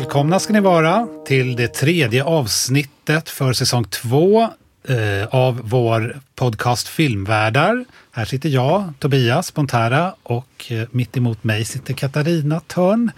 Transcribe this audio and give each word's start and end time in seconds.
Välkomna 0.00 0.38
ska 0.38 0.52
ni 0.52 0.60
vara 0.60 1.08
till 1.26 1.56
det 1.56 1.68
tredje 1.68 2.24
avsnittet 2.24 3.28
för 3.30 3.52
säsong 3.52 3.84
två 3.84 4.42
eh, 4.88 5.26
av 5.30 5.60
vår 5.64 6.20
podcast 6.34 6.88
Filmvärdar. 6.88 7.84
Här 8.12 8.24
sitter 8.24 8.48
jag, 8.48 8.92
Tobias 8.98 9.54
Bontara 9.54 10.14
och 10.22 10.64
eh, 10.68 10.82
mitt 10.90 11.16
emot 11.16 11.44
mig 11.44 11.64
sitter 11.64 11.94
Katarina 11.94 12.60
Törn. 12.60 13.10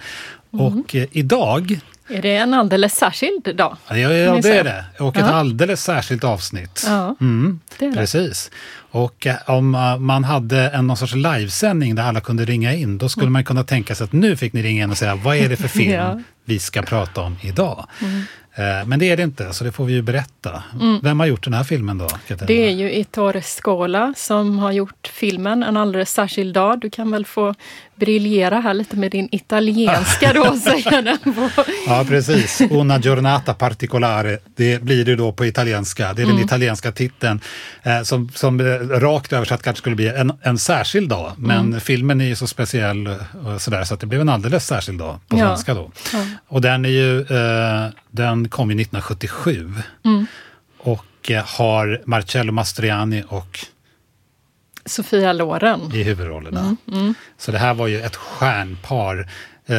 Mm. 0.52 0.66
Och 0.66 0.94
eh, 0.96 1.06
idag 1.12 1.80
Är 2.08 2.22
det 2.22 2.36
en 2.36 2.54
alldeles 2.54 2.94
särskild 2.94 3.56
dag? 3.56 3.76
Ja, 3.88 3.96
ja, 3.98 4.34
det 4.34 4.42
säga? 4.42 4.60
är 4.60 4.64
det. 4.64 4.84
Och 5.04 5.16
ett 5.16 5.22
Ja. 5.26 5.32
alldeles 5.32 5.84
särskilt 5.84 6.24
avsnitt. 6.24 6.84
Ja, 6.86 7.16
Mm, 7.20 7.60
det 7.78 7.84
är 7.84 7.90
det. 7.90 7.96
precis. 7.96 8.50
Och 8.90 9.26
om 9.46 9.70
man 10.00 10.24
hade 10.24 10.60
en 10.68 10.86
någon 10.86 10.96
sorts 10.96 11.14
livesändning 11.14 11.94
där 11.94 12.02
alla 12.02 12.20
kunde 12.20 12.44
ringa 12.44 12.74
in, 12.74 12.98
då 12.98 13.08
skulle 13.08 13.30
man 13.30 13.44
kunna 13.44 13.64
tänka 13.64 13.94
sig 13.94 14.04
att 14.04 14.12
nu 14.12 14.36
fick 14.36 14.52
ni 14.52 14.62
ringa 14.62 14.84
in 14.84 14.90
och 14.90 14.98
säga 14.98 15.14
vad 15.14 15.36
är 15.36 15.48
det 15.48 15.56
för 15.56 15.68
film. 15.78 16.00
Mm. 16.00 16.24
Vi 16.48 16.58
ska 16.58 16.82
prata 16.82 17.20
om 17.20 17.36
idag? 17.42 17.86
Eh, 18.54 18.86
Men 18.86 18.98
det 18.98 19.10
är 19.10 19.16
det 19.16 19.22
inte, 19.22 19.52
så 19.52 19.64
det 19.64 19.72
får 19.72 19.84
vi 19.84 19.92
ju 19.92 20.02
berätta. 20.02 20.62
Vem 21.02 21.20
har 21.20 21.26
gjort 21.26 21.44
den 21.44 21.54
här 21.54 21.64
filmen 21.64 21.98
då? 21.98 22.08
Katarina? 22.08 22.46
Det 22.46 22.66
är 22.68 22.70
ju 22.70 23.00
Ettore 23.00 23.42
Scola 23.42 24.14
som 24.16 24.58
har 24.58 24.72
gjort 24.72 25.10
filmen 25.12 25.62
En 25.62 25.76
alldeles 25.76 26.12
särskild 26.12 26.54
dag. 26.54 26.80
Du 26.80 26.90
kan 26.90 27.10
väl 27.10 27.26
få 27.26 27.54
briljera 27.98 28.60
här 28.60 28.74
lite 28.74 28.96
med 28.96 29.10
din 29.10 29.28
italienska 29.32 30.32
då 30.32 30.56
säga 30.64 31.02
den 31.02 31.18
på. 31.34 31.50
Ja, 31.86 32.04
precis. 32.08 32.60
Una 32.70 32.98
giornata 32.98 33.54
particolare. 33.54 34.38
Det 34.56 34.82
blir 34.82 35.04
det 35.04 35.16
då 35.16 35.32
på 35.32 35.46
italienska. 35.46 36.12
Det 36.12 36.22
är 36.22 36.24
Mm. 36.24 36.36
den 36.36 36.44
italienska 36.46 36.92
titeln 36.92 37.40
eh, 37.82 38.02
som, 38.02 38.28
som 38.34 38.60
eh, 38.60 38.64
rakt 38.98 39.32
översatt 39.32 39.62
kanske 39.62 39.78
skulle 39.80 39.96
bli 39.96 40.08
en, 40.08 40.32
en 40.42 40.58
särskild 40.58 41.08
dag. 41.08 41.32
Men 41.38 41.58
Mm. 41.66 41.80
filmen 41.80 42.20
är 42.20 42.24
ju 42.26 42.36
så 42.36 42.46
speciell 42.46 43.06
och 43.46 43.62
sådär 43.62 43.84
så 43.84 43.94
att 43.94 44.00
det 44.00 44.06
blev 44.06 44.20
en 44.20 44.28
alldeles 44.28 44.66
särskild 44.66 44.98
dag 44.98 45.20
på 45.28 45.38
Ja. 45.38 45.46
svenska 45.46 45.74
då. 45.74 45.90
Ja. 46.12 46.18
Och 46.48 46.60
den 46.60 46.84
är 46.84 46.88
ju, 46.88 47.20
eh, 47.20 47.90
den 48.10 48.48
kom 48.48 48.70
ju 48.70 48.74
1977. 48.76 49.72
Mm. 50.04 50.26
Och 50.78 51.30
eh, 51.30 51.44
har 51.46 52.00
Marcello 52.04 52.52
Mastroianni 52.52 53.22
och 53.28 53.58
Sofia 54.88 55.32
Loren. 55.32 55.94
i 55.94 56.02
huvudrollerna. 56.02 56.76
Mm, 56.92 57.14
Så 57.38 57.52
det 57.52 57.58
här 57.58 57.74
var 57.74 57.86
ju 57.86 58.00
ett 58.00 58.16
stjärnpar 58.16 59.28
eh, 59.66 59.74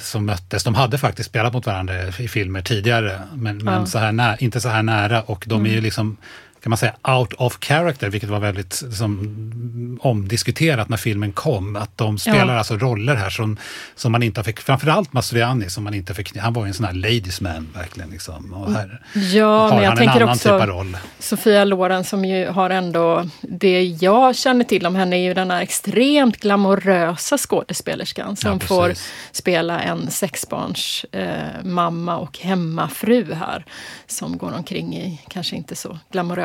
som 0.00 0.26
möttes. 0.26 0.64
De 0.64 0.74
hade 0.74 0.98
faktiskt 0.98 1.28
spelat 1.28 1.52
mot 1.52 1.66
varandra 1.66 2.02
i 2.08 2.28
filmer 2.28 2.62
tidigare, 2.62 3.20
men, 3.34 3.56
men. 3.58 3.74
Mm. 3.74 3.86
så 3.86 3.98
här 3.98 4.12
nä- 4.12 4.36
inte 4.40 4.60
så 4.60 4.68
här 4.68 4.82
nära. 4.82 5.22
Och 5.22 5.44
de 5.46 5.66
är 5.66 5.70
ju 5.70 5.80
liksom, 5.80 6.16
kan 6.64 6.70
man 6.70 6.76
säga, 6.76 6.94
out 7.02 7.32
of 7.32 7.58
character, 7.60 8.10
vilket 8.10 8.30
var 8.30 8.40
väldigt 8.40 8.82
liksom, 8.84 9.98
omdiskuterat 10.02 10.88
när 10.88 10.96
filmen 10.96 11.32
kom. 11.32 11.76
Att 11.76 11.98
de 11.98 12.18
spelar 12.18 12.52
Ja. 12.52 12.58
alltså 12.58 12.76
roller 12.76 13.14
här 13.14 13.30
som, 13.30 13.56
som 13.94 14.12
man 14.12 14.22
inte 14.22 14.42
fick, 14.44 14.60
framförallt 14.60 15.12
Mastroianni, 15.12 15.70
som 15.70 15.84
man 15.84 15.94
inte 15.94 16.14
fick, 16.14 16.36
han 16.36 16.52
var 16.52 16.64
ju 16.64 16.68
en 16.68 16.74
sån 16.74 16.86
här 16.86 16.92
ladies 16.92 17.40
man 17.40 17.68
verkligen. 17.74 18.10
Liksom. 18.10 18.52
Och 18.52 18.72
här 18.72 19.02
Ja, 19.14 19.58
har 19.58 19.68
men 19.68 19.82
jag 19.82 19.90
han 19.90 19.98
en 19.98 20.04
tänker 20.06 20.20
annan 20.22 20.38
typ 20.38 20.46
av 20.46 20.56
också 20.60 20.66
roll. 20.66 20.96
Sofia 21.18 21.64
Loren 21.64 22.04
som 22.04 22.24
ju 22.24 22.46
har 22.48 22.70
ändå, 22.70 23.28
det 23.40 23.82
jag 23.84 24.36
känner 24.36 24.64
till 24.64 24.86
om 24.86 24.94
henne 24.94 25.16
är 25.16 25.20
ju 25.20 25.34
den 25.34 25.50
här 25.50 25.60
extremt 25.62 26.40
glamorösa 26.40 27.38
skådespelerskan 27.38 28.36
som 28.36 28.52
Ja, 28.52 28.58
får 28.66 28.92
spela 29.32 29.80
en 29.80 30.10
sexbarns 30.10 31.04
eh, 31.12 31.64
mamma 31.64 32.16
och 32.16 32.38
hemmafru 32.38 33.34
här. 33.34 33.64
Som 34.06 34.38
går 34.38 34.52
omkring 34.56 34.96
i 34.96 35.20
kanske 35.28 35.56
inte 35.56 35.74
så 35.76 35.98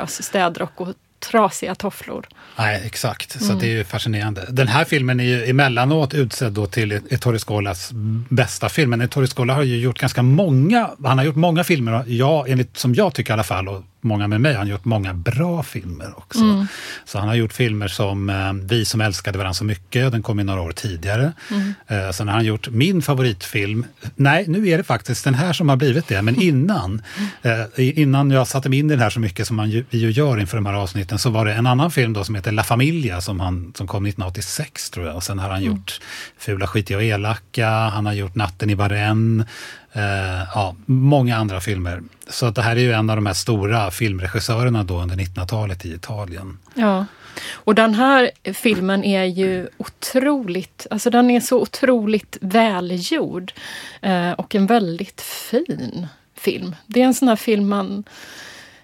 glamorös 0.09 0.23
städrock 0.25 0.81
och 0.81 0.87
trasiga 1.19 1.75
tofflor. 1.75 2.27
Nej, 2.57 2.81
exakt. 2.85 3.31
Så 3.39 3.45
Mm. 3.45 3.59
det 3.59 3.65
är 3.65 3.77
ju 3.77 3.83
fascinerande. 3.83 4.45
Den 4.49 4.67
här 4.67 4.85
filmen 4.85 5.19
är 5.19 5.23
ju 5.23 5.45
emellanåt 5.49 6.13
utsedd 6.13 6.53
då 6.53 6.65
till 6.65 6.91
Ettore 6.91 7.39
Scolas 7.39 7.89
bästa 8.29 8.69
film. 8.69 8.89
Men 8.89 9.01
Ettore 9.01 9.27
Scola 9.27 9.53
har 9.53 9.63
ju 9.63 9.77
gjort 9.79 9.99
ganska 9.99 10.21
många, 10.23 10.89
han 11.03 11.17
har 11.17 11.25
gjort 11.25 11.35
många 11.35 11.63
filmer, 11.63 12.03
ja, 12.07 12.45
enligt, 12.47 12.77
som 12.77 12.95
jag 12.95 13.13
tycker 13.13 13.31
i 13.31 13.33
alla 13.33 13.43
fall, 13.43 13.67
och 13.67 13.83
många 14.01 14.27
med 14.27 14.41
mig, 14.41 14.53
han 14.53 14.67
har 14.67 14.71
gjort 14.71 14.85
många 14.85 15.13
bra 15.13 15.63
filmer 15.63 16.17
också. 16.17 16.39
Mm. 16.39 16.67
Så 17.05 17.19
han 17.19 17.27
har 17.27 17.35
gjort 17.35 17.53
filmer 17.53 17.87
som 17.87 18.29
eh, 18.29 18.53
Vi 18.53 18.85
som 18.85 19.01
älskade 19.01 19.37
varandra 19.37 19.53
så 19.53 19.63
mycket, 19.63 20.11
den 20.11 20.23
kom 20.23 20.39
ju 20.39 20.45
några 20.45 20.61
år 20.61 20.71
tidigare. 20.71 21.31
Mm. 21.51 21.73
Eh, 21.87 22.11
sen 22.11 22.27
har 22.27 22.35
han 22.35 22.45
gjort 22.45 22.69
min 22.69 23.01
favoritfilm, 23.01 23.85
nej 24.15 24.45
nu 24.47 24.69
är 24.69 24.77
det 24.77 24.83
faktiskt 24.83 25.23
den 25.23 25.33
här 25.33 25.53
som 25.53 25.69
har 25.69 25.75
blivit 25.75 26.07
det, 26.07 26.21
men 26.21 26.41
innan, 26.41 27.01
eh, 27.41 27.99
innan 27.99 28.31
jag 28.31 28.47
satte 28.47 28.69
mig 28.69 28.79
in 28.79 28.85
i 28.85 28.89
den 28.89 28.99
här 28.99 29.09
så 29.09 29.19
mycket 29.19 29.47
som 29.47 29.55
man 29.55 29.69
ju, 29.69 29.85
vi 29.89 29.97
ju 29.97 30.11
gör 30.11 30.39
inför 30.39 30.57
de 30.57 30.65
här 30.65 30.73
avsnitten, 30.73 31.19
så 31.19 31.29
var 31.29 31.45
det 31.45 31.53
en 31.53 31.67
annan 31.67 31.91
film 31.91 32.13
då 32.13 32.23
som 32.23 32.35
heter 32.35 32.51
La 32.51 32.63
Familia 32.63 33.21
som, 33.21 33.39
han, 33.39 33.73
som 33.75 33.87
kom 33.87 34.05
1986 34.05 34.89
tror 34.89 35.05
jag. 35.05 35.15
Och 35.15 35.23
sen 35.23 35.39
har 35.39 35.49
han 35.49 35.63
gjort 35.63 35.99
Fula, 36.37 36.67
skitiga 36.67 36.97
och 36.97 37.03
elaka, 37.03 37.69
han 37.69 38.05
har 38.05 38.13
gjort 38.13 38.35
Natten 38.35 38.69
i 38.69 38.75
Varennes, 38.75 39.47
eh, 39.93 40.43
ja, 40.55 40.75
många 40.85 41.37
andra 41.37 41.61
filmer. 41.61 42.01
Så 42.27 42.45
att 42.45 42.55
det 42.55 42.61
här 42.61 42.75
är 42.75 42.79
ju 42.79 42.91
en 42.91 43.09
av 43.09 43.15
de 43.15 43.25
här 43.25 43.33
stora 43.33 43.91
filmregissörerna 43.91 44.83
då 44.83 45.01
under 45.01 45.15
1900-talet 45.15 45.85
i 45.85 45.93
Italien. 45.93 46.57
Ja. 46.73 47.05
Och 47.51 47.75
den 47.75 47.93
här 47.93 48.31
filmen 48.53 49.03
är 49.03 49.23
ju 49.23 49.67
otroligt, 49.77 50.87
alltså 50.89 51.09
den 51.09 51.31
är 51.31 51.39
så 51.39 51.61
otroligt 51.61 52.37
välgjord. 52.41 53.53
Eh, 54.01 54.31
och 54.31 54.55
en 54.55 54.65
väldigt 54.65 55.21
fin 55.21 56.07
film. 56.35 56.75
Det 56.85 57.01
är 57.01 57.05
en 57.05 57.13
sån 57.13 57.27
här 57.27 57.35
film 57.35 57.69
man, 57.69 58.03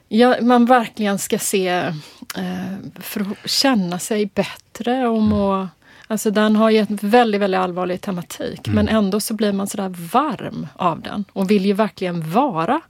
ja, 0.07 0.35
man 0.41 0.65
verkligen 0.65 1.19
ska 1.19 1.39
se 1.39 1.67
eh, 2.37 2.75
för 2.99 3.21
att 3.21 3.49
känna 3.49 3.99
sig 3.99 4.25
bättre 4.25 5.07
och 5.07 5.21
må 5.21 5.67
Alltså 6.07 6.31
den 6.31 6.55
har 6.55 6.69
ju 6.69 6.77
en 6.77 6.99
väldigt, 7.01 7.41
väldigt 7.41 7.59
allvarlig 7.59 8.01
tematik 8.01 8.67
men 8.67 8.87
ändå 8.87 9.19
så 9.19 9.33
blir 9.33 9.51
man 9.51 9.67
sådär 9.67 9.89
varm 10.13 10.67
av 10.75 11.01
den 11.01 11.25
och 11.33 11.51
vill 11.51 11.65
ju 11.65 11.73
verkligen 11.73 12.31
vara 12.31 12.81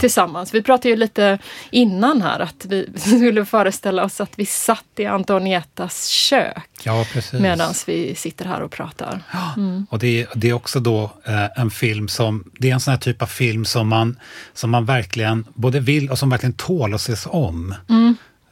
tillsammans. 0.00 0.54
Vi 0.54 0.62
pratade 0.62 0.88
ju 0.88 0.96
lite 0.96 1.38
innan 1.70 2.22
här 2.22 2.40
att 2.40 2.64
vi 2.64 2.88
skulle 2.96 3.44
föreställa 3.44 4.04
oss 4.04 4.20
att 4.20 4.38
vi 4.38 4.46
satt 4.46 4.84
i 4.96 5.06
Antonietas 5.06 6.06
kök 6.06 6.70
Ja, 6.82 7.06
medan 7.32 7.74
vi 7.86 8.14
sitter 8.14 8.44
här 8.44 8.60
och 8.60 8.70
pratar. 8.70 9.22
Mm. 9.56 9.86
Och 9.90 9.98
det 9.98 10.22
är, 10.22 10.28
det 10.34 10.48
är 10.48 10.52
också 10.52 10.80
då 10.80 11.10
eh, 11.24 11.60
en 11.60 11.70
film 11.70 12.08
som, 12.08 12.50
det 12.58 12.70
är 12.70 12.74
en 12.74 12.80
sån 12.80 12.90
här 12.90 12.98
typ 12.98 13.22
av 13.22 13.26
film 13.26 13.64
som 13.64 13.88
man, 13.88 14.18
som 14.54 14.70
man 14.70 14.84
verkligen 14.84 15.44
både 15.54 15.80
vill 15.80 16.10
och 16.10 16.18
som 16.18 16.30
verkligen 16.30 16.52
tål 16.52 16.94
att 16.94 17.00
ses 17.00 17.26
om. 17.30 17.74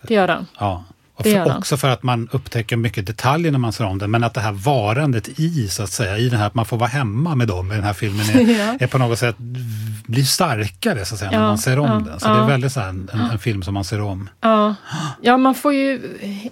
Det 0.03 0.15
gör 0.15 0.27
den. 0.27 0.47
Ja. 0.59 0.85
Och 1.19 1.25
för, 1.25 1.57
också 1.57 1.77
för 1.77 1.89
att 1.89 2.03
man 2.03 2.29
upptäcker 2.33 2.77
mycket 2.77 3.07
detaljer 3.07 3.53
när 3.53 3.59
man 3.59 3.73
ser 3.73 3.85
om 3.85 3.99
den, 3.99 4.11
men 4.11 4.25
att 4.25 4.35
det 4.35 4.41
här 4.41 4.53
varandet 4.53 5.29
i, 5.41 5.69
så 5.69 5.83
att 5.83 5.91
säga, 5.91 6.19
i 6.19 6.29
den 6.29 6.39
här, 6.39 6.47
att 6.47 6.55
man 6.55 6.65
får 6.65 6.77
vara 6.77 6.89
hemma 6.89 7.35
med 7.35 7.49
dem 7.49 7.73
i 7.73 7.75
den 7.75 7.85
här 7.85 7.93
filmen, 7.93 8.21
är, 8.31 8.59
Ja. 8.59 8.77
är 8.81 8.87
på 8.87 8.99
något 8.99 9.19
sätt, 9.19 9.37
blir 10.07 10.23
starkare 10.23 11.05
så 11.05 11.15
att 11.15 11.19
säga, 11.19 11.31
när 11.31 11.39
Ja, 11.39 11.45
man 11.45 11.59
ser 11.59 11.79
om 11.79 11.87
ja, 11.87 12.11
den. 12.11 12.21
Så 12.21 12.29
det 12.29 12.35
är 12.35 12.47
väldigt 12.47 12.73
så 12.73 12.81
här, 12.81 12.89
en, 12.89 13.11
en, 13.33 13.39
film 13.39 13.63
som 13.63 13.75
man 13.75 13.85
ser 13.85 14.01
om. 14.01 14.31
Ja. 14.41 14.75
ja, 15.23 15.37
man 15.37 15.55
får 15.55 15.73
ju 15.73 16.01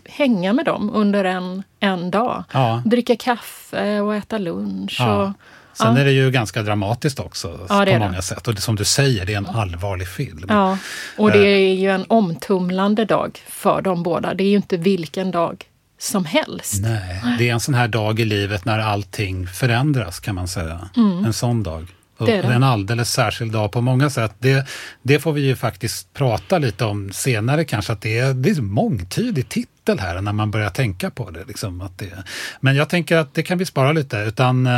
hänga 0.05 0.53
med 0.53 0.65
dem 0.65 0.91
under 0.95 1.25
en, 1.25 1.63
en 1.81 2.11
dag. 2.11 2.45
Dricka 2.85 3.17
kaffe 3.17 4.01
och 4.01 4.15
äta 4.15 4.39
lunch. 4.39 5.01
Och, 5.01 5.31
Sen 5.79 5.95
ja. 5.95 6.01
är 6.01 6.05
det 6.05 6.13
ju 6.13 6.31
ganska 6.31 6.63
dramatiskt 6.63 7.21
också 7.21 7.59
Ja, 7.61 7.67
på 7.69 7.75
är 7.83 7.87
det. 7.87 7.99
många 7.99 8.23
sätt. 8.23 8.49
Och 8.49 8.55
det, 8.55 8.61
som 8.61 8.77
du 8.77 8.85
säger, 8.85 9.27
det 9.27 9.33
är 9.33 9.37
en 9.37 9.47
allvarlig 9.47 10.09
film. 10.09 10.45
Ja, 10.49 10.79
och 11.17 11.31
det 11.31 11.39
Eh. 11.39 11.71
är 11.71 11.75
ju 11.75 11.91
en 11.91 12.05
omtumlande 12.09 13.05
dag 13.05 13.39
för 13.49 13.83
dem 13.83 14.03
båda. 14.03 14.35
Det 14.35 14.45
är 14.45 14.49
ju 14.49 14.57
inte 14.57 14.77
vilken 14.77 15.31
dag 15.31 15.65
som 15.99 16.25
helst. 16.25 16.75
Nej, 16.83 17.23
det 17.39 17.49
är 17.49 17.53
en 17.53 17.61
sån 17.61 17.75
här 17.75 17.89
dag 17.89 18.21
i 18.21 18.25
livet 18.25 18.65
när 18.65 18.79
allting 18.79 19.47
förändras 19.47 20.21
kan 20.21 20.35
man 20.35 20.49
säga. 20.49 20.89
En 21.27 21.33
sån 21.33 21.63
dag. 21.63 21.77
Mm. 22.21 22.33
Det 22.33 22.33
är 22.33 22.43
det. 22.49 22.55
En 22.55 22.63
alldeles 22.63 23.13
särskild 23.13 23.53
dag 23.53 23.73
på 23.73 23.81
många 23.81 24.11
sätt. 24.11 24.33
Det, 24.39 24.67
det 25.03 25.19
får 25.21 25.33
vi 25.33 25.41
ju 25.41 25.57
faktiskt 25.57 26.13
prata 26.15 26.59
lite 26.59 26.85
om 26.85 27.13
senare 27.13 27.65
kanske, 27.65 27.93
att 27.93 28.01
det 28.01 28.19
är, 28.19 28.35
det 28.35 28.51
är 28.51 28.59
en 28.59 28.65
mångtydig 28.73 29.49
titel 29.49 29.99
här 29.99 30.21
när 30.21 30.33
man 30.33 30.51
börjar 30.51 30.71
tänka 30.71 31.11
på 31.11 31.31
det. 31.31 31.45
Liksom, 31.49 31.81
att 31.81 31.99
det. 31.99 32.13
Men 32.61 32.77
jag 32.77 32.89
tänker 32.89 33.17
att 33.17 33.35
det 33.35 33.43
kan 33.43 33.59
vi 33.59 33.65
spara 33.67 33.93
lite, 33.93 34.17
utan 34.19 34.69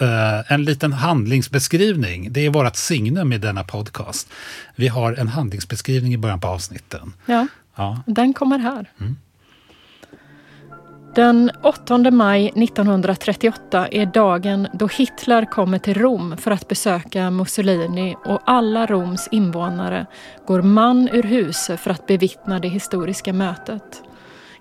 eh, 0.00 0.52
en 0.52 0.64
liten 0.64 0.92
handlingsbeskrivning, 0.92 2.32
det 2.32 2.46
är 2.46 2.50
vårt 2.50 2.76
signum 2.76 3.32
i 3.32 3.38
denna 3.38 3.64
podcast. 3.64 4.28
Vi 4.74 4.88
har 4.88 5.12
en 5.12 5.28
handlingsbeskrivning 5.28 6.14
i 6.14 6.18
början 6.18 6.40
på 6.40 6.48
avsnitten. 6.48 7.12
Ja, 7.26 7.46
Ja, 7.76 8.02
den 8.06 8.34
kommer 8.34 8.58
här. 8.58 8.90
Den 11.14 11.50
8 11.62 12.10
maj 12.10 12.46
1938 12.46 13.88
är 13.90 14.06
dagen 14.06 14.68
då 14.72 14.86
Hitler 14.86 15.44
kommer 15.44 15.78
till 15.78 15.94
Rom 15.94 16.36
för 16.36 16.50
att 16.50 16.68
besöka 16.68 17.30
Mussolini 17.30 18.16
och 18.24 18.40
alla 18.44 18.86
Roms 18.86 19.28
invånare 19.30 20.06
går 20.46 20.62
man 20.62 21.08
ur 21.12 21.22
huset 21.22 21.80
för 21.80 21.90
att 21.90 22.06
bevittna 22.06 22.58
det 22.58 22.68
historiska 22.68 23.32
mötet. 23.32 24.02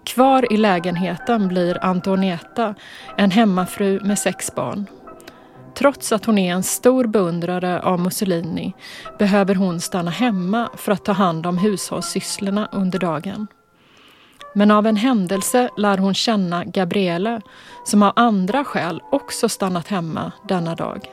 Kvar 0.05 0.53
i 0.53 0.57
lägenheten 0.57 1.47
blir 1.47 1.83
Antonietta, 1.85 2.75
en 3.17 3.31
hemmafru 3.31 3.99
med 4.03 4.19
sex 4.19 4.55
barn. 4.55 4.85
Trots 5.77 6.11
att 6.11 6.25
hon 6.25 6.37
är 6.37 6.53
en 6.53 6.63
stor 6.63 7.07
beundrare 7.07 7.81
av 7.81 7.99
Mussolini 7.99 8.73
behöver 9.19 9.55
hon 9.55 9.81
stanna 9.81 10.11
hemma 10.11 10.69
för 10.77 10.91
att 10.91 11.05
ta 11.05 11.11
hand 11.11 11.45
om 11.45 11.57
hushållssysslorna 11.57 12.69
under 12.71 12.99
dagen. 12.99 13.47
Men 14.53 14.71
av 14.71 14.87
en 14.87 14.95
händelse 14.95 15.69
lär 15.77 15.97
hon 15.97 16.13
känna 16.13 16.65
Gabriele 16.65 17.41
som 17.85 18.03
av 18.03 18.13
andra 18.15 18.63
skäl 18.63 19.01
också 19.11 19.49
stannat 19.49 19.87
hemma 19.87 20.31
denna 20.47 20.75
dag. 20.75 21.07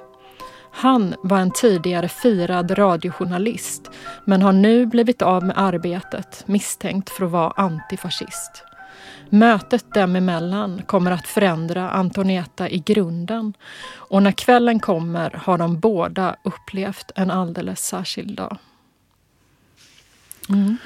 Han 0.73 1.15
var 1.23 1.39
en 1.39 1.51
tidigare 1.51 2.09
firad 2.09 2.79
radiojournalist 2.79 3.91
men 4.25 4.43
har 4.43 4.53
nu 4.53 4.87
blivit 4.87 5.23
av 5.23 5.45
med 5.45 5.59
arbetet 5.59 6.45
misstänkt 6.47 7.11
för 7.11 7.25
att 7.25 7.31
vara 7.31 7.53
antifascist. 7.57 8.65
Mötet 9.35 9.95
dem 9.95 10.17
emellan 10.17 10.83
kommer 10.87 11.11
att 11.11 11.27
förändra 11.27 11.91
Antonieta 11.91 12.69
i 12.69 12.79
grunden 12.79 13.53
och 13.95 14.23
när 14.23 14.33
kvällen 14.33 14.81
kommer 14.81 15.31
har 15.31 15.59
de 15.59 15.81
båda 15.81 16.37
upplevt 16.45 17.11
en 17.15 17.31
alldeles 17.31 17.85
särskild 17.85 18.37
dag. 18.37 18.59
Mm. 20.49 20.77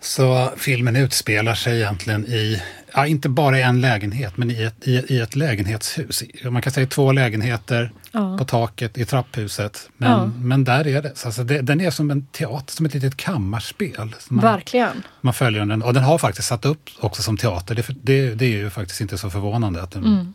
Så 0.00 0.52
filmen 0.56 0.96
utspelar 0.96 1.54
sig 1.54 1.76
egentligen 1.76 2.26
i, 2.26 2.62
ja, 2.94 3.06
inte 3.06 3.28
bara 3.28 3.58
i 3.58 3.62
en 3.62 3.80
lägenhet, 3.80 4.36
men 4.36 4.50
i 4.50 4.62
ett, 4.62 4.88
i, 4.88 5.14
i 5.14 5.20
ett 5.20 5.36
lägenhetshus. 5.36 6.24
Man 6.44 6.62
kan 6.62 6.72
säga 6.72 6.86
två 6.86 7.12
lägenheter 7.12 7.92
ja. 8.12 8.38
på 8.38 8.44
taket 8.44 8.98
i 8.98 9.04
trapphuset. 9.04 9.90
Men, 9.96 10.10
ja. 10.10 10.26
men 10.26 10.64
där 10.64 10.86
är 10.86 11.02
det. 11.02 11.24
Alltså 11.24 11.44
det, 11.44 11.60
Den 11.60 11.80
är 11.80 11.90
som 11.90 12.10
en 12.10 12.26
teater, 12.26 12.72
som 12.72 12.86
ett 12.86 12.94
litet 12.94 13.16
kammarspel. 13.16 14.14
Man, 14.28 14.44
Verkligen. 14.44 15.02
Man 15.20 15.34
följer 15.34 15.64
den. 15.64 15.82
Och 15.82 15.94
den 15.94 16.04
har 16.04 16.18
faktiskt 16.18 16.48
satt 16.48 16.64
upp 16.64 16.90
också 17.00 17.22
som 17.22 17.36
teater. 17.36 17.74
Det, 17.74 17.86
det, 18.02 18.34
det 18.34 18.44
är 18.44 18.58
ju 18.58 18.70
faktiskt 18.70 19.00
inte 19.00 19.18
så 19.18 19.30
förvånande. 19.30 19.82
Att 19.82 19.90
den, 19.90 20.04
mm. 20.04 20.34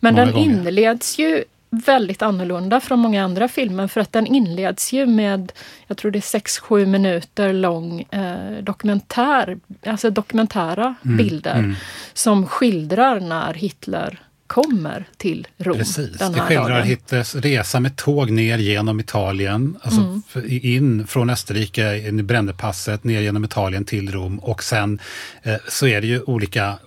Men 0.00 0.14
den 0.14 0.32
gånger. 0.32 0.44
inleds 0.44 1.18
ju 1.18 1.44
väldigt 1.70 2.22
annorlunda 2.22 2.80
från 2.80 2.98
många 2.98 3.24
andra 3.24 3.48
filmer 3.48 3.86
för 3.86 4.00
att 4.00 4.12
den 4.12 4.26
inleds 4.26 4.92
ju 4.92 5.06
med, 5.06 5.52
jag 5.86 5.96
tror 5.96 6.10
det 6.10 6.18
är 6.18 6.38
6-7 6.38 6.86
minuter 6.86 7.52
lång 7.52 8.00
eh, 8.00 8.62
dokumentär, 8.62 9.58
alltså 9.86 10.10
dokumentära 10.10 10.94
mm, 11.04 11.16
bilder 11.16 11.58
mm. 11.58 11.74
som 12.12 12.46
skildrar 12.46 13.20
när 13.20 13.54
Hitler 13.54 14.22
kommer 14.48 15.08
till 15.16 15.46
Rom. 15.58 15.78
Precis, 15.78 16.18
den 16.18 16.34
här 16.34 16.40
det 16.40 16.46
skildrar 16.46 16.68
dagen. 16.68 16.86
Hitlers 16.86 17.34
resa 17.34 17.80
med 17.80 17.96
tåg 17.96 18.30
ner 18.30 18.58
genom 18.58 19.00
Italien, 19.00 19.76
alltså 19.82 20.00
mm. 20.00 20.22
in 20.62 21.06
från 21.06 21.30
Österrike, 21.30 22.08
in 22.08 22.20
i 22.20 22.22
Brännepasset, 22.22 23.04
ner 23.04 23.20
genom 23.20 23.44
Italien 23.44 23.84
till 23.84 24.12
Rom 24.12 24.38
och 24.38 24.64
sen 24.64 24.98
eh, 25.42 25.54
så 25.68 25.86
är 25.86 26.00
det 26.00 26.06
ju 26.06 26.22
olika 26.22 26.78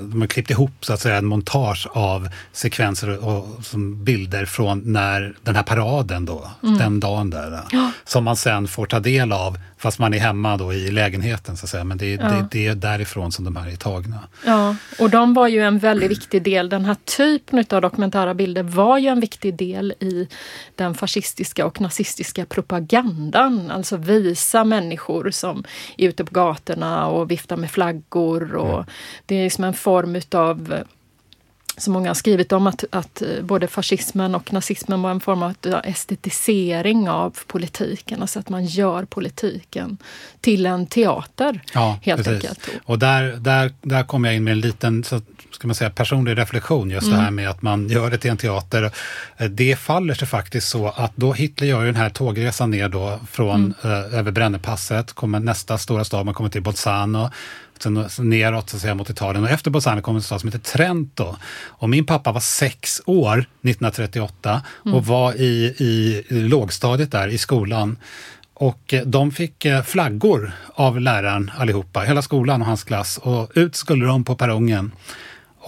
de 0.00 0.20
har 0.20 0.26
klippt 0.26 0.50
ihop 0.50 0.84
så 0.84 0.92
att 0.92 1.00
säga 1.00 1.16
en 1.16 1.26
montage 1.26 1.88
av 1.92 2.28
sekvenser 2.52 3.24
och 3.24 3.64
som 3.64 4.04
bilder 4.04 4.44
från 4.44 4.92
när 4.92 5.34
den 5.42 5.56
här 5.56 5.62
paraden 5.62 6.24
då, 6.24 6.50
mm. 6.62 6.78
den 6.78 7.00
dagen 7.00 7.30
där. 7.30 7.60
Ja. 7.72 7.90
Som 8.04 8.24
man 8.24 8.36
sen 8.36 8.68
får 8.68 8.86
ta 8.86 9.00
del 9.00 9.32
av 9.32 9.58
fast 9.78 9.98
man 9.98 10.14
är 10.14 10.18
hemma 10.18 10.56
då 10.56 10.72
i 10.72 10.90
lägenheten 10.90 11.56
så 11.56 11.66
att 11.66 11.70
säga. 11.70 11.84
Men 11.84 11.98
det, 11.98 12.12
ja. 12.12 12.28
det, 12.28 12.48
det 12.50 12.66
är 12.66 12.74
därifrån 12.74 13.32
som 13.32 13.44
de 13.44 13.56
här 13.56 13.72
är 13.72 13.76
tagna. 13.76 14.28
Ja, 14.46 14.76
och 14.98 15.10
de 15.10 15.34
var 15.34 15.48
ju 15.48 15.62
en 15.62 15.78
väldigt 15.78 16.10
viktig 16.10 16.42
del. 16.42 16.68
Den 16.68 16.84
här 16.84 16.96
typen 17.04 17.64
av 17.70 17.82
dokumentära 17.82 18.34
bilder 18.34 18.62
var 18.62 18.98
ju 18.98 19.08
en 19.08 19.20
viktig 19.20 19.54
del 19.54 19.94
i 20.00 20.28
den 20.74 20.94
fascistiska 20.94 21.66
och 21.66 21.80
nazistiska 21.80 22.46
propagandan. 22.46 23.70
Alltså 23.70 23.96
visa 23.96 24.64
människor 24.64 25.30
som 25.30 25.64
är 25.96 26.08
ute 26.08 26.24
på 26.24 26.34
gatorna 26.34 27.06
och 27.06 27.30
viftar 27.30 27.56
med 27.56 27.70
flaggor 27.70 28.54
och 28.54 28.74
mm 28.74 28.86
det 29.28 29.34
är 29.36 29.44
liksom 29.44 29.64
en 29.64 29.74
form 29.74 30.16
utav 30.16 30.84
som 31.76 31.92
många 31.92 32.08
har 32.08 32.14
skrivit 32.14 32.52
om 32.52 32.66
att, 32.66 32.84
att 32.90 33.22
både 33.42 33.68
fascismen 33.68 34.34
och 34.34 34.52
nazismen 34.52 35.02
var 35.02 35.10
en 35.10 35.20
form 35.20 35.42
av 35.42 35.54
estetisering 35.84 37.08
av 37.08 37.38
politiken. 37.46 38.22
Alltså 38.22 38.38
att 38.38 38.48
man 38.48 38.64
gör 38.64 39.04
politiken 39.04 39.98
till 40.40 40.66
en 40.66 40.86
teater 40.86 41.60
ja, 41.74 41.98
helt 42.02 42.24
precis. 42.24 42.50
enkelt. 42.50 42.68
Och 42.84 42.98
där, 42.98 43.22
där, 43.22 43.72
där 43.82 44.04
kom 44.04 44.24
jag 44.24 44.34
in 44.34 44.44
med 44.44 44.52
en 44.52 44.60
liten 44.60 45.04
så 45.04 45.20
ska 45.50 45.66
man 45.66 45.74
säga, 45.74 45.90
personlig 45.90 46.38
reflektion, 46.38 46.90
just 46.90 47.06
mm. 47.06 47.18
det 47.18 47.24
här 47.24 47.30
med 47.30 47.50
att 47.50 47.62
man 47.62 47.88
gör 47.88 48.10
det 48.10 48.18
till 48.18 48.30
en 48.30 48.36
teater. 48.36 48.90
Det 49.48 49.76
faller 49.76 50.14
sig 50.14 50.28
faktiskt 50.28 50.68
så 50.68 50.88
att 50.88 51.12
då 51.14 51.32
Hitler 51.32 51.66
gör 51.66 51.80
ju 51.80 51.86
den 51.86 51.96
här 51.96 52.10
tågresan 52.10 52.70
ner 52.70 52.88
då 52.88 53.20
från 53.30 53.74
mm. 53.84 54.04
eh, 54.04 54.18
över 54.18 54.30
Brännepasset, 54.30 55.12
kommer 55.12 55.40
nästa 55.40 55.78
stora 55.78 56.04
stad, 56.04 56.24
man 56.24 56.34
kommer 56.34 56.50
till 56.50 56.62
Bolzano 56.62 57.30
sen 57.82 58.08
neråt 58.18 58.70
så 58.70 58.76
att 58.76 58.82
säga, 58.82 58.94
mot 58.94 59.10
Italien. 59.10 59.44
Och 59.44 59.50
efter 59.50 59.70
Bolzano 59.70 60.02
kom 60.02 60.16
en 60.16 60.22
stad 60.22 60.40
som 60.40 60.48
heter 60.48 60.72
Trento. 60.72 61.36
Och 61.66 61.88
min 61.88 62.06
pappa 62.06 62.32
var 62.32 62.40
sex 62.40 63.02
år 63.06 63.38
1938 63.38 64.62
och 64.68 64.86
mm. 64.86 65.04
var 65.04 65.32
i, 65.34 65.74
i 65.78 66.24
lågstadiet 66.28 67.12
där 67.12 67.28
i 67.28 67.38
skolan. 67.38 67.96
Och 68.54 68.94
eh, 68.94 69.02
de 69.02 69.30
fick 69.30 69.64
eh, 69.64 69.82
flaggor 69.82 70.52
av 70.74 71.00
läraren 71.00 71.50
allihopa, 71.58 72.00
hela 72.00 72.22
skolan 72.22 72.60
och 72.60 72.66
hans 72.66 72.84
klass. 72.84 73.18
Och 73.18 73.50
ut 73.54 73.76
skulle 73.76 74.06
de 74.06 74.24
på 74.24 74.34
perrongen. 74.34 74.92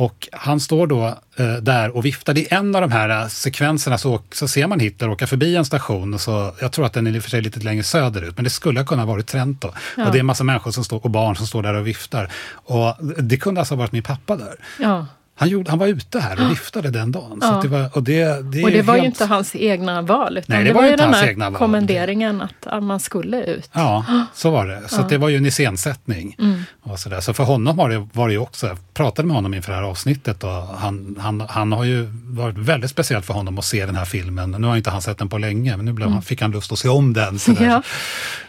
Och 0.01 0.29
han 0.33 0.61
står 0.61 0.87
då 0.87 1.07
eh, 1.37 1.53
där 1.53 1.97
och 1.97 2.05
viftar. 2.05 2.39
I 2.39 2.47
en 2.51 2.75
av 2.75 2.81
de 2.81 2.93
här 2.93 3.23
eh, 3.23 3.29
sekvenserna 3.29 3.99
så, 3.99 4.21
så 4.33 4.49
ser 4.49 4.67
man 4.67 4.81
Hitler 4.81 5.11
åka 5.11 5.27
förbi 5.27 5.57
en 5.57 5.65
station. 5.65 6.19
Så, 6.19 6.55
jag 6.61 6.73
tror 6.73 6.87
att 6.87 6.93
den 6.93 7.07
är 7.07 7.17
i 7.17 7.19
och 7.19 7.23
för 7.23 7.31
sig 7.31 7.43
lite 7.43 7.61
längre 7.61 7.83
söderut, 7.83 8.37
men 8.37 8.45
det 8.45 8.51
skulle 8.51 8.81
ha 8.81 8.87
kunnat 8.87 9.07
vara 9.07 9.23
Trento. 9.23 9.73
Ja. 9.97 10.07
Och 10.07 10.13
det 10.13 10.19
är 10.19 10.21
en 10.21 10.27
massa 10.27 10.45
människor 10.45 10.71
som 10.71 10.85
står, 10.85 11.05
och 11.05 11.11
barn 11.11 11.37
som 11.37 11.47
står 11.47 11.63
där 11.63 11.75
och 11.75 11.87
viftar. 11.87 12.33
Och 12.53 12.97
det 13.19 13.37
kunde 13.37 13.61
alltså 13.61 13.75
ha 13.75 13.79
varit 13.79 13.93
min 13.93 14.03
pappa 14.03 14.37
där. 14.37 14.55
Ja. 14.79 15.07
Han, 15.41 15.49
gjorde, 15.49 15.71
han 15.71 15.79
var 15.79 15.87
ute 15.87 16.21
här 16.21 16.45
och 16.45 16.51
viftade 16.51 16.91
den 16.91 17.13
dagen. 17.13 17.39
Ja. 17.41 17.49
Så 17.49 17.69
det 17.69 17.69
var, 17.69 17.97
och 17.97 18.03
det, 18.03 18.25
det, 18.53 18.65
och 18.65 18.71
det 18.71 18.83
var 18.83 18.95
helt... 18.95 19.05
ju 19.05 19.07
inte 19.07 19.25
hans 19.25 19.57
egna 19.57 20.03
val, 20.03 20.39
utan 20.39 20.57
Nej, 20.57 20.65
det, 20.65 20.71
det 20.71 20.75
var, 20.75 20.87
ju 20.87 20.97
den 20.97 21.15
här 21.15 21.53
kommenderingen 21.53 22.43
att, 22.67 22.83
man 22.83 23.01
skulle 23.01 23.45
ut. 23.45 23.71
Ja, 23.73 24.05
så 24.35 24.51
var 24.51 24.67
det. 24.67 24.89
Så 24.89 25.01
ja. 25.01 25.07
det 25.09 25.19
var 25.19 25.29
ju 25.29 25.37
en 25.37 25.47
iscensättning. 25.47 26.37
Mm. 26.39 26.63
Och 26.83 26.99
så, 26.99 27.09
där. 27.09 27.21
så 27.21 27.35
för 27.35 27.45
honom 27.45 27.77
var 27.77 27.91
det, 27.91 28.09
var 28.13 28.29
det 28.29 28.33
ju 28.33 28.39
också, 28.39 28.67
jag 28.67 28.95
pratade 28.95 29.29
med 29.29 29.37
honom 29.37 29.55
inför 29.55 29.73
det 29.73 29.79
här 29.79 29.85
avsnittet 29.85 30.45
och 30.45 30.51
han, 30.51 31.17
han, 31.21 31.41
han 31.49 31.73
har 31.73 31.85
ju 31.85 32.09
varit 32.25 32.59
väldigt 32.59 32.91
speciellt 32.91 33.27
för 33.27 33.35
honom 33.35 33.59
att 33.59 33.65
se 33.65 33.87
den 33.87 33.97
här 33.97 34.05
filmen. 34.05 34.51
Nu 34.51 34.67
har 34.67 34.77
inte 34.77 34.91
han 34.91 35.03
sett 35.03 35.19
den 35.19 35.29
på 35.29 35.39
länge, 35.39 35.77
men 35.77 35.87
nu 35.87 35.93
blev, 35.93 36.09
mm. 36.09 36.23
fick 36.23 36.43
han 36.43 36.51
lust 36.51 36.73
att 36.73 36.79
se 36.79 36.89
om 36.89 37.13
den. 37.13 37.39
Så, 37.39 37.53
ja. 37.61 37.83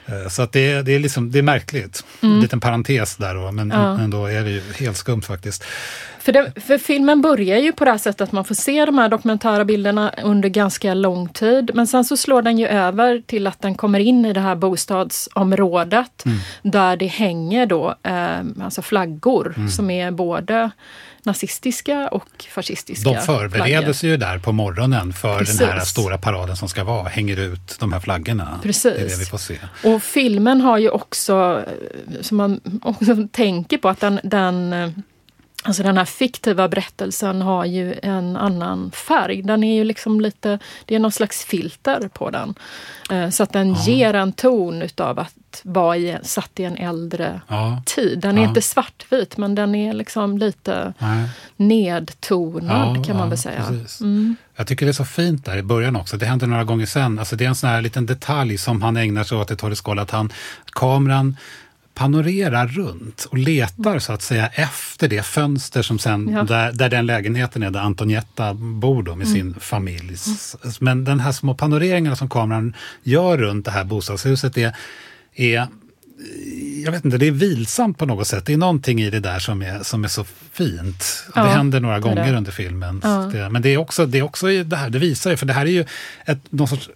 Eh, 0.06 0.30
så 0.30 0.42
att 0.42 0.52
det, 0.52 0.82
det, 0.82 0.92
är 0.96 1.00
liksom, 1.00 1.32
det 1.32 1.40
är 1.40 1.44
märkligt. 1.44 2.04
Mm. 2.22 2.36
En 2.36 2.42
liten 2.42 2.60
parentes 2.60 3.16
där, 3.16 3.36
då, 3.36 3.52
men 3.52 3.70
ja. 3.70 4.00
ändå 4.00 4.26
är 4.26 4.44
det 4.44 4.50
ju 4.50 4.62
helt 4.80 4.98
skumt 4.98 5.22
faktiskt. 5.22 5.64
För, 6.22 6.32
det, 6.32 6.62
för, 6.62 6.78
filmen 6.78 7.22
börjar 7.22 7.58
ju 7.58 7.72
på 7.72 7.86
det 7.86 7.92
här 7.92 7.98
sättet 7.98 8.22
att 8.22 8.32
man 8.32 8.46
får 8.46 8.56
se 8.56 8.86
de 8.86 8.98
här 8.98 9.10
dokumentära 9.10 9.66
bilderna 9.66 10.14
under 10.24 10.50
ganska 10.50 10.94
lång 10.94 11.30
tid. 11.30 11.72
Men 11.74 11.88
sen 11.88 12.06
så 12.06 12.18
slår 12.18 12.42
den 12.42 12.58
ju 12.58 12.68
över 12.68 13.22
till 13.26 13.48
att 13.48 13.62
den 13.62 13.76
kommer 13.76 14.00
in 14.00 14.26
i 14.26 14.34
det 14.34 14.40
här 14.40 14.56
bostadsområdet 14.56 16.26
mm. 16.26 16.38
där 16.62 16.98
det 16.98 17.08
hänger 17.08 17.66
då 17.66 17.96
eh, 18.04 18.40
alltså 18.64 18.82
flaggor 18.82 19.54
mm. 19.58 19.70
som 19.70 19.90
är 19.90 20.12
både 20.12 20.72
nazistiska 21.24 22.08
och 22.08 22.46
fascistiska 22.50 23.10
De 23.10 23.22
förbereder 23.22 23.94
sig 23.94 24.10
ju 24.10 24.18
där 24.18 24.38
på 24.40 24.52
morgonen 24.52 25.14
för 25.14 25.40
Precis. 25.40 25.60
den 25.60 25.70
här 25.70 25.80
stora 25.80 26.18
paraden 26.18 26.58
som 26.58 26.70
ska 26.70 26.84
vara, 26.84 27.08
hänger 27.08 27.40
ut 27.40 27.76
de 27.80 27.94
här 27.94 28.00
flaggorna. 28.00 28.60
Precis. 28.64 28.84
Det 28.84 29.02
är 29.02 29.10
det 29.10 29.20
vi 29.20 29.26
får 29.26 29.38
se. 29.38 29.58
Och 29.84 30.04
filmen 30.04 30.62
har 30.62 30.78
ju 30.78 30.90
också, 30.90 31.64
eh, 31.68 32.22
som 32.22 32.38
man 32.38 32.62
också 32.84 33.28
tänker 33.32 33.78
på, 33.78 33.90
att 33.90 34.00
den, 34.00 34.20
den 34.24 34.74
eh, 34.74 34.90
Alltså 35.64 35.84
den 35.84 35.98
här 35.98 36.06
fiktiva 36.06 36.68
berättelsen 36.68 37.42
har 37.42 37.66
ju 37.66 38.00
en 38.04 38.38
annan 38.38 38.92
färg. 38.92 39.42
Den 39.42 39.64
är 39.64 39.76
ju 39.76 39.84
liksom 39.84 40.22
lite, 40.22 40.60
det 40.86 40.96
är 40.96 41.00
någon 41.00 41.12
slags 41.12 41.46
filter 41.46 42.10
på 42.14 42.30
den. 42.30 42.56
Eh, 43.12 43.30
så 43.30 43.44
att 43.44 43.54
den 43.54 43.74
ja. 43.74 43.84
ger 43.86 44.14
en 44.14 44.34
ton 44.34 44.82
utav 44.82 45.20
att 45.20 45.62
vara 45.64 45.98
i, 45.98 46.18
satt 46.24 46.60
i 46.60 46.64
en 46.64 46.78
äldre 46.78 47.42
ja. 47.48 47.84
tid. 47.86 48.20
Den 48.20 48.38
är 48.38 48.42
ja. 48.42 48.48
inte 48.48 48.62
svartvit 48.62 49.38
men 49.38 49.56
den 49.56 49.76
är 49.76 49.94
liksom 49.94 50.38
lite 50.38 50.94
Nej. 51.00 51.30
nedtonad 51.56 53.06
kan 53.06 53.18
man 53.18 53.30
väl 53.30 53.38
säga. 53.38 53.66
Mm. 54.02 54.36
Jag 54.56 54.68
tycker 54.68 54.86
det 54.86 54.92
är 54.92 54.94
så 54.94 55.06
fint 55.06 55.46
där 55.46 55.58
i 55.58 55.64
början 55.64 55.96
också. 55.96 56.18
Det 56.18 56.26
händer 56.26 56.48
några 56.48 56.64
gånger 56.64 56.86
sen. 56.86 57.20
Alltså 57.20 57.36
det 57.36 57.46
är 57.46 57.50
en 57.50 57.56
sån 57.56 57.70
här 57.70 57.82
liten 57.82 58.06
detalj 58.06 58.58
som 58.58 58.82
han 58.82 58.98
ägnar 58.98 59.24
sig 59.24 59.38
åt 59.38 59.52
i 59.52 59.56
Torre 59.56 59.76
Skål, 59.76 60.00
att 60.00 60.12
han, 60.12 60.34
kameran 60.72 61.38
panorerar 62.02 62.68
runt 62.68 63.28
och 63.32 63.38
letar 63.38 64.00
så 64.00 64.14
att 64.14 64.22
säga 64.22 64.48
efter 64.48 65.08
det 65.08 65.24
fönster 65.24 65.82
som 65.82 66.00
sen, 66.00 66.30
ja. 66.30 66.44
där, 66.44 66.72
där 66.72 66.90
den 66.90 67.06
lägenheten 67.06 67.64
är 67.64 67.72
där 67.72 67.80
Antonietta 67.80 68.54
bor 68.54 69.04
då 69.04 69.16
med 69.16 69.28
mm. 69.28 69.40
sin 69.40 69.60
familj. 69.60 70.16
Men 70.80 71.04
den 71.04 71.20
här 71.20 71.32
små 71.32 71.54
panoreringarna 71.56 72.16
som 72.16 72.30
kameran 72.30 72.76
gör 73.04 73.38
runt 73.38 73.66
det 73.66 73.72
här 73.72 73.84
bostadshuset 73.84 74.58
är, 74.58 74.76
är 75.36 75.68
jag 76.86 76.92
vet 76.92 77.06
inte, 77.06 77.18
det 77.18 77.28
är 77.28 77.32
vilsamt 77.32 77.98
på 77.98 78.06
något 78.06 78.28
sätt. 78.28 78.46
Det 78.46 78.54
är 78.54 78.58
någonting 78.58 79.02
i 79.02 79.10
det 79.10 79.20
där 79.20 79.40
som 79.40 79.62
är, 79.62 79.84
som 79.84 80.04
är 80.04 80.08
så 80.08 80.26
fint. 80.52 81.26
Ja, 81.36 81.44
det 81.44 81.50
händer 81.50 81.80
några 81.80 82.00
gånger 82.00 82.32
det. 82.32 82.38
under 82.38 82.52
filmen. 82.52 83.02
Ja. 83.04 83.30
Det, 83.34 83.50
men 83.50 83.62
det 83.62 83.70
är 83.70 83.78
också 83.78 84.06
det, 84.06 84.18
är 84.18 84.24
också 84.24 84.48
det 84.64 84.76
här, 84.76 84.90
det 84.90 85.00
visar 85.00 85.32
ju, 85.32 85.38
för 85.38 85.46
det 85.46 85.54
här 85.54 85.66
är 85.66 85.72
ju 85.72 85.86
ett, 86.26 86.40
någon 86.50 86.68
sorts 86.68 86.90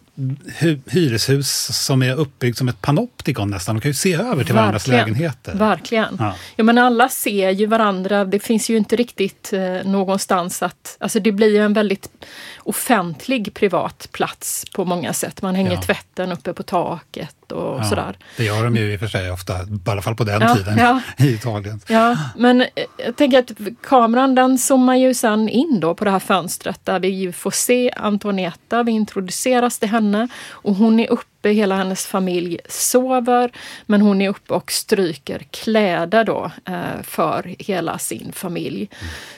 hyreshus 0.86 1.77
som 1.86 2.03
är 2.03 2.15
uppbyggt 2.15 2.57
som 2.57 2.67
ett 2.67 2.81
panoptikon 2.81 3.50
nästan. 3.50 3.75
De 3.75 3.81
kan 3.81 3.89
ju 3.89 3.93
se 3.93 4.13
över 4.13 4.43
till 4.43 4.55
varandras 4.55 4.88
lägenheter. 4.88 5.55
Verkligen. 5.55 6.15
Ja. 6.19 6.36
ja. 6.55 6.63
men 6.63 6.77
alla 6.77 7.10
ser 7.10 7.50
ju 7.50 7.65
varandra. 7.65 8.25
Det 8.25 8.39
finns 8.39 8.69
ju 8.69 8.77
inte 8.77 8.95
riktigt 8.95 9.53
eh, 9.53 9.62
någonstans 9.86 10.63
att... 10.63 10.98
Alltså 11.00 11.19
det 11.19 11.31
blir 11.31 11.50
ju 11.50 11.57
en 11.57 11.74
väldigt 11.74 12.10
offentlig 12.65 13.53
privat 13.53 14.07
plats 14.12 14.65
på 14.74 14.86
många 14.86 15.13
sätt. 15.13 15.41
Man 15.41 15.55
hänger 15.55 15.72
ja. 15.72 15.81
tvätten 15.81 16.31
uppe 16.31 16.53
på 16.53 16.63
taket 16.63 17.51
och 17.51 17.79
ja, 17.79 17.84
sådär. 17.84 18.17
Det 18.38 18.43
gör 18.43 18.63
de 18.63 18.75
ju 18.75 18.93
i 18.93 18.95
och 18.95 19.00
för 19.00 19.07
sig 19.07 19.31
ofta, 19.31 19.53
i 19.63 19.67
alla 19.86 20.01
fall 20.01 20.15
på 20.15 20.24
den 20.24 20.41
ja, 20.41 20.55
tiden 20.55 21.01
i 21.17 21.34
Italien. 21.34 21.81
Ja, 21.88 22.17
men 22.38 22.62
eh, 22.62 22.67
jag 22.98 23.15
tänker 23.15 23.39
att 23.39 23.51
kameran 23.84 24.36
den 24.36 24.57
zoomar 24.57 24.95
ju 24.95 25.13
sen 25.13 25.50
in 25.50 25.79
då 25.79 25.95
på 25.95 26.05
det 26.05 26.12
här 26.12 26.19
fönstret 26.19 26.79
där 26.84 27.00
vi 27.00 27.31
får 27.31 27.51
se 27.51 27.91
Antonietta, 27.98 28.84
vi 28.84 28.91
introduceras 28.91 29.79
till 29.79 29.89
henne 29.89 30.27
och 30.50 30.75
hon 30.75 31.00
är 31.00 31.12
uppe, 31.12 31.35
hela 31.54 31.75
hennes 31.75 32.06
familj 32.06 32.60
sover 32.70 33.52
men 33.86 34.02
hon 34.02 34.22
är 34.22 34.30
uppe 34.30 34.54
och 34.54 34.72
stryker 34.72 35.40
kläder 35.52 36.24
då 36.24 36.52
eh, 36.66 37.02
för 37.04 37.56
hela 37.60 37.98
sin 37.98 38.32
familj 38.32 38.90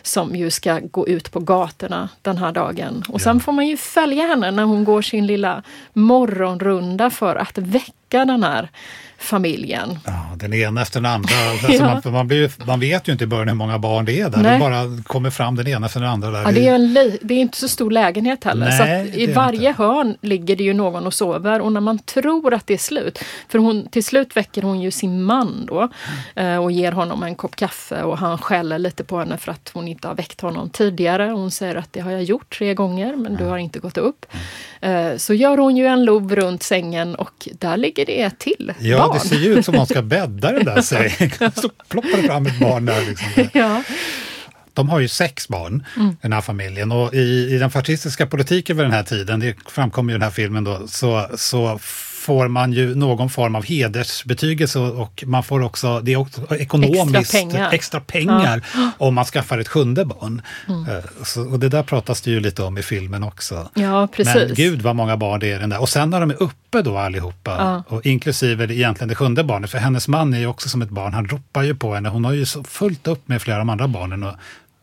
som 0.02 0.36
ju 0.36 0.52
ska 0.52 0.80
gå 0.80 1.08
ut 1.08 1.32
på 1.32 1.40
gatorna 1.40 2.10
den 2.22 2.38
här 2.38 2.52
dagen. 2.52 3.04
Och 3.10 3.22
sen 3.22 3.40
får 3.40 3.52
man 3.52 3.68
ju 3.68 3.78
följa 3.78 4.24
henne 4.24 4.52
när 4.52 4.64
hon 4.64 4.84
går 4.84 5.02
sin 5.02 5.28
lilla 5.28 5.64
morgonrunda 5.94 7.10
för 7.10 7.36
att 7.36 7.58
väcka 7.58 8.26
den 8.26 8.44
här 8.44 8.70
familjen. 9.18 10.00
Ja, 10.06 10.30
den 10.36 10.54
ena 10.54 10.82
efter 10.82 11.02
den 11.02 11.12
andra. 11.12 11.30
Alltså 11.48 11.72
ja. 11.72 12.02
man, 12.04 12.14
man, 12.14 12.28
blir, 12.28 12.52
man, 12.66 12.80
vet 12.80 13.08
ju 13.08 13.12
inte 13.12 13.24
i 13.24 13.28
början 13.28 13.48
hur 13.48 13.56
många 13.56 13.80
barn 13.80 14.06
det 14.06 14.22
är 14.22 14.30
där. 14.30 14.38
Nej. 14.38 14.54
Det 14.54 14.60
bara 14.60 15.04
kommer 15.04 15.30
fram 15.30 15.56
den 15.56 15.68
ena 15.68 15.86
efter 15.86 16.00
den 16.00 16.10
andra. 16.10 16.32
Där. 16.32 16.42
Ja, 16.42 16.52
det, 16.52 16.68
är 16.68 16.76
en, 16.76 16.94
det 17.22 17.34
är 17.34 17.40
inte 17.40 17.58
så 17.58 17.68
stor 17.68 17.92
lägenhet 17.92 18.44
heller. 18.44 18.66
Nej, 18.66 19.12
så 19.12 19.20
I 19.20 19.34
varje 19.34 19.70
inte. 19.70 19.84
hörn 19.84 20.18
ligger 20.22 20.56
det 20.56 20.64
ju 20.64 20.74
någon 20.74 21.08
och 21.08 21.14
sover 21.14 21.62
och 21.62 21.72
när 21.72 21.82
man 21.82 22.00
tror 22.00 22.54
att 22.54 22.68
det 22.68 22.74
är 22.74 22.78
slut, 22.78 23.20
för 23.50 23.60
hon, 23.60 23.88
till 23.88 24.04
slut 24.04 24.38
väcker 24.38 24.62
hon 24.62 24.82
ju 24.82 24.92
sin 24.92 25.24
man 25.24 25.66
då 25.66 25.90
mm. 26.36 26.62
och 26.62 26.72
ger 26.72 26.92
honom 26.92 27.24
en 27.24 27.36
kopp 27.36 27.56
kaffe 27.56 28.04
och 28.04 28.18
han 28.18 28.38
skäller 28.38 28.80
lite 28.80 29.04
på 29.04 29.20
henne 29.20 29.38
för 29.38 29.52
att 29.52 29.72
hon 29.74 29.88
inte 29.88 30.08
har 30.08 30.16
väckt 30.16 30.42
honom 30.42 30.70
tidigare. 30.70 31.24
Hon 31.24 31.52
säger 31.52 31.76
att 31.76 31.94
det 31.94 32.00
har 32.00 32.12
jag 32.12 32.24
gjort 32.24 32.58
tre 32.58 32.74
gånger 32.74 33.16
men 33.16 33.26
mm. 33.26 33.38
du 33.38 33.46
har 33.46 33.58
inte 33.58 33.80
gått 33.80 33.98
upp. 33.98 34.26
Mm. 34.82 35.20
Så 35.20 35.34
gör 35.34 35.58
hon 35.58 35.78
ju 35.78 35.86
en 35.86 36.06
lov 36.06 36.36
runt 36.36 36.64
sängen 36.64 37.16
och 37.16 37.48
där 37.54 37.78
ligger 37.78 38.06
det 38.06 38.22
ett 38.22 38.40
till 38.40 38.74
ja, 38.80 39.07
barn. 39.08 39.20
det 39.24 39.30
ser 39.30 39.40
ju 39.40 39.60
ut 39.60 39.66
som 39.66 39.76
hon 39.76 39.88
ska 39.88 40.02
bädda 40.02 40.52
den 40.52 40.66
där 40.66 40.82
sängen. 40.82 41.52
Så 41.56 41.70
ploppar 41.88 42.22
det 42.22 42.28
fram 42.28 42.46
ett 42.46 42.60
barn 42.60 42.86
där. 42.86 43.06
Liksom. 43.06 43.50
Ja. 43.54 43.84
De 44.74 44.90
har 44.90 45.00
ju 45.00 45.08
sex 45.08 45.48
barn, 45.48 45.86
mm. 45.96 46.16
den 46.22 46.34
här 46.34 46.42
familjen. 46.42 46.92
Och 46.92 47.14
i, 47.14 47.56
i 47.56 47.58
den 47.58 47.72
fascistiska 47.72 48.28
politiken 48.28 48.78
vid 48.78 48.86
den 48.86 48.94
här 48.94 49.04
tiden, 49.04 49.40
det 49.40 49.56
framkommer 49.66 50.12
ju 50.12 50.16
i 50.16 50.20
den 50.20 50.24
här 50.24 50.32
filmen 50.32 50.64
då, 50.64 50.88
så, 50.88 51.30
så 51.36 51.80
får 52.28 52.48
man 52.48 52.74
ju 52.74 52.96
någon 52.96 53.30
form 53.30 53.56
av 53.56 53.66
hedersbetygelse 53.66 54.80
och 54.80 55.24
man 55.28 55.44
får 55.44 55.62
också, 55.64 56.00
det 56.00 56.14
är 56.14 56.18
också 56.18 56.56
ekonomiskt 56.56 57.16
extra 57.16 57.40
pengar, 57.40 57.72
extra 57.72 58.00
pengar 58.00 58.66
ja. 58.76 58.92
om 58.98 59.16
man 59.16 59.26
skaffar 59.26 59.58
ett 59.58 59.68
sjunde 59.68 60.06
barn. 60.06 60.42
Mm. 60.68 60.90
Eh, 60.90 61.04
så, 61.24 61.52
och 61.52 61.60
det 61.60 61.70
där 61.70 61.84
pratas 61.84 62.22
det 62.22 62.32
ju 62.32 62.40
lite 62.40 62.64
om 62.64 62.78
i 62.78 62.84
filmen 62.84 63.24
också. 63.24 63.70
Ja, 63.74 64.08
precis. 64.08 64.36
Men 64.36 64.54
gud 64.54 64.82
vad 64.82 64.96
många 64.96 65.18
barn 65.18 65.40
det 65.40 65.52
är 65.52 65.60
den 65.60 65.70
där. 65.70 65.82
Och 65.82 65.90
sen 65.90 66.10
när 66.10 66.20
de 66.20 66.30
är 66.30 66.44
uppe 66.44 66.82
då 66.82 66.98
allihopa, 66.98 67.56
ja. 67.58 67.96
och 67.96 68.06
inklusive 68.06 68.64
egentligen 68.64 69.10
det 69.10 69.16
sjunde 69.16 69.44
barnet, 69.44 69.72
för 69.72 69.78
hennes 69.78 70.08
man 70.08 70.34
är 70.34 70.40
ju 70.40 70.48
också 70.48 70.70
som 70.70 70.82
ett 70.82 70.90
barn, 70.90 71.14
han 71.14 71.28
ropar 71.28 71.64
ju 71.64 71.76
på 71.76 71.94
henne, 71.94 72.10
hon 72.10 72.26
har 72.26 72.34
ju 72.34 72.46
så 72.46 72.64
fullt 72.64 73.08
upp 73.08 73.28
med 73.28 73.42
flera 73.42 73.58
av 73.58 73.62
de 73.62 73.70
andra 73.70 73.88
barnen. 73.88 74.24
Och 74.24 74.34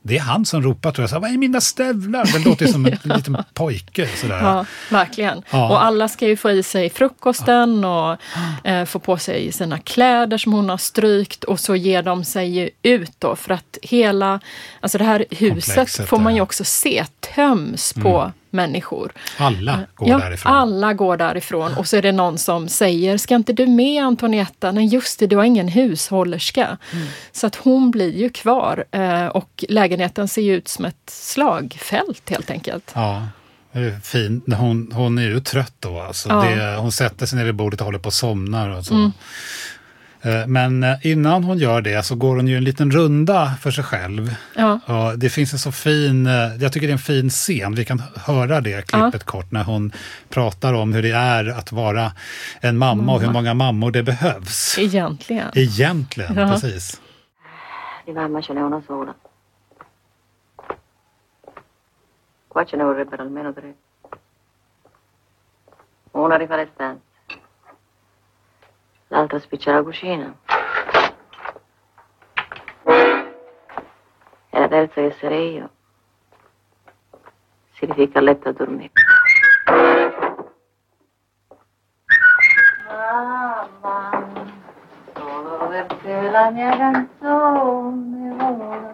det 0.06 0.16
är 0.16 0.20
han 0.20 0.44
som 0.44 0.62
ropar 0.62 0.92
tror 0.92 1.02
jag. 1.02 1.10
Så, 1.10 1.18
Vad 1.18 1.30
är 1.30 1.38
mina 1.38 1.60
stövlar? 1.60 2.24
Det 2.32 2.44
låter 2.44 2.66
som 2.66 2.86
en 2.86 2.98
ja. 3.04 3.16
liten 3.16 3.36
pojke. 3.54 4.08
Sådär. 4.16 4.42
Ja, 4.42 4.66
verkligen. 4.90 5.42
Ja. 5.50 5.68
Och 5.70 5.84
alla 5.84 6.08
ska 6.08 6.26
ju 6.26 6.36
få 6.36 6.50
i 6.50 6.62
sig 6.62 6.90
frukosten 6.90 7.82
ja. 7.82 8.18
och 8.62 8.68
eh, 8.68 8.84
få 8.84 8.98
på 8.98 9.16
sig 9.16 9.52
sina 9.52 9.78
kläder 9.78 10.38
som 10.38 10.52
hon 10.52 10.68
har 10.68 10.76
strykt 10.76 11.44
och 11.44 11.60
så 11.60 11.76
ger 11.76 12.02
de 12.02 12.24
sig 12.24 12.48
ju 12.48 12.70
ut 12.82 13.12
då 13.18 13.36
för 13.36 13.54
att 13.54 13.78
hela, 13.82 14.40
alltså 14.80 14.98
det 14.98 15.04
här 15.04 15.24
huset 15.30 15.74
Komplexet, 15.74 16.08
får 16.08 16.18
man 16.18 16.34
ju 16.34 16.40
också 16.40 16.64
se 16.64 17.04
töms 17.34 17.92
på 17.92 18.20
mm 18.20 18.32
människor. 18.54 19.12
Alla 19.38 19.72
eh, 19.72 19.78
går 19.94 20.08
ja, 20.08 20.18
därifrån? 20.18 20.52
alla 20.52 20.92
går 20.92 21.16
därifrån. 21.16 21.74
Och 21.74 21.86
så 21.86 21.96
är 21.96 22.02
det 22.02 22.12
någon 22.12 22.38
som 22.38 22.68
säger, 22.68 23.18
ska 23.18 23.34
inte 23.34 23.52
du 23.52 23.66
med 23.66 24.04
Antonietta? 24.04 24.72
Nej 24.72 24.86
just 24.86 25.18
det, 25.18 25.26
du 25.26 25.36
har 25.36 25.44
ingen 25.44 25.68
hushållerska. 25.68 26.78
Mm. 26.92 27.06
Så 27.32 27.46
att 27.46 27.56
hon 27.56 27.90
blir 27.90 28.16
ju 28.16 28.30
kvar 28.30 28.84
eh, 28.90 29.26
och 29.26 29.64
lägenheten 29.68 30.28
ser 30.28 30.52
ut 30.52 30.68
som 30.68 30.84
ett 30.84 31.10
slagfält 31.10 32.30
helt 32.30 32.50
enkelt. 32.50 32.92
Ja. 32.94 33.26
Fin. 34.02 34.42
Hon, 34.58 34.92
hon 34.92 35.18
är 35.18 35.22
ju 35.22 35.40
trött 35.40 35.74
då. 35.80 36.00
Alltså. 36.00 36.28
Ja. 36.28 36.42
Det, 36.42 36.76
hon 36.76 36.92
sätter 36.92 37.26
sig 37.26 37.38
ner 37.38 37.44
vid 37.44 37.54
bordet 37.54 37.80
och 37.80 37.84
håller 37.84 37.98
på 37.98 38.08
att 38.08 38.14
somna. 38.14 38.76
Och 38.76 38.84
så. 38.84 38.94
Mm. 38.94 39.12
Eh, 40.24 40.46
men 40.46 40.82
eh, 40.82 41.06
innan 41.06 41.44
hon 41.44 41.58
gör 41.58 41.80
det 41.80 42.02
så 42.02 42.14
går 42.14 42.36
hon 42.36 42.48
ju 42.48 42.56
en 42.56 42.64
liten 42.64 42.90
runda 42.90 43.50
för 43.60 43.70
sig 43.70 43.84
själv. 43.84 44.34
Ja. 44.56 44.80
Och 44.86 45.18
det 45.18 45.30
finns 45.30 45.52
en 45.52 45.58
så 45.58 45.72
fin, 45.72 46.26
eh, 46.26 46.56
jag 46.60 46.72
tycker 46.72 46.86
det 46.86 46.90
är 46.90 46.92
en 46.92 46.98
fin 46.98 47.30
scen, 47.30 47.74
vi 47.74 47.84
kan 47.84 48.02
höra 48.16 48.60
det 48.60 48.86
klippet 48.86 49.22
ja. 49.26 49.32
kort 49.32 49.50
när 49.50 49.64
hon 49.64 49.92
pratar 50.28 50.74
om 50.74 50.92
hur 50.92 51.02
det 51.02 51.10
är 51.10 51.48
att 51.48 51.72
vara 51.72 52.12
en 52.60 52.78
mamma, 52.78 52.94
mamma. 52.94 53.14
och 53.14 53.20
hur 53.20 53.32
många 53.32 53.54
mammor 53.54 53.90
det 53.90 54.02
behövs. 54.02 54.78
Egentligen. 54.78 55.50
Egentligen, 55.54 56.34
ja. 56.36 56.48
precis. 56.48 57.00
Di 58.06 58.12
mamma 58.12 58.42
ce 58.42 58.52
n'è 58.52 58.60
una 58.60 58.82
sola. 58.86 59.14
Qua 62.48 62.64
ce 62.64 62.76
ne 62.76 62.84
vorrebbero 62.84 63.22
almeno 63.22 63.52
tre. 63.52 63.74
Una 66.12 66.36
rifà 66.36 66.56
le 66.56 66.68
stanze. 66.74 67.13
L'altra 69.08 69.38
spiccia 69.38 69.72
la 69.72 69.82
cucina. 69.82 70.36
E 74.50 74.58
la 74.58 74.68
terza, 74.68 75.00
che 75.00 75.16
sarei 75.18 75.54
io, 75.54 75.70
si 77.72 77.86
rificca 77.86 78.18
a 78.18 78.22
letto 78.22 78.48
a 78.48 78.52
dormire. 78.52 78.92
Mamma, 82.88 84.24
solo 85.14 85.68
per 85.68 85.86
te 86.02 86.30
la 86.30 86.50
mia 86.50 86.76
canzone 86.76 88.34
vola. 88.36 88.93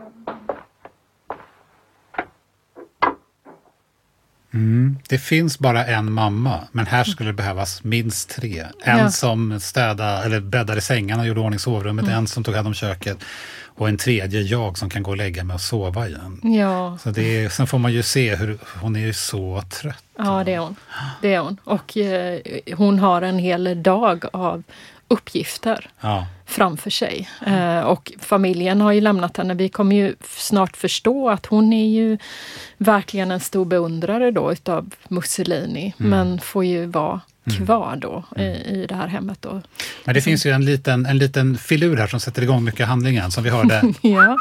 Mm. 4.55 4.99
Det 5.09 5.19
finns 5.19 5.59
bara 5.59 5.87
en 5.87 6.13
mamma, 6.13 6.61
men 6.73 6.87
här 6.87 7.05
skulle 7.05 7.29
det 7.29 7.35
behövas 7.35 7.85
minst 7.85 8.31
tre. 8.31 8.67
En 8.85 8.99
ja. 8.99 9.11
som 9.11 9.61
städade, 9.61 10.25
eller 10.25 10.41
bäddade 10.41 10.81
sängarna 10.81 11.23
och 11.23 11.29
gjorde 11.29 11.41
ordning 11.41 11.59
sovrummet, 11.59 12.05
mm. 12.05 12.19
en 12.19 12.27
som 12.27 12.45
tog 12.45 12.55
hand 12.55 12.67
om 12.67 12.75
köket 12.75 13.19
och 13.81 13.89
en 13.89 13.97
tredje 13.97 14.41
jag 14.41 14.79
som 14.79 14.91
kan 14.91 15.03
gå 15.03 15.11
och 15.11 15.17
lägga 15.17 15.45
mig 15.45 15.55
och 15.55 15.61
sova 15.61 16.09
igen. 16.09 16.41
Ja. 16.43 16.99
Så 17.03 17.11
det 17.11 17.45
är, 17.45 17.49
sen 17.49 17.67
får 17.67 17.79
man 17.79 17.93
ju 17.93 18.03
se 18.03 18.37
hur 18.37 18.59
hon 18.81 18.97
är 18.97 19.01
ju 19.01 19.13
så 19.13 19.63
trött. 19.71 20.05
Ja, 20.19 20.45
det 20.45 20.55
är 20.55 20.59
hon. 20.59 20.77
Det 21.23 21.35
är 21.35 21.41
hon. 21.41 21.57
Och 21.65 21.97
eh, 21.97 22.41
hon 22.77 22.99
har 22.99 23.23
en 23.23 23.39
hel 23.39 23.83
dag 23.83 24.25
av 24.33 24.63
uppgifter 25.11 25.91
ja. 26.01 26.27
framför 26.47 26.91
sig. 26.91 27.29
Eh, 27.47 27.81
och 27.81 28.13
familjen 28.19 28.81
har 28.81 28.93
ju 28.93 29.01
lämnat 29.01 29.37
henne. 29.37 29.55
Vi 29.55 29.69
kommer 29.69 29.97
ju 29.97 30.15
snart 30.25 30.77
förstå 30.77 31.31
att 31.31 31.47
hon 31.47 31.73
är 31.73 31.89
ju 31.89 32.19
verkligen 32.77 33.31
en 33.31 33.41
stor 33.41 33.65
beundrare 33.65 34.31
då 34.31 34.53
utav 34.53 34.95
Mussolini, 35.09 35.95
mm. 35.99 36.11
men 36.11 36.41
får 36.41 36.65
ju 36.65 36.87
vara. 36.87 37.21
Kvar 37.57 37.97
då 37.97 38.25
i, 38.37 38.43
mm. 38.43 38.57
i 38.57 38.87
det 38.89 38.95
här 38.95 39.07
hemmet. 39.07 39.39
Då. 39.41 39.63
Men 40.05 40.15
det 40.15 40.21
finns 40.21 40.47
ju 40.47 40.51
en 40.51 40.65
liten, 40.65 41.07
en 41.07 41.19
liten 41.19 41.59
filur 41.59 41.97
här 41.97 42.07
som 42.07 42.21
sätter 42.21 42.43
igång 42.43 42.65
mycket 42.65 42.87
handlingen 42.87 43.31
som 43.31 43.45
vi 43.45 43.51
hörde. 43.51 43.83
ja. 44.01 44.37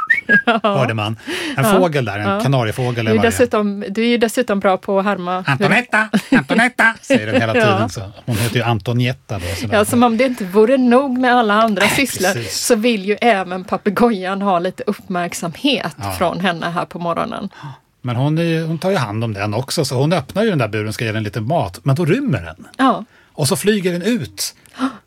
hörde 0.63 0.93
man. 0.93 1.17
En 1.57 1.63
ja. 1.63 1.79
fågel 1.79 2.05
där, 2.05 2.19
en 2.19 2.29
ja. 2.29 2.39
kanariefågel. 2.39 3.05
Du 3.05 3.11
är, 3.11 3.21
dessutom, 3.21 3.85
du 3.89 4.03
är 4.03 4.07
ju 4.07 4.17
dessutom 4.17 4.59
bra 4.59 4.77
på 4.77 4.99
att 4.99 5.05
härma. 5.05 5.43
Antonetta, 5.47 6.09
Antonetta, 6.31 6.95
säger 7.01 7.25
den 7.25 7.41
hela 7.41 7.53
tiden. 7.63 7.77
ja. 7.79 7.89
så. 7.89 8.01
Hon 8.25 8.35
heter 8.35 8.55
ju 8.55 8.63
Antonietta. 8.63 9.39
Då, 9.39 9.67
ja, 9.71 9.85
som 9.85 10.03
om 10.03 10.17
det 10.17 10.23
inte 10.23 10.45
vore 10.45 10.77
nog 10.77 11.17
med 11.17 11.35
alla 11.35 11.53
andra 11.53 11.83
äh, 11.83 11.89
sysslor 11.89 12.43
så 12.49 12.75
vill 12.75 13.05
ju 13.05 13.17
även 13.21 13.63
papegojan 13.63 14.41
ha 14.41 14.59
lite 14.59 14.83
uppmärksamhet 14.87 15.95
ja. 15.97 16.11
från 16.11 16.39
henne 16.39 16.69
här 16.69 16.85
på 16.85 16.99
morgonen. 16.99 17.49
Men 18.01 18.15
hon, 18.15 18.37
är, 18.37 18.63
hon 18.63 18.77
tar 18.77 18.91
ju 18.91 18.97
hand 18.97 19.23
om 19.23 19.33
den 19.33 19.53
också, 19.53 19.85
så 19.85 19.95
hon 19.95 20.13
öppnar 20.13 20.43
ju 20.43 20.49
den 20.49 20.57
där 20.57 20.67
buren 20.67 20.87
och 20.87 20.93
ska 20.93 21.05
ge 21.05 21.11
den 21.11 21.23
lite 21.23 21.41
mat, 21.41 21.79
men 21.83 21.95
då 21.95 22.05
rymmer 22.05 22.41
den. 22.41 22.67
Ja. 22.77 23.05
Och 23.31 23.47
så 23.47 23.55
flyger 23.55 23.91
den 23.91 24.01
ut. 24.01 24.55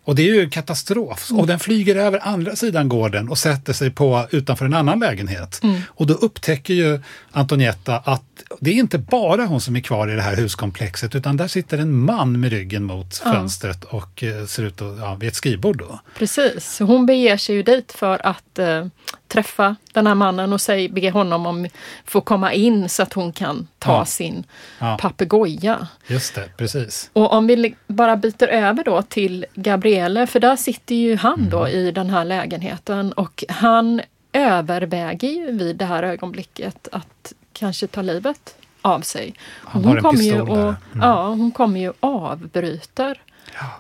Och 0.05 0.15
det 0.15 0.23
är 0.23 0.35
ju 0.35 0.51
katastrof. 0.51 1.31
Och 1.33 1.47
den 1.47 1.59
flyger 1.59 1.97
över 1.97 2.29
andra 2.29 2.57
sidan 2.57 2.89
gården 2.89 3.29
och 3.29 3.39
sätter 3.39 3.73
sig 3.73 3.91
på 3.91 4.27
utanför 4.31 4.65
en 4.65 4.75
annan 4.75 4.99
lägenhet. 4.99 5.61
Mm. 5.63 5.81
Och 5.89 6.07
då 6.07 6.15
upptäcker 6.15 6.75
ju 6.75 7.01
Antonietta 7.31 7.97
att 7.97 8.23
det 8.61 8.71
är 8.71 8.75
inte 8.75 8.99
bara 8.99 9.47
hon 9.47 9.61
som 9.61 9.77
är 9.77 9.81
kvar 9.81 10.13
i 10.13 10.15
det 10.15 10.23
här 10.23 10.37
huskomplexet 10.37 11.15
utan 11.15 11.37
där 11.37 11.49
sitter 11.49 11.79
en 11.79 11.99
man 11.99 12.41
med 12.41 12.51
ryggen 12.51 12.85
mot 12.85 13.23
ja. 13.25 13.33
fönstret 13.33 13.85
och 13.85 14.23
eh, 14.23 14.47
ser 14.47 14.63
ut 14.63 14.83
att, 14.83 14.99
ja, 14.99 15.15
vid 15.15 15.29
ett 15.29 15.35
skrivbord. 15.35 15.79
Då. 15.79 16.01
Precis, 16.19 16.79
hon 16.79 17.07
beger 17.07 17.37
sig 17.37 17.55
ju 17.55 17.63
dit 17.63 17.93
för 17.93 18.27
att 18.27 18.59
eh, 18.59 18.87
träffa 19.29 19.77
den 19.93 20.07
här 20.07 20.15
mannen 20.15 20.53
och 20.53 20.61
be 20.91 21.11
honom 21.11 21.47
om 21.47 21.69
få 22.05 22.21
komma 22.21 22.53
in 22.53 22.89
så 22.89 23.03
att 23.03 23.13
hon 23.13 23.33
kan 23.33 23.69
ta 23.79 23.93
Ja. 23.93 24.05
sin 24.05 24.45
Ja. 24.79 24.99
papegoja. 25.01 25.89
Just 26.07 26.35
det, 26.35 26.49
precis. 26.57 27.11
Och 27.13 27.33
om 27.33 27.47
vi 27.47 27.75
bara 27.87 28.17
byter 28.17 28.47
över 28.47 28.85
då 28.85 29.03
till 29.03 29.47
Gabriele, 29.63 30.27
för 30.27 30.41
där 30.41 30.57
sitter 30.57 30.95
ju 30.95 31.17
han 31.17 31.49
då 31.51 31.59
Mm. 31.59 31.73
i 31.79 31.91
den 31.91 32.11
här 32.11 32.25
lägenheten 32.25 33.13
och 33.13 33.45
han 33.49 34.01
överväger 34.33 35.29
ju 35.29 35.53
vid 35.53 35.77
det 35.77 35.85
här 35.85 36.03
ögonblicket 36.03 36.89
att 36.93 37.33
kanske 37.53 37.87
ta 37.87 38.03
livet 38.03 38.57
av 38.83 39.01
sig. 39.01 39.35
Han 39.65 39.85
en 39.85 40.03
kommer 40.03 40.23
ju 40.23 40.41
och, 40.41 40.57
Mm. 40.59 40.77
Ja, 41.01 41.29
hon 41.29 41.51
kommer 41.51 41.81
ju 41.81 41.93
avbryter 42.01 43.19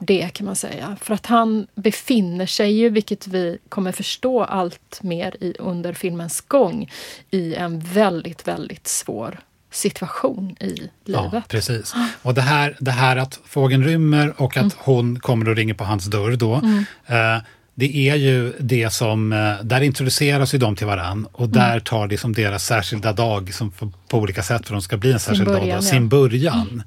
det 0.00 0.28
kan 0.34 0.46
man 0.46 0.56
säga. 0.56 0.96
För 1.00 1.14
att 1.14 1.26
han 1.26 1.66
befinner 1.74 2.46
sig 2.46 2.72
ju, 2.72 2.88
vilket 2.88 3.26
vi 3.26 3.58
kommer 3.68 3.92
förstå 3.92 4.44
allt 4.44 5.02
mer 5.02 5.36
i, 5.40 5.54
under 5.58 5.92
filmens 5.92 6.40
gång, 6.40 6.90
i 7.30 7.54
en 7.54 7.80
väldigt, 7.80 8.48
väldigt 8.48 8.88
svår 8.88 9.40
situation 9.72 10.56
i 10.60 10.90
Ja, 11.04 11.22
livet. 11.22 11.48
precis. 11.48 11.94
Och 12.22 12.34
det 12.34 12.42
här, 12.42 12.76
det 12.80 12.90
här 12.90 13.16
att 13.16 13.40
fågeln 13.46 13.84
rymmer 13.84 14.34
och 14.36 14.56
Mm. 14.56 14.66
att 14.66 14.74
hon 14.78 15.18
kommer 15.20 15.48
och 15.48 15.56
ringer 15.56 15.74
på 15.74 15.84
hans 15.84 16.06
dörr 16.06 16.36
då. 16.36 16.54
Eh, 17.06 17.38
det 17.74 18.08
är 18.10 18.16
ju 18.16 18.52
det 18.60 18.90
som, 18.92 19.32
eh, 19.32 19.54
där 19.62 19.80
introduceras 19.80 20.54
ju 20.54 20.58
de 20.58 20.76
till 20.76 20.86
varann 20.86 21.26
och 21.32 21.40
Mm. 21.46 21.52
där 21.52 21.80
tar 21.80 22.08
liksom 22.08 22.32
deras 22.32 22.64
särskilda 22.64 23.12
dag 23.12 23.54
som 23.54 23.70
på, 23.70 24.18
olika 24.18 24.42
sätt 24.42 24.66
för 24.66 24.72
de 24.74 24.82
ska 24.82 24.96
bli 24.96 25.12
en 25.12 25.18
särskild 25.20 25.46
dag, 25.48 25.54
början, 25.60 25.68
då, 25.80 25.84
ja. 25.86 25.90
sin 25.90 26.08
början. 26.08 26.82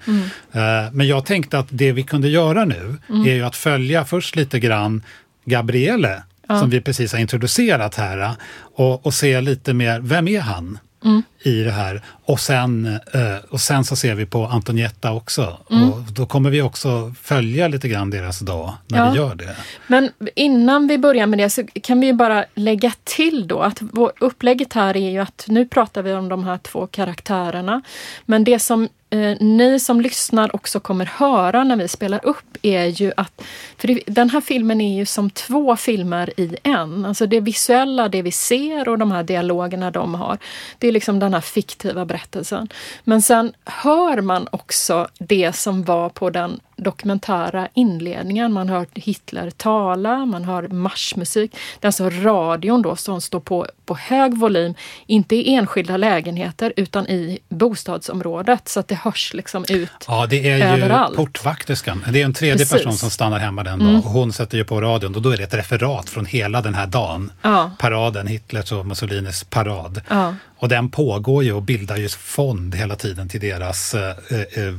Eh, 0.51 0.61
men 0.91 1.07
jag 1.07 1.25
tänkte 1.25 1.59
att 1.59 1.67
det 1.69 1.91
vi 1.91 2.03
kunde 2.03 2.29
göra 2.29 2.65
nu 2.65 2.97
Mm. 3.09 3.21
är 3.27 3.33
ju 3.33 3.43
att 3.43 3.55
följa 3.55 4.05
först 4.05 4.35
lite 4.35 4.59
grann 4.59 5.03
Gabriele, 5.45 6.23
som 6.47 6.69
vi 6.69 6.81
precis 6.81 7.11
har 7.11 7.19
introducerat 7.19 7.95
här, 7.95 8.19
eh, 8.21 8.31
och, 8.75 9.05
och 9.05 9.13
se 9.13 9.41
lite 9.41 9.73
mer, 9.73 9.99
vem 9.99 10.27
är 10.27 10.39
han? 10.41 10.77
Mm. 11.05 11.23
i 11.43 11.63
det 11.63 11.71
här. 11.71 12.01
Och 12.25 12.39
sen, 12.39 12.85
eh, 13.13 13.21
och 13.49 13.61
sen 13.61 13.83
så 13.85 13.95
ser 13.95 14.15
vi 14.15 14.25
på 14.25 14.45
Antonietta 14.45 15.11
också. 15.11 15.57
Mm. 15.71 15.91
Och 15.93 15.99
då 16.01 16.25
kommer 16.25 16.49
vi 16.49 16.61
också 16.61 17.13
följa 17.21 17.67
lite 17.67 17.87
grann 17.87 18.09
deras 18.09 18.39
dag 18.39 18.73
när 18.87 19.05
Ja. 19.05 19.11
vi 19.11 19.17
gör 19.17 19.35
det. 19.35 19.55
Men 19.87 20.09
innan 20.35 20.87
vi 20.87 20.97
börjar 20.97 21.27
med 21.27 21.39
det 21.39 21.49
så 21.49 21.63
kan 21.83 21.99
vi 21.99 22.07
ju 22.07 22.13
bara 22.13 22.45
lägga 22.55 22.91
till 23.03 23.47
då 23.47 23.59
att 23.59 23.81
upplägget 24.19 24.73
här 24.73 24.97
är 24.97 25.09
ju 25.11 25.19
att 25.19 25.45
nu 25.47 25.65
pratar 25.65 26.01
vi 26.01 26.13
om 26.13 26.29
de 26.29 26.43
här 26.43 26.57
två 26.57 26.87
karaktärerna. 26.87 27.81
Men 28.25 28.43
det 28.43 28.59
som 28.59 28.89
eh, 29.23 29.37
ni 29.39 29.79
som 29.79 30.01
lyssnar 30.01 30.55
också 30.55 30.79
kommer 30.79 31.05
höra 31.05 31.63
när 31.63 31.75
vi 31.75 31.87
spelar 31.87 32.25
upp 32.25 32.57
är 32.61 32.85
ju 32.85 33.11
att, 33.17 33.41
för 33.77 33.87
det, 33.87 33.99
den 34.07 34.29
här 34.29 34.41
filmen 34.41 34.81
är 34.81 34.97
ju 34.97 35.05
som 35.05 35.29
två 35.29 35.75
filmer 35.75 36.39
i 36.39 36.57
en. 36.63 37.05
Alltså 37.05 37.25
det 37.25 37.39
visuella, 37.39 38.09
det 38.09 38.21
vi 38.21 38.31
ser 38.31 38.89
och 38.89 38.97
de 38.97 39.11
här 39.11 39.23
dialogerna 39.23 39.91
de 39.91 40.15
har. 40.15 40.37
Det 40.79 40.87
är 40.87 40.91
liksom 40.91 41.19
den 41.19 41.33
här 41.33 41.41
fiktiva 41.41 42.05
berättelsen. 42.05 42.69
Men 43.03 43.21
sen 43.21 43.53
hör 43.65 44.21
man 44.21 44.47
också 44.51 45.07
det 45.19 45.55
som 45.55 45.83
var 45.83 46.09
på 46.09 46.29
den 46.29 46.59
dokumentära 46.75 47.67
inledningen. 47.73 48.53
Man 48.53 48.69
hör 48.69 48.85
Hitler 48.93 49.49
tala, 49.49 50.25
man 50.25 50.43
hör 50.43 50.67
marschmusik. 50.67 51.51
Det 51.79 51.85
är 51.85 51.89
alltså 51.89 52.09
radion 52.09 52.81
då 52.81 52.95
som 52.95 53.21
står 53.21 53.39
på, 53.39 53.67
på 53.85 53.95
hög 53.95 54.37
volym, 54.37 54.73
inte 55.05 55.35
i 55.35 55.53
enskilda 55.55 55.97
lägenheter 55.97 56.73
utan 56.75 57.07
i 57.07 57.39
bostadsområdet 57.49 58.67
så 58.67 58.79
att 58.79 58.87
det 58.87 58.95
hörs 58.95 59.33
liksom 59.33 59.65
ut. 59.69 59.89
Ja, 60.07 60.25
det 60.29 60.49
är 60.49 60.57
ju 60.57 60.63
Överallt. 60.63 61.15
portvakterskan. 61.15 62.05
Det 62.09 62.21
är 62.21 62.25
en 62.25 62.33
tredje 62.33 62.57
Precis. 62.57 62.71
Mm. 62.71 62.79
person 62.83 62.97
som 62.97 63.09
stannar 63.09 63.39
hemma 63.39 63.63
den 63.63 63.79
dagen. 63.79 63.95
Och 63.95 64.03
hon 64.11 64.33
sätter 64.33 64.57
ju 64.57 64.63
på 64.63 64.81
radion 64.81 65.15
och 65.15 65.21
då 65.21 65.29
är 65.29 65.37
det 65.37 65.43
ett 65.43 65.53
referat 65.53 66.09
från 66.09 66.25
hela 66.25 66.61
den 66.61 66.73
här 66.73 66.87
dagen. 66.87 67.31
Ja. 67.41 67.71
Paraden, 67.79 68.27
Hitlers 68.27 68.71
och 68.71 68.85
Mussolinis 68.85 69.43
parad. 69.43 70.01
Ja. 70.09 70.35
Och 70.57 70.69
den 70.69 70.89
pågår 70.89 71.43
ju 71.43 71.53
och 71.53 71.61
bildar 71.61 71.97
ju 71.97 72.09
fond 72.09 72.75
hela 72.75 72.95
tiden 72.95 73.29
till 73.29 73.39
deras 73.41 73.93
eh, 73.93 74.09
eh, 74.29 74.73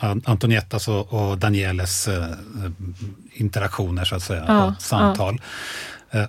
An- 0.00 0.22
Antoniettas 0.24 0.88
och, 0.88 1.12
och 1.36 1.40
Danieles 1.40 2.08
eh, 2.08 2.24
interaktioner 3.32 4.04
så 4.04 4.16
att 4.16 4.22
säga, 4.22 4.44
Ja, 4.48 4.64
och 4.66 4.82
samtal. 4.82 5.34
Eh, 5.34 5.40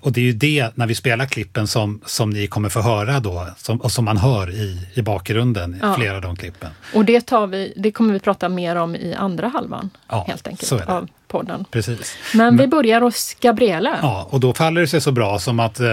Och 0.02 0.12
det 0.12 0.22
är 0.22 0.26
ju 0.26 0.34
det, 0.34 0.70
när 0.76 0.88
vi 0.88 0.96
spelar 0.96 1.26
klippen, 1.26 1.68
som, 1.68 2.02
som 2.06 2.30
ni 2.30 2.48
kommer 2.48 2.70
få 2.70 2.82
höra 2.82 3.20
då, 3.20 3.48
som, 3.58 3.82
och 3.82 3.92
som 3.92 4.06
man 4.06 4.18
hör 4.18 4.50
i, 4.52 4.88
i 4.94 5.02
bakgrunden, 5.02 5.74
i 5.76 5.78
Ja. 5.82 5.94
flera 5.96 6.16
av 6.16 6.22
de 6.22 6.36
klippen. 6.36 6.70
Och 6.94 7.06
det, 7.06 7.22
tar 7.22 7.48
vi, 7.48 7.74
det 7.76 7.92
kommer 7.92 8.14
vi 8.14 8.20
prata 8.20 8.50
mer 8.50 8.76
om 8.76 8.96
i 8.96 9.14
andra 9.14 9.48
halvan 9.48 9.90
Ja, 10.10 10.26
helt 10.28 10.48
enkelt 10.48 10.72
av 10.72 11.08
podden. 11.28 11.66
Precis. 11.72 12.16
Men 12.36 12.58
vi 12.58 12.68
börjar 12.68 13.02
hos 13.02 13.34
Gabriele. 13.42 13.96
Ja, 14.02 14.28
och 14.30 14.40
då 14.40 14.54
faller 14.54 14.82
det 14.82 14.88
sig 14.88 15.02
så 15.02 15.12
bra 15.12 15.40
som 15.40 15.60
att 15.60 15.80
eh, 15.80 15.88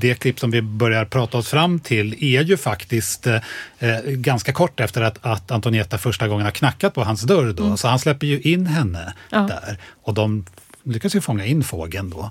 det 0.00 0.14
klipp 0.14 0.40
som 0.40 0.50
vi 0.50 0.62
börjar 0.62 1.04
prata 1.04 1.38
oss 1.38 1.48
fram 1.48 1.80
till 1.80 2.24
är 2.24 2.42
ju 2.42 2.56
faktiskt 2.56 3.26
eh, 3.26 3.34
eh, 3.78 4.00
ganska 4.04 4.52
kort 4.52 4.80
efter 4.80 5.02
att, 5.02 5.18
att 5.22 5.50
Antonietta 5.50 5.98
första 5.98 6.28
gången 6.28 6.44
har 6.44 6.50
knackat 6.52 6.94
på 6.94 7.04
hans 7.04 7.22
dörr. 7.22 7.52
Då. 7.52 7.76
Så 7.76 7.88
han 7.88 7.98
släpper 7.98 8.26
ju 8.26 8.40
in 8.40 8.66
henne 8.66 9.12
Ja. 9.30 9.38
där 9.38 9.78
och 10.02 10.14
de 10.14 10.44
lyckas 10.84 11.14
ju 11.16 11.20
fånga 11.20 11.44
in 11.46 11.64
fågeln 11.64 12.10
då. 12.10 12.30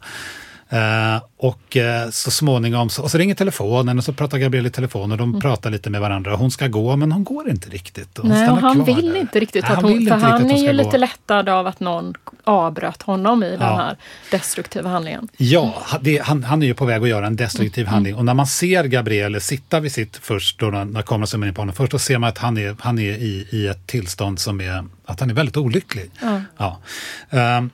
Eh, 0.71 1.21
och 1.37 1.77
eh, 1.77 2.09
så 2.09 2.31
småningom, 2.31 2.89
så, 2.89 3.03
och 3.03 3.11
så 3.11 3.17
ringer 3.17 3.35
telefonen 3.35 3.97
och 3.97 4.03
så 4.03 4.13
pratar 4.13 4.37
Gabriel 4.37 4.65
i 4.65 4.69
telefon 4.69 5.11
och 5.11 5.17
de 5.17 5.41
pratar 5.41 5.69
lite 5.71 5.89
med 5.89 6.01
varandra. 6.01 6.35
Hon 6.35 6.51
ska 6.51 6.67
gå 6.67 6.95
men 6.95 7.11
hon 7.11 7.23
går 7.23 7.49
inte 7.49 7.69
riktigt. 7.69 8.17
Hon 8.17 8.29
Nej, 8.29 8.49
och 8.49 8.57
han 8.57 8.83
vill 8.83 9.09
där. 9.09 9.15
inte 9.19 9.39
riktigt 9.39 9.63
Nej, 9.63 9.71
att 9.77 9.81
hon, 9.83 10.05
för 10.07 10.15
han 10.15 10.51
är 10.51 10.55
ju 10.57 10.63
ska 10.63 10.71
lite 10.71 10.89
gå. 10.91 10.97
lättad 10.97 11.49
av 11.49 11.67
att 11.67 11.79
någon 11.79 12.13
avbröt 12.43 13.01
honom 13.01 13.43
i 13.43 13.49
den 13.49 13.59
Ja. 13.61 13.75
här 13.77 13.97
destruktiva 14.31 14.89
handlingen. 14.89 15.27
Ja, 15.37 15.73
det, 16.01 16.17
han, 16.23 16.43
han 16.43 16.63
är 16.63 16.67
ju 16.67 16.73
på 16.73 16.85
väg 16.85 17.03
att 17.03 17.09
göra 17.09 17.27
en 17.27 17.35
destruktiv 17.35 17.81
Mm. 17.83 17.93
handling. 17.93 18.15
Och 18.15 18.25
när 18.25 18.33
man 18.33 18.47
ser 18.47 18.83
Gabriele 18.83 19.39
sitta 19.39 19.79
vid 19.79 19.91
sitt 19.91 20.17
först, 20.17 20.59
då 20.59 20.65
när, 20.65 20.85
när 20.85 21.01
kameran 21.01 21.27
zoomar 21.27 21.47
in 21.47 21.53
på 21.53 21.61
honom, 21.61 21.75
först 21.75 21.91
då 21.91 21.99
ser 21.99 22.17
man 22.17 22.27
att 22.29 22.37
han 22.37 22.57
är, 22.57 22.75
han 22.79 22.99
är 22.99 23.11
i, 23.11 23.47
i 23.51 23.67
ett 23.67 23.87
tillstånd 23.87 24.39
som 24.39 24.61
är, 24.61 24.83
att 25.05 25.19
han 25.19 25.29
är 25.29 25.33
väldigt 25.33 25.57
olycklig. 25.57 26.11
Ja. 26.57 26.77
Ehm, 27.29 27.69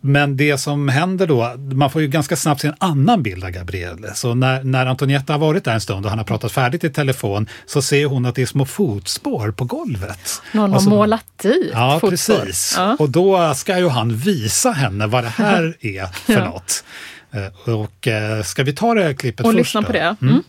men 0.00 0.36
det 0.36 0.58
som 0.58 0.88
händer 0.88 1.26
då, 1.26 1.54
man 1.74 1.90
får 1.90 2.02
ju 2.02 2.08
ganska 2.08 2.36
snabbt 2.36 2.60
se 2.60 2.68
en 2.68 2.74
annan 2.78 3.22
bild 3.22 3.44
av 3.44 3.50
Gabriele. 3.50 4.14
Så 4.14 4.34
när, 4.34 4.62
när 4.64 4.86
Antonietta 4.86 5.32
har 5.32 5.40
varit 5.40 5.64
där 5.64 5.72
en 5.74 5.80
stund 5.80 6.04
och 6.04 6.10
han 6.10 6.18
har 6.18 6.26
pratat 6.26 6.52
färdigt 6.52 6.84
i 6.84 6.90
telefon 6.90 7.48
så 7.66 7.82
ser 7.82 8.06
hon 8.06 8.26
att 8.26 8.34
det 8.34 8.42
är 8.42 8.46
små 8.46 8.64
fotspår 8.64 9.50
på 9.50 9.64
golvet. 9.64 10.42
Någon 10.52 10.74
Och 10.74 10.82
så- 10.82 10.90
har 10.90 10.96
målat 10.96 11.24
dit 11.42 11.70
Ja, 11.72 11.98
fotspår. 12.00 12.34
precis. 12.36 12.74
Ja. 12.76 12.96
Och 12.98 13.10
då 13.10 13.54
ska 13.54 13.78
ju 13.78 13.88
han 13.88 14.16
visa 14.16 14.70
henne 14.70 15.06
vad 15.06 15.24
det 15.24 15.28
här 15.28 15.76
är 15.80 16.06
för 16.06 16.32
Ja. 16.32 16.44
något. 16.44 16.84
Eh, 17.32 17.74
Och 17.74 18.08
eh, 18.08 18.42
ska 18.42 18.62
vi 18.62 18.72
ta 18.74 18.94
det 18.94 19.02
här 19.02 19.12
klippet 19.12 19.46
Och 19.46 19.52
först 19.52 19.58
lyssna 19.58 19.80
då? 19.80 19.86
på 19.86 19.92
det. 19.92 20.16
Mm. 20.22 20.42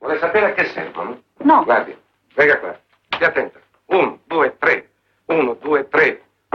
Vuole 0.00 0.20
sapere 0.20 0.46
a 0.46 0.54
che 0.56 0.64
servono? 0.74 1.10
No. 1.44 1.64
Guardi, 1.64 1.92
venga 2.36 2.54
qua. 2.60 2.70
Stia 3.16 3.28
attenta. 3.28 3.58
Uno, 3.92 4.18
due, 4.30 4.48
tre. 4.62 4.74
Uno, 5.38 5.54
due, 5.64 5.82
tre. 5.94 6.06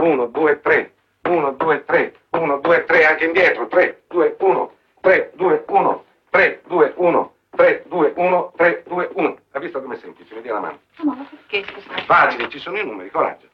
Uno, 0.02 0.26
due, 0.26 0.54
tre. 0.66 0.86
Uno, 1.22 1.52
due, 1.52 1.84
tre. 1.84 2.14
Uno, 2.30 2.58
due, 2.58 2.84
tre. 2.84 3.04
Anche 3.06 3.24
indietro. 3.26 3.66
Tre, 3.68 4.02
due, 4.08 4.36
uno. 4.40 4.72
Tre, 5.00 5.32
due, 5.34 5.64
uno. 5.68 6.04
Tre, 6.30 6.62
due, 6.66 6.92
uno. 6.96 7.34
Tre, 7.50 7.82
due, 7.86 8.12
uno. 8.16 8.52
Tre, 8.56 8.82
due, 8.86 9.10
uno. 9.14 9.36
La 9.52 9.58
vista 9.60 9.80
come 9.80 9.96
semplice, 9.98 10.34
mi 10.34 10.42
dia 10.42 10.54
la 10.54 10.60
mano. 10.60 10.78
Ma 11.02 11.26
perché 11.28 11.64
scusa? 11.72 11.96
Facile, 12.04 12.48
ci 12.48 12.58
sono 12.58 12.78
i 12.78 12.84
numeri, 12.86 13.10
coraggio. 13.10 13.48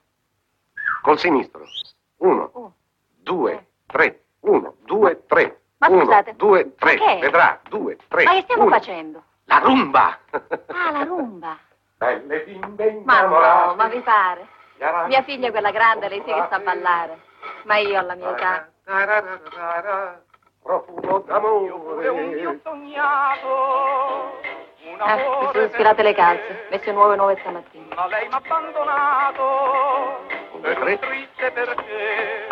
Col 1.02 1.18
sinistro. 1.18 1.64
Uno, 2.18 2.50
Oh. 2.54 2.72
due, 3.22 3.66
tre. 3.86 4.22
Uno, 4.40 4.74
due, 4.84 5.24
tre. 5.26 5.60
Ma 5.78 5.88
Uno, 5.88 6.04
scusate, 6.04 6.34
due, 6.36 6.74
tre. 6.76 6.96
ma 6.96 7.04
che 7.04 7.16
è? 7.16 7.20
Vedrà. 7.20 7.60
Due, 7.68 7.96
tre. 8.08 8.24
Ma 8.24 8.32
che 8.32 8.42
stiamo 8.42 8.62
uno. 8.62 8.70
facendo? 8.70 9.22
La 9.44 9.58
rumba! 9.58 10.18
Ah, 10.68 10.90
la 10.90 11.02
rumba. 11.04 11.58
Belle 11.98 12.40
bimbe 12.44 13.02
Ma 13.04 13.20
no, 13.20 13.26
innamorate. 13.26 13.74
ma 13.76 13.88
vi 13.88 14.00
pare? 14.00 14.46
Gli 14.76 14.82
aranci 14.82 15.08
Mia 15.08 15.22
figlia 15.22 15.48
è 15.48 15.50
quella 15.50 15.70
grande, 15.70 16.08
lei 16.08 16.18
sì 16.26 16.32
che 16.32 16.46
sa 16.50 16.58
ballare. 16.58 17.18
Ma 17.66 17.76
io 17.78 17.98
alla 17.98 18.14
mia 18.14 18.30
età. 18.30 18.68
Profumo 20.62 21.18
d'amore. 21.18 22.36
Io 22.38 22.60
sognato. 22.62 24.40
Ah, 24.98 25.16
mi 25.16 25.48
sono 25.52 25.68
sfilate 25.72 26.02
le 26.02 26.14
calze, 26.14 26.66
messe 26.70 26.92
nuove 26.92 27.16
nuove 27.16 27.36
stamattina. 27.40 27.94
Ma 27.94 28.06
lei 28.06 28.28
mi 28.28 28.34
abbandonato. 28.34 29.44
Due, 30.60 30.74
tre. 30.74 30.98
Triste 30.98 31.50
perché. 31.50 32.46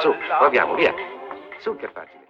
Su, 0.00 0.16
proviamo, 0.38 0.74
via. 0.74 0.94
Su, 1.58 1.76
che 1.76 1.88
facile. 1.88 2.27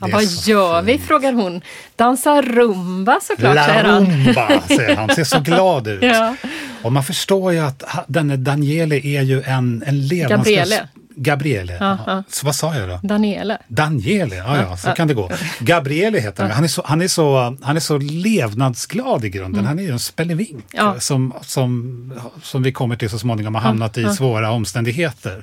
Ja, 0.00 0.08
vad 0.12 0.24
gör 0.24 0.82
vi, 0.82 0.92
fint. 0.92 1.06
frågar 1.08 1.32
hon. 1.32 1.60
Dansa 1.96 2.42
rumba 2.42 3.18
såklart, 3.22 3.54
La 3.54 3.64
säger 3.66 3.84
han. 3.84 4.04
rumba, 4.06 4.48
säger 4.68 4.96
han. 4.96 5.14
Ser 5.14 5.24
så 5.24 5.40
glad 5.40 5.88
ut. 5.88 6.02
Ja. 6.02 6.34
Och 6.82 6.92
man 6.92 7.04
förstår 7.04 7.52
ju 7.52 7.58
att 7.58 7.82
denne 8.06 8.36
Daniele 8.36 8.96
är 8.96 9.22
ju 9.22 9.42
en, 9.42 9.82
en 9.86 10.06
levande... 10.06 10.88
Gabriele. 11.18 11.76
Ja, 11.80 11.98
ja. 12.06 12.22
Så 12.28 12.46
vad 12.46 12.54
sa 12.54 12.74
jag 12.74 12.88
då? 12.88 13.00
Daniele. 13.02 13.58
Daniele, 13.68 14.36
ja, 14.36 14.56
ja, 14.56 14.76
så 14.76 14.90
kan 14.90 15.08
det 15.08 15.14
gå. 15.14 15.30
Gabriele 15.60 16.18
heter 16.20 16.42
han. 16.42 16.52
Han 16.52 16.64
är 16.64 16.68
så, 16.68 16.82
han 16.84 17.02
är 17.02 17.08
så, 17.08 17.56
han 17.62 17.76
är 17.76 17.80
så 17.80 17.98
levnadsglad 17.98 19.24
i 19.24 19.30
grunden. 19.30 19.64
Han 19.64 19.78
är 19.78 19.82
ju 19.82 19.90
en 19.90 19.98
spelevink 19.98 20.64
Mm. 20.78 21.00
Som, 21.00 21.34
som, 21.42 22.12
som 22.42 22.62
vi 22.62 22.72
kommer 22.72 22.96
till 22.96 23.10
så 23.10 23.18
småningom 23.18 23.54
har 23.54 23.62
hamnat 23.62 23.98
i 23.98 24.04
svåra 24.08 24.50
omständigheter. 24.50 25.42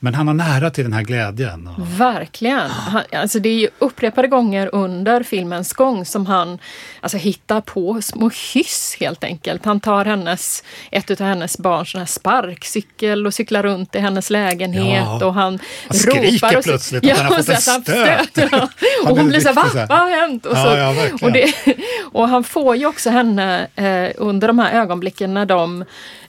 Men 0.00 0.14
han 0.14 0.26
har 0.26 0.34
nära 0.34 0.70
till 0.70 0.84
den 0.84 0.92
här 0.92 1.02
glädjen. 1.02 1.66
Och, 1.66 2.00
Verkligen. 2.00 2.70
Han, 2.70 3.02
alltså 3.12 3.38
det 3.38 3.48
är 3.48 3.58
ju 3.58 3.68
upprepade 3.78 4.28
gånger 4.28 4.70
under 4.72 5.22
filmens 5.22 5.72
gång 5.72 6.04
som 6.04 6.26
han 6.26 6.58
alltså, 7.00 7.18
hittar 7.18 7.60
på 7.60 8.02
små 8.02 8.30
hyss 8.54 8.96
helt 9.00 9.24
enkelt. 9.24 9.64
Han 9.64 9.80
tar 9.80 10.04
hennes, 10.04 10.64
ett 10.90 11.10
av 11.10 11.26
hennes 11.26 11.58
barns 11.58 12.14
sparkcykel 12.14 13.26
och 13.26 13.34
cyklar 13.34 13.62
runt 13.62 13.94
i 13.94 13.98
hennes 13.98 14.30
lägenhet 14.30 15.13
Ja. 15.20 15.26
och 15.26 15.34
han, 15.34 15.58
Han 15.88 15.98
ropar 15.98 16.56
och 16.56 16.64
plötsligt 16.64 17.10
att 17.12 17.18
han 17.18 17.26
har 17.26 17.36
fått 17.36 17.48
en 17.48 17.54
han 17.54 17.82
stöt. 17.82 18.48
Ja. 18.52 18.68
Och 19.10 19.16
hon 19.18 19.28
blir 19.28 19.40
så 19.40 19.48
här, 19.48 19.54
va? 19.54 19.86
Vad 19.88 19.98
har 19.98 20.10
hänt? 20.10 20.46
Och, 20.46 20.56
så, 20.56 20.62
Ja, 20.66 20.94
ja, 20.94 21.08
och, 21.22 21.32
det, 21.32 21.54
och 22.12 22.28
han 22.28 22.44
får 22.44 22.76
ju 22.76 22.86
också 22.86 23.10
henne 23.10 23.66
eh, 23.76 24.10
under 24.16 24.48
de 24.48 24.58
här 24.58 24.80
ögonblicken 24.80 25.34
när 25.34 25.46
de 25.46 25.84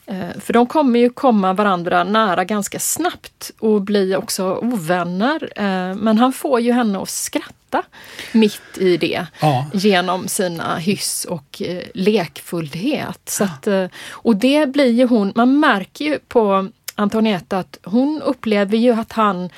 eh, 0.05 0.15
för 0.39 0.53
de 0.53 0.65
kommer 0.67 0.99
ju 0.99 1.09
komma 1.09 1.53
varandra 1.53 2.03
nära 2.03 2.43
ganska 2.43 2.79
snabbt 2.79 3.51
och 3.59 3.81
bli 3.81 4.15
också 4.15 4.43
ovänner. 4.61 5.49
Eh, 5.55 5.95
Men 5.95 6.17
han 6.17 6.33
får 6.33 6.59
ju 6.59 6.71
henne 6.71 6.99
att 7.01 7.09
skratta 7.09 7.83
mitt 8.31 8.77
i 8.77 8.97
det 8.97 9.25
Ja. 9.41 9.65
genom 9.73 10.27
sina 10.27 10.77
hyss 10.77 11.25
och 11.25 11.61
eh, 11.61 11.83
lekfullhet. 11.93 13.19
Så 13.25 13.43
att, 13.43 13.67
och 14.11 14.35
det 14.35 14.65
blir 14.67 14.91
ju 14.91 15.05
hon, 15.07 15.31
man 15.35 15.59
märker 15.59 16.05
ju 16.05 16.19
på 16.27 16.67
Antonietta 16.95 17.57
att 17.57 17.79
hon 17.83 18.21
upplever 18.21 18.77
ju 18.77 18.93
att 18.93 19.11
han 19.11 19.49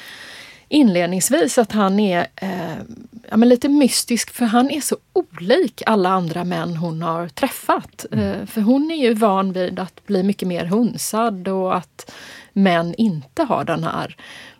inledningsvis 0.70 1.58
att 1.58 1.72
han 1.72 2.00
är 2.00 2.28
eh, 2.36 2.78
ja, 3.30 3.38
men 3.38 3.50
lite 3.50 3.70
mystisk 3.70 4.34
för 4.34 4.46
han 4.46 4.72
är 4.72 4.82
så 4.82 4.98
olik 5.14 5.82
alla 5.86 6.10
andra 6.10 6.44
män 6.44 6.76
hon 6.78 7.02
har 7.02 7.28
träffat. 7.28 8.06
Eh, 8.12 8.46
för 8.46 8.62
hon 8.62 8.92
är 8.92 8.96
ju 8.96 9.14
van 9.14 9.54
vid 9.54 9.80
att 9.80 10.06
bli 10.06 10.24
mycket 10.24 10.48
mer 10.48 10.66
hunsad 10.66 11.48
och 11.48 11.76
att 11.76 12.12
män 12.54 12.96
inte 12.98 13.44
har 13.44 13.64
den 13.64 13.84
här 13.84 14.16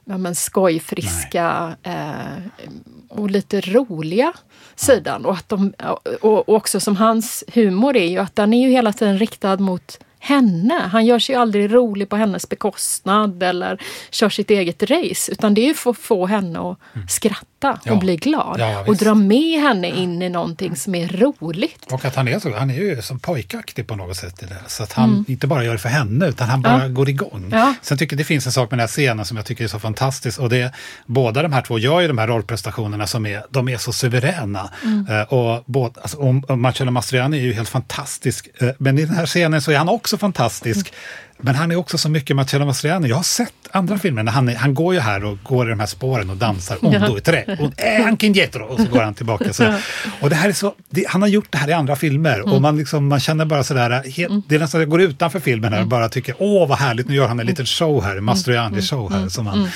ja, 0.06 0.18
men 0.18 0.36
skojfriska 0.36 1.76
eh, 1.84 2.66
och 3.10 3.32
lite 3.32 3.62
roliga 3.62 4.34
sidan. 4.76 5.26
Och, 5.26 5.34
att 5.34 5.50
de, 5.50 5.74
och, 6.22 6.24
och 6.24 6.50
också 6.50 6.80
som 6.80 6.96
hans 6.96 7.44
humor 7.54 7.96
är 7.96 8.08
ju 8.08 8.18
att 8.18 8.36
den 8.36 8.54
är 8.54 8.68
ju 8.68 8.72
hela 8.72 8.94
tiden 8.94 9.20
riktad 9.20 9.58
mot 9.58 10.00
henne. 10.20 10.82
Han 10.92 11.06
gör 11.06 11.20
sig 11.20 11.36
aldrig 11.36 11.74
rolig 11.74 12.10
på 12.10 12.16
hennes 12.16 12.50
bekostnad 12.50 13.44
eller 13.44 13.82
kör 14.12 14.30
sitt 14.30 14.50
eget 14.50 14.84
race. 14.84 15.32
Utan 15.32 15.54
det 15.54 15.62
är 15.62 15.66
ju 15.68 15.74
för 15.74 15.90
att 15.92 15.98
få 15.98 16.26
henne 16.26 16.60
att 16.60 16.78
skratta 17.12 17.44
Ja. 17.84 17.94
och 17.94 18.00
bli 18.00 18.16
glad. 18.16 18.60
Ja, 18.60 18.84
och 18.88 18.96
dra 18.96 19.14
med 19.16 19.62
henne 19.62 19.88
in 19.90 20.22
i 20.22 20.30
någonting 20.30 20.76
som 20.76 20.96
är 20.96 21.08
roligt. 21.08 21.86
och 21.92 22.06
att 22.06 22.16
han 22.16 22.28
är, 22.28 22.40
så, 22.40 22.56
han 22.58 22.70
är 22.70 22.76
ju 22.76 23.02
som 23.02 23.20
pojkaktig 23.20 23.88
på 23.88 23.96
något 23.96 24.18
sätt 24.18 24.44
i 24.44 24.46
det. 24.46 24.58
Så 24.68 24.84
att 24.84 24.94
han 24.94 25.26
inte 25.28 25.48
bara 25.48 25.64
gör 25.64 25.72
det 25.72 25.78
för 25.80 25.90
henne 25.90 26.28
utan 26.28 26.50
han 26.50 26.62
bara 26.62 26.74
Mm. 26.74 26.88
Ja. 26.88 26.94
går 26.94 27.10
igång. 27.10 27.50
Ja. 27.52 27.74
Sen 27.82 27.98
tycker 27.98 28.14
jag 28.16 28.18
det 28.20 28.24
finns 28.24 28.46
en 28.46 28.52
sak 28.52 28.72
med 28.72 28.78
den 28.78 28.82
här 28.84 28.88
scenen 28.88 29.26
som 29.26 29.38
jag 29.38 29.46
tycker 29.46 29.64
är 29.64 29.68
så 29.68 29.80
fantastisk. 29.80 30.40
Och 30.40 30.50
det 30.50 30.58
är, 30.62 30.72
båda 31.06 31.42
de 31.44 31.54
här 31.54 31.62
två 31.62 31.80
gör 31.80 32.02
ju 32.02 32.08
de 32.08 32.18
här 32.18 32.28
rollprestationerna 32.28 33.08
som 33.08 33.26
är, 33.26 33.44
de 33.50 33.70
är 33.70 33.78
så 33.78 33.94
suveräna. 33.94 34.70
Mm. 34.84 35.08
Eh, 35.10 35.22
och, 35.34 35.64
båda, 35.66 36.02
alltså, 36.02 36.18
och, 36.18 36.58
Marcello 36.60 36.92
Mastroianni 36.92 37.38
är 37.38 37.42
ju 37.42 37.54
helt 37.54 37.70
fantastisk. 37.70 38.48
Eh, 38.62 38.70
men 38.78 38.98
i 39.00 39.06
den 39.06 39.16
här 39.16 39.26
scenen 39.26 39.62
så 39.62 39.72
är 39.72 39.78
han 39.78 39.90
också 39.90 40.07
fantastisk. 40.18 40.94
Men 41.40 41.56
han 41.56 41.72
är 41.72 41.76
också 41.76 41.98
så 41.98 42.10
mycket 42.10 42.36
Marcello 42.36 42.66
Mastroianni. 42.66 43.10
Jag 43.10 43.16
har 43.16 43.24
sett 43.24 43.54
andra 43.72 43.98
filmer 43.98 44.24
när 44.24 44.32
han, 44.32 44.50
är, 44.50 44.56
han 44.56 44.74
går 44.74 44.94
ju 44.94 45.00
här 45.00 45.24
och 45.24 45.38
går 45.44 45.68
i 45.68 45.70
de 45.70 45.80
här 45.80 45.88
spåren 45.88 46.30
och 46.30 46.38
dansar. 46.38 47.20
Tre, 47.22 47.44
un, 47.60 47.74
eh, 47.78 48.08
anche 48.08 48.26
indietro. 48.28 48.64
Och 48.64 48.80
så 48.80 48.86
går 48.86 49.02
han 49.02 49.14
tillbaka. 49.14 49.54
Så. 49.54 49.74
Och 50.22 50.30
det 50.30 50.36
här 50.36 50.50
är 50.50 50.54
så, 50.54 50.76
det, 50.90 51.06
han 51.08 51.22
har 51.22 51.30
gjort 51.30 51.52
det 51.52 51.58
här 51.58 51.70
i 51.70 51.74
andra 51.74 51.96
filmer 51.96 52.54
och 52.54 52.62
man, 52.62 52.78
liksom, 52.78 53.08
man 53.08 53.20
känner 53.20 53.46
bara 53.46 53.64
sådär, 53.64 54.04
helt, 54.10 54.50
det 54.50 54.56
är 54.56 54.60
nästan 54.60 54.82
jag 54.82 54.90
går 54.90 55.02
utanför 55.02 55.40
filmen 55.40 55.74
här 55.74 55.82
och 55.82 55.88
bara 55.88 56.10
tycker 56.10 56.36
åh 56.40 56.68
vad 56.68 56.78
härligt, 56.78 57.08
nu 57.08 57.16
gör 57.16 57.28
han 57.28 57.40
en 57.40 57.46
liten 57.46 57.66
show 57.66 58.04
här, 58.04 58.16
Mastroianni-show 58.20 59.12
här 59.12 59.30
som 59.30 59.46
man 59.46 59.70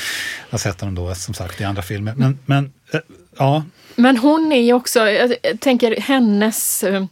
har 0.49 0.57
sett 0.57 0.81
honom 0.81 0.95
då 0.95 1.15
som 1.15 1.33
sagt 1.33 1.61
i 1.61 1.63
andra 1.63 1.81
filmer. 1.81 2.13
Men, 2.17 2.39
men 2.45 2.71
eh, 2.93 2.99
ja, 3.37 3.63
Men 3.95 4.17
hon 4.17 4.51
är 4.51 4.61
ju 4.61 4.73
också, 4.73 5.09
jag 5.09 5.35
tänker 5.59 6.01
hennes, 6.01 6.83
eh, 6.83 7.05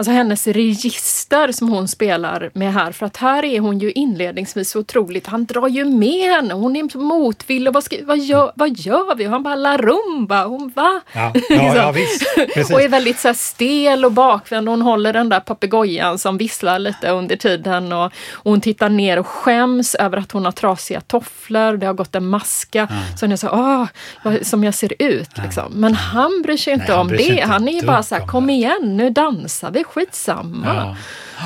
alltså 0.00 0.12
hennes 0.12 0.46
register 0.46 1.52
som 1.52 1.68
hon 1.68 1.88
spelar 1.88 2.50
med 2.54 2.72
här. 2.74 2.92
För 2.92 3.06
att 3.06 3.16
här 3.16 3.44
är 3.44 3.60
hon 3.60 3.78
ju 3.78 3.92
inledningsvis 3.92 4.76
otroligt, 4.76 5.26
han 5.26 5.44
drar 5.44 5.68
ju 5.68 5.84
med 5.84 6.30
henne. 6.30 6.54
Hon 6.54 6.76
är 6.76 6.98
motvillig. 6.98 7.72
Vad, 7.72 7.84
ska, 7.84 7.96
vad, 8.02 8.18
gör, 8.18 8.52
vad 8.54 8.78
gör 8.78 9.14
vi? 9.14 9.26
Och 9.26 9.30
han 9.30 9.42
bara 9.42 9.54
la 9.54 9.76
rumba. 9.76 10.44
Hon 10.44 10.72
va? 10.76 11.00
Ja, 11.12 11.32
ja, 11.50 11.76
ja, 11.76 11.92
visst. 11.92 12.34
Precis. 12.54 12.70
och 12.74 12.82
är 12.82 12.88
väldigt 12.88 13.18
så 13.18 13.34
stel 13.34 14.04
och 14.04 14.12
bakvänd. 14.12 14.68
Hon 14.68 14.82
håller 14.82 15.12
den 15.12 15.28
där 15.28 15.40
papegojan 15.40 16.18
som 16.18 16.38
visslar 16.38 16.78
lite 16.78 17.10
under 17.10 17.36
tiden. 17.36 17.92
Och, 17.92 18.04
och 18.32 18.50
hon 18.50 18.60
tittar 18.60 18.88
ner 18.88 19.18
och 19.18 19.26
skäms 19.26 19.94
över 19.94 20.18
att 20.18 20.32
hon 20.32 20.44
har 20.44 20.52
trasiga 20.52 21.00
tofflor. 21.00 21.76
Det 21.76 21.86
har 21.86 21.94
gått 21.94 22.14
en 22.14 22.26
maska. 22.26 22.88
Så 23.16 23.26
hon 23.26 23.32
är 23.32 23.36
så 23.36 23.48
åh, 23.48 23.84
vad, 24.22 24.46
som 24.46 24.64
jag 24.64 24.74
ser 24.74 24.92
ut. 24.98 25.30
Liksom. 25.42 25.72
Men 25.72 25.94
han 25.94 26.42
bryr 26.42 26.56
sig 26.56 26.72
inte 26.72 26.86
Nej, 26.88 26.96
om 26.96 27.08
det. 27.08 27.22
inte 27.22 27.46
Han 27.46 27.68
är 27.68 27.72
ju 27.72 27.86
bara 27.86 28.02
så 28.02 28.14
här, 28.14 28.22
om 28.22 28.28
kom 28.28 28.46
det." 28.46 28.52
igen, 28.52 28.96
nu 28.96 29.10
dansar 29.10 29.70
vi, 29.70 29.84
skitsamma. 29.90 30.66
Ja. 30.74 30.96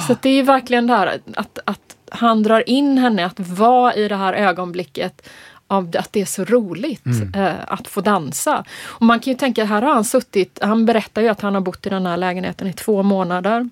Så 0.07 0.17
det 0.23 0.31
är 0.39 0.43
verkligen 0.43 0.87
det 0.87 0.93
här 0.97 1.21
att, 1.37 1.59
att 1.65 1.97
han 2.11 2.43
drar 2.43 2.69
in 2.69 2.99
henne 2.99 3.27
att 3.27 3.41
vara 3.41 3.95
i 3.95 4.09
det 4.09 4.17
här 4.17 4.33
ögonblicket 4.33 5.29
av 5.67 5.91
att 5.99 6.13
det 6.13 6.21
är 6.21 6.25
så 6.27 6.45
roligt 6.45 7.05
Mm. 7.07 7.35
eh, 7.35 7.55
att 7.69 7.89
få 7.89 8.01
dansa. 8.01 8.65
Och 8.85 9.03
man 9.03 9.21
kan 9.21 9.33
ju 9.33 9.37
tänka, 9.39 9.65
här 9.65 9.83
har 9.83 9.95
han 9.95 10.05
suttit, 10.05 10.59
han 10.63 10.87
berättar 10.87 11.23
ju 11.23 11.29
att 11.29 11.41
han 11.41 11.55
har 11.55 11.61
bott 11.61 11.87
i 11.87 11.91
den 11.91 12.07
här 12.07 12.17
lägenheten 12.17 12.67
i 12.69 12.73
två 12.73 13.03
månader. 13.03 13.71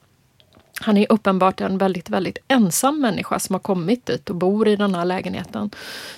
Han 0.81 0.97
är 0.97 1.07
uppenbart 1.13 1.61
en 1.61 1.79
väldigt, 1.79 2.11
väldigt 2.11 2.39
ensam 2.49 3.01
människa 3.01 3.39
som 3.39 3.55
har 3.55 3.61
kommit 3.61 4.07
dit 4.07 4.31
och 4.31 4.37
bor 4.37 4.69
i 4.69 4.77
den 4.77 4.95
här 4.95 5.05
lägenheten 5.05 5.71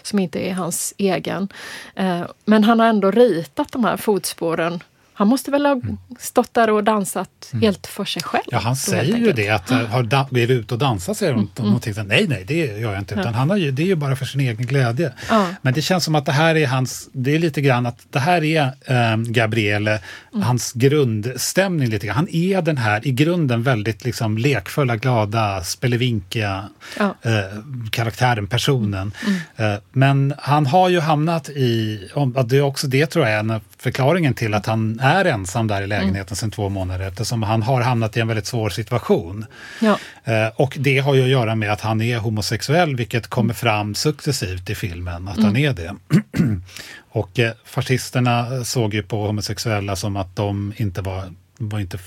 som 0.02 0.18
inte 0.18 0.38
är 0.48 0.54
hans 0.54 0.94
egen. 0.98 1.48
Eh, 1.94 2.20
Men 2.44 2.64
han 2.64 2.80
har 2.80 2.86
ändå 2.86 3.10
ritat 3.10 3.72
de 3.72 3.84
här 3.84 3.96
fotspåren. 3.96 4.82
Han 5.14 5.28
måste 5.28 5.50
väl 5.50 5.66
ha 5.66 5.80
stått 6.18 6.54
där 6.54 6.70
och 6.70 6.84
dansat 6.84 7.52
helt 7.62 7.86
för 7.86 8.04
sig 8.04 8.22
själv. 8.22 8.44
Mm. 8.46 8.58
Ja, 8.58 8.58
han 8.58 8.76
säger 8.76 9.16
ju 9.16 9.32
det, 9.32 9.48
att 9.48 9.70
uh, 9.70 9.76
har 9.76 10.02
du 10.02 10.54
ute 10.54 10.74
och 10.74 10.80
dansar 10.80 11.14
säger 11.14 11.32
mm. 11.32 11.48
någonting. 11.56 11.94
Nej, 12.06 12.26
nej, 12.28 12.44
det 12.46 12.54
gör 12.54 12.92
jag 12.92 12.98
inte. 12.98 13.14
Utan 13.14 13.34
han 13.34 13.50
har 13.50 13.56
ju, 13.56 13.70
det 13.70 13.82
är 13.82 13.86
ju 13.86 13.94
bara 13.94 14.16
för 14.16 14.24
sin 14.24 14.40
egen 14.40 14.66
glädje. 14.66 15.12
Ja. 15.30 15.46
Men 15.62 15.74
det 15.74 15.82
känns 15.82 16.04
som 16.04 16.14
att 16.14 16.26
det 16.26 16.32
här 16.32 16.54
är 16.54 16.66
hans, 16.66 17.08
det 17.12 17.34
är 17.34 17.38
lite 17.38 17.60
grann 17.60 17.86
att 17.86 18.06
det 18.10 18.18
här 18.18 18.44
är 18.44 18.62
eh, 18.84 19.16
Gabriele, 19.16 20.00
Mm. 20.34 20.46
hans 20.46 20.72
grundstämning 20.72 21.88
lite 21.88 22.06
grann. 22.06 22.16
Han 22.16 22.28
är 22.28 22.62
den 22.62 22.78
här 22.78 23.06
i 23.06 23.12
grunden 23.12 23.62
väldigt 23.62 24.04
liksom 24.04 24.38
lekfulla, 24.38 24.96
glada, 24.96 25.64
spelevinkiga 25.64 26.68
Ja. 26.98 27.14
eh, 27.22 27.60
karaktären, 27.90 28.46
personen. 28.46 29.12
Mm. 29.26 29.72
Eh, 29.72 29.80
men 29.92 30.34
han 30.38 30.66
har 30.66 30.88
ju 30.88 31.00
hamnat 31.00 31.48
i, 31.48 32.00
om, 32.14 32.46
det 32.48 32.56
är 32.56 32.62
också 32.62 32.86
det 32.86 33.06
tror 33.06 33.26
jag 33.26 33.38
förklaringen 33.84 34.34
till 34.34 34.54
att 34.54 34.66
han 34.66 35.00
är 35.00 35.24
ensam 35.24 35.66
där 35.66 35.82
i 35.82 35.86
lägenheten 35.86 36.20
Mm. 36.26 36.36
sedan 36.36 36.50
två 36.50 36.68
månader 36.68 37.08
eftersom 37.08 37.42
han 37.42 37.62
har 37.62 37.80
hamnat 37.80 38.16
i 38.16 38.20
en 38.20 38.28
väldigt 38.28 38.46
svår 38.46 38.70
situation. 38.70 39.46
Ja. 39.80 39.98
Eh, 40.24 40.48
och 40.56 40.76
det 40.80 40.98
har 40.98 41.14
ju 41.14 41.22
att 41.22 41.28
göra 41.28 41.54
med 41.54 41.72
att 41.72 41.80
han 41.80 42.00
är 42.00 42.18
homosexuell, 42.18 42.96
vilket 42.96 43.26
kommer 43.26 43.54
fram 43.54 43.94
successivt 43.94 44.70
i 44.70 44.74
filmen, 44.74 45.28
att 45.28 45.42
han 45.42 45.56
är 45.56 45.72
det. 45.72 45.94
och 47.12 47.38
eh, 47.38 47.52
fascisterna 47.64 48.64
såg 48.64 48.94
ju 48.94 49.02
på 49.02 49.26
homosexuella 49.26 49.96
som 49.96 50.16
att 50.16 50.36
de 50.36 50.72
inte 50.76 51.02
var, 51.02 51.32
var 51.58 51.80
inte 51.80 51.98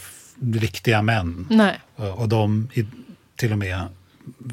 riktiga 0.53 1.01
män. 1.01 1.47
Nej. 1.49 1.79
Eh, 1.99 2.05
Och 2.21 2.29
de 2.29 2.67
till 3.35 3.51
och 3.51 3.57
med 3.57 3.81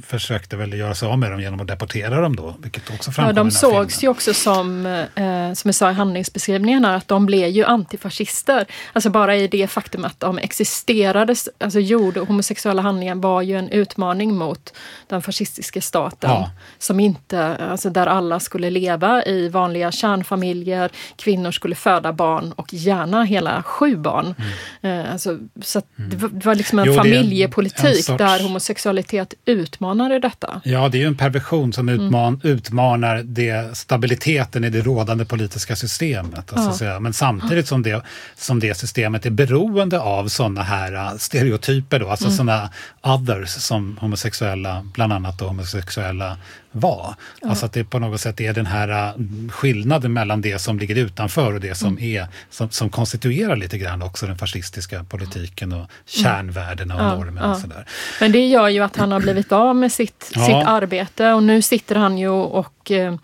försökte 0.06 0.56
väl 0.56 0.72
göra 0.72 0.94
sig 0.94 1.08
av 1.08 1.18
med 1.18 1.30
dem 1.30 1.40
genom 1.40 1.60
att 1.60 1.66
deportera 1.66 2.20
dem 2.20 2.36
då, 2.36 2.54
vilket 2.62 2.90
också 2.90 3.10
Ja, 3.16 3.22
i 3.22 3.26
de 3.26 3.34
den 3.34 3.44
här 3.44 3.50
sågs 3.50 3.94
ju 3.96 3.98
filmen. 4.00 4.10
också 4.10 4.34
som, 4.34 4.86
eh, 4.86 5.52
som 5.52 5.68
jag 5.68 5.74
sa 5.74 5.90
i 5.90 5.94
handlingsbeskrivningen, 5.94 6.84
här, 6.84 6.96
att 6.96 7.08
de 7.08 7.26
blev 7.26 7.48
ju 7.48 7.64
antifascister. 7.64 8.66
Alltså 8.92 9.10
bara 9.10 9.36
i 9.36 9.48
det 9.48 9.66
faktum 9.66 10.04
att 10.04 10.20
de 10.20 10.38
existerade, 10.38 11.34
alltså 11.60 11.80
gjorde 11.80 12.20
homosexuella 12.20 12.82
handlingar 12.82 13.14
var 13.14 13.42
ju 13.42 13.58
en 13.58 13.68
utmaning 13.68 14.34
mot 14.34 14.72
den 15.08 15.22
fascistiska 15.22 15.80
staten. 15.80 16.30
Ja. 16.30 16.50
Som 16.78 17.00
inte, 17.00 17.56
alltså 17.56 17.90
där 17.90 18.06
alla 18.06 18.40
skulle 18.40 18.70
leva 18.70 19.24
i 19.24 19.48
vanliga 19.48 19.92
kärnfamiljer, 19.92 20.90
kvinnor 21.16 21.50
skulle 21.50 21.74
föda 21.74 22.12
barn 22.12 22.52
och 22.52 22.74
gärna 22.74 23.24
hela 23.24 23.62
sju 23.62 23.96
barn. 23.96 24.34
Eh, 24.82 25.12
alltså, 25.12 25.38
så 25.62 25.78
att 25.78 25.86
det, 25.96 26.16
var, 26.46 26.54
liksom 26.54 26.78
en 26.78 26.84
Mm. 26.84 26.94
Jo, 26.96 27.02
familjepolitik 27.02 27.84
en 27.84 27.94
sorts- 27.94 28.18
där 28.18 28.42
homosexualitet 28.42 29.34
utmanade 29.64 30.18
detta. 30.18 30.60
Ja, 30.64 30.88
det 30.88 30.98
är 30.98 31.00
ju 31.00 31.06
en 31.06 31.16
perversion 31.16 31.72
som 31.72 31.88
Mm. 31.88 32.06
utman, 32.06 32.40
utmanar 32.42 33.22
det, 33.24 33.76
stabiliteten 33.76 34.64
i 34.64 34.70
det 34.70 34.80
rådande 34.80 35.24
politiska 35.24 35.76
systemet. 35.76 36.52
Alltså, 36.52 36.84
Ja. 36.84 37.00
Men 37.00 37.12
samtidigt 37.12 37.68
som 37.68 37.82
det, 37.82 38.02
som 38.36 38.60
det 38.60 38.74
systemet 38.76 39.26
är 39.26 39.30
beroende 39.30 40.00
av 40.00 40.28
sådana 40.28 40.62
här 40.62 40.94
uh, 40.94 41.16
stereotyper, 41.18 41.98
då, 42.00 42.08
alltså 42.08 42.24
Mm. 42.24 42.36
sådana 42.36 42.70
others 43.02 43.48
som 43.50 43.96
homosexuella, 44.00 44.82
bland 44.94 45.12
annat 45.12 45.38
då 45.38 45.46
homosexuella 45.46 46.36
vara. 46.76 47.16
Alltså 47.42 47.66
att 47.66 47.72
det 47.72 47.84
på 47.84 47.98
något 47.98 48.20
sätt 48.20 48.40
är 48.40 48.52
den 48.52 48.66
här 48.66 48.88
äh, 48.88 49.12
skillnaden 49.50 50.12
mellan 50.12 50.40
det 50.40 50.58
som 50.58 50.78
ligger 50.78 50.94
utanför 50.96 51.52
och 51.54 51.60
det 51.60 51.74
som, 51.74 51.98
är, 51.98 52.26
som, 52.50 52.70
som 52.70 52.90
konstituerar 52.90 53.56
lite 53.56 53.78
grann 53.78 54.02
också 54.02 54.26
den 54.26 54.38
fascistiska 54.38 55.04
politiken 55.04 55.72
och 55.72 55.90
kärnvärdena 56.06 56.94
och 56.94 57.00
Ja, 57.02 57.14
normerna. 57.16 57.46
ja. 57.46 57.52
Och 57.54 57.58
sådär. 57.58 57.86
Men 58.20 58.32
det 58.32 58.46
gör 58.46 58.68
ju 58.68 58.80
att 58.80 58.96
han 58.96 59.12
har 59.12 59.20
blivit 59.20 59.52
av 59.52 59.76
med 59.76 59.92
sitt, 59.92 60.30
Ja. 60.34 60.46
sitt 60.46 60.54
arbete 60.66 61.32
och 61.32 61.42
nu 61.42 61.62
sitter 61.62 61.94
han 61.96 62.18
ju 62.18 62.28
och 62.28 62.90
eh, 62.90 63.14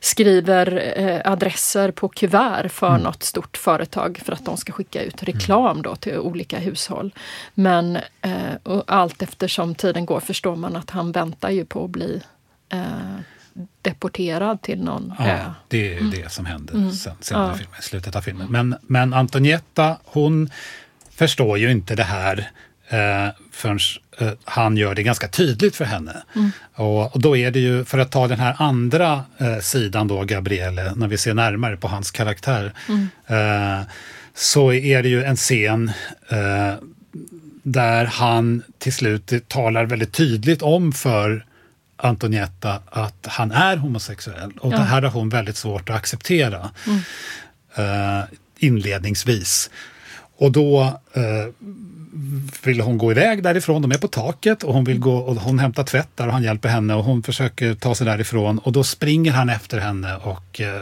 skriver 0.00 0.92
eh, 0.96 1.32
adresser 1.32 1.90
på 1.90 2.08
kuvert 2.08 2.68
för 2.68 2.88
Mm. 2.88 3.00
något 3.02 3.22
stort 3.22 3.56
företag 3.56 4.20
för 4.24 4.32
att 4.32 4.44
de 4.44 4.56
ska 4.56 4.72
skicka 4.72 5.02
ut 5.02 5.22
reklam 5.22 5.82
då 5.82 5.96
till 5.96 6.18
olika 6.18 6.58
hushåll. 6.58 7.14
Men 7.54 7.96
eh, 8.20 8.32
och 8.62 8.84
allt 8.86 9.22
eftersom 9.22 9.74
tiden 9.74 10.06
går 10.06 10.20
förstår 10.20 10.56
man 10.56 10.76
att 10.76 10.90
han 10.90 11.12
väntar 11.12 11.50
ju 11.50 11.64
på 11.64 11.84
att 11.84 11.90
bli 11.90 12.22
eh, 12.72 13.18
deporterad 13.82 14.62
till 14.62 14.82
någon 14.84 15.12
ö. 15.18 15.38
Ja, 15.44 15.54
det 15.68 15.94
är 15.96 16.00
ju 16.00 16.10
det 16.10 16.32
som 16.32 16.46
händer 16.46 16.90
sen, 16.90 17.14
senare 17.20 17.44
Mm. 17.44 17.50
Ja. 17.50 17.54
i 17.54 17.58
filmen, 17.58 17.78
i 17.78 17.82
slutet 17.82 18.16
av 18.16 18.20
filmen. 18.20 18.46
Men, 18.50 18.74
men 18.86 19.14
Antonietta, 19.14 19.96
hon 20.04 20.50
förstår 21.10 21.58
ju 21.58 21.70
inte 21.70 21.94
det 21.94 22.02
här 22.04 22.50
eh, 22.88 23.28
förrän 23.52 23.78
eh, 24.18 24.30
han 24.44 24.76
gör 24.76 24.94
det 24.94 25.02
ganska 25.02 25.28
tydligt 25.28 25.76
för 25.76 25.84
henne. 25.84 26.22
Mm. 26.36 26.50
Och, 26.74 27.14
och 27.14 27.20
då 27.20 27.36
är 27.36 27.50
det 27.50 27.60
ju, 27.60 27.84
för 27.84 27.98
att 27.98 28.10
ta 28.10 28.28
den 28.28 28.40
här 28.40 28.54
andra 28.58 29.24
eh, 29.38 29.58
sidan 29.58 30.08
då, 30.08 30.24
Gabriele, 30.24 30.92
när 30.96 31.08
vi 31.08 31.18
ser 31.18 31.34
närmare 31.34 31.76
på 31.76 31.88
hans 31.88 32.10
karaktär, 32.10 32.72
Mm. 32.88 33.08
eh, 33.26 33.86
så 34.34 34.72
är 34.72 35.02
det 35.02 35.08
ju 35.08 35.24
en 35.24 35.36
scen 35.36 35.88
eh, 36.28 36.74
där 37.62 38.04
han 38.04 38.62
till 38.78 38.92
slut 38.92 39.32
talar 39.48 39.84
väldigt 39.84 40.12
tydligt 40.12 40.62
om 40.62 40.92
för 40.92 41.44
Antonietta 42.04 42.82
att 42.90 43.26
han 43.26 43.52
är 43.52 43.76
homosexuell. 43.76 44.52
Och 44.60 44.70
det 44.70 44.76
här 44.76 45.02
har 45.02 45.10
hon 45.10 45.28
väldigt 45.28 45.56
svårt 45.56 45.90
att 45.90 45.96
acceptera 45.96 46.70
eh, 47.74 48.22
inledningsvis. 48.58 49.70
Och 50.36 50.52
då 50.52 51.00
eh, 51.12 51.22
vill 52.64 52.80
hon 52.80 52.98
gå 52.98 53.10
iväg 53.10 53.42
därifrån. 53.42 53.82
De 53.82 53.90
är 53.92 53.98
på 53.98 54.08
taket 54.08 54.62
och 54.62 54.74
hon 54.74 54.84
vill 54.84 54.98
gå 54.98 55.16
och 55.16 55.36
hon 55.36 55.58
hämtar 55.58 55.84
tvätt 55.84 56.08
där 56.14 56.26
och 56.26 56.32
han 56.32 56.42
hjälper 56.42 56.68
henne 56.68 56.94
och 56.94 57.04
hon 57.04 57.22
försöker 57.22 57.74
ta 57.74 57.94
sig 57.94 58.06
därifrån 58.06 58.58
och 58.58 58.72
då 58.72 58.84
springer 58.84 59.32
han 59.32 59.48
efter 59.48 59.78
henne 59.78 60.16
och 60.16 60.60
eh, 60.60 60.72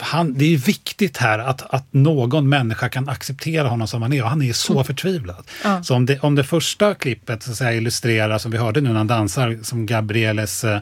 han, 0.00 0.34
det 0.34 0.54
är 0.54 0.58
viktigt 0.58 1.16
här 1.16 1.38
att, 1.38 1.74
att 1.74 1.86
någon 1.90 2.48
människa 2.48 2.88
kan 2.88 3.08
acceptera 3.08 3.68
honom 3.68 3.88
som 3.88 4.02
han 4.02 4.12
är 4.12 4.22
och 4.22 4.28
han 4.30 4.42
är 4.42 4.52
så 4.52 4.84
förtvivlad. 4.84 5.44
Ja. 5.64 5.82
Så 5.82 5.94
om 5.94 6.06
det, 6.06 6.18
om 6.20 6.34
det 6.34 6.44
första 6.44 6.94
klippet 6.94 7.42
så 7.42 7.54
säga, 7.54 7.72
illustrerar, 7.74 8.38
som 8.38 8.50
vi 8.50 8.58
hörde 8.58 8.80
nu 8.80 8.88
när 8.88 8.96
han 8.96 9.06
dansar, 9.06 9.58
som 9.62 9.86
Gabrieles 9.86 10.64
eh, 10.64 10.80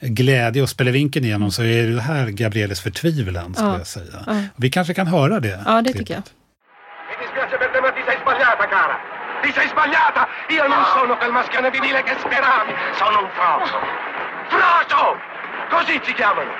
glädje 0.00 0.62
och 0.62 0.68
spelar 0.70 0.92
vinkeln 0.92 1.24
igenom 1.24 1.52
så 1.52 1.62
är 1.62 1.86
det 1.86 2.00
här 2.00 2.26
Gabrieles 2.28 2.80
förtvivlan 2.80 3.54
skulle 3.54 3.68
Ja. 3.68 3.78
jag 3.78 3.86
säga. 3.86 4.24
Ja. 4.26 4.42
Vi 4.56 4.70
kanske 4.70 4.94
kan 4.94 5.06
höra 5.06 5.40
det. 5.40 5.60
Ja, 5.66 5.72
det 5.76 5.82
klippet. 5.82 5.98
tycker 5.98 6.14
jag. 6.14 6.22
Sbagliata, 8.66 8.68
cara. 8.68 8.98
Ti 9.40 9.52
sei 9.52 9.68
sbagliata. 9.68 10.28
Io 10.48 10.66
non 10.66 10.84
sono 10.86 11.16
quel 11.16 11.30
maschione 11.30 11.70
vinile 11.70 12.02
che 12.02 12.16
speravi. 12.18 12.74
Sono 12.92 13.20
un 13.22 13.30
frocio. 13.30 13.80
Frocio! 14.48 15.20
Così 15.68 16.02
ci 16.02 16.12
chiamano. 16.14 16.50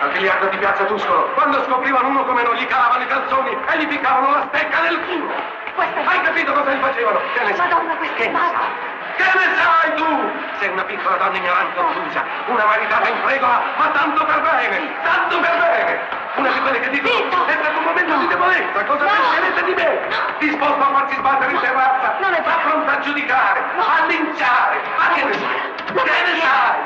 Al 0.00 0.10
biliardo 0.12 0.46
di 0.46 0.56
Piazza 0.56 0.84
Tuscolo, 0.84 1.30
quando 1.34 1.62
scoprivano 1.64 2.08
uno 2.08 2.24
come 2.24 2.42
non 2.42 2.54
gli 2.54 2.66
calavano 2.66 3.02
i 3.02 3.06
calzoni 3.06 3.50
e 3.50 3.78
gli 3.78 3.90
ficcavano 3.90 4.30
la 4.30 4.46
stecca 4.48 4.80
nel 4.80 4.98
culo. 5.04 5.34
Questa- 5.74 6.00
Hai 6.06 6.20
capito 6.22 6.52
cosa 6.52 6.72
gli 6.72 6.80
facevano? 6.80 7.20
Madonna, 7.56 7.96
questa 7.96 8.16
Che 8.16 8.30
è 8.30 8.32
sai? 8.32 8.88
Che 9.20 9.38
ne 9.38 9.48
sai 9.60 9.94
tu? 9.96 10.32
Sei 10.58 10.68
una 10.68 10.84
piccola 10.84 11.16
donna 11.16 11.36
ignorante 11.36 11.78
ottusa, 11.78 12.24
una 12.46 12.64
maritata 12.64 13.08
in 13.08 13.16
fregola, 13.22 13.60
ma 13.76 13.86
tanto 13.88 14.24
per 14.24 14.40
bene, 14.40 14.92
tanto 15.02 15.38
per 15.40 15.56
bene. 15.58 16.00
Una 16.36 16.48
di 16.50 16.60
quelle 16.60 16.80
che 16.80 16.90
dicono, 16.90 17.12
Zitto! 17.14 17.46
è 17.46 17.52
stato 17.60 17.78
un 17.78 17.84
momento 17.84 18.14
di 18.16 18.26
debolezza, 18.28 18.84
cosa 18.84 19.04
No! 19.04 19.10
penserete 19.10 19.64
di 19.64 19.74
me? 19.74 19.98
Disposto 20.38 20.80
a 20.82 20.90
farsi 20.94 21.14
sbattere 21.16 21.52
in 21.52 21.60
terrazza, 21.60 22.14
Non 22.20 22.32
è 22.34 22.42
vero. 22.42 22.58
pronto 22.68 22.90
a 22.90 22.98
giudicare, 23.00 23.60
a 23.76 24.04
linciare, 24.06 24.80
ma 24.96 25.08
che 25.14 25.24
ne 25.24 25.32
sai? 25.32 25.74
Che 25.86 26.22
ne 26.24 26.40
sai? 26.40 26.78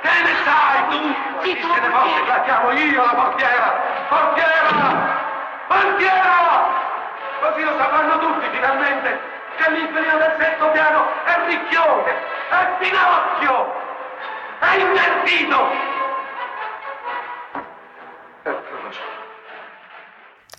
Che 0.00 0.22
ne 0.22 0.34
sai 0.44 0.88
tu? 0.88 1.14
Zitto, 1.42 1.66
la 1.68 1.74
ne 1.80 1.88
portiera. 1.88 2.26
la 2.36 2.40
chiamo 2.42 2.70
io 2.72 3.04
la 3.04 3.12
portiera! 3.14 3.74
Portiera! 4.08 5.22
Portiera! 5.66 6.82
Così 7.40 7.62
lo 7.64 7.74
sapranno 7.78 8.18
tutti 8.18 8.48
finalmente 8.52 9.32
che 9.58 9.70
l'inquilino 9.70 10.16
del 10.18 10.34
sesto 10.40 10.64
piano 10.74 11.00
è 11.32 11.34
ricchione, 11.50 12.12
è 12.58 12.62
Pinocchio, 12.80 13.56
è 14.60 14.72
invertito! 14.84 15.92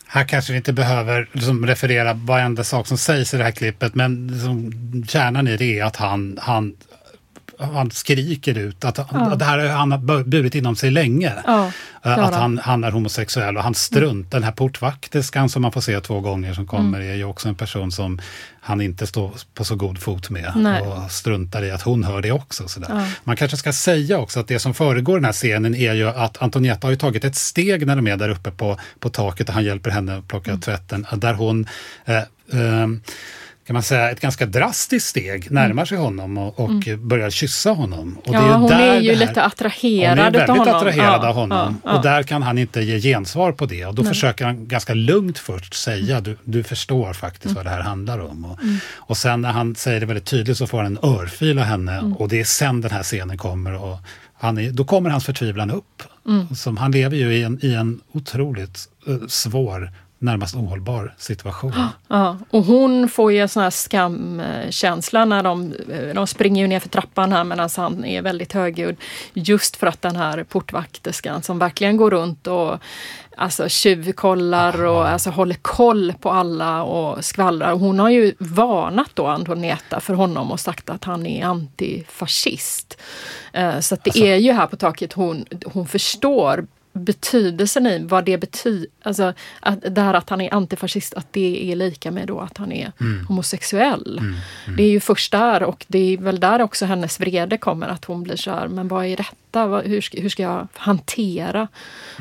Här 0.08 0.24
kanske 0.24 0.54
vi 0.54 0.58
inte 0.58 0.74
behöver 0.74 1.28
liksom, 1.32 1.66
referera 1.66 2.14
varenda 2.14 2.64
sak 2.64 2.88
som 2.88 2.98
sägs 2.98 3.34
i 3.34 3.38
det 3.38 3.44
här 3.44 3.52
klippet, 3.52 3.96
men 3.96 4.28
liksom, 4.28 4.72
kärnan 5.08 5.48
i 5.48 5.58
det 5.58 5.80
är 5.80 5.84
att 5.84 5.96
han, 5.96 6.38
han, 6.42 6.74
han 7.60 7.92
skriker 7.92 8.58
ut 8.58 8.86
att, 8.86 9.00
att 9.00 9.40
det 9.40 9.46
här 9.46 9.58
har 9.58 9.68
han 9.68 9.92
har 9.92 10.24
burit 10.24 10.56
inom 10.56 10.76
sig 10.76 10.92
länge. 10.92 11.34
Ja, 11.46 11.72
Eh, 12.04 12.18
att 12.18 12.34
han. 12.34 12.58
han, 12.58 12.84
är 12.84 12.92
homosexuell 12.92 13.58
och 13.58 13.64
han 13.64 13.76
strunt, 13.76 14.32
den 14.32 14.44
här 14.44 14.52
portvakterskan 14.52 15.50
som 15.50 15.62
man 15.62 15.72
får 15.72 15.82
se 15.82 16.00
två 16.02 16.20
gånger 16.20 16.54
som 16.54 16.68
kommer 16.68 16.98
Mm. 17.00 17.12
är 17.12 17.16
ju 17.16 17.24
också 17.24 17.50
en 17.50 17.56
person 17.56 17.92
som 17.92 18.22
han 18.62 18.82
inte 18.82 19.08
står 19.08 19.32
på 19.54 19.64
så 19.64 19.76
god 19.76 19.98
fot 20.00 20.30
med 20.30 20.52
Nej. 20.56 20.82
och 20.82 21.12
struntar 21.12 21.64
i 21.64 21.72
att 21.72 21.82
hon 21.82 22.04
hör 22.04 22.22
det 22.22 22.32
också. 22.32 22.68
Sådär. 22.68 22.88
Ja. 22.92 23.08
Man 23.24 23.36
kanske 23.36 23.58
ska 23.58 23.74
säga 23.74 24.18
också 24.20 24.40
att 24.40 24.48
det 24.48 24.60
som 24.60 24.74
föregår 24.74 25.16
den 25.16 25.26
här 25.26 25.32
scenen 25.34 25.76
är 25.76 25.94
ju 25.94 26.08
att 26.10 26.42
Antonietta 26.42 26.88
har 26.88 26.92
ju 26.92 26.98
tagit 26.98 27.24
ett 27.24 27.36
steg 27.36 27.88
när 27.88 27.96
de 27.96 28.08
är 28.08 28.18
där 28.18 28.30
uppe 28.30 28.52
på, 28.52 28.80
på 29.00 29.10
taket 29.10 29.48
och 29.50 29.54
han 29.56 29.64
hjälper 29.64 29.90
henne 29.92 30.18
att 30.18 30.28
plocka 30.28 30.52
Mm. 30.52 30.62
tvätten, 30.62 31.06
där 31.14 31.34
hon 31.34 31.68
eh, 32.06 32.22
ehm, 32.54 33.02
kan 33.68 33.74
man 33.74 33.84
säga, 33.84 34.12
ett 34.12 34.20
ganska 34.20 34.46
drastiskt 34.46 35.08
steg 35.08 35.52
närmar 35.52 35.86
sig 35.86 35.98
honom 35.98 36.38
och, 36.38 36.60
och 36.60 36.72
börjar 37.00 37.30
kyssa 37.30 37.72
honom. 37.72 38.18
Och 38.26 38.34
Mm. 38.36 38.46
Ja, 38.50 38.56
hon 38.58 38.70
där 38.70 38.80
är 38.80 39.00
ju 39.02 39.10
det 39.10 39.16
här- 39.18 39.28
lite 39.28 39.44
attraherad 39.44 40.10
hon 40.18 40.20
är 40.28 40.32
väldigt 40.32 40.50
honom. 40.58 40.76
attraherad 40.76 41.22
Ja, 41.24 41.28
av 41.30 41.36
honom. 41.36 41.82
ja. 41.84 41.94
Och 41.98 42.04
där 42.04 42.24
kan 42.24 42.44
han 42.44 42.58
inte 42.58 42.82
ge 42.82 43.00
gensvar 43.00 43.52
på 43.52 43.66
det. 43.66 43.86
Och 43.86 43.96
då 43.96 44.04
försöker 44.04 44.46
han 44.46 44.68
ganska 44.68 44.94
lugnt 44.94 45.38
först 45.40 45.74
säga, 45.74 46.22
du, 46.22 46.38
du 46.44 46.64
förstår 46.64 47.14
faktiskt 47.14 47.46
Mm. 47.46 47.56
vad 47.56 47.66
det 47.66 47.70
här 47.70 47.82
handlar 47.82 48.20
om. 48.20 48.46
Och, 48.46 48.60
och 48.96 49.18
sen 49.18 49.42
när 49.42 49.52
han 49.52 49.76
säger 49.76 50.00
det 50.00 50.06
väldigt 50.06 50.26
tydligt 50.26 50.58
så 50.58 50.68
får 50.68 50.78
han 50.78 50.86
en 50.86 51.10
örfil 51.10 51.60
av 51.60 51.66
henne. 51.66 51.92
Mm. 51.98 52.14
Och 52.14 52.30
det 52.30 52.40
är 52.40 52.44
sen 52.46 52.82
den 52.82 52.92
här 52.92 53.04
scenen 53.04 53.38
kommer. 53.38 53.74
Och 53.84 53.98
han 54.38 54.58
är, 54.58 54.72
då 54.72 54.86
kommer 54.86 55.10
hans 55.10 55.26
förtvivlan 55.26 55.72
upp. 55.72 56.04
Mm. 56.28 56.56
Som, 56.56 56.78
han 56.78 56.92
lever 56.92 57.18
ju 57.18 57.34
i 57.38 57.44
en, 57.44 57.60
i 57.62 57.74
en 57.74 58.00
otroligt 58.12 58.80
eh, 59.08 59.16
svår, 59.28 59.92
närmast 60.20 60.56
ohållbar 60.56 61.14
situation. 61.18 61.74
Ja, 62.08 62.38
och 62.50 62.64
hon 62.64 63.10
får 63.10 63.32
ju 63.32 63.40
en 63.40 63.50
sån 63.50 63.64
här 63.64 63.70
skamkänsla 63.70 65.26
när 65.26 65.44
de, 65.44 65.74
de 66.16 66.28
springer 66.28 66.62
ju 66.62 66.68
ner 66.68 66.80
för 66.80 66.90
trappan 66.90 67.32
här 67.32 67.44
medan 67.44 67.70
han 67.78 68.06
är 68.06 68.22
väldigt 68.22 68.54
högljudd. 68.54 68.96
Just 69.34 69.76
för 69.76 69.88
att 69.88 70.02
den 70.02 70.16
här 70.16 70.44
portvakterskan 70.44 71.44
som 71.44 71.60
verkligen 71.60 71.98
går 71.98 72.12
runt 72.12 72.48
och 72.48 72.78
alltså 73.38 73.70
tjuvkollar 73.70 74.86
och 74.86 75.08
alltså 75.08 75.30
håller 75.30 75.56
koll 75.62 76.14
på 76.20 76.32
alla 76.32 76.84
och 76.84 77.26
skvallrar. 77.26 77.72
Hon 77.74 78.00
har 78.00 78.10
ju 78.10 78.34
varnat 78.40 79.10
då 79.14 79.28
Antoneta 79.28 80.00
för 80.00 80.14
honom 80.14 80.52
och 80.52 80.60
sagt 80.60 80.90
att 80.90 81.04
han 81.04 81.26
är 81.26 81.46
antifascist. 81.46 82.98
Eh, 83.54 83.80
Så 83.80 83.94
att 83.96 84.04
det 84.04 84.18
är 84.18 84.36
ju 84.36 84.52
här 84.52 84.68
på 84.68 84.76
taket 84.76 85.14
hon, 85.14 85.46
hon 85.66 85.88
förstår 85.88 86.66
betydelsen 86.96 87.88
i 87.88 88.04
vad 88.04 88.26
det 88.26 88.38
betyder, 88.38 88.88
alltså 89.04 89.34
att 89.60 89.96
det 89.96 90.02
här 90.02 90.14
att 90.14 90.30
han 90.30 90.42
är 90.42 90.54
antifascist, 90.54 91.14
att 91.14 91.28
det 91.34 91.72
är 91.72 91.76
lika 91.76 92.12
med 92.12 92.28
då 92.28 92.40
att 92.40 92.58
han 92.58 92.72
är 92.72 92.92
homosexuell. 93.28 94.22
Det 94.78 94.84
är 94.84 94.90
ju 94.90 95.00
först 95.00 95.32
där 95.32 95.64
och 95.64 95.86
det 95.88 96.00
är 96.00 96.18
väl 96.18 96.40
där 96.40 96.62
också 96.62 96.86
hennes 96.86 97.20
vrede 97.20 97.58
kommer, 97.58 97.88
att 97.88 98.06
hon 98.06 98.24
blir 98.24 98.36
så 98.36 98.52
här, 98.52 98.68
men 98.68 98.88
vad 98.88 99.06
är 99.06 99.18
detta? 99.18 99.66
Hur, 99.86 100.02
ska, 100.02 100.22
hur 100.22 100.30
ska 100.30 100.44
jag 100.44 100.68
hantera 100.74 101.68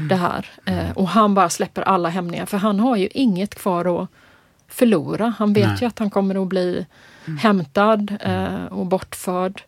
det 0.09 0.17
här? 0.17 0.47
Eh, 0.65 0.91
och 0.95 1.09
han 1.09 1.35
bara 1.35 1.51
släpper 1.51 1.83
alla 1.83 2.09
hämningar, 2.09 2.47
för 2.47 2.59
han 2.59 2.81
har 2.81 2.97
ju 2.97 3.09
inget 3.15 3.55
kvar 3.55 4.03
att 4.03 4.09
förlora. 4.69 5.35
Han 5.39 5.53
vet 5.53 5.69
Nej. 5.69 5.77
ju 5.81 5.87
att 5.87 5.99
han 5.99 6.11
kommer 6.11 6.43
att 6.43 6.49
bli 6.49 6.87
hämtad 7.41 8.17
eh, 8.21 8.65
och 8.65 8.87
bortförd. 8.87 9.63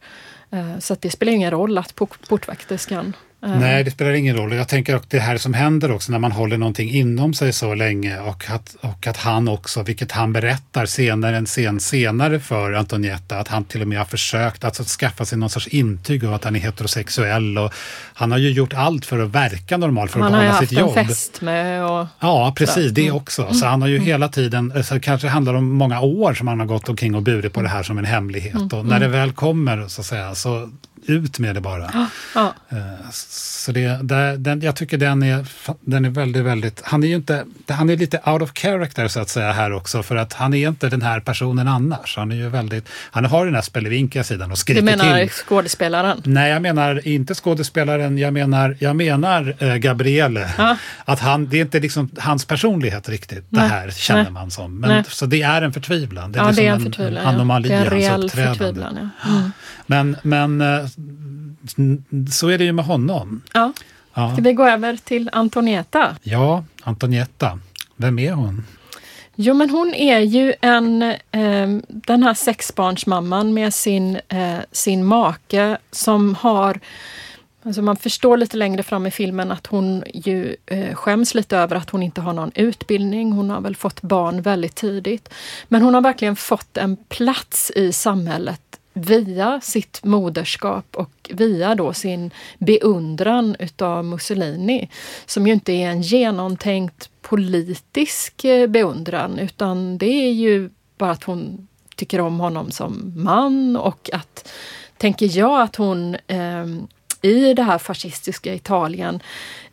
Eh, 0.50 0.78
så 0.78 0.96
det 1.00 1.10
spelar 1.10 1.32
ingen 1.32 1.50
roll 1.50 1.78
att 1.78 1.94
port- 1.94 2.28
portvakterskan 2.28 3.06
eh, 3.06 3.12
Nej, 3.42 3.84
det 3.84 3.90
spelar 3.90 4.12
ingen 4.12 4.36
roll. 4.36 4.52
Jag 4.54 4.68
tänker 4.68 4.94
att 4.96 5.10
det 5.10 5.18
här 5.18 5.38
som 5.38 5.54
händer 5.54 5.90
också 5.90 6.12
när 6.12 6.18
man 6.18 6.32
håller 6.32 6.58
någonting 6.58 6.90
inom 6.90 7.34
sig 7.34 7.52
så 7.52 7.74
länge 7.74 8.20
och 8.20 8.44
att, 8.50 8.76
och 8.80 9.06
att 9.06 9.16
han 9.16 9.48
också, 9.48 9.82
vilket 9.82 10.12
han 10.12 10.32
berättar 10.32 10.86
senare, 10.86 11.36
en 11.36 11.46
scen 11.46 11.80
senare 11.80 12.40
för 12.40 12.72
Antonietta, 12.72 13.38
att 13.38 13.48
han 13.48 13.64
till 13.64 13.82
och 13.82 13.88
med 13.88 13.98
har 13.98 14.04
försökt 14.04 14.64
att 14.64 14.76
skaffa 14.76 15.24
sig 15.24 15.38
någon 15.38 15.50
sorts 15.50 15.66
intyg 15.66 16.24
av 16.24 16.34
att 16.34 16.44
han 16.44 16.56
är 16.56 16.60
heterosexuell 16.60 17.58
och 17.58 17.72
han 18.14 18.30
har 18.30 18.38
ju 18.38 18.50
gjort 18.50 18.72
allt 18.74 19.04
för 19.06 19.18
att 19.18 19.30
verka 19.30 19.76
normal, 19.76 20.08
för 20.08 20.18
att 20.20 20.24
Han 20.24 20.34
har 20.34 20.40
ju 20.42 20.46
behålla 20.48 20.58
haft 20.60 20.68
sitt 20.68 20.78
en 20.78 20.84
jobb. 20.86 20.94
fest 20.94 21.40
med 21.40 21.84
och... 21.84 22.06
Ja, 22.20 22.54
precis. 22.56 22.92
Det 22.92 23.02
Mm. 23.02 23.16
också. 23.16 23.52
Så 23.54 23.66
han 23.66 23.82
har 23.82 23.88
ju 23.88 23.98
hela 23.98 24.28
tiden, 24.28 24.84
så 24.84 24.94
det 24.94 25.00
kanske 25.00 25.28
handlar 25.28 25.54
om 25.54 25.72
många 25.72 26.00
år 26.00 26.34
som 26.34 26.48
han 26.48 26.60
har 26.60 26.66
gått 26.66 26.88
omkring 26.88 27.14
och 27.14 27.22
burit 27.22 27.52
på 27.52 27.62
det 27.62 27.68
här 27.68 27.82
som 27.82 27.98
en 27.98 28.04
hemlighet. 28.04 28.54
Mm. 28.54 28.68
Och 28.68 28.86
när 28.86 29.00
det 29.00 29.08
väl 29.08 29.32
kommer, 29.32 29.88
så 29.88 30.00
att 30.00 30.06
säga, 30.06 30.34
så 30.34 30.70
ut 31.08 31.38
med 31.38 31.54
det 31.54 31.60
bara. 31.60 32.08
Ja. 32.34 32.54
Eh, 32.68 33.10
Så 33.28 33.72
det, 33.72 33.98
där- 34.02 34.36
den, 34.36 34.60
jag 34.60 34.76
tycker 34.76 34.98
den 34.98 35.22
är, 35.22 35.46
den 35.80 36.04
är 36.04 36.10
väldigt, 36.10 36.44
väldigt... 36.44 36.80
Han 36.84 37.02
är 37.04 37.08
ju 37.08 37.14
inte, 37.14 37.44
han 37.68 37.90
är 37.90 37.96
lite 37.96 38.20
out 38.26 38.42
of 38.42 38.50
character 38.54 39.08
så 39.08 39.20
att 39.20 39.28
säga 39.28 39.52
här 39.52 39.72
också, 39.72 40.02
för 40.02 40.16
att 40.16 40.32
han 40.32 40.54
är 40.54 40.68
inte 40.68 40.88
den 40.88 41.02
här 41.02 41.20
personen 41.20 41.68
annars. 41.68 42.16
Han 42.16 42.32
är 42.32 42.36
ju 42.36 42.48
väldigt... 42.48 42.88
Han 43.10 43.24
har 43.24 43.44
den 43.44 43.54
här 43.54 43.62
spelevinkiga 43.62 44.24
sidan 44.24 44.50
och 44.50 44.58
skriker 44.58 44.80
Du 44.80 44.84
menar 44.84 45.18
till. 45.20 45.30
skådespelaren? 45.30 46.22
Nej, 46.24 46.50
jag 46.52 46.62
menar 46.62 47.08
inte 47.08 47.34
skådespelaren, 47.34 48.18
jag 48.18 48.32
menar, 48.32 48.76
jag 48.80 48.96
menar 48.96 49.54
eh, 49.58 49.74
Gabriele. 49.76 50.50
Ja. 50.58 50.76
Att 51.04 51.20
han, 51.20 51.48
det 51.48 51.56
är 51.56 51.62
inte 51.62 51.80
liksom 51.80 52.10
hans 52.18 52.44
personlighet 52.44 53.08
riktigt, 53.08 53.44
det 53.50 53.60
Nej. 53.60 53.68
här 53.68 53.90
känner 53.90 54.22
Nej. 54.22 54.32
man 54.32 54.50
som. 54.50 54.80
Men, 54.80 54.90
Nej. 54.90 55.04
Så 55.08 55.26
det 55.26 55.42
är 55.42 55.62
en 55.62 55.72
förtvivlan. 55.72 56.32
Det 56.32 56.38
är, 56.38 56.42
Ja, 56.42 56.48
liksom 56.48 56.64
det 56.64 56.68
är 56.70 56.74
en 56.74 56.80
förtvivlan. 56.80 57.22
ja. 57.24 57.28
anomali 57.30 57.68
Det 57.68 57.74
är 57.74 57.84
en 57.84 57.90
reell 57.90 58.30
förtvivlan. 58.30 59.10
Ja. 59.24 59.30
Mm. 59.30 59.50
Men, 59.86 60.16
men 60.22 60.60
eh, 60.60 60.86
så 62.30 62.48
är 62.48 62.58
det 62.58 62.64
ju 62.64 62.72
med 62.72 62.84
honom. 62.84 63.15
Ja. 63.52 63.72
Ja, 64.14 64.32
Ska 64.32 64.42
vi 64.42 64.52
gå 64.52 64.64
över 64.64 64.96
till 64.96 65.30
Antonietta? 65.32 66.16
ja 66.22 66.64
Antonietta, 66.82 67.58
vem 67.96 68.18
är 68.18 68.32
hon? 68.32 68.64
Jo, 69.34 69.54
men 69.54 69.70
hon 69.70 69.94
är 69.94 70.18
ju 70.18 70.54
en, 70.60 71.02
eh, 71.02 71.68
den 71.88 72.22
här 72.22 72.34
sexbarnsmamman 72.34 73.54
med 73.54 73.74
sin, 73.74 74.18
eh, 74.28 74.58
sin 74.72 75.04
make 75.04 75.78
som 75.90 76.34
har 76.34 76.80
Alltså 77.66 77.82
man 77.82 77.96
förstår 77.96 78.36
lite 78.36 78.56
längre 78.56 78.82
fram 78.82 79.06
i 79.06 79.10
filmen 79.10 79.52
att 79.52 79.66
hon 79.66 80.04
ju 80.14 80.56
eh, 80.66 80.94
skäms 80.94 81.34
lite 81.34 81.56
över 81.56 81.76
att 81.76 81.90
hon 81.90 82.02
inte 82.02 82.20
har 82.20 82.32
någon 82.32 82.52
utbildning. 82.54 83.32
Hon 83.32 83.50
har 83.50 83.60
väl 83.60 83.76
fått 83.76 84.02
barn 84.02 84.42
väldigt 84.42 84.74
tidigt. 84.74 85.28
Men 85.68 85.82
hon 85.82 85.94
har 85.94 86.00
verkligen 86.00 86.36
fått 86.36 86.76
en 86.76 86.96
plats 86.96 87.72
i 87.74 87.92
samhället 87.92 88.60
via 88.96 89.60
sitt 89.60 90.04
moderskap 90.04 90.96
och 90.96 91.30
via 91.30 91.74
då 91.74 91.92
sin 91.92 92.30
beundran 92.58 93.56
utav 93.58 94.04
Mussolini. 94.04 94.88
Som 95.26 95.46
ju 95.46 95.52
inte 95.52 95.72
är 95.72 95.90
en 95.90 96.02
genomtänkt 96.02 97.10
politisk 97.22 98.44
eh, 98.44 98.66
beundran 98.66 99.38
utan 99.38 99.98
det 99.98 100.06
är 100.06 100.32
ju 100.32 100.70
bara 100.98 101.10
att 101.10 101.24
hon 101.24 101.68
tycker 101.96 102.20
om 102.20 102.40
honom 102.40 102.70
som 102.70 103.12
man 103.16 103.76
och 103.76 104.10
att, 104.12 104.48
tänker 104.96 105.38
jag, 105.38 105.60
att 105.60 105.76
hon 105.76 106.14
eh, 106.26 106.66
i 107.22 107.54
det 107.54 107.62
här 107.62 107.78
fascistiska 107.78 108.54
Italien 108.54 109.20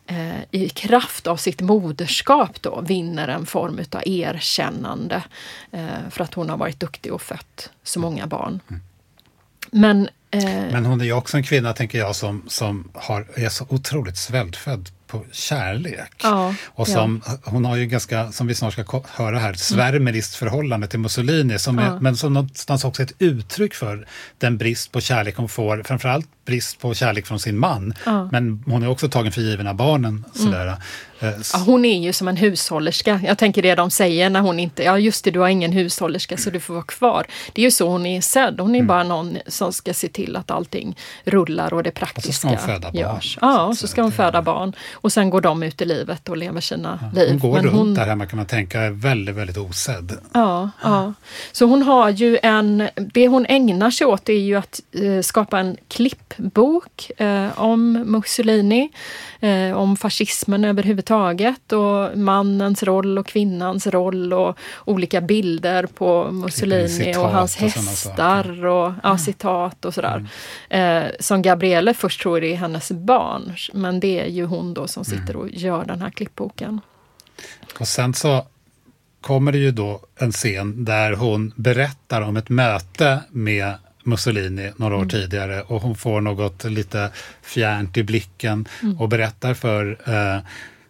eh, 0.06 0.40
i 0.50 0.68
kraft 0.68 1.26
av 1.26 1.36
sitt 1.36 1.60
moderskap 1.60 2.62
då 2.62 2.80
vinner 2.80 3.28
en 3.28 3.46
form 3.46 3.78
utav 3.78 4.02
erkännande 4.06 5.22
eh, 5.70 6.08
för 6.10 6.24
att 6.24 6.34
hon 6.34 6.50
har 6.50 6.56
varit 6.56 6.80
duktig 6.80 7.12
och 7.12 7.22
fött 7.22 7.70
så 7.82 8.00
många 8.00 8.26
barn. 8.26 8.60
Mm. 8.70 8.82
Men, 9.74 10.08
eh, 10.30 10.44
Men 10.72 10.84
hon 10.86 11.00
är 11.00 11.04
ju 11.04 11.12
också 11.12 11.36
en 11.36 11.42
kvinna, 11.42 11.72
tänker 11.72 11.98
jag, 11.98 12.16
som, 12.16 12.42
som 12.48 12.88
har, 12.94 13.26
är 13.34 13.48
så 13.48 13.66
otroligt 13.68 14.16
svältfödd 14.16 14.88
på 15.06 15.24
kärlek. 15.32 16.12
Ja, 16.22 16.54
och 16.66 16.88
som, 16.88 17.22
Hon 17.44 17.64
har 17.64 17.76
ju 17.76 17.86
ganska, 17.86 18.32
som 18.32 18.46
vi 18.46 18.54
snart 18.54 18.72
ska 18.72 19.02
höra 19.10 19.38
här, 19.38 19.54
svärmeriskt 19.54 20.34
förhållande 20.34 20.86
till 20.86 20.98
Mussolini, 20.98 21.58
som 21.58 21.78
är, 21.78 21.86
Ja. 21.86 21.98
men 22.00 22.16
som 22.16 22.32
någonstans 22.34 22.84
också 22.84 23.02
är 23.02 23.06
ett 23.06 23.14
uttryck 23.18 23.74
för 23.74 24.06
den 24.38 24.58
brist 24.58 24.92
på 24.92 25.00
kärlek 25.00 25.36
hon 25.36 25.48
får, 25.48 25.82
framförallt 25.82 26.26
brist 26.46 26.80
på 26.80 26.94
kärlek 26.94 27.26
från 27.26 27.40
sin 27.40 27.58
man. 27.58 27.94
Ja. 28.06 28.28
Men 28.32 28.62
hon 28.66 28.82
är 28.82 28.88
också 28.88 29.08
tagen 29.08 29.32
för 29.32 29.40
given 29.40 29.66
av 29.66 29.74
barnen. 29.74 30.24
Sådär. 30.34 30.66
Eh, 30.66 30.72
s- 30.72 30.78
Ja, 31.20 31.58
hon 31.66 31.84
är 31.84 31.98
ju 32.02 32.12
som 32.12 32.28
en 32.28 32.36
hushållerska. 32.36 33.20
Jag 33.24 33.38
tänker 33.38 33.62
det 33.62 33.74
de 33.74 33.90
säger 33.90 34.30
när 34.30 34.40
hon 34.40 34.60
inte, 34.60 34.82
ja 34.82 34.98
just 34.98 35.24
det, 35.24 35.30
du 35.30 35.38
har 35.40 35.48
ingen 35.48 35.72
hushållerska 35.72 36.36
så 36.36 36.50
du 36.50 36.60
får 36.60 36.74
vara 36.74 36.84
kvar. 36.84 37.26
Det 37.52 37.60
är 37.60 37.64
ju 37.64 37.70
så 37.70 37.88
hon 37.88 38.06
är 38.06 38.20
sedd. 38.20 38.60
Hon 38.60 38.70
är 38.74 38.78
Mm. 38.78 38.86
bara 38.86 39.02
någon 39.02 39.38
som 39.46 39.72
ska 39.72 39.94
se 39.94 40.08
till 40.08 40.36
att 40.36 40.50
allting 40.50 40.96
rullar 41.24 41.74
och 41.74 41.82
det 41.82 41.90
Och 41.90 41.94
så 41.96 41.98
praktiska 41.98 42.32
ska 42.32 42.48
hon 42.48 42.58
föda 42.58 42.80
barn. 42.92 42.94
görs. 42.96 43.38
Ja, 43.40 43.62
och 43.66 43.76
så 43.76 43.88
ska 43.88 44.02
hon 44.02 44.12
föda 44.12 44.42
barn. 44.42 44.72
Och 44.92 45.12
sen 45.12 45.30
går 45.30 45.40
de 45.40 45.62
ut 45.62 45.80
i 45.82 45.84
livet 45.84 46.28
och 46.28 46.36
lever 46.36 46.60
sina 46.60 47.10
liv. 47.14 47.28
hon 47.30 47.38
går 47.38 47.52
Men 47.52 47.64
runt 47.64 47.76
hon- 47.76 47.94
där 47.94 48.06
hemma 48.06 48.26
kan 48.26 48.36
man 48.36 48.46
tänka, 48.46 48.80
är 48.80 48.90
väldigt, 48.90 49.34
väldigt 49.34 49.56
osedd. 49.56 50.12
Ja, 50.32 50.70
ja. 50.82 51.12
Så 51.52 51.66
hon 51.66 51.82
har 51.82 52.10
ju 52.10 52.38
en... 52.42 52.88
Det 53.14 53.28
hon 53.28 53.46
ägnar 53.46 53.90
sig 53.90 54.06
åt 54.06 54.28
är 54.28 54.32
ju 54.32 54.54
att 54.54 54.80
eh, 54.92 55.20
skapa 55.22 55.58
en 55.58 55.76
klippbok 55.88 57.10
eh, 57.16 57.60
om 57.60 57.92
Mussolini, 57.92 58.88
eh, 59.44 59.76
om 59.76 59.96
fascismen 59.96 60.64
överhuvudtaget 60.64 61.72
och 61.72 62.18
mannens 62.18 62.82
roll 62.82 63.18
och 63.18 63.26
kvinnans 63.26 63.86
roll 63.86 64.32
och 64.32 64.58
olika 64.84 65.20
bilder 65.20 65.86
på 65.86 66.30
Mussolini 66.32 66.88
citat 66.88 67.16
och 67.16 67.30
hans 67.30 67.56
och 67.56 67.62
hästar 67.62 68.66
och 68.66 68.92
ja, 69.02 69.18
citat 69.18 69.84
och 69.84 69.94
sådär. 69.94 70.28
Eh, 70.68 71.04
som 71.20 71.42
Gabriele 71.42 71.94
först 71.94 72.22
tror 72.22 72.40
det 72.40 72.52
är 72.52 72.56
hennes 72.56 72.92
barn, 72.92 73.52
men 73.72 74.00
det 74.00 74.20
är 74.20 74.26
ju 74.26 74.44
hon 74.44 74.74
då 74.74 74.86
som 74.86 75.04
sitter 75.04 75.36
och 75.36 75.50
gör 75.50 75.84
den 75.84 76.00
här 76.02 76.10
klippboken. 76.10 76.80
Och 77.80 77.88
sen 77.88 78.14
så 78.14 78.46
kommer 79.20 79.52
det 79.52 79.58
ju 79.58 79.70
då 79.70 80.00
en 80.16 80.32
scen 80.32 80.84
där 80.84 81.12
hon 81.12 81.52
berättar 81.56 82.20
om 82.20 82.36
ett 82.36 82.48
möte 82.48 83.20
med 83.30 83.74
Mussolini 84.04 84.72
några 84.76 84.94
år 84.94 84.98
Mm. 84.98 85.08
tidigare 85.08 85.62
och 85.62 85.82
hon 85.82 85.96
får 85.96 86.20
något 86.20 86.64
lite 86.64 87.10
fjärnt 87.42 87.96
i 87.96 88.02
blicken 88.02 88.68
Mm. 88.82 89.00
och 89.00 89.08
berättar 89.08 89.54
för 89.54 89.98
eh, 90.06 90.40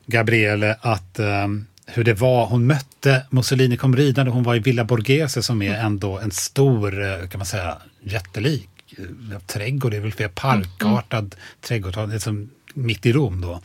Gabriele 0.07 0.77
att 0.81 1.19
eh, 1.19 1.49
hur 1.87 2.05
det 2.05 2.15
var, 2.15 2.47
hon 2.47 2.67
mötte 2.67 3.27
Mussolini 3.31 3.77
kom 3.77 3.97
ridande, 3.97 4.31
hon 4.31 4.43
var 4.43 4.55
i 4.55 4.59
Villa 4.59 4.85
Borghese 4.85 5.43
som 5.43 5.63
är 5.63 5.71
Mm. 5.75 5.87
ändå 5.87 6.19
en 6.19 6.31
stor, 6.31 7.03
eh, 7.03 7.29
kan 7.29 7.39
man 7.39 7.47
säga, 7.47 7.77
jättelik 8.03 8.69
eh, 8.99 9.39
trädgård, 9.47 9.91
det 9.93 9.97
är 9.97 10.01
väl 10.01 10.13
Mm, 10.13 10.17
fler 10.17 10.29
parkartad 10.29 11.35
trädgård, 11.61 12.11
liksom 12.13 12.51
mitt 12.75 13.07
i 13.07 13.13
Rom 13.13 13.41
då. 13.41 13.61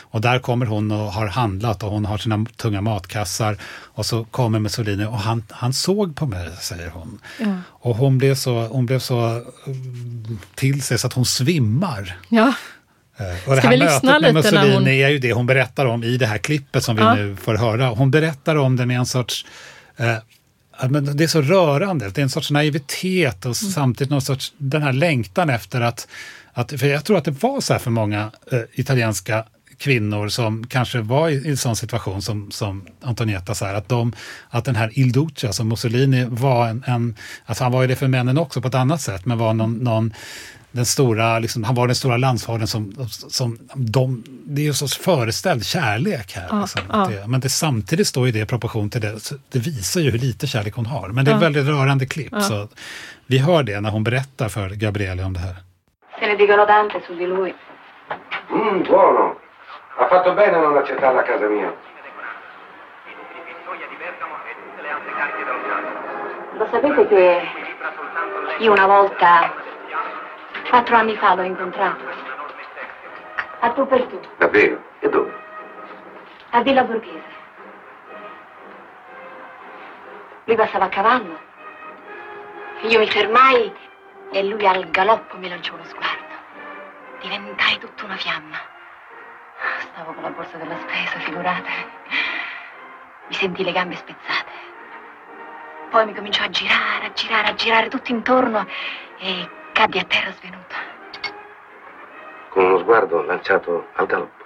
Och 0.00 0.20
där 0.20 0.38
kommer 0.38 0.66
hon 0.66 0.90
och 0.92 1.12
har 1.12 1.26
handlat 1.26 1.82
och 1.82 1.90
hon 1.90 2.04
har 2.04 2.18
sina 2.18 2.46
tunga 2.56 2.80
matkassar 2.80 3.56
och 3.72 4.06
så 4.06 4.24
kommer 4.24 4.58
Mussolini 4.58 5.04
och 5.04 5.18
han, 5.18 5.42
han 5.50 5.72
såg 5.72 6.16
på 6.16 6.26
mig, 6.26 6.48
säger 6.60 6.90
hon. 6.90 7.18
Ja. 7.40 7.56
Och 7.68 7.96
hon 7.96 8.18
blev 8.18 8.34
så, 8.34 8.66
hon 8.66 8.86
blev 8.86 8.98
så 8.98 9.16
mm, 9.66 10.38
till 10.54 10.82
sig 10.82 10.98
så 10.98 11.06
att 11.06 11.12
hon 11.12 11.26
svimmar. 11.26 12.16
Ja, 12.28 12.52
Eh, 13.16 13.48
Och 13.48 13.54
det 13.54 13.60
Ska 13.60 13.68
här 13.70 13.78
mötet 13.78 14.02
med 14.22 14.34
Mussolini 14.34 14.74
hon- 14.74 14.86
är 14.86 15.08
ju 15.08 15.18
det 15.18 15.32
hon 15.32 15.46
berättar 15.46 15.86
om 15.86 16.04
i 16.04 16.16
det 16.16 16.26
här 16.26 16.38
klippet 16.38 16.84
som 16.84 16.96
vi 16.96 17.02
Ja. 17.02 17.14
nu 17.14 17.36
får 17.36 17.54
höra. 17.54 17.88
Hon 17.88 18.10
berättar 18.10 18.56
om 18.56 18.76
det 18.76 18.86
med 18.86 18.98
en 18.98 19.06
sorts 19.06 19.46
eh, 19.96 20.16
men 20.88 21.16
det 21.16 21.24
är 21.24 21.28
så 21.28 21.42
rörande, 21.42 22.10
det 22.10 22.20
är 22.20 22.22
en 22.22 22.30
sorts 22.30 22.50
naivitet 22.50 23.38
och 23.38 23.62
Mm. 23.62 23.72
samtidigt 23.72 24.10
någon 24.10 24.22
sorts, 24.22 24.52
den 24.58 24.82
här 24.82 24.92
längtan 24.92 25.50
efter 25.50 25.80
att, 25.80 26.08
att, 26.54 26.80
för 26.80 26.86
jag 26.86 27.04
tror 27.04 27.18
att 27.18 27.24
det 27.24 27.42
var 27.42 27.60
så 27.60 27.72
här 27.72 27.80
för 27.80 27.90
många 27.90 28.30
eh, 28.52 28.60
italienska 28.72 29.44
kvinnor 29.78 30.28
som 30.28 30.66
kanske 30.66 31.00
var 31.00 31.28
i, 31.28 31.32
i 31.34 31.50
en 31.50 31.56
sån 31.56 31.76
situation 31.76 32.22
som, 32.22 32.50
som 32.50 32.86
Antonietta, 33.02 33.54
så 33.54 33.64
här, 33.64 33.74
att, 33.74 33.88
de, 33.88 34.12
att 34.50 34.64
den 34.64 34.76
här 34.76 34.98
Il 34.98 35.12
Duce, 35.12 35.46
alltså 35.46 35.64
Mussolini, 35.64 36.24
var 36.24 36.68
en, 36.68 36.84
en, 36.86 37.16
alltså 37.46 37.64
han 37.64 37.72
var 37.72 37.82
ju 37.82 37.88
det 37.88 37.96
för 37.96 38.08
männen 38.08 38.38
också 38.38 38.60
på 38.60 38.68
ett 38.68 38.74
annat 38.74 39.00
sätt, 39.00 39.26
men 39.26 39.38
var 39.38 39.54
någon, 39.54 39.74
någon 39.74 40.12
den 40.72 40.86
stora, 40.86 41.38
liksom, 41.38 41.64
han 41.64 41.74
var 41.74 41.86
den 41.86 41.96
stora 41.96 42.16
landsfadern 42.16 42.66
som, 42.66 43.08
som 43.10 43.58
de, 43.74 44.24
det 44.46 44.60
är 44.60 44.62
ju 44.62 44.68
en 44.68 44.74
sorts 44.74 44.96
föreställd 44.96 45.64
kärlek 45.64 46.32
här. 46.32 46.46
Ja, 46.50 46.60
liksom. 46.60 46.82
ja. 46.88 47.10
Det, 47.10 47.26
men 47.26 47.40
det, 47.40 47.48
samtidigt 47.48 48.06
står 48.06 48.26
ju 48.26 48.32
det 48.32 48.38
i 48.40 48.46
proportion 48.46 48.90
till 48.90 49.00
det, 49.00 49.18
det 49.52 49.58
visar 49.58 50.00
ju 50.00 50.10
hur 50.10 50.18
lite 50.18 50.46
kärlek 50.46 50.74
hon 50.74 50.86
har. 50.86 51.08
Men 51.08 51.24
det 51.24 51.30
är 51.30 51.32
Ja. 51.32 51.38
väldigt 51.38 51.66
rörande 51.66 52.06
klipp. 52.06 52.34
Så 52.42 52.68
vi 53.26 53.38
hör 53.38 53.62
det 53.62 53.80
när 53.80 53.90
hon 53.90 54.04
berättar 54.04 54.48
för 54.48 54.70
Gabriele 54.70 55.24
om 55.24 55.32
det 55.32 55.40
här. 55.40 55.56
Se 56.24 56.30
ne 56.30 56.36
dicono 56.36 56.64
tante 56.64 57.02
su 57.02 57.14
di 57.14 57.26
lui. 57.26 57.54
Mmm, 58.46 58.80
buono. 58.84 59.38
Ha 59.96 60.06
fatto 60.06 60.32
bene 60.32 60.56
a 60.56 60.60
non 60.60 60.74
accettare 60.78 61.14
la 61.14 61.22
casa 61.22 61.46
mia. 61.48 61.70
Lo 66.52 66.66
sapete 66.70 67.06
che 67.08 67.48
io 68.56 68.72
una 68.72 68.86
volta, 68.86 69.52
quattro 70.70 70.96
anni 70.96 71.14
fa, 71.14 71.34
l'ho 71.34 71.42
incontrato. 71.42 72.02
A 73.58 73.70
tu 73.72 73.86
per 73.86 74.04
tu, 74.04 74.18
Davvero? 74.38 74.82
E 75.00 75.08
dove? 75.10 75.30
a 76.52 76.62
Villa 76.62 76.84
Borghese. 76.84 77.32
Lui 80.44 80.56
passava 80.56 80.86
a 80.86 80.88
cavallo. 80.88 81.38
Io 82.80 82.98
mi 82.98 83.10
fermai 83.10 83.83
e 84.34 84.42
lui 84.42 84.66
al 84.66 84.90
galoppo 84.90 85.36
mi 85.36 85.48
lanciò 85.48 85.74
uno 85.74 85.84
sguardo. 85.84 86.34
Diventai 87.20 87.78
tutta 87.78 88.04
una 88.04 88.16
fiamma. 88.16 88.58
Stavo 89.78 90.12
con 90.12 90.24
la 90.24 90.30
borsa 90.30 90.56
della 90.56 90.76
spesa, 90.76 91.20
figurate. 91.20 91.70
Mi 93.28 93.34
sentii 93.34 93.64
le 93.64 93.70
gambe 93.70 93.94
spezzate. 93.94 94.50
Poi 95.88 96.06
mi 96.06 96.14
cominciò 96.14 96.42
a 96.42 96.50
girare, 96.50 97.06
a 97.06 97.12
girare, 97.12 97.48
a 97.48 97.54
girare 97.54 97.88
tutto 97.88 98.10
intorno 98.10 98.66
e 99.18 99.48
caddi 99.72 100.00
a 100.00 100.04
terra 100.04 100.32
svenuta. 100.32 100.74
Con 102.48 102.64
uno 102.64 102.78
sguardo 102.78 103.22
lanciato 103.22 103.86
al 103.92 104.06
galoppo. 104.06 104.44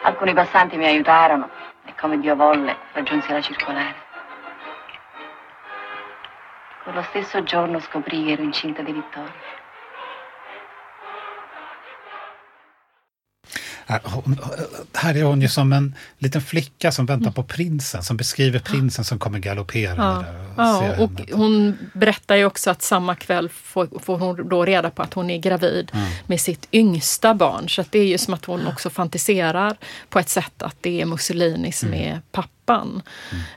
Alcuni 0.00 0.32
passanti 0.32 0.78
mi 0.78 0.86
aiutarono 0.86 1.50
e 1.84 1.94
come 2.00 2.18
Dio 2.20 2.34
volle 2.36 2.74
raggiunsi 2.92 3.30
la 3.30 3.42
circolare. 3.42 4.05
Quello 6.86 7.04
stesso 7.10 7.42
giorno 7.42 7.80
scoprì 7.80 8.26
che 8.26 8.32
ero 8.32 8.42
incinta 8.44 8.80
di 8.82 8.92
Vittorio. 8.92 9.32
Äh, 13.88 13.98
här 14.94 15.16
är 15.16 15.22
hon 15.24 15.42
ju 15.42 15.48
som 15.48 15.72
en 15.72 15.94
liten 16.18 16.42
flicka 16.42 16.92
som 16.92 17.06
väntar 17.06 17.30
på 17.30 17.42
prinsen, 17.42 18.02
som 18.02 18.16
beskriver 18.16 18.58
prinsen 18.58 19.04
som 19.04 19.18
kommer 19.18 19.38
galopperande. 19.38 20.26
Ja, 20.56 20.86
ja, 20.86 21.02
och 21.02 21.10
hon 21.32 21.78
berättar 21.92 22.36
ju 22.36 22.44
också 22.44 22.70
att 22.70 22.82
samma 22.82 23.14
kväll 23.14 23.48
får, 23.48 23.98
får 24.00 24.18
hon 24.18 24.48
då 24.48 24.64
reda 24.64 24.90
på 24.90 25.02
att 25.02 25.14
hon 25.14 25.30
är 25.30 25.38
gravid 25.38 25.90
mm. 25.94 26.06
med 26.26 26.40
sitt 26.40 26.68
yngsta 26.72 27.34
barn. 27.34 27.68
Så 27.68 27.84
det 27.90 27.98
är 27.98 28.06
ju 28.06 28.18
som 28.18 28.34
att 28.34 28.44
hon 28.44 28.66
också 28.66 28.90
fantiserar 28.90 29.76
på 30.08 30.18
ett 30.18 30.28
sätt 30.28 30.62
att 30.62 30.76
det 30.80 31.00
är 31.00 31.06
Mussolini 31.06 31.72
som 31.72 31.88
mm. 31.88 32.00
är 32.00 32.20
pappa 32.32 32.55
pappan. 32.66 33.02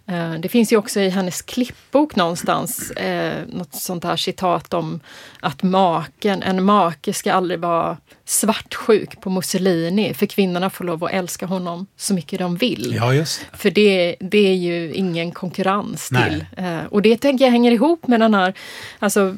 Eh, 0.07 0.33
Det 0.39 0.49
finns 0.49 0.71
ju 0.73 0.77
också 0.77 0.99
i 0.99 1.09
hennes 1.09 1.41
klippbok 1.41 2.15
någonstans 2.15 2.91
eh, 2.91 3.43
något 3.47 3.75
sånt 3.75 4.03
här 4.03 4.15
citat 4.15 4.73
om 4.73 4.99
att 5.39 5.63
maken, 5.63 6.43
en 6.43 6.63
make 6.63 7.13
ska 7.13 7.33
aldrig 7.33 7.59
vara 7.59 7.97
svartsjuk 8.25 9.21
på 9.21 9.29
Mussolini 9.29 10.13
för 10.13 10.25
kvinnorna 10.25 10.69
får 10.69 10.85
lov 10.85 11.03
att 11.03 11.11
älska 11.11 11.45
honom 11.45 11.87
så 11.97 12.13
mycket 12.13 12.39
de 12.39 12.55
vill. 12.57 12.93
Ja, 12.95 13.13
just 13.13 13.45
det. 13.51 13.57
För 13.57 13.71
det, 13.71 14.15
det 14.19 14.47
är 14.47 14.55
ju 14.55 14.93
ingen 14.93 15.31
konkurrens 15.31 16.11
Nej. 16.11 16.29
till. 16.29 16.45
Eh, 16.65 16.83
och 16.89 17.01
det 17.01 17.17
tänker 17.17 17.45
jag 17.45 17.51
hänger 17.51 17.71
ihop 17.71 18.07
med 18.07 18.19
den 18.19 18.33
här 18.33 18.53
alltså, 18.99 19.35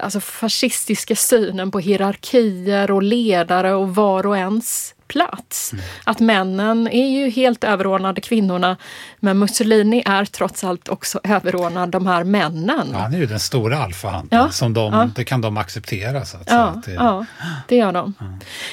alltså 0.00 0.20
fascistiska 0.20 1.16
synen 1.16 1.70
på 1.70 1.78
hierarkier 1.78 2.90
och 2.90 3.02
ledare 3.02 3.74
och 3.74 3.94
var 3.94 4.26
och 4.26 4.36
ens 4.36 4.94
plats. 5.10 5.72
Mm. 5.72 5.84
Att 6.04 6.20
männen 6.20 6.88
är 6.88 7.08
ju 7.08 7.30
helt 7.30 7.64
överordnade 7.64 8.20
kvinnorna 8.20 8.76
men 9.20 9.38
Mussolini 9.38 10.02
är 10.06 10.24
trots 10.24 10.64
allt 10.64 10.88
också 10.88 11.20
överordnad 11.24 11.88
de 11.90 12.06
här 12.06 12.24
männen. 12.24 12.88
Ja, 12.92 12.98
han 12.98 13.14
är 13.14 13.18
ju 13.18 13.26
den 13.26 13.40
stora 13.40 13.78
alfahanten, 13.78 14.38
Ja, 14.38 14.50
som 14.50 14.74
de, 14.74 14.92
ja. 14.92 15.10
det 15.16 15.24
kan 15.24 15.40
de 15.40 15.56
acceptera. 15.56 16.24
Så 16.24 16.36
att. 16.36 16.50
Ja, 16.50 16.56
Att 16.64 16.84
det, 16.84 16.92
ja, 16.92 17.26
det 17.68 17.76
gör 17.76 17.92
de. 17.92 18.14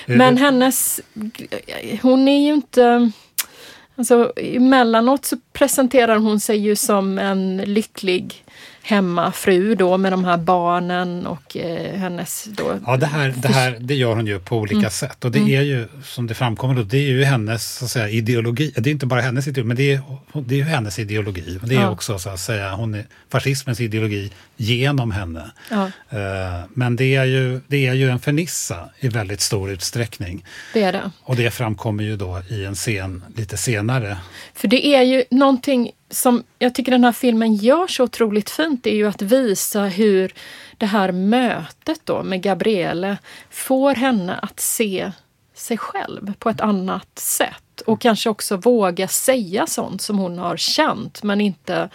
Men 0.06 0.36
det- 0.36 0.42
hennes... 0.42 1.00
Hon 2.02 2.28
är 2.28 2.40
ju 2.48 2.54
inte... 2.54 3.12
Alltså, 3.96 4.34
emellanåt 4.38 5.26
så 5.26 5.38
presenterar 5.54 6.18
hon 6.18 6.40
sig 6.40 6.58
ju 6.58 6.76
som 6.76 7.18
en 7.20 7.58
lycklig 7.58 8.44
hemmafru 8.88 9.76
då 9.76 9.98
med 9.98 10.14
de 10.14 10.26
här 10.26 10.38
barnen 10.38 11.28
och 11.28 11.58
eh, 11.58 12.00
hennes 12.00 12.44
då... 12.44 12.80
Ja, 12.86 12.98
det 12.98 13.06
här, 13.06 13.34
det 13.38 13.48
här 13.48 13.78
det 13.80 13.96
gör 13.96 14.16
hon 14.16 14.28
ju 14.28 14.40
på 14.40 14.58
olika 14.58 14.78
Mm. 14.78 14.90
sätt. 14.90 15.26
Och 15.26 15.32
det 15.32 15.56
är 15.56 15.62
ju, 15.62 15.88
som 16.04 16.28
det 16.28 16.34
framkommer, 16.34 16.76
då, 16.76 16.84
det 16.84 16.98
är 16.98 17.02
ju 17.08 17.24
hennes 17.24 17.76
så 17.76 17.86
att 17.86 17.92
säga, 17.92 18.10
ideologi. 18.10 18.74
Det 18.78 18.90
är 18.90 18.92
inte 18.92 19.06
bara 19.06 19.22
hennes 19.22 19.48
ideologi, 19.48 19.68
men 19.68 19.78
det 19.78 19.94
är, 19.94 20.02
det 20.48 20.56
är 20.56 20.58
ju 20.58 20.64
hennes 20.64 21.00
ideologi. 21.00 21.60
Det 21.64 21.76
är 21.76 21.82
Ja. 21.82 21.90
också 21.90 22.20
så 22.20 22.30
att 22.30 22.40
säga, 22.40 22.72
hon 22.76 22.94
är 22.94 23.06
fascismens 23.30 23.80
ideologi 23.82 24.32
genom 24.58 25.12
henne. 25.12 25.52
Ja, 25.70 25.92
Eh, 26.10 26.64
Men 26.70 26.96
det 26.96 27.16
är, 27.16 27.26
ju, 27.26 27.62
det 27.68 27.88
är 27.88 27.94
ju 27.94 28.10
en 28.10 28.20
fernissa 28.20 28.90
i 29.00 29.08
väldigt 29.08 29.42
stor 29.42 29.72
utsträckning. 29.72 30.46
det 30.74 30.84
är 30.84 30.92
det. 30.94 31.12
Och 31.24 31.36
det 31.36 31.52
framkommer 31.52 32.04
ju 32.04 32.18
då 32.18 32.42
i 32.50 32.66
en 32.66 32.76
scen 32.76 33.24
lite 33.36 33.58
senare. 33.58 34.18
För 34.54 34.68
det 34.68 34.86
är 34.86 35.02
ju 35.02 35.24
någonting 35.32 35.92
som 36.10 36.44
jag 36.60 36.76
tycker 36.76 36.92
den 36.92 37.04
här 37.04 37.12
filmen 37.12 37.56
gör 37.56 37.88
så 37.88 38.04
otroligt 38.04 38.50
fint, 38.50 38.84
det 38.84 38.90
är 38.92 38.96
ju 38.96 39.08
att 39.08 39.22
visa 39.22 39.82
hur 39.82 40.34
det 40.78 40.86
här 40.86 41.12
mötet 41.12 42.02
då 42.04 42.24
med 42.24 42.42
Gabriele 42.42 43.18
får 43.50 43.96
henne 43.96 44.36
att 44.42 44.60
se 44.60 45.12
sig 45.56 45.78
själv 45.78 46.34
på 46.40 46.50
ett 46.50 46.62
annat 46.62 47.20
sätt 47.20 47.82
och 47.86 48.02
kanske 48.02 48.30
också 48.30 48.58
våga 48.58 49.08
säga 49.08 49.68
sånt 49.68 50.02
som 50.02 50.18
hon 50.18 50.38
har 50.38 50.58
känt 50.58 51.24
men 51.24 51.42
inte 51.42 51.90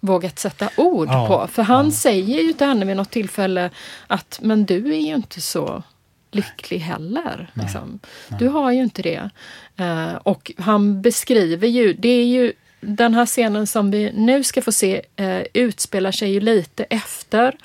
vågat 0.00 0.38
sätta 0.38 0.70
ord 0.76 1.08
Ja, 1.08 1.26
på. 1.26 1.46
För 1.46 1.62
han 1.62 1.92
säger 1.92 2.42
ju 2.42 2.52
till 2.52 2.66
henne 2.66 2.84
vid 2.84 2.96
något 2.96 3.10
tillfälle 3.10 3.70
att 4.06 4.38
men 4.42 4.66
du 4.66 4.94
är 4.94 5.00
ju 5.00 5.14
inte 5.14 5.40
så 5.40 5.82
lycklig 6.30 6.78
heller. 6.78 7.50
Liksom. 7.54 7.98
Du 8.38 8.48
har 8.48 8.72
ju 8.72 8.82
inte 8.82 9.02
det. 9.02 9.30
Eh, 9.76 10.14
och 10.14 10.52
han 10.58 11.02
beskriver 11.02 11.68
ju, 11.68 11.92
det 11.92 12.08
är 12.08 12.24
ju 12.24 12.52
den 12.80 13.14
här 13.14 13.26
scenen 13.26 13.66
som 13.66 13.90
vi 13.90 14.12
nu 14.12 14.44
ska 14.44 14.62
få 14.62 14.72
se 14.72 15.02
eh, 15.16 15.42
utspelar 15.54 16.12
sig 16.12 16.32
ju 16.32 16.40
lite 16.40 16.84
efter 16.84 17.56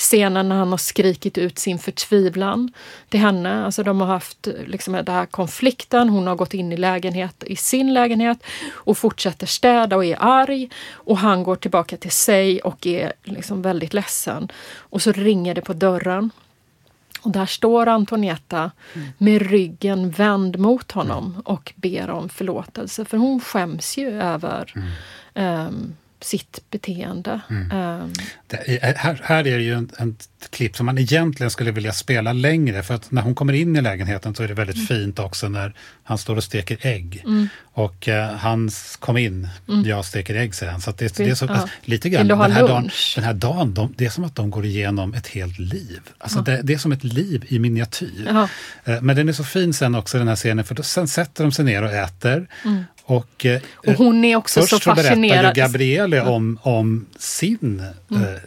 scenen 0.00 0.48
när 0.48 0.56
han 0.56 0.70
har 0.70 0.78
skrikit 0.78 1.38
ut 1.38 1.58
sin 1.58 1.78
förtvivlan 1.78 2.72
till 3.08 3.20
henne. 3.20 3.64
Alltså 3.64 3.82
de 3.82 4.00
har 4.00 4.08
haft 4.08 4.48
liksom, 4.66 4.92
den 4.94 5.14
här 5.14 5.26
konflikten, 5.26 6.08
hon 6.08 6.26
har 6.26 6.36
gått 6.36 6.54
in 6.54 6.72
i, 6.72 6.76
lägenhet, 6.76 7.44
i 7.46 7.56
sin 7.56 7.94
lägenhet 7.94 8.38
och 8.70 8.98
fortsätter 8.98 9.46
städa 9.46 9.96
och 9.96 10.04
är 10.04 10.16
arg. 10.20 10.70
Och 10.92 11.18
han 11.18 11.42
går 11.42 11.56
tillbaka 11.56 11.96
till 11.96 12.10
sig 12.10 12.60
och 12.60 12.86
är 12.86 13.12
liksom 13.24 13.62
väldigt 13.62 13.94
ledsen. 13.94 14.48
Och 14.76 15.02
så 15.02 15.12
ringer 15.12 15.54
det 15.54 15.60
på 15.60 15.72
dörren. 15.72 16.30
Och 17.22 17.30
där 17.30 17.46
står 17.46 17.86
Antonietta 17.86 18.70
med 19.18 19.42
ryggen 19.50 20.10
vänd 20.10 20.58
mot 20.58 20.92
honom 20.92 21.42
och 21.44 21.72
ber 21.76 22.10
om 22.10 22.28
förlåtelse. 22.28 23.04
För 23.04 23.16
hon 23.16 23.40
skäms 23.40 23.98
ju 23.98 24.22
över 24.22 24.72
ehm, 25.34 25.94
sitt 26.20 26.60
beteende. 26.70 27.40
Ehm, 27.72 28.12
Det 28.12 28.22
är, 28.22 28.39
här, 28.96 29.20
här 29.24 29.46
är 29.46 29.58
det 29.58 29.62
ju 29.64 29.74
en, 29.74 29.90
en 29.98 30.16
klipp 30.50 30.76
som 30.76 30.86
man 30.86 30.98
egentligen 30.98 31.50
skulle 31.50 31.70
vilja 31.70 31.92
spela 31.92 32.32
längre. 32.32 32.82
För 32.82 32.94
att 32.94 33.10
när 33.10 33.22
hon 33.22 33.34
kommer 33.34 33.52
in 33.52 33.76
i 33.76 33.80
lägenheten 33.80 34.34
så 34.34 34.42
är 34.42 34.48
det 34.48 34.54
väldigt 34.54 34.76
Mm. 34.76 34.86
fint 34.86 35.18
också 35.18 35.48
när 35.48 35.72
han 36.02 36.18
står 36.18 36.36
och 36.36 36.44
steker 36.44 36.78
ägg. 36.80 37.24
Och 37.72 38.08
eh, 38.08 38.30
han 38.30 38.70
kom 38.98 39.16
in, 39.16 39.48
jag 39.84 40.04
steker 40.04 40.34
ägg 40.34 40.54
säger 40.54 40.72
han. 40.72 40.80
Så 40.80 40.90
det, 40.90 41.16
det 41.16 41.24
är 41.30 41.34
så, 41.34 41.44
Mm. 41.44 41.56
Ja. 41.56 41.62
alltså, 41.62 41.76
lite 41.84 42.08
grann, 42.08 42.28
den 42.28 42.40
här 42.52 42.60
dagen, 42.68 42.90
den 43.14 43.24
här 43.24 43.34
dagen 43.34 43.74
de, 43.74 43.94
det 43.96 44.06
är 44.06 44.10
som 44.10 44.24
att 44.24 44.36
de 44.36 44.50
går 44.50 44.64
igenom 44.64 45.14
ett 45.14 45.26
helt 45.26 45.58
liv. 45.58 46.00
Alltså 46.18 46.40
det, 46.40 46.60
det 46.62 46.74
är 46.74 46.78
som 46.78 46.92
ett 46.92 47.04
liv 47.04 47.44
i 47.48 47.58
miniatyr. 47.58 48.26
Ja. 48.26 48.48
Eh, 48.84 49.00
Men 49.02 49.16
den 49.16 49.28
är 49.28 49.32
så 49.32 49.44
fin 49.44 49.72
sen 49.72 49.94
också 49.94 50.18
den 50.18 50.28
här 50.28 50.36
scenen 50.36 50.64
för 50.64 50.74
då, 50.74 50.82
sen 50.82 51.08
sätter 51.08 51.44
de 51.44 51.52
sig 51.52 51.64
ner 51.64 51.82
och 51.82 51.92
äter. 51.92 52.46
Och, 53.04 53.46
eh, 53.46 53.50
Mm. 53.50 53.62
och 53.86 53.94
hon 54.04 54.24
är 54.24 54.36
också 54.36 54.60
Först 54.60 54.70
så 54.70 54.78
så 54.80 54.90
berättar 54.90 55.02
ju 55.02 55.08
fascinerad. 55.08 55.54
Gabriele 55.56 56.20
om, 56.22 56.58
om 56.62 57.06
sin 57.18 57.58
Mm. 58.10 58.22
eh, 58.22 58.28
eh, 58.32 58.39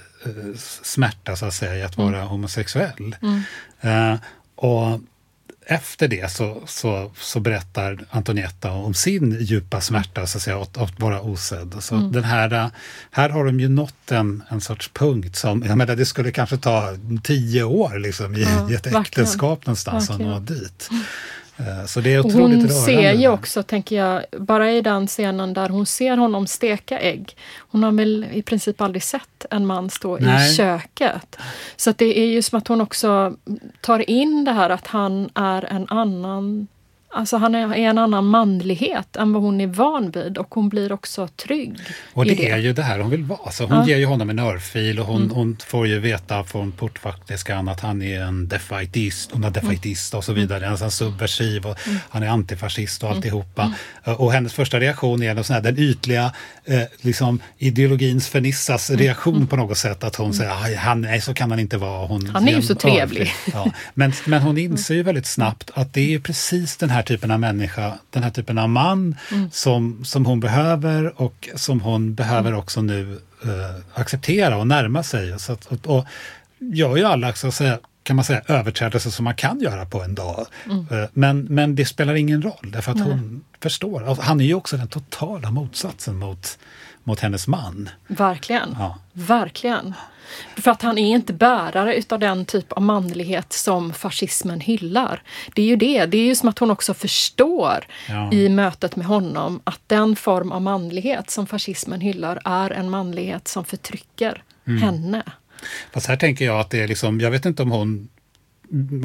smärta 0.83 1.35
så 1.35 1.45
att 1.45 1.53
säga, 1.53 1.75
i 1.75 1.83
att 1.83 1.97
vara 1.97 2.23
homosexuell. 2.23 3.15
Mm. 3.21 3.41
Eh, 3.81 4.19
och 4.55 4.99
efter 5.65 6.07
det 6.07 6.31
så, 6.31 6.63
så, 6.67 7.11
så 7.17 7.39
berättar 7.39 8.05
Antonietta 8.09 8.71
om 8.71 8.93
sin 8.93 9.37
djupa 9.39 9.81
smärta 9.81 10.27
så 10.27 10.37
att 10.37 10.41
säga, 10.41 10.61
att, 10.61 10.77
att 10.77 10.99
vara 10.99 11.21
osedd. 11.21 11.75
Så 11.79 11.95
Mm. 11.95 12.11
den 12.11 12.23
här, 12.23 12.53
eh, 12.53 12.67
här 13.11 13.29
har 13.29 13.45
de 13.45 13.59
ju 13.59 13.69
nått 13.69 14.11
en, 14.11 14.43
en 14.49 14.61
sorts 14.61 14.89
punkt 14.93 15.35
som, 15.35 15.63
jag 15.67 15.77
menar 15.77 15.95
det 15.95 16.05
skulle 16.05 16.31
kanske 16.31 16.57
ta 16.57 16.97
tio 17.23 17.63
år 17.63 17.99
liksom, 17.99 18.35
i, 18.35 18.41
Ja, 18.41 18.71
i 18.71 18.73
ett 18.73 18.87
äktenskap 18.87 19.65
någonstans 19.65 20.09
att 20.09 20.19
nå 20.19 20.39
dit. 20.39 20.89
Eh, 21.67 21.85
Så 21.85 22.01
det 22.01 22.13
är 22.13 22.19
otroligt 22.19 22.39
hon 22.39 22.49
rörande. 22.49 22.73
ser 22.73 23.13
ju 23.13 23.27
också, 23.27 23.63
tänker 23.63 23.95
jag, 23.95 24.23
bara 24.31 24.71
i 24.71 24.81
den 24.81 25.07
scenen 25.07 25.53
där 25.53 25.69
hon 25.69 25.85
ser 25.85 26.17
honom 26.17 26.47
steka 26.47 26.99
ägg. 26.99 27.37
Hon 27.57 27.83
har 27.83 27.91
väl 27.91 28.25
i 28.33 28.41
princip 28.41 28.81
aldrig 28.81 29.03
sett 29.03 29.45
en 29.49 29.65
man 29.65 29.89
stå 29.89 30.17
Nej. 30.17 30.51
i 30.51 30.55
köket. 30.55 31.37
Så 31.75 31.91
det 31.91 32.19
är 32.19 32.25
ju 32.25 32.41
som 32.41 32.57
att 32.57 32.67
hon 32.67 32.81
också 32.81 33.35
tar 33.81 34.09
in 34.09 34.43
det 34.45 34.51
här 34.51 34.69
att 34.69 34.87
han 34.87 35.29
är 35.35 35.65
en 35.65 35.87
annan 35.89 36.67
Alltså 37.15 37.37
han 37.37 37.55
är 37.55 37.73
en 37.75 37.97
annan 37.97 38.25
manlighet 38.25 39.15
än 39.15 39.33
vad 39.33 39.41
hon 39.43 39.61
är 39.61 39.67
van 39.67 40.11
vid 40.11 40.37
och 40.37 40.55
hon 40.55 40.69
blir 40.69 40.91
också 40.91 41.27
trygg 41.27 41.77
Och 42.13 42.25
i 42.25 42.35
det, 42.35 42.49
är 42.49 42.57
ju 42.57 42.73
det 42.73 42.81
här 42.83 42.99
hon 42.99 43.09
vill 43.09 43.23
vara. 43.23 43.51
Så 43.51 43.63
hon 43.63 43.69
Ja. 43.71 43.75
Mm. 43.75 43.89
ger 43.89 43.97
ju 43.97 44.05
honom 44.05 44.29
en 44.29 44.39
örfil 44.39 44.99
och 44.99 45.05
hon, 45.05 45.31
hon 45.31 45.57
får 45.67 45.87
ju 45.87 45.99
veta 45.99 46.43
från 46.43 46.71
portvakterskan 46.71 47.67
att 47.67 47.79
han 47.79 48.01
är 48.01 48.21
en 48.21 48.47
defaitist, 48.47 49.31
hon 49.31 49.43
är 49.43 49.47
Mm. 49.47 49.61
defaitist 49.61 50.13
och 50.13 50.23
så 50.23 50.33
vidare. 50.33 50.69
Alltså 50.69 50.83
han 50.83 50.87
är 50.87 50.91
subversiv 50.91 51.65
och 51.65 51.77
han 52.09 52.23
är 52.23 52.27
antifascist 52.27 53.03
och 53.03 53.09
Mm. 53.09 53.17
alltihopa. 53.17 53.73
Och 54.03 54.31
hennes 54.33 54.53
första 54.53 54.79
reaktion 54.79 55.23
är 55.23 55.43
sån 55.43 55.53
här, 55.53 55.61
den 55.61 55.79
ytliga 55.79 56.31
eh, 56.65 56.81
liksom, 57.01 57.39
ideologins 57.57 58.27
fernissas 58.27 58.89
Mm. 58.89 59.01
reaktion 59.01 59.47
på 59.47 59.55
något 59.55 59.77
sätt. 59.77 60.03
Att 60.03 60.15
hon 60.15 60.33
säger, 60.33 60.63
"Aj, 60.63 60.75
han, 60.75 61.01
nej 61.01 61.21
så 61.21 61.33
kan 61.33 61.49
han 61.51 61.59
inte 61.59 61.77
vara. 61.77 62.07
Hon 62.07 62.27
Han 62.33 62.47
är 62.47 62.55
ju 62.55 62.61
så 62.61 62.75
trevlig. 62.75 63.31
Ja. 63.53 63.71
Men, 63.93 64.13
men 64.25 64.41
hon 64.41 64.57
inser 64.57 64.95
ju 64.95 65.03
väldigt 65.03 65.25
snabbt 65.27 65.71
att 65.73 65.93
det 65.93 66.13
är 66.13 66.19
precis 66.19 66.77
den 66.77 66.89
här 66.89 67.02
typen 67.03 67.31
av 67.31 67.39
människa, 67.39 67.93
den 68.09 68.23
här 68.23 68.29
typen 68.29 68.57
av 68.57 68.69
man 68.69 69.15
Mm. 69.31 69.51
som, 69.51 70.05
som 70.05 70.25
hon 70.25 70.39
behöver 70.39 71.21
och 71.21 71.49
som 71.55 71.81
hon 71.81 72.15
behöver 72.15 72.53
också 72.53 72.81
nu 72.81 73.19
eh, 73.43 73.99
acceptera 74.01 74.57
och 74.57 74.67
närma 74.67 75.03
sig. 75.03 75.39
Så 75.39 75.53
att, 75.53 75.65
och, 75.65 75.97
och 75.97 76.05
gör 76.59 76.97
ju 76.97 77.03
alla, 77.03 77.33
så 77.33 77.47
att 77.47 77.53
säga, 77.53 77.79
kan 78.03 78.15
man 78.15 78.25
säga, 78.25 78.41
överträdelser 78.47 79.09
som 79.09 79.23
man 79.23 79.35
kan 79.35 79.59
göra 79.59 79.85
på 79.85 80.01
en 80.03 80.15
dag. 80.15 80.45
Eh, 80.69 81.05
Men, 81.13 81.39
men 81.43 81.75
det 81.75 81.85
spelar 81.85 82.15
ingen 82.15 82.41
roll 82.41 82.71
därför 82.73 82.91
att 82.91 82.99
hon 83.01 83.43
förstår. 83.61 84.01
Och 84.09 84.17
Han 84.17 84.41
är 84.41 84.45
ju 84.45 84.53
också 84.53 84.77
den 84.77 84.87
totala 84.87 85.51
motsatsen 85.51 86.15
mot, 86.15 86.57
mot 87.03 87.19
hennes 87.19 87.47
man. 87.47 87.89
Verkligen. 88.07 88.75
Ja. 88.79 88.97
Verkligen. 89.13 89.93
För 90.57 90.71
att 90.71 90.81
han 90.81 90.97
är 90.97 91.09
inte 91.11 91.33
bärare 91.33 91.95
utav 91.95 92.19
den 92.19 92.45
typ 92.45 92.71
av 92.71 92.81
manlighet 92.81 93.53
som 93.53 93.93
fascismen 93.93 94.59
hyllar. 94.59 95.21
Det 95.55 95.61
är 95.61 95.65
ju 95.65 95.75
det. 95.75 96.05
Det 96.05 96.17
är 96.17 96.25
ju 96.25 96.35
som 96.35 96.49
att 96.49 96.59
hon 96.59 96.71
också 96.71 96.93
förstår 96.93 97.85
Ja. 98.09 98.31
i 98.33 98.49
mötet 98.49 98.95
med 98.95 99.05
honom 99.05 99.61
att 99.63 99.79
den 99.87 100.15
form 100.15 100.51
av 100.51 100.61
manlighet 100.61 101.29
som 101.29 101.47
fascismen 101.47 102.01
hyllar 102.01 102.39
är 102.45 102.69
en 102.71 102.89
manlighet 102.89 103.47
som 103.47 103.65
förtrycker 103.65 104.43
Mm. 104.67 104.81
henne. 104.81 105.23
Fast 105.93 106.07
här 106.07 106.15
tänker 106.17 106.45
jag 106.45 106.59
att 106.59 106.69
det 106.69 106.81
är 106.81 106.87
liksom, 106.87 107.19
jag 107.19 107.31
vet 107.31 107.45
inte 107.45 107.63
om 107.63 107.71
hon 107.71 108.09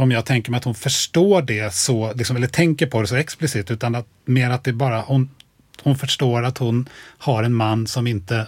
om 0.00 0.10
jag 0.10 0.24
tänker 0.24 0.50
mig 0.50 0.58
att 0.58 0.64
hon 0.64 0.74
förstår 0.74 1.42
det 1.42 1.74
så, 1.74 2.12
liksom, 2.12 2.36
eller 2.36 2.46
tänker 2.46 2.86
på 2.86 3.00
det 3.00 3.06
så 3.06 3.16
explicit, 3.16 3.70
utan 3.70 3.94
att 3.94 4.06
mer 4.24 4.50
att 4.50 4.64
det 4.64 4.72
bara, 4.72 5.00
hon, 5.00 5.30
hon 5.82 5.96
förstår 5.98 6.42
att 6.42 6.58
hon 6.58 6.88
har 7.18 7.42
en 7.42 7.54
man 7.54 7.86
som 7.86 8.06
inte 8.06 8.46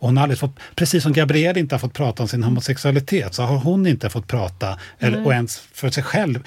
hon 0.00 0.16
har 0.16 0.22
aldrig 0.22 0.38
fått, 0.38 0.58
precis 0.74 1.02
som 1.02 1.12
Gabriel 1.12 1.56
inte 1.56 1.74
har 1.74 1.80
fått 1.80 1.92
prata 1.92 2.22
om 2.22 2.28
sin 2.28 2.42
homosexualitet, 2.42 3.34
så 3.34 3.42
har 3.42 3.58
hon 3.58 3.86
inte 3.86 4.10
fått 4.10 4.26
prata, 4.26 4.78
eller, 4.98 5.26
och 5.26 5.32
ens 5.32 5.58
för 5.58 5.90
sig 5.90 6.02
själv, 6.02 6.44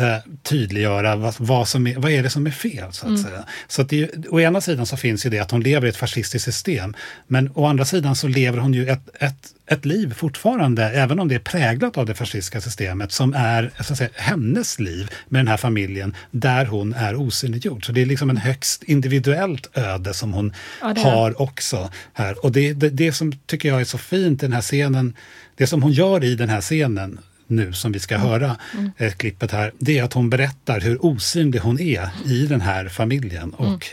eh, 0.00 0.16
tydliggöra 0.42 1.16
vad, 1.16 1.34
vad, 1.38 1.68
som 1.68 1.86
är, 1.86 1.96
vad 1.98 2.12
är 2.12 2.22
det 2.22 2.30
som 2.30 2.46
är 2.46 2.50
fel. 2.50 2.92
Så 2.92 3.06
att 3.06 3.08
Mm. 3.10 3.22
säga. 3.22 3.44
Så 3.68 3.82
att 3.82 3.88
det, 3.88 4.10
å 4.28 4.40
ena 4.40 4.60
sidan 4.60 4.86
så 4.86 4.96
finns 4.96 5.26
ju 5.26 5.30
det 5.30 5.38
att 5.38 5.50
hon 5.50 5.60
lever 5.60 5.86
i 5.86 5.90
ett 5.90 5.96
fascistiskt 5.96 6.44
system, 6.44 6.94
men 7.26 7.50
å 7.54 7.66
andra 7.66 7.84
sidan 7.84 8.16
så 8.16 8.28
lever 8.28 8.58
hon 8.58 8.74
ju 8.74 8.88
ett, 8.88 9.08
ett, 9.20 9.36
ett 9.66 9.84
liv 9.84 10.14
fortfarande, 10.14 10.84
även 10.84 11.20
om 11.20 11.28
det 11.28 11.34
är 11.34 11.38
präglat 11.38 11.98
av 11.98 12.06
det 12.06 12.14
fascistiska 12.14 12.60
systemet, 12.60 13.12
som 13.12 13.34
är 13.34 13.70
så 13.80 13.92
att 13.92 13.98
säga, 13.98 14.10
hennes 14.14 14.78
liv 14.80 15.10
med 15.28 15.38
den 15.40 15.48
här 15.48 15.56
familjen, 15.56 16.16
där 16.30 16.66
hon 16.66 16.94
är 16.94 17.14
osynliggjord. 17.14 17.86
Så 17.86 17.92
det 17.92 18.02
är 18.02 18.06
liksom 18.06 18.30
en 18.30 18.36
högst 18.36 18.82
individuellt 18.82 19.70
öde 19.78 20.14
som 20.14 20.32
hon 20.32 20.52
Ja, 20.80 20.94
har 20.96 21.42
också 21.42 21.90
här. 22.14 22.44
Och 22.44 22.52
det, 22.52 22.72
det, 22.72 22.88
det 22.90 23.12
som 23.12 23.32
tycker 23.32 23.68
jag 23.68 23.80
är 23.80 23.84
så 23.84 23.98
fint 23.98 24.42
i 24.42 24.46
den 24.46 24.52
här 24.52 24.60
scenen, 24.62 25.16
det 25.56 25.66
som 25.66 25.82
hon 25.82 25.92
gör 25.92 26.24
i 26.24 26.34
den 26.34 26.48
här 26.48 26.60
scenen 26.60 27.18
nu 27.50 27.72
som 27.72 27.92
vi 27.92 27.98
ska 27.98 28.18
höra 28.18 28.56
eh, 28.96 29.12
klippet 29.12 29.52
här, 29.52 29.72
det 29.78 29.98
är 29.98 30.04
att 30.04 30.12
hon 30.12 30.30
berättar 30.30 30.80
hur 30.80 31.04
osynlig 31.06 31.58
hon 31.58 31.80
är 31.80 32.08
i 32.26 32.46
den 32.46 32.60
här 32.60 32.88
familjen 32.88 33.50
och 33.50 33.86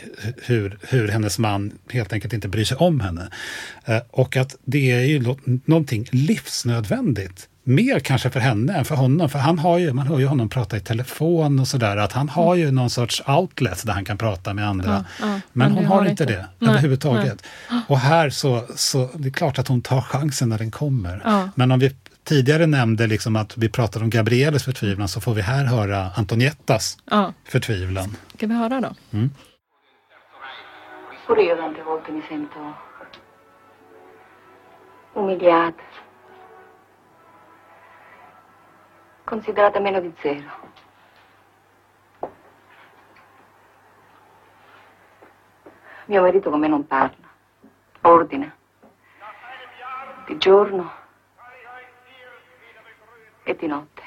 hur, 0.44 0.78
hur 0.82 1.08
hennes 1.08 1.38
man 1.38 1.72
helt 1.90 2.12
enkelt 2.12 2.32
inte 2.32 2.48
bryr 2.48 2.64
sig 2.64 2.76
om 2.76 3.00
henne. 3.00 3.28
Eh, 3.84 3.98
och 4.10 4.36
att 4.36 4.56
det 4.64 4.90
är 4.90 5.00
ju 5.00 5.20
nå- 5.20 5.38
någonting 5.64 6.08
livsnödvändigt. 6.12 7.48
Mer 7.64 8.00
kanske 8.00 8.30
för 8.30 8.40
henne 8.40 8.72
än 8.72 8.84
för 8.84 8.94
honom, 8.94 9.28
för 9.28 9.38
han 9.38 9.58
har 9.58 9.78
ju, 9.78 9.92
man 9.92 10.06
hör 10.06 10.18
ju 10.18 10.26
honom 10.26 10.48
prata 10.48 10.76
i 10.76 10.80
telefon 10.80 11.58
och 11.60 11.68
sådär, 11.68 11.96
att 11.96 12.12
han 12.12 12.28
har 12.28 12.54
ju 12.54 12.70
någon 12.70 12.90
sorts 12.90 13.22
outlet 13.26 13.86
där 13.86 13.92
han 13.92 14.04
kan 14.04 14.18
prata 14.18 14.54
med 14.54 14.68
andra. 14.68 15.04
Ja, 15.20 15.26
ja, 15.26 15.40
men 15.52 15.72
hon 15.72 15.84
har 15.86 16.06
inte 16.06 16.24
det 16.24 16.46
Nej, 16.58 16.70
överhuvudtaget. 16.70 17.42
Och 17.88 17.98
här 17.98 18.30
så, 18.30 18.64
så 18.76 19.10
det 19.14 19.28
är 19.28 19.32
klart 19.32 19.58
att 19.58 19.68
hon 19.68 19.82
tar 19.82 20.00
chansen 20.00 20.48
när 20.48 20.58
den 20.58 20.70
kommer. 20.70 21.22
Ja. 21.24 21.48
Men 21.54 21.70
om 21.72 21.78
vi 21.78 21.90
tidigare 22.28 22.66
nämnde 22.66 23.06
liksom 23.06 23.36
att 23.36 23.56
vi 23.56 23.68
pratade 23.68 24.04
om 24.04 24.10
Gabrieles 24.10 24.64
förtvivlan 24.64 25.08
så 25.08 25.20
får 25.20 25.34
vi 25.34 25.42
här 25.42 25.64
höra 25.64 26.10
Antoniettas 26.16 26.96
Ja, 27.04 27.32
förtvivlan. 27.44 28.16
ska 28.36 28.46
vi 28.46 28.54
höra 28.54 28.80
då? 28.80 28.94
Pure 31.26 31.42
io 31.42 31.56
tante 31.56 31.82
volte 31.82 32.12
mi 32.12 32.22
sento 32.28 32.72
umiliata, 35.14 35.82
considerata 39.24 39.80
meno 39.80 40.00
di 40.00 40.12
zero. 40.22 40.50
Mio 46.06 46.22
marito 46.22 46.50
con 46.50 46.60
me 46.60 46.68
non 46.68 46.86
parla, 46.86 47.28
ordina, 48.02 48.50
di 50.26 50.38
giorno 50.38 50.90
e 53.48 53.56
di 53.56 53.66
notte. 53.66 54.02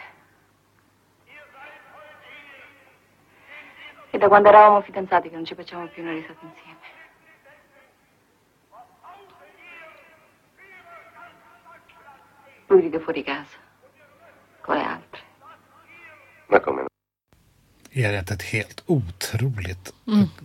E 4.11 4.17
da 4.17 4.27
quando 4.27 4.49
eravamo 4.49 4.81
fidanzati 4.81 5.29
che 5.29 5.35
non 5.35 5.45
ci 5.45 5.55
facciamo 5.55 5.87
più 5.87 6.03
una 6.03 6.11
risata 6.11 6.37
insieme. 6.41 6.79
Lui 12.67 12.81
ride 12.81 12.99
fuori 12.99 13.23
casa, 13.23 13.57
con 14.61 14.75
le 14.75 14.83
altre. 14.83 15.21
Ma 16.47 16.59
come 16.59 16.81
no? 16.81 16.90
Är 17.93 18.11
det 18.11 18.31
ett 18.31 18.41
helt 18.41 18.83
otroligt... 18.85 19.93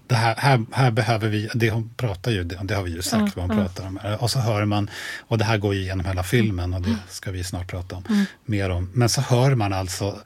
Det 0.06 0.14
här, 0.14 0.34
här, 0.36 0.64
här 0.72 0.90
behöver 0.90 1.28
vi... 1.28 1.48
Det 1.54 1.70
hon 1.70 1.90
pratar 1.96 2.30
ju, 2.30 2.44
det, 2.44 2.58
det 2.62 2.74
har 2.74 2.82
vi 2.82 2.90
ju 2.90 3.02
sagt 3.02 3.36
vad 3.36 3.48
hon 3.48 3.56
pratar 3.56 3.86
om. 3.86 3.98
Och 4.20 4.30
så 4.30 4.38
hör 4.38 4.64
man, 4.64 4.90
och 5.20 5.38
det 5.38 5.44
här 5.44 5.58
går 5.58 5.74
ju 5.74 5.80
igenom 5.80 6.06
hela 6.06 6.22
filmen 6.22 6.74
och 6.74 6.82
det 6.82 6.96
ska 7.08 7.30
vi 7.30 7.44
snart 7.44 7.70
prata 7.70 7.96
om 7.96 8.26
mer 8.44 8.70
om. 8.70 8.90
Men 8.94 9.08
så 9.08 9.20
hör 9.20 9.54
man 9.54 9.72
alltså 9.72 10.20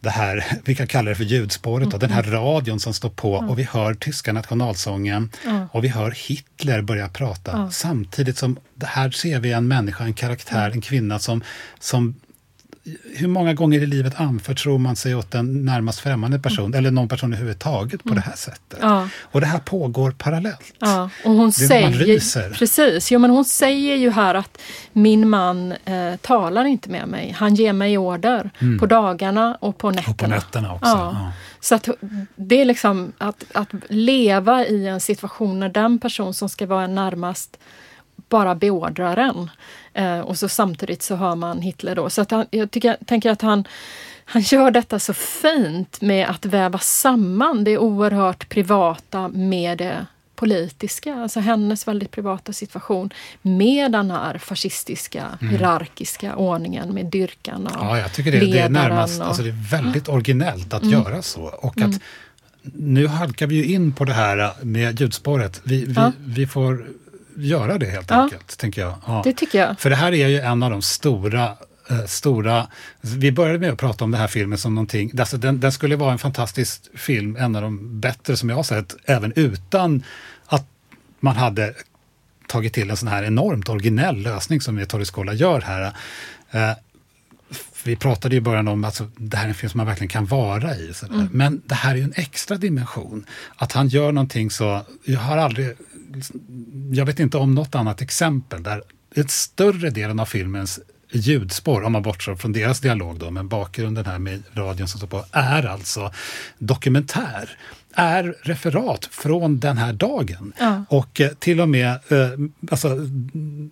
det 0.00 0.10
här, 0.10 0.44
vi 0.64 0.74
kan 0.74 0.86
kalla 0.86 1.08
det 1.08 1.14
för 1.14 1.24
ljudspåret, 1.24 1.94
och 1.94 2.00
den 2.00 2.10
här 2.10 2.22
radion 2.22 2.80
som 2.80 2.94
står 2.94 3.10
på 3.10 3.34
och 3.34 3.58
vi 3.58 3.62
hör 3.62 3.94
tyska 3.94 4.32
nationalsången 4.32 5.30
och 5.72 5.84
vi 5.84 5.88
hör 5.88 6.10
Hitler 6.10 6.82
börja 6.82 7.08
prata. 7.08 7.70
Samtidigt 7.70 8.38
som 8.38 8.58
här 8.82 9.10
ser 9.10 9.40
vi 9.40 9.52
en 9.52 9.68
människa, 9.68 10.04
en 10.04 10.14
karaktär, 10.14 10.70
en 10.70 10.80
kvinna 10.80 11.18
som, 11.18 11.42
som 11.78 12.14
hur 13.14 13.28
många 13.28 13.54
gånger 13.54 13.80
i 13.80 13.86
livet 13.86 14.20
anförtror 14.20 14.78
man 14.78 14.96
sig 14.96 15.14
åt 15.14 15.34
en 15.34 15.64
närmast 15.64 16.00
främmande 16.00 16.38
person, 16.38 16.74
eller 16.74 16.90
någon 16.90 17.08
person 17.08 17.32
överhuvudtaget 17.32 18.04
på 18.04 18.14
det 18.14 18.20
här 18.20 18.36
sättet? 18.36 18.78
Ja. 18.82 19.08
Och 19.22 19.40
det 19.40 19.46
här 19.46 19.58
pågår 19.58 20.10
parallellt. 20.10 20.72
Ja, 20.78 21.10
och 21.24 21.30
hon 21.32 21.36
Det 21.36 21.40
är 21.40 21.40
man 21.40 21.52
säger, 21.52 21.90
ryser. 21.90 22.50
precis, 22.58 23.10
jo, 23.10 23.18
men 23.18 23.30
hon 23.30 23.44
säger 23.44 23.96
ju 23.96 24.10
här 24.10 24.34
att 24.34 24.58
min 24.92 25.28
man 25.28 25.72
eh, 25.72 26.16
talar 26.20 26.64
inte 26.64 26.90
med 26.90 27.08
mig. 27.08 27.34
Han 27.38 27.54
ger 27.54 27.72
mig 27.72 27.98
order 27.98 28.50
på 28.80 28.86
dagarna 28.86 29.58
och 29.60 29.78
på 29.78 29.90
nätterna. 29.90 30.04
Mm. 30.04 30.12
Och 30.12 30.18
på 30.18 30.26
nätterna 30.26 30.74
också. 30.74 30.88
Ja. 30.88 31.10
Ja. 31.14 31.32
Så 31.60 31.74
att 31.74 31.88
det 32.36 32.60
är 32.60 32.64
liksom 32.64 33.12
att, 33.18 33.44
att 33.54 33.68
leva 33.88 34.66
i 34.66 34.86
en 34.88 35.00
situation 35.00 35.60
när 35.60 35.68
den 35.68 35.98
person 35.98 36.34
som 36.34 36.48
ska 36.48 36.66
vara 36.66 36.86
närmast 36.86 37.58
bara 38.28 38.54
beordrar 38.54 39.16
en. 39.16 39.50
Eh, 39.98 40.20
och 40.20 40.38
så 40.38 40.48
samtidigt 40.48 41.02
så 41.02 41.16
hör 41.16 41.34
man 41.34 41.60
Hitler 41.62 41.94
då. 41.94 42.10
Så 42.10 42.22
att 42.22 42.30
han, 42.30 42.46
jag 42.50 42.70
tycker, 42.70 42.96
tänker 43.06 43.30
att 43.30 43.42
han, 43.42 43.64
han 44.24 44.42
gör 44.42 44.70
detta 44.70 44.98
så 44.98 45.14
fint 45.14 46.00
med 46.00 46.28
att 46.28 46.44
väva 46.44 46.78
samman 46.78 47.64
det 47.64 47.78
oerhört 47.78 48.48
privata 48.48 49.28
med 49.28 49.78
det 49.78 50.06
politiska, 50.36 51.14
alltså 51.14 51.40
hennes 51.40 51.88
väldigt 51.88 52.10
privata 52.10 52.52
situation 52.52 53.10
med 53.42 53.92
den 53.92 54.10
här 54.10 54.38
fascistiska, 54.38 55.24
hierarkiska 55.40 56.36
ordningen 56.36 56.94
med 56.94 57.06
dyrkan 57.06 57.66
och 57.66 57.72
Ja, 57.80 57.98
jag 57.98 58.12
tycker 58.12 58.32
det, 58.32 58.38
det 58.40 58.58
är 58.58 58.68
närmast, 58.68 59.12
och- 59.12 59.16
Mm. 59.16 59.28
alltså 59.28 59.42
det 59.42 59.48
är 59.48 59.70
väldigt 59.82 60.08
originellt 60.08 60.74
att 60.74 60.84
göra 60.84 61.22
så. 61.22 61.42
Och 61.42 61.80
att 61.80 62.00
nu 62.62 63.06
halkar 63.06 63.46
vi 63.46 63.54
ju 63.54 63.64
in 63.74 63.92
på 63.92 64.04
det 64.04 64.12
här 64.12 64.52
med 64.62 65.00
ljudspåret. 65.00 65.60
Vi, 65.64 65.84
vi, 65.84 65.92
Ja. 65.96 66.12
vi 66.24 66.46
får 66.46 66.86
göra 67.38 67.78
det 67.78 67.86
helt 67.86 68.10
enkelt, 68.10 68.58
tänker 68.58 68.80
jag. 68.80 68.94
Ja. 69.06 69.20
Det 69.24 69.32
tycker 69.32 69.58
jag. 69.58 69.80
För 69.80 69.90
det 69.90 69.96
här 69.96 70.14
är 70.14 70.28
ju 70.28 70.40
en 70.40 70.62
av 70.62 70.70
de 70.70 70.82
stora 70.82 71.56
eh, 71.90 72.04
stora, 72.06 72.66
vi 73.00 73.32
började 73.32 73.58
med 73.58 73.72
att 73.72 73.78
prata 73.78 74.04
om 74.04 74.10
den 74.10 74.20
här 74.20 74.28
filmen 74.28 74.58
som 74.58 74.74
någonting, 74.74 75.12
alltså 75.18 75.36
den, 75.36 75.60
den 75.60 75.72
skulle 75.72 75.96
vara 75.96 76.12
en 76.12 76.18
fantastisk 76.18 76.82
film, 76.94 77.36
en 77.36 77.56
av 77.56 77.62
de 77.62 78.00
bättre 78.00 78.36
som 78.36 78.48
jag 78.48 78.56
har 78.56 78.62
sett, 78.62 78.96
även 79.04 79.32
utan 79.36 80.02
att 80.46 80.66
man 81.20 81.36
hade 81.36 81.74
tagit 82.46 82.72
till 82.72 82.90
en 82.90 82.96
sån 82.96 83.08
här 83.08 83.22
enormt 83.22 83.68
originell 83.68 84.16
lösning 84.16 84.60
som 84.60 84.78
Ettore 84.78 85.04
Scola 85.04 85.32
gör 85.32 85.60
här. 85.60 85.92
Eh, 86.50 86.72
vi 87.84 87.96
pratade 87.96 88.36
i 88.36 88.40
början 88.40 88.68
om 88.68 88.84
att 88.84 88.86
alltså, 88.86 89.10
det 89.16 89.36
här 89.36 89.44
är 89.44 89.48
en 89.48 89.54
film 89.54 89.70
som 89.70 89.78
man 89.78 89.86
verkligen 89.86 90.08
kan 90.08 90.26
vara 90.26 90.76
i. 90.76 90.94
sådär. 90.94 91.28
Men 91.32 91.62
det 91.66 91.74
här 91.74 91.90
är 91.90 91.96
ju 91.96 92.02
en 92.02 92.12
extra 92.16 92.56
dimension. 92.56 93.26
Att 93.56 93.72
han 93.72 93.88
gör 93.88 94.12
någonting 94.12 94.50
så, 94.50 94.80
jag 95.04 95.20
har 95.20 95.36
aldrig, 95.36 95.76
jag 96.92 97.06
vet 97.06 97.20
inte 97.20 97.36
om 97.36 97.54
något 97.54 97.74
annat 97.74 98.00
exempel 98.02 98.62
där 98.62 98.82
ett 99.14 99.30
större 99.30 99.90
delen 99.90 100.20
av 100.20 100.24
filmens 100.24 100.80
ljudspår, 101.10 101.82
om 101.82 101.92
man 101.92 102.02
bortser 102.02 102.34
från 102.34 102.52
deras 102.52 102.80
dialog 102.80 103.18
då, 103.18 103.30
men 103.30 103.48
bakgrunden 103.48 104.06
här 104.06 104.18
med 104.18 104.42
radion 104.54 104.88
som 104.88 104.98
står 104.98 105.08
på, 105.08 105.24
är 105.32 105.66
alltså 105.66 106.12
dokumentär. 106.58 107.58
Är 107.94 108.36
referat 108.42 109.08
från 109.10 109.58
den 109.58 109.78
här 109.78 109.92
dagen. 109.92 110.52
Ja. 110.58 110.84
Och 110.88 111.20
eh, 111.20 111.30
till 111.30 111.60
och 111.60 111.68
med, 111.68 111.90
eh, 111.90 112.30
alltså, 112.70 112.88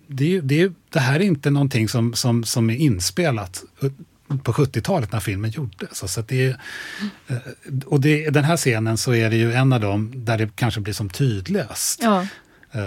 det, 0.07 0.35
är, 0.35 0.41
det, 0.41 0.61
är, 0.61 0.73
det 0.89 0.99
här 0.99 1.15
är 1.15 1.23
inte 1.23 1.49
någonting 1.49 1.89
som, 1.89 2.13
som, 2.13 2.43
som 2.43 2.69
är 2.69 2.75
inspelat 2.75 3.63
på 4.43 4.53
70-talet 4.53 5.11
när 5.11 5.19
filmen 5.19 5.51
gjordes. 5.51 6.17
Att 6.17 6.27
det 6.27 6.45
är, 6.45 6.57
eh, 7.27 7.35
och 7.85 8.01
det, 8.01 8.29
den 8.29 8.43
här 8.43 8.57
scenen 8.57 8.97
så 8.97 9.13
är 9.13 9.29
det 9.29 9.35
ju 9.35 9.53
en 9.53 9.73
av 9.73 9.79
dem 9.79 10.11
där 10.15 10.37
det 10.37 10.49
kanske 10.55 10.79
blir 10.81 10.93
som 10.93 11.09
tydligast. 11.09 11.99
Ja. 12.03 12.21
Eh, 12.71 12.81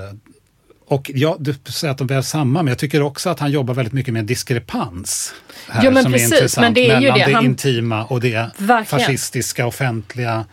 Och 0.86 1.10
ja, 1.14 1.36
du 1.40 1.54
säger 1.64 1.92
att 1.92 1.98
de 1.98 2.06
vävs 2.06 2.28
samman, 2.28 2.64
men 2.64 2.72
jag 2.72 2.78
tycker 2.78 3.02
också 3.02 3.30
att 3.30 3.40
han 3.40 3.50
jobbar 3.50 3.74
väldigt 3.74 3.92
mycket 3.94 4.14
med 4.14 4.24
diskrepans. 4.24 5.34
Här, 5.68 5.84
Jo, 5.84 5.90
men 5.90 6.02
som 6.02 6.12
precis, 6.12 6.32
är 6.32 6.36
intressant 6.36 6.64
men 6.64 6.74
det 6.74 6.90
är 6.90 7.00
ju 7.00 7.06
mellan 7.10 7.18
det. 7.18 7.24
det 7.26 7.32
Han- 7.34 7.44
intima 7.44 8.04
och 8.04 8.20
det 8.20 8.50
Verkligen. 8.58 8.84
fascistiska, 9.06 9.66
offentliga. 9.66 10.44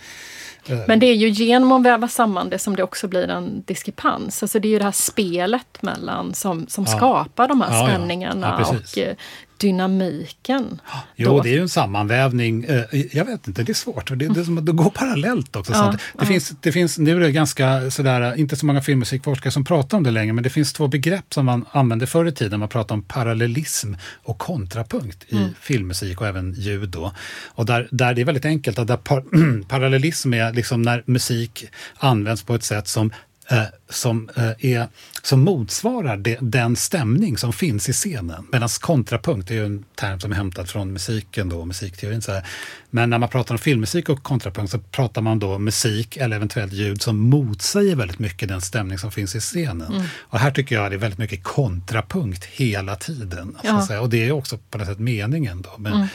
Men 0.87 0.99
det 0.99 1.05
är 1.05 1.13
ju 1.15 1.29
genom 1.29 1.71
att 1.71 1.83
väva 1.83 2.07
samman 2.07 2.49
det 2.49 2.59
som 2.59 2.75
det 2.75 2.83
också 2.83 3.07
blir 3.07 3.27
en 3.29 3.63
diskrepans. 3.67 4.43
Alltså 4.43 4.59
det 4.59 4.67
är 4.67 4.69
ju 4.69 4.77
det 4.77 4.83
här 4.83 4.91
spelet 4.91 5.81
mellan 5.81 6.33
som, 6.33 6.67
som 6.67 6.83
Ja. 6.87 6.97
skapar 6.97 7.47
de 7.47 7.61
här 7.61 7.73
Ja, 7.73 7.87
spänningarna 7.87 8.57
Ja, 8.59 8.67
och 8.77 8.97
eh, 8.97 9.15
dynamiken. 9.59 10.81
Jo, 11.15 11.29
då. 11.29 11.41
det 11.41 11.49
är 11.49 11.53
ju 11.53 11.61
en 11.61 11.69
sammanvävning. 11.69 12.63
Eh, 12.63 12.83
Jag 13.11 13.25
vet 13.25 13.47
inte, 13.47 13.63
det 13.63 13.71
är 13.71 13.73
svårt. 13.73 14.09
Det, 14.09 14.15
det, 14.27 14.45
som 14.45 14.65
det 14.65 14.71
går 14.71 14.89
parallellt 14.89 15.55
också. 15.55 15.73
Ja? 15.73 15.91
Det, 15.91 15.97
ja. 16.19 16.25
finns, 16.25 16.53
det 16.61 16.71
finns, 16.71 16.97
nu 16.97 17.15
är 17.15 17.19
det 17.19 17.31
ganska 17.31 17.91
sådär, 17.91 18.35
inte 18.39 18.55
så 18.55 18.65
många 18.65 18.81
filmmusikforskare 18.81 19.51
som 19.51 19.65
pratar 19.65 19.97
om 19.97 20.03
det 20.03 20.11
längre, 20.11 20.33
men 20.33 20.43
det 20.43 20.49
finns 20.49 20.73
två 20.73 20.87
begrepp 20.87 21.33
som 21.33 21.45
man 21.45 21.65
använde 21.71 22.07
förr 22.07 22.25
i 22.25 22.31
tiden. 22.31 22.59
Man 22.59 22.69
pratar 22.69 22.95
om 22.95 23.01
parallellism 23.03 23.93
och 24.23 24.37
kontrapunkt 24.37 25.23
i 25.27 25.37
Mm. 25.37 25.49
filmmusik 25.61 26.21
och 26.21 26.27
även 26.27 26.53
ljud. 26.53 26.89
Då. 26.89 27.11
Och 27.47 27.65
där, 27.65 27.87
där 27.91 28.13
det 28.13 28.21
är 28.21 28.25
väldigt 28.25 28.45
enkelt, 28.45 28.79
att 28.79 29.03
par, 29.03 29.23
parallellism 29.67 30.33
är 30.33 30.53
liksom 30.53 30.81
när 30.81 31.03
musik 31.05 31.65
används 31.97 32.43
på 32.43 32.55
ett 32.55 32.63
sätt 32.63 32.87
som 32.87 33.11
eh, 33.49 33.63
som, 33.89 34.29
eh, 34.35 34.71
är, 34.71 34.87
som 35.21 35.41
motsvarar 35.41 36.17
det, 36.17 36.37
den 36.41 36.75
stämning 36.75 37.37
som 37.37 37.53
finns 37.53 37.89
i 37.89 37.93
scenen. 37.93 38.47
Medan 38.51 38.69
kontrapunkt 38.69 39.51
är 39.51 39.55
ju 39.55 39.65
en 39.65 39.85
term 39.95 40.19
som 40.19 40.31
är 40.31 40.35
hämtad 40.35 40.69
från 40.69 40.93
musiken 40.93 41.49
då, 41.49 41.65
musikteorin. 41.65 42.21
Så 42.21 42.31
här. 42.31 42.47
Men 42.89 43.09
när 43.09 43.17
man 43.17 43.29
pratar 43.29 43.55
om 43.55 43.59
filmmusik 43.59 44.09
och 44.09 44.23
kontrapunkt 44.23 44.71
så 44.71 44.79
pratar 44.79 45.21
man 45.21 45.39
då 45.39 45.59
musik 45.59 46.17
eller 46.17 46.35
eventuellt 46.35 46.73
ljud 46.73 47.01
som 47.01 47.17
motsäger 47.17 47.95
väldigt 47.95 48.19
mycket 48.19 48.49
den 48.49 48.61
stämning 48.61 48.97
som 48.97 49.11
finns 49.11 49.35
i 49.35 49.39
scenen. 49.39 50.03
Och 50.19 50.39
här 50.39 50.51
tycker 50.51 50.75
jag 50.75 50.91
det 50.91 50.95
är 50.95 50.99
väldigt 50.99 51.19
mycket 51.19 51.43
kontrapunkt 51.43 52.45
hela 52.45 52.95
tiden. 52.95 53.57
Ja. 53.63 53.99
Och 53.99 54.09
det 54.09 54.27
är 54.27 54.31
också 54.31 54.57
på 54.69 54.77
något 54.77 54.87
sätt 54.87 54.99
meningen. 54.99 55.61
Då. 55.61 55.73
Men 55.77 56.07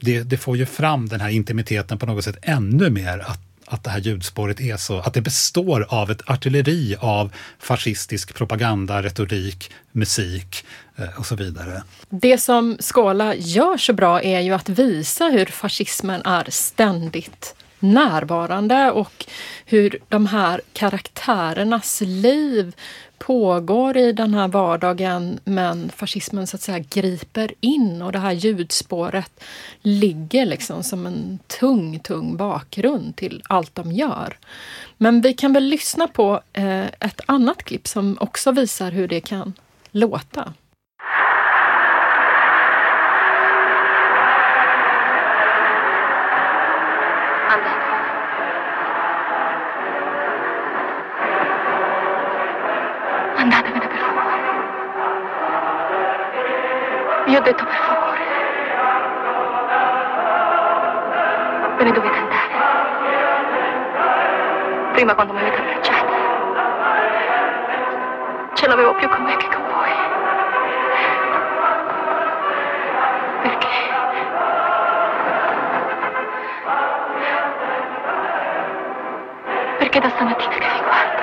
det, 0.00 0.22
det 0.22 0.36
får 0.36 0.56
ju 0.56 0.66
fram 0.66 1.08
den 1.08 1.20
här 1.20 1.28
intimiteten 1.28 1.98
på 1.98 2.06
något 2.06 2.24
sätt 2.24 2.38
ännu 2.42 2.90
mer. 2.90 3.18
Att, 3.18 3.40
att 3.70 3.84
det 3.84 3.90
här 3.90 4.00
ljudspåret 4.00 4.60
är 4.60 4.76
så, 4.76 4.98
att 4.98 5.14
det 5.14 5.20
består 5.20 5.86
av 5.88 6.10
ett 6.10 6.30
artilleri 6.30 6.96
av 7.00 7.32
fascistisk 7.58 8.34
propaganda, 8.34 9.02
retorik, 9.02 9.70
musik 9.92 10.64
eh, 10.96 11.18
och 11.18 11.26
så 11.26 11.36
vidare. 11.36 11.82
Det 12.08 12.38
som 12.38 12.76
Skåla 12.80 13.34
gör 13.34 13.76
så 13.76 13.92
bra 13.92 14.22
är 14.22 14.40
ju 14.40 14.52
att 14.52 14.68
visa 14.68 15.24
hur 15.24 15.46
fascismen 15.46 16.22
är 16.24 16.46
ständigt 16.50 17.54
närvarande 17.80 18.90
och 18.90 19.26
hur 19.64 19.98
de 20.08 20.26
här 20.26 20.60
karaktärernas 20.72 22.00
liv 22.00 22.74
pågår 23.18 23.96
i 23.96 24.12
den 24.12 24.34
här 24.34 24.48
vardagen 24.48 25.40
men 25.44 25.90
fascismen 25.96 26.46
så 26.46 26.56
att 26.56 26.62
säga 26.62 26.78
griper 26.78 27.52
in 27.60 28.02
och 28.02 28.12
det 28.12 28.18
här 28.18 28.32
ljudspåret 28.32 29.44
ligger 29.80 30.46
liksom 30.46 30.82
som 30.82 31.06
en 31.06 31.38
tung, 31.46 31.98
tung 31.98 32.36
bakgrund 32.36 33.16
till 33.16 33.42
allt 33.48 33.74
de 33.74 33.92
gör. 33.92 34.36
Men 34.96 35.20
vi 35.20 35.34
kan 35.34 35.52
väl 35.52 35.64
lyssna 35.64 36.08
på 36.08 36.40
eh, 36.52 36.86
ett 36.86 37.20
annat 37.26 37.62
klipp 37.62 37.88
som 37.88 38.16
också 38.20 38.52
visar 38.52 38.90
hur 38.90 39.08
det 39.08 39.20
kan 39.20 39.52
låta. 39.90 40.54
Vi 57.30 57.36
ho 57.36 57.40
detto 57.42 57.64
per 57.64 57.76
favore. 57.86 58.18
Ve 61.76 61.84
ne 61.84 61.92
dovete 61.92 62.18
andare. 62.18 62.54
Prima 64.94 65.14
quando 65.14 65.32
mi 65.34 65.38
avete 65.38 65.58
abbracciata. 65.58 66.12
Ce 68.54 68.66
l'avevo 68.66 68.94
più 68.96 69.08
con 69.08 69.22
me 69.22 69.36
che 69.36 69.46
con 69.46 69.62
voi. 69.62 69.92
Perché? 73.42 73.68
Perché 79.78 80.00
da 80.00 80.08
stamattina 80.08 80.58
che 80.58 80.68
vi 80.68 80.80
guardo. 80.82 81.22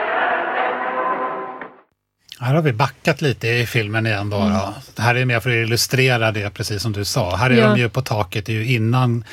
Här 2.40 2.54
har 2.54 2.62
vi 2.62 2.72
backat 2.72 3.22
lite 3.22 3.48
i 3.48 3.66
filmen 3.66 4.06
igen 4.06 4.30
bara. 4.30 4.87
Det 4.98 5.04
här 5.04 5.16
är 5.16 5.26
mer 5.26 5.40
för 5.40 5.50
att 5.50 5.56
illustrera 5.68 6.32
det, 6.32 6.50
precis 6.50 6.82
som 6.82 6.94
du 6.94 7.06
sa. 7.06 7.36
Här 7.36 7.50
är 7.50 7.56
Ja. 7.58 7.68
de 7.70 7.80
ju 7.80 7.90
på 7.90 8.02
taket, 8.02 8.46
det 8.46 8.52
är 8.52 8.56
ju 8.56 8.74
innan... 8.76 9.24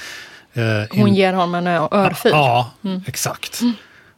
eh, 0.55 0.63
Hon 0.91 1.09
in- 1.09 1.15
ger 1.15 1.33
honom 1.33 1.55
en 1.55 1.67
örfil. 1.67 2.31
Ja, 2.35 2.71
exakt. 3.07 3.61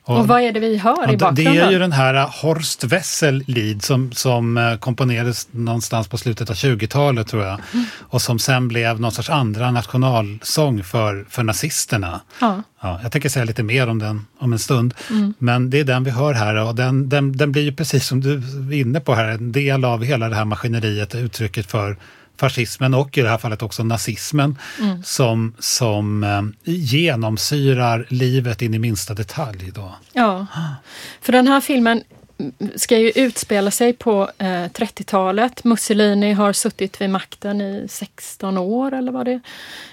Och 0.08 0.28
vad 0.28 0.40
är 0.40 0.52
det 0.52 0.60
vi 0.60 0.76
hör 0.78 1.02
i 1.02 1.06
det- 1.06 1.12
det 1.12 1.18
bakgrunden? 1.18 1.56
är 1.66 1.70
ju 1.70 1.78
den 1.78 1.92
här 1.92 2.14
uh, 2.14 2.30
Horst 2.42 2.84
Wessel 2.84 3.44
Lied 3.46 3.82
som, 3.82 4.12
som 4.12 4.56
eh, 4.58 4.76
komponerades 4.76 5.48
någonstans 5.50 6.08
på 6.08 6.18
slutet 6.18 6.50
av 6.50 6.56
20-talet 6.56 7.28
tror 7.28 7.44
jag. 7.44 7.60
Mm. 7.72 7.84
Och 8.00 8.22
som 8.22 8.38
sen 8.38 8.68
blev 8.68 9.00
någon 9.00 9.12
sorts 9.12 9.30
andra 9.30 9.70
nationalsång 9.70 10.84
för, 10.84 11.26
för 11.30 11.42
nazisterna. 11.42 12.20
Ja. 12.40 12.62
Ja, 12.80 13.00
jag 13.02 13.12
tänker 13.12 13.28
säga 13.28 13.44
lite 13.44 13.62
mer 13.62 13.88
om 13.88 13.98
den 13.98 14.26
om 14.38 14.52
en 14.52 14.58
stund. 14.58 14.94
Mm. 15.10 15.34
Men 15.38 15.70
det 15.70 15.80
är 15.80 15.84
den 15.84 16.04
vi 16.04 16.10
hör 16.10 16.32
här 16.34 16.54
och 16.56 16.74
den, 16.74 17.08
den, 17.08 17.36
den 17.36 17.52
blir 17.52 17.62
ju 17.62 17.72
precis 17.72 18.06
som 18.06 18.20
du 18.20 18.34
är 18.34 18.72
inne 18.80 19.00
på 19.00 19.14
här 19.14 19.24
en 19.28 19.52
del 19.52 19.84
av 19.84 20.04
hela 20.04 20.28
det 20.28 20.34
här 20.36 20.44
maskineriet, 20.44 21.14
uttrycket 21.14 21.70
för 21.70 21.96
fascismen 22.38 22.94
och 22.94 23.18
i 23.18 23.22
det 23.22 23.28
här 23.28 23.38
fallet 23.38 23.62
också 23.62 23.82
nazismen 23.84 24.58
Mm. 24.80 25.02
som, 25.02 25.54
som 25.58 26.24
eh, 26.24 26.42
genomsyrar 26.74 28.06
livet 28.08 28.62
in 28.62 28.74
i 28.74 28.78
minsta 28.78 29.14
detalj. 29.14 29.70
Då. 29.74 29.94
Ja, 30.12 30.46
för 31.20 31.32
den 31.32 31.46
här 31.48 31.60
filmen 31.60 32.02
ska 32.74 32.98
ju 32.98 33.10
utspela 33.10 33.70
sig 33.70 33.92
på 33.92 34.30
eh, 34.38 34.46
30-talet. 34.46 35.64
Mussolini 35.64 36.32
har 36.32 36.52
suttit 36.52 37.00
vid 37.00 37.10
makten 37.10 37.60
i 37.60 37.86
16 37.88 38.58
år 38.58 38.94
eller 38.94 39.12
vad 39.12 39.26
det 39.26 39.40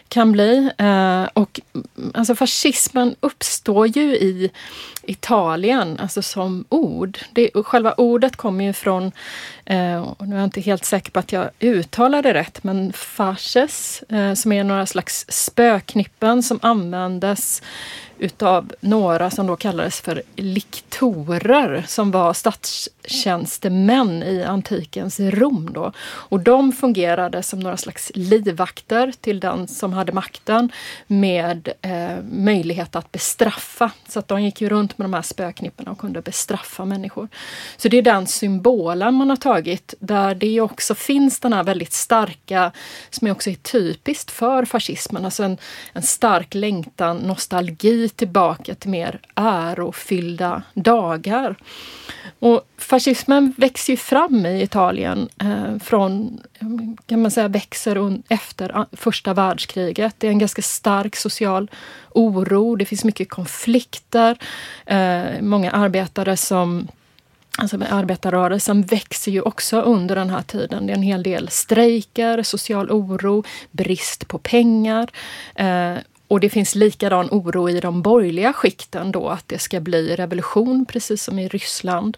kan 0.07 0.31
bli. 0.31 0.69
Eh, 0.77 1.23
och 1.33 1.59
mm, 1.73 2.11
alltså 2.13 2.35
fascismen 2.35 3.15
uppstår 3.19 3.87
ju 3.87 4.15
i 4.15 4.51
Italien, 5.03 5.97
alltså 5.99 6.21
som 6.21 6.65
ord. 6.69 7.19
Det, 7.31 7.49
själva 7.53 7.93
ordet 7.93 8.35
kommer 8.35 8.65
ju 8.65 8.73
från, 8.73 9.11
eh, 9.65 10.01
och 10.01 10.27
nu 10.27 10.35
är 10.35 10.39
jag 10.39 10.47
inte 10.47 10.61
helt 10.61 10.85
säker 10.85 11.11
på 11.11 11.19
att 11.19 11.31
jag 11.31 11.49
uttalar 11.59 12.23
det 12.23 12.33
rätt, 12.33 12.63
men 12.63 12.93
fasces, 12.93 14.03
eh, 14.09 14.33
som 14.33 14.51
är 14.51 14.63
några 14.63 14.85
slags 14.85 15.25
spöknippen 15.29 16.43
som 16.43 16.59
användes 16.61 17.61
utav 18.24 18.71
några 18.80 19.30
som 19.30 19.47
då 19.47 19.55
kallades 19.55 20.01
för 20.01 20.24
liktorer 20.36 21.84
som 21.88 22.11
var 22.11 22.34
statstjänstemän 22.34 24.24
i 24.24 24.43
antikens 24.43 25.19
Rom. 25.19 25.69
Då. 25.74 25.91
Och 26.01 26.39
de 26.39 26.71
fungerade 26.71 27.43
som 27.43 27.59
några 27.59 27.78
slags 27.78 28.11
livvakter 28.15 29.13
till 29.21 29.39
den 29.39 29.67
som 29.67 29.93
hade 29.93 30.11
makten 30.11 30.71
med 31.07 31.74
eh, 31.82 32.24
möjlighet 32.32 32.95
att 32.95 33.11
bestraffa. 33.11 33.91
Så 34.07 34.19
att 34.19 34.28
de 34.28 34.41
gick 34.41 34.61
ju 34.61 34.69
runt 34.69 34.97
med 34.97 35.05
de 35.05 35.13
här 35.13 35.21
spöknipporna 35.21 35.91
och 35.91 35.99
kunde 35.99 36.21
bestraffa 36.21 36.86
människor. 36.86 37.28
Så 37.78 37.88
det 37.88 37.97
är 37.97 38.01
den 38.01 38.28
symbolen 38.28 39.13
man 39.13 39.30
har 39.30 39.38
tagit 39.38 39.93
där 39.99 40.36
det 40.36 40.61
också 40.61 40.95
finns 40.95 41.39
den 41.39 41.53
här 41.53 41.63
väldigt 41.63 41.93
starka, 41.93 42.71
som 43.09 43.32
också 43.32 43.49
är 43.49 43.55
typiskt 43.55 44.32
för 44.32 44.65
fascismen, 44.65 45.26
alltså 45.26 45.43
en, 45.43 45.57
en 45.93 46.03
stark 46.03 46.53
längtan, 46.53 47.17
nostalgi 47.17 48.09
tillbaka 48.16 48.76
till 48.76 48.89
mer 48.89 49.20
ärofyllda 49.36 50.61
dagar. 50.74 51.55
Och 52.39 52.61
fascismen 52.78 53.53
växer 53.57 53.93
ju 53.93 53.97
fram 53.97 54.45
i 54.45 54.61
Italien 54.61 55.30
eh, 55.41 55.80
från, 55.84 56.41
kan 57.05 57.22
man 57.22 57.32
säga, 57.32 57.47
växer 57.47 58.22
efter 58.30 58.86
första 58.91 59.34
världskriget. 59.34 60.16
Det 60.18 60.28
är 60.28 60.32
en 60.32 60.39
ganska 60.39 60.61
stark 60.61 61.16
social 61.16 61.72
oro, 62.09 62.76
det 62.76 62.86
finns 62.86 63.03
mycket 63.03 63.30
konflikter, 63.30 64.38
eh, 64.86 65.41
många 65.41 65.72
arbetare 65.72 66.38
som 66.38 66.88
Alltså 67.57 67.78
arbetarrörelsen 67.89 68.82
växer 68.82 69.32
ju 69.32 69.41
också 69.41 69.82
under 69.82 70.16
den 70.16 70.30
här 70.30 70.41
tiden. 70.41 70.88
Det 70.88 70.93
är 70.93 70.97
en 70.97 71.03
hel 71.03 71.24
del 71.24 71.49
strejker, 71.49 72.43
social 72.43 72.91
oro, 72.91 73.43
brist 73.72 74.28
på 74.28 74.38
pengar. 74.38 75.09
Eh, 75.55 75.97
och 76.34 76.39
det 76.39 76.49
finns 76.49 76.75
likadan 76.75 77.27
oro 77.31 77.69
i 77.69 77.79
de 77.79 78.01
borgerliga 78.01 78.53
skikten 78.53 79.11
då 79.11 79.29
att 79.29 79.47
det 79.47 79.59
ska 79.59 79.79
bli 79.79 80.15
revolution 80.15 80.86
precis 80.86 81.23
som 81.23 81.39
i 81.39 81.47
Ryssland. 81.47 82.17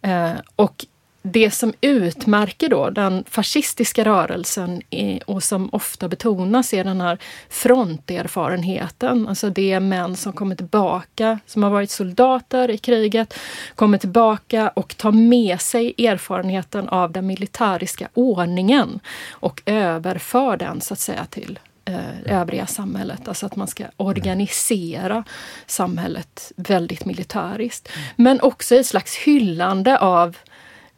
Eh, 0.00 0.32
och 0.56 0.86
det 1.22 1.50
som 1.50 1.72
utmärker 1.80 2.68
då 2.68 2.90
den 2.90 3.24
fascistiska 3.28 4.04
rörelsen 4.04 4.82
är, 4.90 5.30
och 5.30 5.42
som 5.42 5.68
ofta 5.72 6.08
betonas 6.08 6.74
är 6.74 6.84
den 6.84 7.00
här 7.00 7.18
fronterfarenheten. 7.48 9.28
Alltså 9.28 9.50
det 9.50 9.72
är 9.72 9.80
män 9.80 10.16
som 10.16 10.32
kommer 10.32 10.54
tillbaka, 10.54 11.38
som 11.46 11.62
har 11.62 11.70
varit 11.70 11.90
soldater 11.90 12.70
i 12.70 12.78
kriget, 12.78 13.34
kommer 13.74 13.98
tillbaka 13.98 14.68
och 14.68 14.96
tar 14.96 15.12
med 15.12 15.60
sig 15.60 16.06
erfarenheten 16.06 16.88
av 16.88 17.12
den 17.12 17.26
militäriska 17.26 18.08
ordningen 18.14 19.00
och 19.30 19.62
överför 19.66 20.56
den 20.56 20.80
så 20.80 20.94
att 20.94 21.00
säga 21.00 21.24
till 21.24 21.58
eh, 21.84 22.38
övriga 22.40 22.66
samhället. 22.66 23.28
Alltså 23.28 23.46
att 23.46 23.56
man 23.56 23.68
ska 23.68 23.84
organisera 23.96 25.24
samhället 25.66 26.52
väldigt 26.56 27.04
militäriskt. 27.04 27.88
Men 28.16 28.40
också 28.40 28.74
ett 28.74 28.86
slags 28.86 29.16
hyllande 29.16 29.98
av 29.98 30.36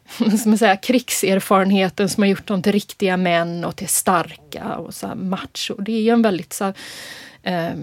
som 0.43 0.57
säger, 0.57 0.83
krigserfarenheten 0.83 2.09
som 2.09 2.23
har 2.23 2.29
gjort 2.29 2.47
dem 2.47 2.61
till 2.61 2.71
riktiga 2.71 3.17
män 3.17 3.65
och 3.65 3.75
till 3.75 3.87
starka 3.87 4.75
och 4.77 4.93
så 4.93 5.07
här 5.07 5.15
macho. 5.15 5.75
Det 5.77 5.91
är 5.91 6.01
ju 6.01 6.09
en 6.09 6.21
väldigt 6.21 6.53
så 6.53 6.63
här, 6.63 6.73
eh, 7.45 7.73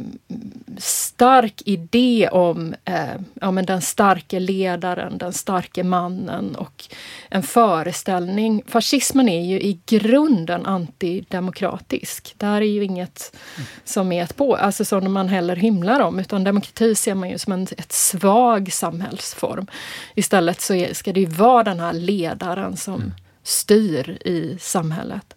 stark 0.78 1.62
idé 1.64 2.28
om 2.32 2.74
eh, 2.84 3.14
ja, 3.40 3.50
men 3.50 3.66
den 3.66 3.80
starke 3.82 4.40
ledaren, 4.40 5.18
den 5.18 5.32
starke 5.32 5.84
mannen 5.84 6.56
och 6.56 6.84
en 7.28 7.42
föreställning. 7.42 8.62
Fascismen 8.66 9.28
är 9.28 9.44
ju 9.44 9.60
i 9.60 9.80
grunden 9.86 10.66
antidemokratisk. 10.66 12.34
Det 12.36 12.46
här 12.46 12.60
är 12.60 12.66
ju 12.66 12.84
inget 12.84 13.36
som 13.84 14.12
är 14.12 14.22
ett 14.22 14.36
på, 14.36 14.56
alltså 14.56 14.84
som 14.84 15.12
man 15.12 15.28
heller 15.28 15.56
hymlar 15.56 16.00
om, 16.00 16.18
utan 16.18 16.44
demokrati 16.44 16.94
ser 16.94 17.14
man 17.14 17.30
ju 17.30 17.38
som 17.38 17.52
en 17.52 17.62
ett 17.62 17.92
svag 17.92 18.72
samhällsform. 18.72 19.66
Istället 20.14 20.60
så 20.60 20.74
är, 20.74 20.94
ska 20.94 21.12
det 21.12 21.20
ju 21.20 21.26
vara 21.26 21.64
den 21.64 21.80
här 21.80 21.92
ledaren 21.92 22.76
som 22.76 22.94
mm 22.94 23.12
styr 23.44 24.10
i 24.24 24.56
samhället. 24.60 25.34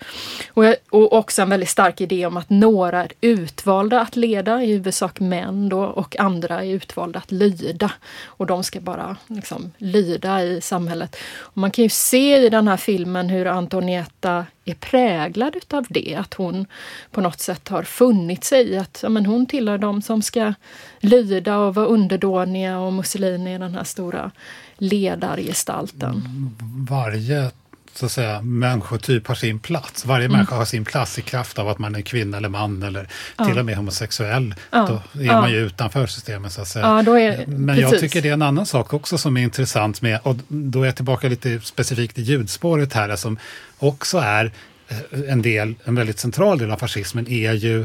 Och, 0.54 0.66
jag- 0.66 0.76
och 0.90 1.14
också 1.14 1.42
en 1.42 1.50
väldigt 1.50 1.70
stark 1.70 2.02
idé 2.02 2.26
om 2.26 2.38
att 2.38 2.50
några 2.50 3.04
är 3.04 3.12
utvalda 3.22 4.02
att 4.02 4.16
leda, 4.16 4.64
i 4.64 4.66
huvudsak 4.66 5.20
män 5.20 5.70
då, 5.70 5.80
och 5.84 6.20
andra 6.20 6.64
är 6.64 6.70
utvalda 6.70 7.20
att 7.20 7.32
lyda. 7.32 7.92
Och 8.26 8.46
de 8.46 8.64
ska 8.64 8.80
bara 8.80 9.18
liksom, 9.28 9.72
lyda 9.78 10.44
i 10.44 10.62
samhället. 10.62 11.16
Och 11.38 11.58
man 11.58 11.72
kan 11.72 11.84
ju 11.84 11.90
se 11.90 12.38
i 12.46 12.50
den 12.50 12.68
här 12.68 12.78
filmen 12.78 13.30
hur 13.30 13.46
Antonietta 13.48 14.46
är 14.66 14.74
präglad 14.74 15.56
utav 15.56 15.86
det. 15.90 16.16
Att 16.16 16.34
hon 16.34 16.66
på 17.12 17.22
något 17.22 17.40
sätt 17.40 17.68
har 17.70 17.84
funnit 17.84 18.44
sig 18.44 18.70
i 18.70 18.78
att 18.78 19.00
ja, 19.04 19.10
men 19.10 19.26
hon 19.26 19.46
tillhör 19.46 19.78
de 19.78 20.02
som 20.02 20.22
ska 20.22 20.54
lyda 21.00 21.58
och 21.58 21.76
vara 21.76 21.86
underdåniga 21.86 22.80
och 22.80 22.94
Mussolini 22.94 23.54
är 23.54 23.60
den 23.60 23.76
här 23.76 23.84
stora 23.84 24.32
ledargestalten. 24.78 26.10
Mm, 26.26 26.86
varje 26.90 27.52
så 27.98 28.06
att 28.06 28.12
säga, 28.12 28.42
människotyp 28.42 29.28
har 29.28 29.36
sin 29.36 29.60
plats. 29.60 30.06
Varje 30.06 30.26
Mm. 30.26 30.38
människa 30.38 30.56
har 30.56 30.66
sin 30.66 30.86
plats 30.86 31.20
i 31.20 31.22
kraft 31.22 31.60
av 31.60 31.70
att 31.70 31.80
man 31.80 31.96
är 31.96 32.02
kvinna 32.02 32.38
eller 32.38 32.50
man 32.50 32.84
eller 32.84 33.08
till 33.48 33.60
och 33.60 33.66
med 33.66 33.76
homosexuell. 33.78 34.56
Ja. 34.72 34.86
Då 35.14 35.22
är 35.22 35.26
Ja. 35.26 35.42
man 35.42 35.52
ju 35.52 35.58
utanför 35.66 36.08
systemet 36.08 36.52
så 36.52 36.62
att 36.62 36.68
säga. 36.68 36.86
Ja, 37.06 37.20
är, 37.20 37.46
Men 37.48 37.80
jag 37.80 37.92
precis. 37.92 38.02
tycker 38.12 38.22
det 38.22 38.30
är 38.30 38.34
en 38.34 38.42
annan 38.42 38.66
sak 38.66 38.94
också 38.94 39.18
som 39.18 39.38
är 39.38 39.42
intressant 39.44 40.02
med, 40.02 40.20
och 40.24 40.36
då 40.48 40.82
är 40.82 40.86
jag 40.86 40.96
tillbaka 40.96 41.28
lite 41.30 41.60
specifikt 41.64 42.18
i 42.18 42.22
ljudspåret 42.22 42.94
här, 42.94 43.16
som 43.16 43.38
också 43.78 44.18
är 44.18 44.52
eh, 44.88 44.98
en 45.32 45.42
del, 45.42 45.76
en 45.84 45.96
väldigt 45.96 46.20
central 46.20 46.58
del 46.58 46.72
av 46.72 46.78
fascismen, 46.78 47.28
är 47.28 47.54
ju 47.54 47.82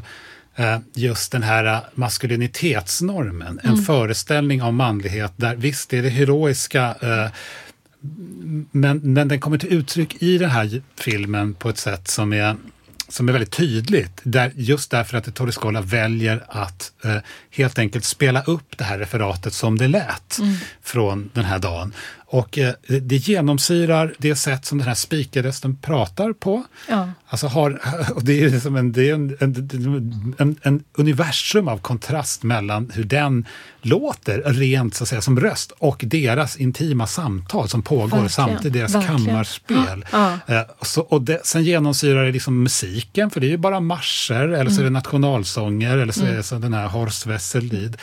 eh, 0.57 0.79
just 0.95 1.33
den 1.33 1.43
här 1.43 1.65
eh, 1.65 1.79
maskulinitetsnormen. 1.95 3.61
En 3.63 3.77
föreställning 3.77 4.63
om 4.63 4.77
manlighet 4.77 5.33
där 5.37 5.57
visst 5.57 5.93
är 5.93 6.03
det 6.03 6.09
heroiska 6.09 6.95
eh, 7.03 7.31
men, 8.71 8.99
men 8.99 9.29
den 9.29 9.41
kommer 9.41 9.59
till 9.59 9.73
uttryck 9.73 10.23
i 10.23 10.39
den 10.39 10.51
här 10.51 10.83
filmen 10.97 11.55
på 11.55 11.69
ett 11.69 11.79
sätt 11.79 12.09
som 12.09 12.33
är, 12.33 12.57
som 13.09 13.29
är 13.29 13.33
väldigt 13.33 13.53
tydligt. 13.53 14.21
Där, 14.23 14.53
just 14.55 14.91
därför 14.91 15.19
att 15.19 15.35
Torre 15.35 15.53
Scola 15.53 15.81
väljer 15.81 16.45
att 16.49 16.93
eh, 17.05 17.17
helt 17.51 17.79
enkelt 17.79 18.05
spela 18.05 18.43
upp 18.43 18.79
det 18.79 18.85
här 18.85 18.99
referatet 18.99 19.53
som 19.53 19.79
det 19.79 19.89
lät 19.89 20.39
från 20.83 21.31
den 21.35 21.45
här 21.45 21.59
dagen. 21.59 21.93
Och 22.33 22.59
eh, 22.59 22.73
det- 22.87 23.17
genomsyrar 23.29 24.15
det 24.19 24.37
sätt 24.37 24.65
som 24.67 24.79
den 24.79 24.87
här 24.87 24.95
speakerrösten 24.95 25.77
pratar 25.77 26.33
på. 26.33 26.63
Ja. 26.89 27.09
Alltså 27.29 27.47
har, 27.47 27.81
och 28.15 28.25
det 28.25 28.43
är, 28.43 28.51
liksom 28.51 28.77
en, 28.77 28.93
det 28.93 29.11
är 29.11 29.15
en, 29.15 29.37
en, 29.41 30.35
en, 30.39 30.57
en 30.63 30.85
universum 30.95 31.69
av 31.69 31.79
kontrast 31.79 32.43
mellan 32.43 32.91
hur 32.95 33.05
den 33.05 33.47
låter 33.83 34.43
rent 34.47 34.95
så 34.95 35.05
att 35.05 35.09
säga, 35.09 35.21
som 35.21 35.41
röst 35.41 35.73
och 35.79 36.01
deras 36.07 36.57
intima 36.57 37.07
samtal 37.07 37.69
som 37.69 37.83
pågår 37.83 38.07
Verkligen, 38.07 38.29
samtidigt, 38.31 38.73
deras 38.73 38.95
verkligen. 38.95 39.25
kammarspel. 39.27 40.05
Ja. 40.13 40.33
Eh, 40.47 40.61
så, 40.83 41.01
och 41.01 41.23
det, 41.23 41.41
sen 41.47 41.65
genomsyrar 41.65 42.25
det 42.25 42.33
liksom 42.33 42.63
musiken, 42.63 43.31
för 43.31 43.41
det 43.41 43.47
är 43.47 43.51
ju 43.51 43.57
bara 43.57 43.81
marscher, 43.81 44.49
eller 44.49 44.71
så 44.71 44.81
är 44.81 44.85
det 44.85 44.91
nationalsånger, 44.91 45.97
eller 45.99 46.13
så 46.13 46.25
är 46.25 46.33
det 46.37 46.43
så 46.43 46.55
den 46.59 46.75
här 46.75 46.87
Horst 46.89 47.27
Wessel-Lied. 47.27 47.97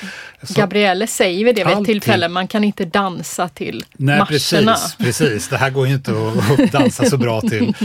Så- 0.44 0.54
Gabrielle 0.54 1.08
säger 1.08 1.46
vid 1.46 1.56
det 1.56 1.64
vid 1.64 1.78
ett 1.78 1.86
tillfälle, 1.86 2.30
man 2.30 2.48
kan 2.48 2.64
inte 2.64 2.86
dansa 2.86 3.50
till 3.50 3.86
Nej, 3.98 4.16
marscherna. 4.18 4.74
precis, 4.74 4.95
precis. 4.95 5.47
Det 5.47 5.57
här 5.57 5.70
går 5.70 5.88
ju 5.88 5.93
inte 5.93 6.11
att, 6.11 6.59
att 6.59 6.72
dansa 6.72 7.05
så 7.05 7.18
bra 7.18 7.41
till. 7.41 7.74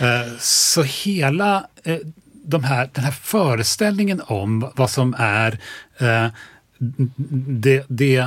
Eh, 0.00 0.32
Så 0.38 0.82
hela 0.82 1.66
eh, 1.84 1.96
de 2.44 2.64
här, 2.64 2.90
den 2.92 3.04
här 3.04 3.12
föreställningen 3.12 4.22
om 4.26 4.70
vad 4.74 4.90
som 4.90 5.14
är 5.18 5.58
eh, 5.98 6.26
det, 7.46 7.84
det, 7.88 8.26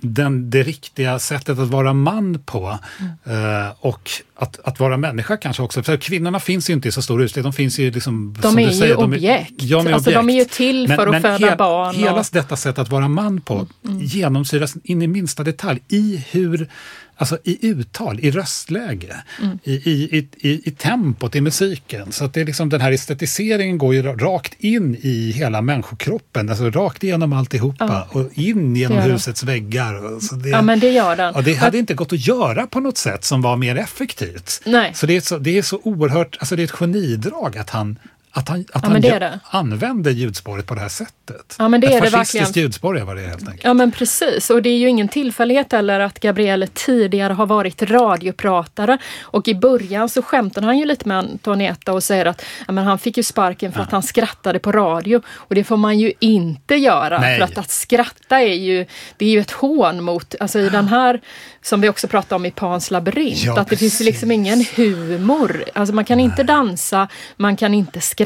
den, 0.00 0.50
det 0.50 0.62
riktiga 0.62 1.18
sättet 1.18 1.58
att 1.58 1.68
vara 1.68 1.92
man 1.92 2.38
på 2.46 2.78
eh, 3.24 3.68
och 3.80 4.10
att, 4.44 4.60
att 4.64 4.80
vara 4.80 4.96
människa 4.96 5.36
kanske 5.36 5.62
också. 5.62 5.82
För 5.82 5.96
kvinnorna 5.96 6.40
finns 6.40 6.70
ju 6.70 6.74
inte 6.74 6.88
i 6.88 6.92
så 6.92 7.02
stor 7.02 7.22
utsträckning. 7.22 7.50
De 7.52 7.56
finns 7.56 7.78
ju 7.78 7.90
liksom, 7.90 8.34
De 8.40 8.42
som 8.42 8.58
är 8.58 8.62
du 8.62 8.68
ju 8.72 8.78
säger, 8.78 8.94
de 8.94 9.12
är- 9.12 9.16
objekt. 9.16 9.52
Ja, 9.56 9.76
de 9.82 9.86
är 9.86 9.92
Alltså, 9.94 10.10
de 10.10 10.28
är 10.28 10.34
ju 10.34 10.40
objekt. 10.40 10.54
till 10.56 10.88
för 10.88 11.06
att 11.06 11.22
föda 11.22 11.56
barn 11.56 11.94
Hela 11.94 12.12
och- 12.20 12.26
detta 12.32 12.56
sätt 12.56 12.78
att 12.78 12.88
vara 12.90 13.08
man 13.08 13.40
på 13.40 13.66
genomsyras 14.00 14.74
in 14.84 15.02
i 15.02 15.06
minsta 15.06 15.42
detalj 15.42 15.80
i 15.88 16.24
hur 16.30 16.68
Alltså 17.16 17.38
i 17.44 17.66
uttal, 17.66 18.20
i 18.20 18.30
röstläge, 18.30 19.16
i, 19.64 19.72
i, 19.72 20.18
i, 20.18 20.28
i, 20.48 20.68
i 20.68 20.70
tempot, 20.70 21.34
i 21.36 21.40
musiken. 21.40 22.12
Så 22.12 22.24
att 22.24 22.34
det 22.34 22.40
är 22.40 22.44
liksom, 22.44 22.68
den 22.68 22.80
här 22.80 22.92
estetiseringen 22.92 23.78
går 23.78 23.94
ju 23.94 24.02
rakt 24.02 24.54
in 24.58 24.96
i 25.02 25.32
hela 25.36 25.62
människokroppen, 25.62 26.48
alltså 26.48 26.70
rakt 26.70 27.04
igenom 27.04 27.32
alltihopa 27.32 28.08
och 28.10 28.30
in 28.34 28.76
genom 28.76 28.98
husets 28.98 29.42
väggar. 29.42 30.14
Och 30.14 30.22
Så 30.22 30.34
det, 30.34 30.48
Ja, 30.48 30.62
men 30.62 30.80
det 30.80 30.90
gör 30.90 31.16
den. 31.16 31.32
Ja, 31.36 31.40
det 31.42 31.54
hade 31.54 31.78
inte 31.78 31.94
gått 31.94 32.12
att 32.12 32.26
göra 32.26 32.66
på 32.66 32.80
något 32.80 32.98
sätt 32.98 33.24
som 33.24 33.42
var 33.42 33.56
mer 33.56 33.76
effektivt. 33.76 34.33
Nej. 34.64 34.94
Så 34.94 35.06
det 35.06 35.16
är 35.16 35.20
så, 35.20 35.38
det 35.38 35.58
är 35.58 35.62
så 35.62 35.80
oerhört, 35.82 36.36
alltså 36.40 36.56
det 36.56 36.62
är 36.62 36.64
ett 36.64 36.70
genidrag 36.70 37.58
att 37.58 37.70
han, 37.70 37.98
att 38.36 38.48
han, 38.48 38.60
att 38.60 38.66
Ja, 38.72 38.80
han 38.82 39.00
det 39.00 39.18
det. 39.18 39.40
använder 39.50 40.10
ljudspåret 40.10 40.66
på 40.66 40.74
det 40.74 40.80
här 40.80 40.88
sättet. 40.88 41.56
Ja, 41.58 41.68
men 41.68 41.80
det 41.80 41.86
ett 41.86 41.92
är 41.94 42.00
det 42.00 42.10
fascistiskt 42.10 42.56
ljudspår 42.56 42.98
är 42.98 43.04
vad 43.04 43.16
det 43.16 43.22
är 43.22 43.28
helt 43.28 43.48
enkelt. 43.48 43.64
Ja 43.64 43.74
men 43.74 43.92
precis, 43.92 44.50
och 44.50 44.62
det 44.62 44.68
är 44.68 44.78
ju 44.78 44.88
ingen 44.88 45.08
tillfällighet 45.08 45.72
heller 45.72 46.00
att 46.00 46.20
Gabrielle 46.20 46.66
tidigare 46.66 47.32
har 47.32 47.46
varit 47.46 47.82
radiopratare. 47.82 48.98
Och 49.22 49.48
i 49.48 49.54
början 49.54 50.08
så 50.08 50.22
skämtar 50.22 50.62
han 50.62 50.78
ju 50.78 50.84
lite 50.84 51.08
med 51.08 51.18
Antonietta 51.18 51.92
och 51.92 52.02
säger 52.02 52.26
att 52.26 52.44
ja, 52.66 52.72
men 52.72 52.84
han 52.84 52.98
fick 52.98 53.16
ju 53.16 53.22
sparken 53.22 53.72
för 53.72 53.80
att 53.80 53.92
han 53.92 54.02
skrattade 54.02 54.58
på 54.58 54.72
radio. 54.72 55.22
Och 55.34 55.54
det 55.54 55.64
får 55.64 55.76
man 55.76 55.98
ju 55.98 56.12
inte 56.20 56.74
göra. 56.74 57.18
Nej. 57.20 57.38
För 57.38 57.44
att, 57.44 57.58
att 57.58 57.70
skratta 57.70 58.40
är 58.40 58.54
ju, 58.54 58.86
det 59.16 59.26
är 59.26 59.30
ju 59.30 59.40
ett 59.40 59.50
hån 59.50 60.02
mot, 60.02 60.34
alltså 60.40 60.58
i 60.58 60.68
den 60.68 60.88
här, 60.88 61.20
som 61.62 61.80
vi 61.80 61.88
också 61.88 62.08
pratade 62.08 62.34
om 62.34 62.46
i 62.46 62.50
Pans 62.50 62.90
labyrint, 62.90 63.42
Ja, 63.44 63.60
att 63.60 63.68
det 63.68 63.76
finns 63.76 63.92
precis. 63.92 64.06
liksom 64.06 64.30
ingen 64.30 64.64
humor. 64.76 65.64
Alltså 65.74 65.94
man 65.94 66.04
kan 66.04 66.20
inte 66.20 66.42
dansa, 66.42 67.08
man 67.36 67.56
kan 67.56 67.74
inte 67.74 68.00
skratta. 68.00 68.23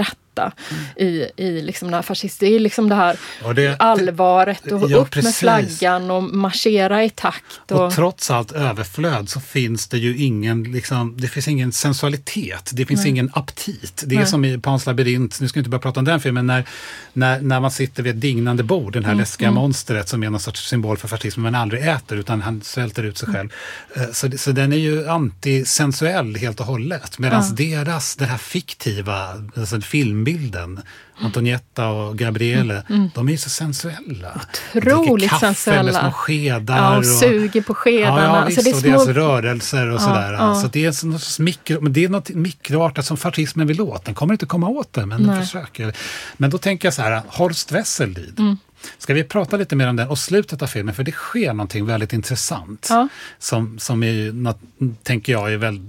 I, 0.96 1.26
i 1.36 1.62
liksom 1.62 1.88
den 1.88 1.94
här 1.94 2.02
fascist, 2.02 2.40
det 2.40 2.46
är 2.46 2.60
liksom 2.60 2.88
det 2.88 2.94
här 2.94 3.16
Och 3.44 3.54
det- 3.54 3.76
allvaret 3.78 4.72
och 4.72 4.90
Ja, 4.90 4.96
upp 4.96 5.02
med 5.02 5.10
precis. 5.10 5.38
flaggan 5.38 6.10
och 6.10 6.22
marschera 6.22 7.04
i 7.04 7.10
takt. 7.10 7.44
Och, 7.70 7.86
Och 7.86 7.92
trots 7.94 8.30
allt 8.30 8.52
överflöd 8.52 9.28
så 9.28 9.40
finns 9.40 9.86
det 9.88 9.98
ju 9.98 10.16
ingen, 10.16 10.62
liksom, 10.62 11.14
det 11.18 11.28
finns 11.28 11.48
ingen 11.48 11.72
sensualitet, 11.72 12.70
det 12.74 12.86
finns 12.86 13.06
ingen 13.06 13.30
aptit. 13.34 14.02
Det 14.06 14.14
är 14.14 14.18
Nej. 14.18 14.26
som 14.28 14.44
i 14.44 14.58
Pans 14.58 14.86
labyrint, 14.86 15.40
nu 15.40 15.48
ska 15.48 15.56
vi 15.56 15.60
inte 15.60 15.70
börja 15.70 15.80
prata 15.82 16.00
om 16.00 16.04
den 16.04 16.20
filmen, 16.20 16.46
när, 16.46 16.64
när, 17.12 17.40
när 17.40 17.60
man 17.60 17.70
sitter 17.70 18.02
vid 18.02 18.14
ett 18.14 18.20
dignande 18.20 18.62
bord, 18.62 18.92
den 18.92 19.04
här 19.04 19.12
Mm, 19.12 19.20
läskiga 19.20 19.50
monstret 19.50 20.08
som 20.08 20.22
är 20.22 20.30
någon 20.30 20.40
sorts 20.40 20.68
symbol 20.68 20.96
för 20.96 21.08
fascism, 21.08 21.40
men 21.42 21.54
aldrig 21.54 21.88
äter 21.88 22.18
utan 22.18 22.42
han 22.42 22.60
svälter 22.62 23.02
ut 23.02 23.08
Mm. 23.08 23.14
sig 23.16 23.28
själv. 23.34 23.48
Eh, 23.96 24.12
Så, 24.12 24.38
så 24.38 24.52
den 24.52 24.72
är 24.72 24.76
ju 24.76 25.08
antisensuell 25.08 26.36
helt 26.36 26.60
och 26.60 26.66
hållet, 26.66 27.18
medan 27.18 27.54
deras, 27.54 28.16
den 28.16 28.28
här 28.28 28.38
fiktiva 28.38 29.28
alltså 29.56 29.80
filmbilden, 29.80 30.27
bilden. 30.28 30.78
Antonietta 31.20 31.88
och 31.88 32.18
Gabriele, 32.18 32.82
de 33.14 33.28
är 33.28 33.36
så 33.36 33.50
sensuella. 33.50 34.40
Mm, 34.72 34.98
Otroligt 34.98 35.30
kaffe 35.30 35.46
sensuella. 35.46 35.82
med 35.82 35.94
små 35.94 36.12
skedar. 36.12 36.76
ja, 36.76 36.90
och 36.92 36.98
och- 36.98 37.04
suger 37.06 37.62
på 37.62 37.74
skedarna. 37.74 38.22
Ja, 38.22 38.24
ja 38.24 38.36
alltså 38.36 38.62
visst, 38.62 38.82
det 38.82 38.88
är 38.88 38.94
och 38.96 39.02
små, 39.02 39.12
deras 39.12 39.16
rörelser 39.16 39.86
och 39.90 40.00
sådär. 40.00 40.32
ja. 40.32 40.54
Så 40.54 40.66
det 40.68 40.84
är, 40.84 40.92
så, 40.92 41.12
sorts 41.12 41.38
mikro, 41.38 41.80
men 41.80 41.92
det 41.92 42.04
är 42.04 42.08
något 42.08 42.28
mikroartat 42.30 43.06
som 43.06 43.16
fascismen 43.16 43.66
vill 43.66 43.80
åt. 43.80 44.04
Den 44.04 44.14
kommer 44.14 44.34
inte 44.34 44.46
komma 44.46 44.68
åt 44.68 44.92
det, 44.92 45.06
men 45.06 45.22
den 45.22 45.34
Nej. 45.36 45.44
försöker. 45.46 45.92
Men 46.36 46.50
då 46.50 46.58
tänker 46.58 46.86
jag 46.88 46.94
så 46.94 47.02
här, 47.02 47.22
Horst 47.28 47.72
Wessel-Lied. 47.72 48.38
Mm. 48.38 48.58
Ska 48.98 49.14
vi 49.14 49.24
prata 49.24 49.56
lite 49.56 49.76
mer 49.76 49.88
om 49.88 49.96
den 49.96 50.08
och 50.08 50.18
slutet 50.18 50.62
av 50.62 50.66
filmen, 50.66 50.94
för 50.94 51.02
det 51.04 51.12
sker 51.12 51.52
någonting 51.52 51.86
väldigt 51.86 52.12
intressant. 52.12 52.86
Ja. 52.90 53.08
Som, 53.38 53.78
som 53.78 54.02
är, 54.02 54.32
något, 54.32 54.58
tänker 55.02 55.32
jag, 55.32 55.52
är 55.52 55.56
väl 55.56 55.80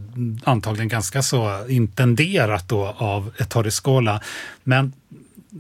antagligen 0.43 0.88
ganska 0.88 1.21
så 1.23 1.65
intenderat 1.67 2.69
då 2.69 2.95
av 2.97 3.32
Ettore 3.38 3.71
Scola. 3.71 4.21
Men 4.63 4.93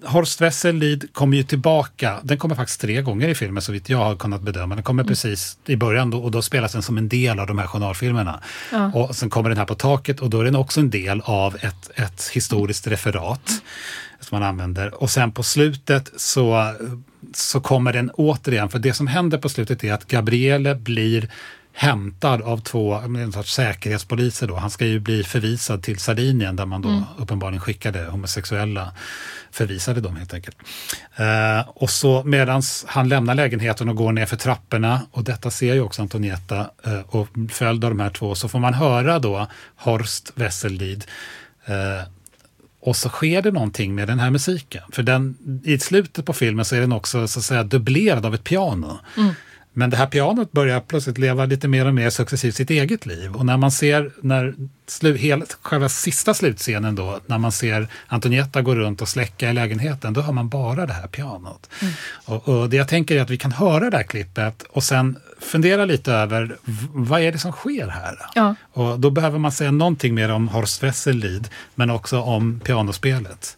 Horst 0.05 0.41
Wessel-Lied 0.41 1.13
kommer 1.13 1.37
ju 1.37 1.43
tillbaka, 1.43 2.19
den 2.23 2.37
kommer 2.37 2.55
faktiskt 2.55 2.81
tre 2.81 3.01
gånger 3.01 3.29
i 3.29 3.35
filmen 3.35 3.61
så 3.61 3.71
vitt 3.71 3.89
jag 3.89 3.97
har 3.97 4.15
kunnat 4.15 4.41
bedöma. 4.41 4.75
Den 4.75 4.83
kommer 4.83 5.03
precis 5.03 5.57
i 5.65 5.75
början 5.75 6.13
och 6.13 6.31
då 6.31 6.41
spelas 6.41 6.71
den 6.71 6.81
som 6.81 6.97
en 6.97 7.09
del 7.09 7.39
av 7.39 7.47
de 7.47 7.57
här 7.57 7.67
journalfilmerna. 7.67 8.39
Ja. 8.71 8.91
Och 8.93 9.15
sen 9.15 9.29
kommer 9.29 9.49
den 9.49 9.57
här 9.57 9.65
på 9.65 9.75
taket 9.75 10.19
och 10.19 10.29
då 10.29 10.39
är 10.39 10.45
den 10.45 10.55
också 10.55 10.79
en 10.79 10.89
del 10.89 11.21
av 11.21 11.55
ett, 11.55 11.91
ett 11.95 12.29
historiskt 12.33 12.87
referat 12.87 13.61
som 14.19 14.39
man 14.39 14.49
använder. 14.49 15.03
Och 15.03 15.09
sen 15.09 15.31
på 15.31 15.43
slutet 15.43 16.11
så, 16.17 16.73
så 17.33 17.61
kommer 17.61 17.93
den 17.93 18.09
återigen, 18.09 18.69
för 18.69 18.79
det 18.79 18.93
som 18.93 19.07
händer 19.07 19.37
på 19.37 19.49
slutet 19.49 19.83
är 19.83 19.93
att 19.93 20.07
Gabriele 20.07 20.75
blir 20.75 21.29
hämtad 21.79 22.41
av 22.41 22.57
två 22.57 22.93
en 22.93 23.31
sorts 23.31 23.53
säkerhetspoliser. 23.53 24.47
Då. 24.47 24.55
Han 24.55 24.69
ska 24.69 24.85
ju 24.85 24.99
bli 24.99 25.23
förvisad 25.23 25.83
till 25.83 25.99
Sardinien 25.99 26.55
där 26.55 26.65
man 26.65 26.81
då 26.81 26.89
mm. 26.89 27.03
uppenbarligen 27.17 27.61
skickade 27.61 28.05
homosexuella, 28.05 28.91
förvisade 29.51 30.01
dem 30.01 30.15
helt 30.15 30.33
enkelt. 30.33 30.57
Eh, 31.15 31.69
och 31.69 31.89
så 31.89 32.23
medan 32.23 32.61
han 32.85 33.09
lämnar 33.09 33.35
lägenheten 33.35 33.89
och 33.89 33.95
går 33.95 34.11
ner 34.11 34.25
för 34.25 34.35
trapporna, 34.35 35.01
och 35.11 35.23
detta 35.23 35.51
ser 35.51 35.73
ju 35.73 35.81
också 35.81 36.01
Antonietta, 36.01 36.69
eh, 36.83 36.99
och 37.07 37.27
följd 37.51 37.83
av 37.83 37.91
de 37.91 37.99
här 37.99 38.09
två, 38.09 38.35
så 38.35 38.49
får 38.49 38.59
man 38.59 38.73
höra 38.73 39.19
då 39.19 39.47
Horst 39.75 40.31
Wessellied 40.35 41.03
eh, 41.65 42.07
och 42.81 42.95
så 42.95 43.09
sker 43.09 43.41
det 43.41 43.51
någonting 43.51 43.95
med 43.95 44.07
den 44.07 44.19
här 44.19 44.29
musiken. 44.29 44.83
För 44.91 45.03
den, 45.03 45.37
i 45.63 45.79
slutet 45.79 46.25
på 46.25 46.33
filmen 46.33 46.65
så 46.65 46.75
är 46.75 46.81
den 46.81 46.91
också 46.91 47.27
så 47.27 47.39
att 47.39 47.45
säga 47.45 47.63
dubblerad 47.63 48.25
av 48.25 48.33
ett 48.33 48.43
piano. 48.43 48.99
Mm. 49.17 49.33
Men 49.79 49.89
det 49.89 49.97
här 49.97 50.07
pianot 50.07 50.51
börjar 50.51 50.79
plötsligt 50.79 51.17
leva 51.17 51.45
lite 51.45 51.67
mer 51.67 51.85
och 51.85 51.93
mer 51.93 52.09
successivt 52.09 52.55
sitt 52.55 52.69
eget 52.69 53.05
liv. 53.05 53.35
Och 53.35 53.45
när 53.45 53.57
man 53.57 53.71
ser, 53.71 54.11
när 54.21 54.55
slu, 54.87 55.17
hela, 55.17 55.45
själva 55.61 55.89
sista 55.89 56.33
slutscenen 56.33 56.95
då, 56.95 57.19
när 57.25 57.37
man 57.37 57.51
ser 57.51 57.87
Antonietta 58.07 58.61
gå 58.61 58.75
runt 58.75 59.01
och 59.01 59.09
släcka 59.09 59.49
i 59.49 59.53
lägenheten, 59.53 60.13
då 60.13 60.21
hör 60.21 60.33
man 60.33 60.49
bara 60.49 60.85
det 60.85 60.93
här 60.93 61.07
pianot. 61.07 61.69
Mm. 61.81 61.93
Och, 62.25 62.49
och, 62.49 62.69
det 62.69 62.77
jag 62.77 62.87
tänker 62.87 63.15
är 63.15 63.21
att 63.21 63.29
vi 63.29 63.37
kan 63.37 63.51
höra 63.51 63.89
det 63.89 63.97
här 63.97 64.03
klippet 64.03 64.63
och 64.69 64.83
sen 64.83 65.17
fundera 65.39 65.85
lite 65.85 66.13
över 66.13 66.57
vad 66.93 67.21
är 67.21 67.31
det 67.31 67.37
som 67.37 67.51
sker 67.51 67.87
här? 67.87 68.17
Ja. 68.35 68.55
Och 68.73 68.99
då 68.99 69.09
behöver 69.09 69.39
man 69.39 69.51
säga 69.51 69.71
någonting 69.71 70.15
mer 70.15 70.31
om 70.31 70.47
Horst 70.47 70.83
Wessel 70.83 71.43
men 71.75 71.89
också 71.89 72.21
om 72.21 72.59
pianospelet. 72.59 73.57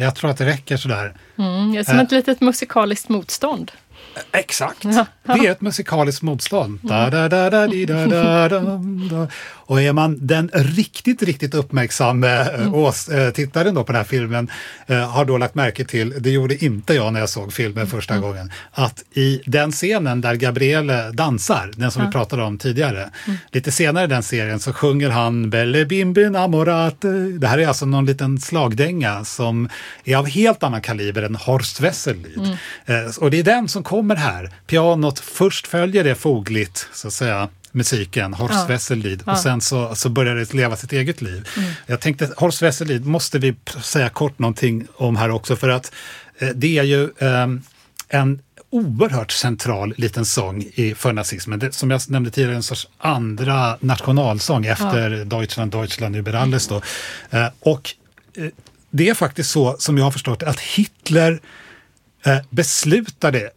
Jag 0.00 0.14
tror 0.14 0.30
att 0.30 0.36
det 0.36 0.46
räcker 0.46 0.76
sådär. 0.76 1.14
Mm, 1.38 1.84
som 1.84 1.98
ett 1.98 2.10
litet 2.10 2.40
musikaliskt 2.40 3.08
motstånd. 3.08 3.72
Exakt, 4.32 4.82
det 5.22 5.46
är 5.46 5.50
ett 5.50 5.60
musikaliskt 5.60 6.22
motstånd. 6.22 6.78
Da, 6.82 7.10
da, 7.10 7.28
da, 7.28 7.50
da, 7.50 7.66
da, 7.66 8.06
da, 8.06 8.48
da, 8.48 8.60
Och 9.68 9.82
är 9.82 9.92
man 9.92 10.26
den 10.26 10.50
riktigt, 10.54 11.22
riktigt 11.22 11.54
uppmärksamma 11.54 12.28
mm. 12.28 12.74
ås, 12.74 13.08
äh, 13.08 13.30
tittaren 13.30 13.74
då 13.74 13.84
på 13.84 13.92
den 13.92 13.98
här 13.98 14.04
filmen 14.04 14.50
äh, 14.86 15.10
har 15.10 15.24
då 15.24 15.38
lagt 15.38 15.54
märke 15.54 15.84
till, 15.84 16.14
det 16.18 16.30
gjorde 16.30 16.64
inte 16.64 16.94
jag 16.94 17.12
när 17.12 17.20
jag 17.20 17.28
såg 17.28 17.52
filmen 17.52 17.86
första 17.86 18.14
mm. 18.14 18.28
gången, 18.28 18.52
att 18.72 19.04
i 19.12 19.42
den 19.46 19.72
scenen 19.72 20.20
där 20.20 20.34
Gabriele 20.34 21.10
dansar, 21.10 21.70
den 21.76 21.90
som 21.90 22.02
ja. 22.02 22.08
vi 22.08 22.12
pratade 22.12 22.42
om 22.42 22.58
tidigare, 22.58 23.10
mm. 23.26 23.38
lite 23.52 23.72
senare 23.72 24.04
i 24.04 24.08
den 24.08 24.22
serien 24.22 24.60
så 24.60 24.72
sjunger 24.72 25.10
han 25.10 25.50
Belle 25.50 25.84
bimbi 25.84 26.30
namorate. 26.30 27.08
Det 27.38 27.46
här 27.46 27.58
är 27.58 27.68
alltså 27.68 27.86
någon 27.86 28.06
liten 28.06 28.40
slagdänga 28.40 29.24
som 29.24 29.68
är 30.04 30.16
av 30.16 30.26
helt 30.26 30.62
annan 30.62 30.80
kaliber 30.80 31.22
än 31.22 31.34
Horst 31.34 31.80
Wessellied. 31.80 32.56
Mm. 32.86 33.10
Och 33.20 33.30
det 33.30 33.38
är 33.38 33.42
den 33.42 33.68
som 33.68 33.82
kommer 33.82 34.16
här. 34.16 34.50
Pianot 34.66 35.18
först 35.18 35.66
följer 35.66 36.04
det 36.04 36.14
fogligt, 36.14 36.88
så 36.92 37.08
att 37.08 37.14
säga, 37.14 37.48
musiken, 37.78 38.34
Horst 38.34 38.54
ja. 38.54 38.66
Wessellied, 38.66 39.22
ja. 39.26 39.32
och 39.32 39.38
sen 39.38 39.60
så, 39.60 39.94
så 39.94 40.08
börjar 40.08 40.34
det 40.34 40.54
leva 40.54 40.76
sitt 40.76 40.92
eget 40.92 41.22
liv. 41.22 41.48
Mm. 41.56 41.70
Jag 41.86 42.00
tänkte, 42.00 42.32
Horst 42.36 42.62
Wessellied 42.62 43.06
måste 43.06 43.38
vi 43.38 43.54
säga 43.82 44.08
kort 44.08 44.38
någonting 44.38 44.86
om 44.96 45.16
här 45.16 45.30
också, 45.30 45.56
för 45.56 45.68
att 45.68 45.92
eh, 46.38 46.48
det 46.48 46.78
är 46.78 46.82
ju 46.82 47.04
eh, 47.18 47.46
en 48.08 48.40
oerhört 48.70 49.32
central 49.32 49.94
liten 49.96 50.24
sång 50.24 50.62
i, 50.74 50.94
för 50.94 51.12
nazismen. 51.12 51.58
Det, 51.58 51.74
som 51.74 51.90
jag 51.90 52.00
nämnde 52.10 52.30
tidigare, 52.30 52.56
en 52.56 52.62
sorts 52.62 52.88
andra 52.98 53.76
nationalsång 53.80 54.66
efter 54.66 55.10
ja. 55.10 55.24
Deutschland, 55.24 55.72
Deutschland 55.72 56.16
über 56.16 56.34
alles. 56.34 56.68
Då. 56.68 56.82
Eh, 57.30 57.46
och 57.60 57.94
eh, 58.36 58.48
det 58.90 59.08
är 59.08 59.14
faktiskt 59.14 59.50
så, 59.50 59.76
som 59.78 59.98
jag 59.98 60.04
har 60.04 60.10
förstått 60.10 60.42
att 60.42 60.60
Hitler 60.60 61.40
eh, 62.24 62.38
beslutade 62.50 63.50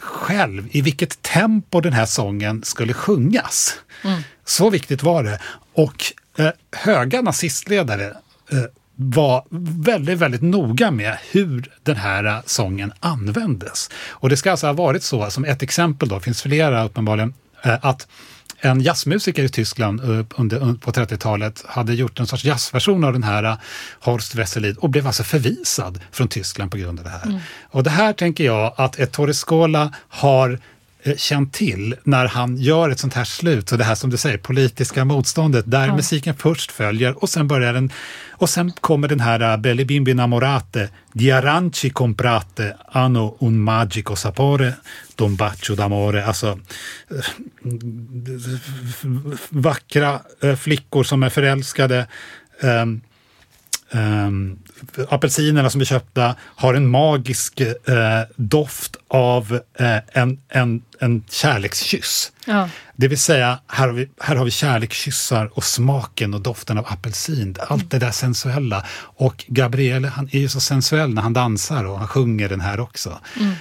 själv 0.00 0.68
i 0.70 0.80
vilket 0.80 1.22
tempo 1.22 1.80
den 1.80 1.92
här 1.92 2.06
sången 2.06 2.62
skulle 2.64 2.92
sjungas. 2.92 3.74
Mm. 4.04 4.22
Så 4.44 4.70
viktigt 4.70 5.02
var 5.02 5.24
det. 5.24 5.38
Och 5.72 6.12
eh, 6.38 6.50
höga 6.72 7.22
nazistledare 7.22 8.04
eh, 8.52 8.64
var 8.94 9.44
väldigt, 9.84 10.18
väldigt 10.18 10.42
noga 10.42 10.90
med 10.90 11.18
hur 11.30 11.70
den 11.82 11.96
här 11.96 12.24
eh, 12.24 12.40
sången 12.46 12.92
användes. 13.00 13.90
Och 14.08 14.28
det 14.28 14.36
ska 14.36 14.50
alltså 14.50 14.66
ha 14.66 14.72
varit 14.72 15.02
så, 15.02 15.30
som 15.30 15.44
ett 15.44 15.62
exempel 15.62 16.08
då, 16.08 16.20
finns 16.20 16.42
flera 16.42 16.84
uppenbarligen, 16.84 17.34
eh, 17.62 17.76
att 17.82 18.06
en 18.60 18.80
jazzmusiker 18.80 19.44
i 19.44 19.48
Tyskland 19.48 20.00
eh, 20.00 20.26
under, 20.36 20.74
på 20.74 20.90
30-talet 20.92 21.64
hade 21.66 21.94
gjort 21.94 22.20
en 22.20 22.26
sorts 22.26 22.44
jazzversion 22.44 23.04
av 23.04 23.12
den 23.12 23.22
här 23.22 23.44
eh, 23.44 23.56
Horst 24.00 24.34
Wesselid 24.34 24.76
och 24.76 24.90
blev 24.90 25.06
alltså 25.06 25.22
förvisad 25.22 26.00
från 26.12 26.28
Tyskland 26.28 26.70
på 26.70 26.76
grund 26.76 26.98
av 26.98 27.04
det 27.04 27.10
här. 27.10 27.26
Mm. 27.26 27.40
Och 27.70 27.82
det 27.82 27.90
här 27.90 28.12
tänker 28.12 28.44
jag 28.44 28.74
att 28.76 28.98
Ettore 28.98 29.34
Scola 29.34 29.92
har 30.08 30.50
eh, 30.50 30.58
känt 31.16 31.52
till 31.52 31.94
när 32.04 32.26
han 32.26 32.56
gör 32.56 32.90
ett 32.90 32.98
sånt 32.98 33.14
här 33.14 33.24
slut, 33.24 33.68
så 33.68 33.76
det 33.76 33.84
här 33.84 33.94
som 33.94 34.10
du 34.10 34.16
säger, 34.16 34.38
politiska 34.38 35.04
motståndet, 35.04 35.64
där 35.70 35.86
ja. 35.86 35.96
musiken 35.96 36.34
först 36.34 36.72
följer 36.72 37.22
och 37.22 37.28
sen 37.28 37.48
börjar 37.48 37.72
den, 37.72 37.92
och 38.30 38.50
sen 38.50 38.72
kommer 38.72 39.08
den 39.08 39.20
här 39.20 39.56
Belli 39.56 39.84
Bimbi 39.84 40.14
Namorate, 40.14 40.88
Di 41.12 41.30
Aranci 41.30 41.90
Comprate, 41.90 42.76
Hanno 42.86 43.36
un 43.40 43.60
magico 43.60 44.16
sapore, 44.16 44.72
Don 45.16 45.36
Bacio 45.36 45.74
d'amore, 45.74 46.24
alltså 46.24 46.58
vackra 49.48 50.20
eh, 50.40 50.56
flickor 50.56 51.04
som 51.04 51.22
är 51.22 51.30
förälskade. 51.30 52.06
Um, 52.60 53.00
um, 53.90 54.58
apelsinerna 55.08 55.70
som 55.70 55.80
är 55.80 55.84
köpta 55.84 56.34
har 56.40 56.74
en 56.74 56.88
magisk 56.88 57.60
uh, 57.60 57.66
doft 58.36 58.96
av 59.08 59.52
uh, 59.80 59.96
en, 60.12 60.38
en, 60.48 60.82
en 61.00 61.24
kärlekskyss. 61.30 62.32
Ja. 62.46 62.68
Det 62.96 63.08
vill 63.08 63.18
säga, 63.18 63.58
här 63.66 63.86
har, 63.86 63.94
vi, 63.94 64.08
här 64.20 64.36
har 64.36 64.44
vi 64.44 64.50
kärlekskyssar 64.50 65.50
och 65.54 65.64
smaken 65.64 66.34
och 66.34 66.40
doften 66.40 66.78
av 66.78 66.86
apelsin. 66.88 67.56
Allt 67.68 67.90
det 67.90 67.98
där 67.98 68.10
sensuella. 68.10 68.84
Och 69.00 69.44
Gabriele, 69.48 70.08
han 70.08 70.28
är 70.32 70.38
ju 70.38 70.48
så 70.48 70.60
sensuell 70.60 71.14
när 71.14 71.22
han 71.22 71.32
dansar 71.32 71.84
och 71.84 71.98
han 71.98 72.08
sjunger 72.08 72.48
den 72.48 72.60
här 72.60 72.80
också. 72.80 73.18
Mm. 73.40 73.54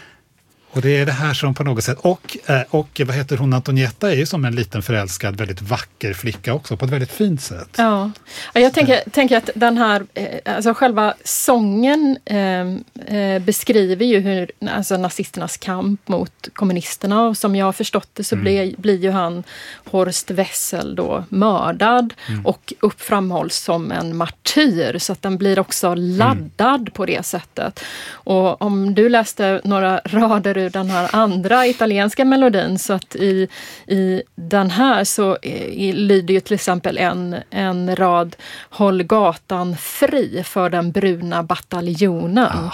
Och 0.77 0.83
det 0.83 0.97
är 0.97 1.05
det 1.05 1.11
här 1.11 1.33
som 1.33 1.53
på 1.53 1.63
något 1.63 1.83
sätt, 1.83 1.97
och, 2.01 2.37
eh, 2.45 2.61
och 2.69 3.01
vad 3.05 3.15
heter 3.15 3.37
hon, 3.37 3.53
Antonietta 3.53 4.11
är 4.11 4.15
ju 4.15 4.25
som 4.25 4.45
en 4.45 4.55
liten 4.55 4.81
förälskad, 4.81 5.37
väldigt 5.37 5.61
vacker 5.61 6.13
flicka 6.13 6.53
också 6.53 6.77
på 6.77 6.85
ett 6.85 6.91
väldigt 6.91 7.11
fint 7.11 7.41
sätt. 7.41 7.69
Ja, 7.77 8.11
jag 8.53 8.73
tänker, 8.73 9.09
tänker 9.09 9.37
att 9.37 9.49
den 9.55 9.77
här, 9.77 10.05
eh, 10.13 10.55
alltså 10.55 10.73
själva 10.73 11.13
sången 11.23 12.17
ehm, 12.25 12.83
eh, 13.05 13.39
beskriver 13.39 14.05
ju 14.05 14.19
hur, 14.19 14.51
alltså 14.71 14.97
nazisternas 14.97 15.57
kamp 15.57 16.07
mot 16.07 16.49
kommunisterna 16.53 17.27
och 17.27 17.37
som 17.37 17.55
jag 17.55 17.65
har 17.65 17.73
förstått 17.73 18.09
det 18.13 18.23
så 18.23 18.35
mm. 18.35 18.43
blir, 18.43 18.75
blir 18.77 18.97
ju 18.97 19.11
han 19.11 19.43
Horst 19.85 20.31
Wessel 20.31 20.95
då 20.95 21.23
mördad 21.29 22.13
mm. 22.29 22.45
och 22.45 22.73
upp 22.79 23.01
framhålls 23.01 23.57
som 23.57 23.91
en 23.91 24.17
martyr 24.17 24.97
så 24.99 25.13
att 25.13 25.21
den 25.21 25.37
blir 25.37 25.59
också 25.59 25.93
laddad 25.95 26.81
mm. 26.81 26.91
på 26.91 27.05
det 27.05 27.25
sättet. 27.25 27.83
Och 28.09 28.61
om 28.61 28.95
du 28.95 29.09
läste 29.09 29.61
några 29.63 29.97
rader 30.05 30.66
ju 30.67 30.71
den 30.71 30.89
här 30.89 31.09
andra 31.15 31.67
italienska 31.67 32.25
melodin 32.25 32.79
så 32.79 32.93
att 32.93 33.15
i, 33.15 33.47
i 33.87 34.21
den 34.35 34.71
här 34.71 35.03
så 35.03 35.37
eh, 35.41 35.95
lyder 35.95 36.33
ju 36.33 36.39
till 36.39 36.53
exempel 36.53 36.97
en, 36.97 37.35
en 37.49 37.95
rad 37.95 38.35
Håll 38.69 39.03
gatan 39.03 39.77
fri 39.77 40.43
för 40.43 40.69
den 40.69 40.91
bruna 40.91 41.43
bataljonen. 41.43 42.69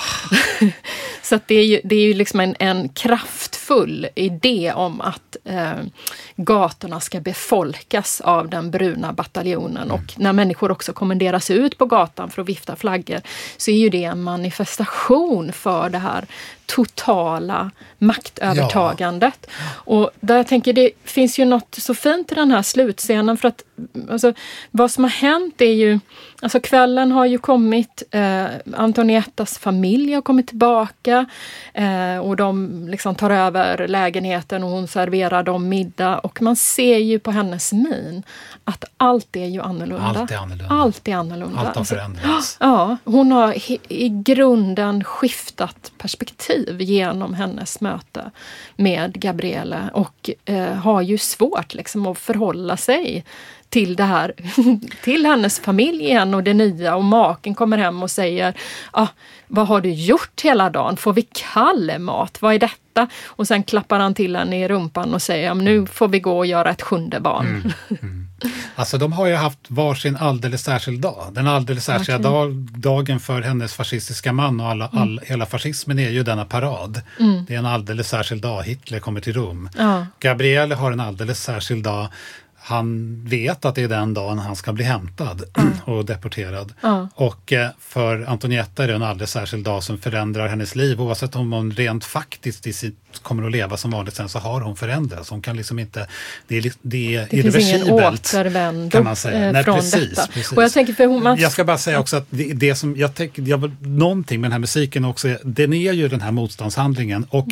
så 1.34 1.40
det 1.48 1.56
är 1.56 1.66
ju, 1.66 1.82
det 1.84 1.96
är 1.96 2.08
ju 2.08 2.14
liksom 2.14 2.40
en, 2.40 2.56
en 2.60 2.90
kraftfull 2.90 4.08
idé 4.16 4.74
om 4.76 5.02
att 5.02 5.38
eh, 5.44 5.72
gatorna 6.36 7.00
ska 7.00 7.20
befolkas 7.20 8.22
av 8.22 8.50
den 8.50 8.72
bruna 8.72 9.14
bataljonen. 9.14 9.92
Och 9.92 10.14
när 10.18 10.34
människor 10.34 10.72
också 10.72 10.94
kommenderas 10.94 11.52
ut 11.52 11.78
på 11.78 11.86
gatan 11.86 12.30
för 12.30 12.42
att 12.42 12.50
vifta 12.50 12.76
flaggor 12.76 13.22
så 13.58 13.72
är 13.72 13.76
ju 13.76 13.90
det 13.90 14.04
en 14.04 14.24
manifestation 14.24 15.54
för 15.54 15.90
det 15.90 15.98
här 15.98 16.26
totala 16.66 17.72
maktövertagandet. 17.98 19.48
Och 19.66 20.12
där 20.20 20.38
jag 20.38 20.48
tänker, 20.48 20.74
det 20.74 20.92
finns 21.04 21.40
ju 21.40 21.46
något 21.46 21.76
så 21.76 21.94
fint 21.94 22.32
i 22.32 22.36
den 22.36 22.52
här 22.52 22.62
slutscenen 22.62 23.38
för 23.38 23.48
att 23.48 23.64
alltså, 24.10 24.34
vad 24.72 24.92
som 24.92 25.04
har 25.04 25.12
hänt 25.12 25.62
är 25.62 25.74
ju, 25.74 26.00
alltså 26.42 26.60
kvällen 26.60 27.12
har 27.12 27.26
ju 27.26 27.38
kommit, 27.38 28.04
eh, 28.12 28.46
Antoniettas 28.74 29.58
familj 29.58 30.14
har 30.14 30.22
kommit 30.22 30.48
tillbaka 30.48 31.23
eh, 31.74 32.18
och 32.18 32.36
de 32.36 32.88
liksom 32.88 33.16
tar 33.16 33.30
över 33.30 33.88
lägenheten 33.88 34.64
och 34.64 34.70
hon 34.70 34.88
serverar 34.88 35.44
dem 35.44 35.70
middag 35.70 36.20
och 36.20 36.42
man 36.42 36.56
ser 36.56 36.98
ju 36.98 37.20
på 37.20 37.32
hennes 37.32 37.74
min 37.74 38.24
att 38.64 38.86
allt 38.98 39.36
är 39.36 39.46
ju 39.46 39.62
annorlunda. 39.62 40.06
Allt 40.06 40.32
är 40.32 40.38
annorlunda. 40.38 40.76
Allt 40.76 41.08
är 41.08 41.16
annorlunda. 41.16 41.60
Allt 41.60 41.76
har 41.76 41.84
förändrats. 41.84 42.58
Ja, 42.64 42.98
hon 43.06 43.32
har 43.32 43.72
i, 43.72 43.80
i 43.88 44.10
grunden 44.10 45.04
skiftat 45.04 45.92
perspektiv 45.98 46.82
genom 46.82 47.34
hennes 47.34 47.82
möte 47.82 48.32
med 48.76 49.14
Gabriele 49.20 49.90
och 49.94 50.30
eh, 50.46 50.74
har 50.74 51.02
ju 51.02 51.18
svårt 51.18 51.74
liksom 51.74 52.08
att 52.08 52.18
förhålla 52.18 52.78
sig 52.78 53.26
till 53.74 53.96
det 53.96 54.04
här, 54.04 54.34
till 55.04 55.26
hennes 55.26 55.60
familj 55.60 56.04
igen 56.04 56.34
och 56.34 56.44
det 56.44 56.54
nya 56.54 56.96
och 56.96 57.04
maken 57.04 57.56
kommer 57.56 57.78
hem 57.78 58.04
och 58.04 58.12
säger 58.12 58.54
ah, 58.92 59.08
Vad 59.56 59.68
har 59.68 59.82
du 59.82 59.94
gjort 59.94 60.42
hela 60.44 60.70
dagen? 60.70 60.98
Får 60.98 61.14
vi 61.14 61.22
kall 61.22 62.00
mat? 62.00 62.42
Vad 62.42 62.54
är 62.54 62.60
detta? 62.60 63.08
Och 63.26 63.48
sen 63.48 63.64
klappar 63.64 64.00
han 64.00 64.14
till 64.14 64.36
henne 64.36 64.64
i 64.64 64.68
rumpan 64.68 65.14
och 65.14 65.22
säger 65.22 65.54
men 65.54 65.66
nu 65.66 65.86
får 65.86 66.08
vi 66.08 66.20
gå 66.20 66.38
och 66.38 66.46
göra 66.46 66.70
ett 66.70 66.82
sjunde 66.82 67.20
barn. 67.20 67.74
Alltså 68.76 68.98
de 68.98 69.14
har 69.14 69.28
ju 69.28 69.36
haft 69.36 69.60
varsin 69.68 70.16
alldeles 70.16 70.64
särskild 70.64 71.02
dag. 71.02 71.28
Den 71.32 71.48
alldeles 71.48 71.86
särskilda 71.86 72.30
dag, 72.30 72.54
dagen 72.78 73.20
för 73.20 73.42
hennes 73.42 73.74
fascistiska 73.74 74.34
man 74.34 74.60
och 74.60 74.68
alla, 74.68 74.90
all, 74.94 75.22
hela 75.24 75.46
fascismen 75.46 76.00
är 76.00 76.10
ju 76.10 76.24
denna 76.24 76.46
parad. 76.46 77.02
Det 77.48 77.54
är 77.54 77.58
en 77.58 77.66
alldeles 77.66 78.10
särskild 78.10 78.42
dag. 78.42 78.64
Hitler 78.64 79.00
kommer 79.00 79.22
till 79.22 79.34
Rom. 79.34 79.70
Ja. 79.78 80.06
Gabriele 80.20 80.76
har 80.76 80.92
en 80.92 81.00
alldeles 81.00 81.44
särskild 81.44 81.84
dag. 81.84 82.08
Han 82.66 83.20
vet 83.26 83.66
att 83.66 83.76
det 83.76 83.84
är 83.84 83.88
den 83.88 84.14
dagen 84.14 84.40
han 84.40 84.56
ska 84.56 84.74
bli 84.74 84.84
hämtad 84.84 85.44
och 85.86 86.06
deporterad. 86.06 86.74
Ja. 86.82 87.08
Och 87.16 87.54
eh, 87.54 87.70
för 87.80 88.26
Antonietta 88.30 88.84
är 88.84 88.88
det 88.88 88.94
en 88.94 89.04
alldeles 89.04 89.32
särskild 89.32 89.64
dag 89.66 89.84
som 89.84 89.98
förändrar 89.98 90.48
hennes 90.48 90.76
liv. 90.76 91.02
Oavsett 91.02 91.36
om 91.36 91.52
hon 91.52 91.72
rent 91.72 92.06
faktiskt 92.06 92.64
sitt, 92.76 92.96
kommer 93.22 93.46
att 93.46 93.52
leva 93.52 93.78
som 93.78 93.92
vanligt 93.92 94.16
sen 94.16 94.30
så 94.30 94.40
har 94.40 94.62
hon 94.62 94.76
förändrats. 94.76 95.30
Hon 95.30 95.42
kan 95.42 95.58
liksom 95.58 95.80
inte, 95.80 96.08
det 96.48 96.58
är, 96.58 96.72
det 96.82 97.16
är 97.16 97.28
Det 97.32 97.42
finns 97.42 97.56
ingen 97.56 97.76
irreversibelt. 97.82 98.34
återvändo 98.36 98.90
kan 98.92 99.04
man 99.04 99.16
säga. 99.16 99.46
eh, 99.48 99.52
Nej, 99.54 99.64
från 99.64 99.76
precis, 99.76 100.10
detta. 100.10 100.28
precis. 100.28 100.52
Och 100.58 100.64
jag 100.64 100.72
tänker 100.74 100.94
för 100.94 101.06
hon, 101.06 101.24
man, 101.24 101.38
Jag 101.40 101.52
ska 101.52 101.64
bara 101.64 101.78
säga 101.78 102.00
också 102.00 102.18
att 102.18 102.26
det, 102.30 102.54
det 102.54 102.76
som 102.76 102.96
jag 102.98 103.16
tänker, 103.16 103.42
jag, 103.42 103.72
någonting 103.80 104.42
med 104.42 104.48
den 104.48 104.52
här 104.52 104.60
musiken 104.60 105.06
också, 105.06 105.38
den 105.44 105.74
är 105.74 105.92
ju 105.94 106.08
den 106.08 106.22
här 106.22 106.32
motståndshandlingen 106.32 107.26
och 107.30 107.48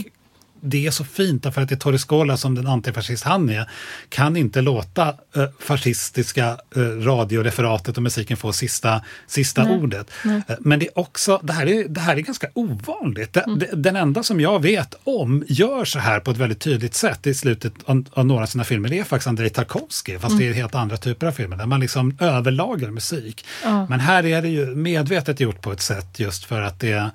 det 0.62 0.88
är 0.88 0.92
så 0.92 1.04
fint 1.04 1.44
därför 1.44 1.62
att 1.62 1.70
det 1.70 1.76
är 1.76 1.80
Torre 1.80 1.98
Scola 1.98 2.38
som 2.38 2.56
den 2.56 2.68
antifascist 2.68 3.24
han 3.24 3.50
är, 3.50 3.70
kan 4.10 4.38
inte 4.38 4.62
låta 4.62 5.08
eh, 5.36 5.46
fascistiska 5.60 6.58
eh, 6.76 6.82
radioreferatet 6.82 7.98
och 7.98 8.04
musiken 8.04 8.38
få 8.38 8.54
sista, 8.54 9.02
sista 9.28 9.70
ordet. 9.72 10.12
Eh, 10.26 10.56
men 10.60 10.80
det 10.80 10.86
är 10.86 11.00
också, 11.00 11.40
det 11.44 11.54
här 11.54 11.66
är, 11.66 11.88
det 11.88 12.02
här 12.02 12.16
är 12.16 12.22
ganska 12.22 12.48
ovanligt. 12.54 13.34
Det, 13.34 13.46
det, 13.60 13.70
den 13.74 13.96
enda 13.96 14.24
som 14.24 14.40
jag 14.40 14.62
vet 14.62 14.96
om 15.04 15.44
gör 15.48 15.86
så 15.86 16.00
här 16.00 16.20
på 16.20 16.32
ett 16.32 16.38
väldigt 16.38 16.60
tydligt 16.60 16.96
sätt 16.96 17.28
i 17.28 17.34
slutet 17.34 17.74
av, 17.86 18.06
av 18.14 18.26
några 18.26 18.44
av 18.44 18.48
sina 18.48 18.64
filmer, 18.64 18.90
det 18.90 19.00
är 19.00 19.04
faktiskt 19.04 19.28
Andrei 19.28 19.50
Tarkovsky, 19.50 20.20
fast 20.20 20.38
det 20.38 20.48
är 20.48 20.54
helt 20.54 20.76
andra 20.76 20.98
typer 20.98 21.28
av 21.28 21.32
filmer, 21.32 21.58
där 21.58 21.66
man 21.66 21.80
liksom 21.80 22.18
överlagar 22.20 22.92
musik. 22.92 23.46
Men 23.90 24.00
här 24.00 24.26
är 24.26 24.42
det 24.42 24.50
ju 24.50 24.76
medvetet 24.76 25.40
gjort 25.40 25.62
på 25.62 25.72
ett 25.72 25.82
sätt 25.82 26.20
just 26.20 26.46
för 26.46 26.62
att 26.62 26.80
det 26.80 27.12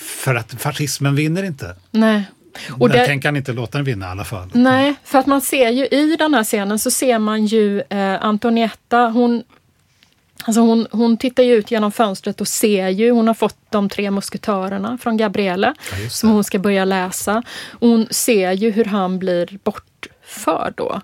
för 0.00 0.34
att 0.34 0.52
fascismen 0.52 1.14
vinner 1.14 1.42
inte. 1.42 1.76
nej. 1.90 2.24
Och 2.70 2.88
den 2.88 2.98
det, 2.98 3.06
tänker 3.06 3.28
han 3.28 3.36
inte 3.36 3.52
låta 3.52 3.78
den 3.78 3.84
vinna 3.84 4.06
i 4.06 4.08
alla 4.08 4.24
fall. 4.24 4.48
Nej, 4.52 4.94
för 5.04 5.18
att 5.18 5.26
man 5.26 5.40
ser 5.40 5.70
ju 5.70 5.86
i 5.86 6.16
den 6.16 6.34
här 6.34 6.44
scenen 6.44 6.78
så 6.78 6.90
ser 6.90 7.18
man 7.18 7.46
ju 7.46 7.80
eh, 7.80 8.24
Antonietta, 8.24 8.98
hon 9.08 9.42
Alltså 10.44 10.60
hon, 10.60 10.86
hon 10.90 11.16
tittar 11.16 11.42
ju 11.42 11.54
ut 11.54 11.70
genom 11.70 11.92
fönstret 11.92 12.40
och 12.40 12.48
ser 12.48 12.88
ju, 12.88 13.10
hon 13.10 13.26
har 13.26 13.34
fått 13.34 13.56
de 13.70 13.88
tre 13.88 14.10
musketörerna 14.10 14.98
från 15.02 15.16
Gabriele 15.16 15.74
Ja, 15.92 16.10
som 16.10 16.30
hon 16.30 16.44
ska 16.44 16.58
börja 16.58 16.84
läsa. 16.84 17.42
Hon 17.80 18.06
ser 18.10 18.52
ju 18.52 18.70
hur 18.70 18.84
han 18.84 19.18
blir 19.18 19.58
bortförd 19.64 20.72
då. 20.76 21.00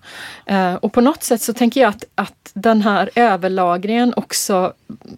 Eh, 0.47 0.75
och 0.75 0.93
på 0.93 1.01
något 1.01 1.23
sätt 1.23 1.43
så 1.43 1.53
tänker 1.53 1.81
jag 1.81 1.89
att, 1.89 2.05
att 2.15 2.51
den 2.55 2.83
här 2.83 3.11
överlagringen 3.15 4.13
också 4.17 4.73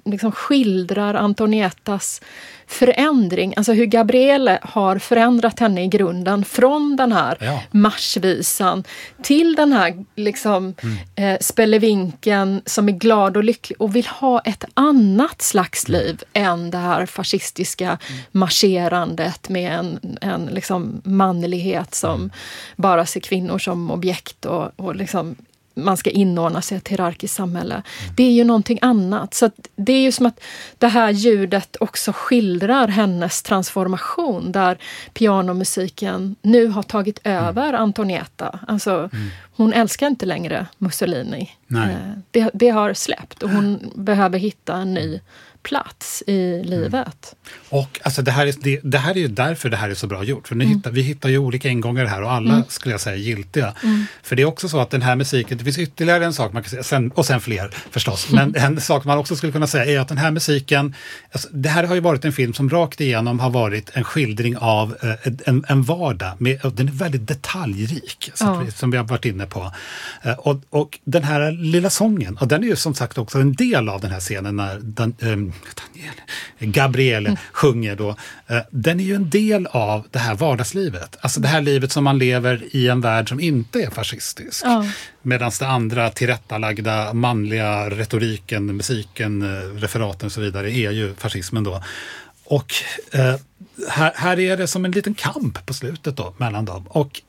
liksom 0.05 0.33
skildrar 0.33 1.14
Antoniettas 1.14 2.21
förändring, 2.66 3.55
alltså 3.57 3.73
hur 3.73 3.87
Gabriele 3.87 4.59
har 4.62 4.99
förändrat 4.99 5.61
henne 5.61 5.85
i 5.85 5.87
grunden 5.87 6.45
från 6.45 6.97
den 6.97 7.12
här 7.12 7.37
Ja. 7.41 7.62
marsvisan 7.71 8.85
till 9.23 9.55
den 9.57 9.73
här 9.73 10.05
liksom, 10.16 10.75
eh, 11.14 11.39
spelevinken 11.41 12.62
som 12.66 12.89
är 12.89 12.93
glad 12.93 13.37
och 13.37 13.45
lycklig 13.45 13.81
och 13.81 13.97
vill 13.97 14.07
ha 14.07 14.41
ett 14.41 14.64
annat 14.75 15.43
slags 15.43 15.89
liv 15.89 16.23
än 16.33 16.71
det 16.71 16.79
här 16.79 17.07
fascistiska 17.07 17.99
marscherandet 18.33 19.49
med 19.49 19.73
en, 19.79 20.19
en 20.21 20.47
liksom 20.47 21.01
manlighet 21.05 21.95
som 21.95 22.31
bara 22.77 23.07
ser 23.07 23.21
kvinnor 23.21 23.59
som 23.59 23.91
objekt 23.91 24.45
och, 24.45 24.71
och 24.77 24.97
liksom 24.97 25.37
man 25.85 25.97
ska 25.97 26.11
inordna 26.11 26.62
sig 26.62 26.74
i 26.74 26.79
ett 26.79 26.89
hierarkiskt 26.89 27.37
samhälle. 27.37 27.83
Det 28.16 28.22
är 28.22 28.33
ju 28.33 28.45
någonting 28.45 28.79
annat. 28.83 29.35
Så 29.35 29.51
det 29.76 29.93
är 29.93 30.01
ju 30.01 30.12
som 30.12 30.26
att 30.26 30.41
det 30.79 30.89
här 30.89 31.11
ljudet 31.11 31.76
också 31.81 32.12
skildrar 32.14 32.89
hennes 32.89 33.43
transformation 33.43 34.53
där 34.53 34.79
pianomusiken 35.12 36.37
nu 36.43 36.66
har 36.66 36.83
tagit 36.83 37.20
över 37.24 37.72
Antonietta. 37.72 38.59
Alltså, 38.68 39.11
Hon 39.59 39.72
älskar 39.72 40.07
inte 40.07 40.26
längre 40.26 40.66
Mussolini. 40.79 41.51
Nej. 41.66 41.91
Eh, 41.91 42.18
Det, 42.31 42.51
det 42.55 42.68
har 42.68 42.95
släppt 42.95 43.43
och 43.43 43.51
hon 43.51 43.93
behöver 43.95 44.39
hitta 44.39 44.76
en 44.76 44.95
ny 44.95 45.20
plats 45.63 46.23
i 46.27 46.63
livet. 46.65 47.35
Och 47.69 48.01
alltså, 48.03 48.23
det, 48.23 48.31
här 48.31 48.47
är, 48.47 48.55
det, 48.61 48.81
det 48.83 48.99
här 48.99 49.11
är 49.11 49.19
ju 49.21 49.29
därför 49.29 49.69
det 49.69 49.77
här 49.77 49.91
är 49.91 49.95
så 49.95 50.07
bra 50.07 50.25
gjort. 50.25 50.49
För 50.49 50.55
ni 50.55 50.65
Mm. 50.65 50.77
hittar, 50.77 50.91
vi 50.91 51.03
hittar 51.03 51.29
ju 51.29 51.39
olika 51.39 51.69
ingångar 51.69 52.05
här 52.05 52.23
och 52.23 52.33
alla 52.33 52.65
skulle 52.69 52.93
jag 52.95 53.01
säga 53.01 53.17
giltiga. 53.17 53.75
Mm. 53.85 54.07
För 54.23 54.37
det 54.37 54.43
är 54.43 54.47
också 54.47 54.69
så 54.69 54.81
att 54.81 54.91
den 54.91 55.03
här 55.03 55.17
musiken, 55.17 55.59
det 55.59 55.65
finns 55.65 55.79
ytterligare 55.79 56.25
en 56.25 56.33
sak 56.33 56.53
man 56.53 56.63
kan 56.63 56.71
säga, 56.71 56.83
sen, 56.83 57.11
och 57.11 57.27
sen 57.27 57.41
fler 57.41 57.75
förstås. 57.91 58.31
Men 58.31 58.55
en 58.57 58.81
sak 58.81 59.05
man 59.05 59.19
också 59.19 59.37
skulle 59.37 59.53
kunna 59.53 59.67
säga 59.67 59.85
är 59.85 60.01
att 60.01 60.09
den 60.09 60.19
här 60.19 60.31
musiken, 60.31 60.95
alltså, 61.33 61.49
det 61.53 61.69
här 61.69 61.85
har 61.85 61.95
ju 61.95 62.01
varit 62.01 62.25
en 62.25 62.33
film 62.33 62.55
som 62.55 62.71
rakt 62.71 63.01
igenom 63.01 63.41
har 63.41 63.51
varit 63.51 63.91
en 63.93 64.05
skildring 64.05 64.57
av 64.57 64.97
eh, 65.03 65.33
en, 65.47 65.65
en 65.69 65.83
vardag. 65.83 66.33
Med, 66.39 66.61
den 66.75 66.89
är 66.89 66.93
väldigt 66.93 67.27
detaljrik, 67.29 68.31
Ja. 68.41 68.63
vi, 68.67 68.71
som 68.73 68.91
vi 68.91 68.97
har 68.97 69.05
varit 69.05 69.25
inne 69.25 69.47
på. 69.47 69.73
Eh, 70.23 70.33
och, 70.33 70.61
och 70.71 70.99
den 71.05 71.25
här 71.25 71.53
lilla 71.53 71.91
sången, 71.91 72.37
och 72.37 72.49
den 72.49 72.63
är 72.65 72.69
ju 72.69 72.77
som 72.77 72.95
sagt 72.95 73.19
också 73.19 73.39
en 73.39 73.53
del 73.53 73.89
av 73.89 74.01
den 74.01 74.11
här 74.11 74.21
scenen 74.21 74.57
när 74.57 74.79
Dan, 74.83 75.15
Daniel, 75.75 76.15
Gabriele 76.59 77.37
sjunger 77.53 77.97
då. 77.97 78.17
Eh, 78.47 78.59
den 78.71 79.01
är 79.01 79.05
ju 79.05 79.15
en 79.15 79.31
del 79.31 79.67
av 79.67 80.07
det 80.11 80.19
här 80.19 80.35
vardagslivet. 80.35 81.17
Alltså 81.21 81.41
det 81.41 81.49
här 81.49 81.61
livet 81.61 81.93
som 81.93 82.05
man 82.05 82.19
lever 82.19 82.65
i 82.71 82.89
en 82.89 83.01
värld 83.01 83.29
som 83.29 83.41
inte 83.41 83.83
är 83.83 83.91
fascistisk. 83.91 84.65
Ja. 84.65 84.87
Medan 85.23 85.51
det 85.59 85.67
andra 85.67 86.11
tillrättalagda 86.11 87.13
manliga 87.13 87.91
retoriken, 87.91 88.77
musiken, 88.77 89.43
eh, 89.43 89.81
referaten 89.81 90.27
och 90.27 90.33
så 90.33 90.41
vidare 90.41 90.71
är 90.71 90.91
ju 90.91 91.15
fascismen 91.15 91.65
då. 91.65 91.83
Och 92.45 92.75
eh, 93.13 93.35
här, 93.89 94.13
här 94.17 94.39
är 94.39 94.57
det 94.57 94.67
som 94.67 94.85
en 94.85 94.91
liten 94.91 95.15
kamp 95.15 95.67
på 95.67 95.75
slutet 95.75 96.17
då 96.17 96.35
mellan 96.37 96.65
dem. 96.65 96.87
Och 96.89 97.23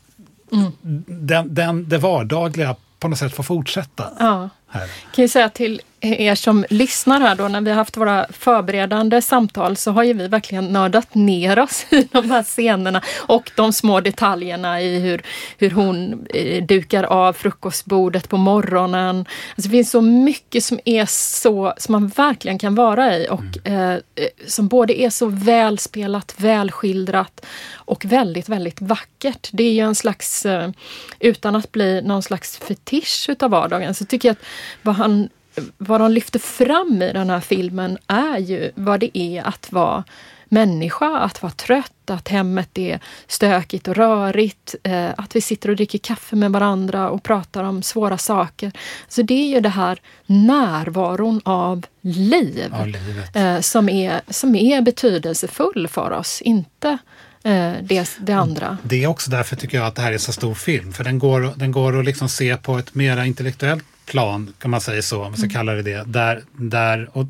den, 1.05 1.53
den, 1.53 1.89
det 1.89 1.97
vardagliga 1.97 2.75
på 2.99 3.07
något 3.07 3.19
sätt 3.19 3.33
får 3.33 3.43
fortsätta. 3.43 4.11
Ja. 4.19 4.49
Här. 4.69 4.89
kan 5.11 5.23
ju 5.23 5.27
säga 5.27 5.49
till 5.49 5.81
er 6.01 6.35
som 6.35 6.65
lyssnar 6.69 7.19
här 7.19 7.35
då, 7.35 7.47
när 7.47 7.61
vi 7.61 7.69
har 7.69 7.77
haft 7.77 7.97
våra 7.97 8.25
förberedande 8.29 9.21
samtal 9.21 9.77
så 9.77 9.91
har 9.91 10.03
ju 10.03 10.13
vi 10.13 10.27
verkligen 10.27 10.65
nördat 10.65 11.15
ner 11.15 11.59
oss 11.59 11.85
i 11.89 12.07
de 12.11 12.31
här 12.31 12.43
scenerna 12.43 13.01
och 13.17 13.51
de 13.55 13.73
små 13.73 14.01
detaljerna 14.01 14.81
i 14.81 14.99
hur, 14.99 15.21
hur 15.57 15.71
hon 15.71 16.25
eh, 16.33 16.63
dukar 16.63 17.03
av 17.03 17.33
frukostbordet 17.33 18.29
på 18.29 18.37
morgonen. 18.37 19.17
Alltså 19.17 19.69
det 19.69 19.69
finns 19.69 19.91
så 19.91 20.01
mycket 20.01 20.63
som 20.63 20.79
är 20.85 21.05
så, 21.09 21.73
som 21.77 21.91
man 21.91 22.07
verkligen 22.07 22.59
kan 22.59 22.75
vara 22.75 23.17
i 23.17 23.27
och 23.29 23.67
eh, 23.67 23.93
eh, 23.93 23.99
som 24.47 24.67
både 24.67 25.01
är 25.01 25.09
så 25.09 25.25
välspelat, 25.25 26.35
välskildrat 26.37 27.45
och 27.73 28.05
väldigt, 28.05 28.49
väldigt 28.49 28.81
vackert. 28.81 29.49
Det 29.51 29.63
är 29.63 29.71
ju 29.71 29.81
en 29.81 29.95
slags, 29.95 30.45
eh, 30.45 30.71
utan 31.19 31.55
att 31.55 31.71
bli 31.71 32.01
någon 32.01 32.23
slags 32.23 32.57
fetisch 32.57 33.25
utav 33.29 33.51
vardagen, 33.51 33.95
så 33.95 34.05
tycker 34.05 34.29
jag 34.29 34.33
att 34.33 34.45
vad 34.81 34.95
han 34.95 35.29
vad 35.77 36.01
de 36.01 36.11
lyfter 36.11 36.39
fram 36.39 37.01
i 37.01 37.13
den 37.13 37.29
här 37.29 37.39
filmen 37.39 37.97
är 38.07 38.37
ju 38.37 38.71
vad 38.75 38.99
det 38.99 39.17
är 39.17 39.43
att 39.43 39.71
vara 39.71 40.03
människa, 40.49 41.19
att 41.19 41.41
vara 41.41 41.51
trött, 41.51 42.09
att 42.09 42.27
hemmet 42.27 42.77
är 42.77 42.99
stökigt 43.27 43.87
och 43.87 43.95
rörigt, 43.95 44.75
eh, 44.83 45.09
att 45.17 45.35
vi 45.35 45.41
sitter 45.41 45.69
och 45.69 45.75
dricker 45.75 45.99
kaffe 45.99 46.35
med 46.35 46.51
varandra 46.51 47.09
och 47.09 47.23
pratar 47.23 47.63
om 47.63 47.83
svåra 47.83 48.17
saker. 48.17 48.71
Så 49.07 49.21
det 49.21 49.33
är 49.33 49.47
ju 49.47 49.59
det 49.59 49.69
här 49.69 50.01
närvaron 50.25 51.41
av 51.45 51.85
liv 52.01 52.73
livet. 52.85 53.35
eh, 53.35 53.59
som, 53.59 53.89
är, 53.89 54.21
som 54.29 54.55
är 54.55 54.81
betydelsefull 54.81 55.87
för 55.87 56.11
oss, 56.11 56.41
inte 56.41 56.97
eh, 57.43 57.73
det, 57.81 58.17
det 58.19 58.33
andra. 58.33 58.77
Det 58.83 59.03
är 59.03 59.07
också 59.07 59.31
därför 59.31 59.55
tycker 59.55 59.77
jag 59.77 59.87
att 59.87 59.95
det 59.95 60.01
här 60.01 60.11
är 60.11 60.17
så 60.17 60.33
stor 60.33 60.53
film. 60.53 60.93
För 60.93 61.03
den 61.03 61.19
går, 61.19 61.53
den 61.55 61.71
går 61.71 61.99
att 61.99 62.05
liksom 62.05 62.29
se 62.29 62.57
på 62.57 62.77
ett 62.77 62.95
mera 62.95 63.25
intellektuellt 63.25 63.85
plan, 64.09 64.53
kan 64.59 64.71
man 64.71 64.81
säga 64.81 65.01
så, 65.01 65.15
om 65.15 65.21
man 65.21 65.33
Mm. 65.33 65.37
ska 65.49 65.49
kalla 65.59 65.71
det 65.73 65.81
det. 65.81 66.03
Där, 66.07 66.41
där, 66.57 67.09
och 67.13 67.25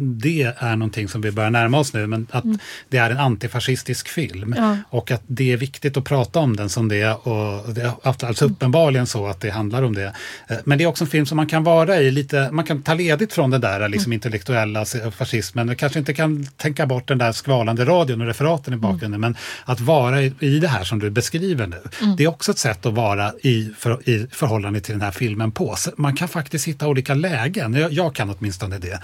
det 0.00 0.54
är 0.58 0.76
någonting 0.76 1.08
som 1.08 1.20
vi 1.20 1.30
börjar 1.30 1.50
närma 1.50 1.78
oss 1.78 1.92
nu, 1.92 2.06
men 2.06 2.26
att 2.30 2.44
det 2.88 2.96
är 2.98 3.10
en 3.10 3.18
antifascistisk 3.18 4.08
film. 4.08 4.52
Mm. 4.52 4.64
Ja. 4.64 4.76
Och 4.90 5.10
att 5.10 5.22
det 5.26 5.52
är 5.52 5.56
viktigt 5.56 5.96
att 5.96 6.04
prata 6.04 6.38
om 6.38 6.56
den 6.56 6.68
som 6.68 6.88
det. 6.88 7.10
Och 7.12 7.74
det 7.74 7.82
är 7.82 7.92
alltså 8.02 8.44
uppenbarligen 8.44 9.06
så 9.06 9.26
att 9.26 9.40
det 9.40 9.50
handlar 9.50 9.82
om 9.82 9.94
det. 9.94 10.12
Eh, 10.48 10.56
Men 10.64 10.78
det 10.78 10.84
är 10.84 10.88
också 10.88 11.04
en 11.04 11.10
film 11.10 11.26
som 11.26 11.36
man 11.36 11.46
kan 11.46 11.64
vara 11.64 12.00
i 12.00 12.10
lite, 12.10 12.48
man 12.52 12.64
kan 12.64 12.82
ta 12.82 12.94
ledigt 12.94 13.32
från 13.32 13.50
den 13.50 13.60
där 13.60 13.88
liksom 13.88 14.12
intellektuella 14.12 14.84
fascismen. 15.10 15.68
Och 15.68 15.76
kanske 15.76 15.98
inte 15.98 16.14
kan 16.14 16.46
tänka 16.56 16.86
bort 16.86 17.08
den 17.08 17.18
där 17.18 17.32
skvalande 17.32 17.84
radion 17.84 18.20
och 18.20 18.26
referaten 18.26 18.74
i 18.74 18.76
bakgrunden. 18.76 19.20
Men 19.20 19.36
att 19.64 19.80
vara 19.80 20.22
i, 20.22 20.32
i 20.40 20.58
det 20.58 20.68
här 20.68 20.84
som 20.84 20.98
du 20.98 21.10
beskriver 21.10 21.66
nu. 21.66 21.82
Det 22.16 22.24
är 22.24 22.28
också 22.28 22.50
ett 22.50 22.58
sätt 22.58 22.86
att 22.86 22.94
vara 22.94 23.32
i, 23.42 23.70
för, 23.78 24.08
i 24.08 24.26
förhållande 24.32 24.80
till 24.80 24.92
den 24.92 25.02
här 25.02 25.10
filmen 25.10 25.52
på. 25.52 25.74
Så 25.76 25.90
man 25.96 26.16
kan 26.16 26.28
faktiskt 26.28 26.68
hitta 26.68 26.88
olika 26.88 27.14
lägen. 27.14 27.74
Jag, 27.74 27.92
jag 27.92 28.14
kan 28.14 28.34
åtminstone 28.38 28.78
det. 28.78 29.00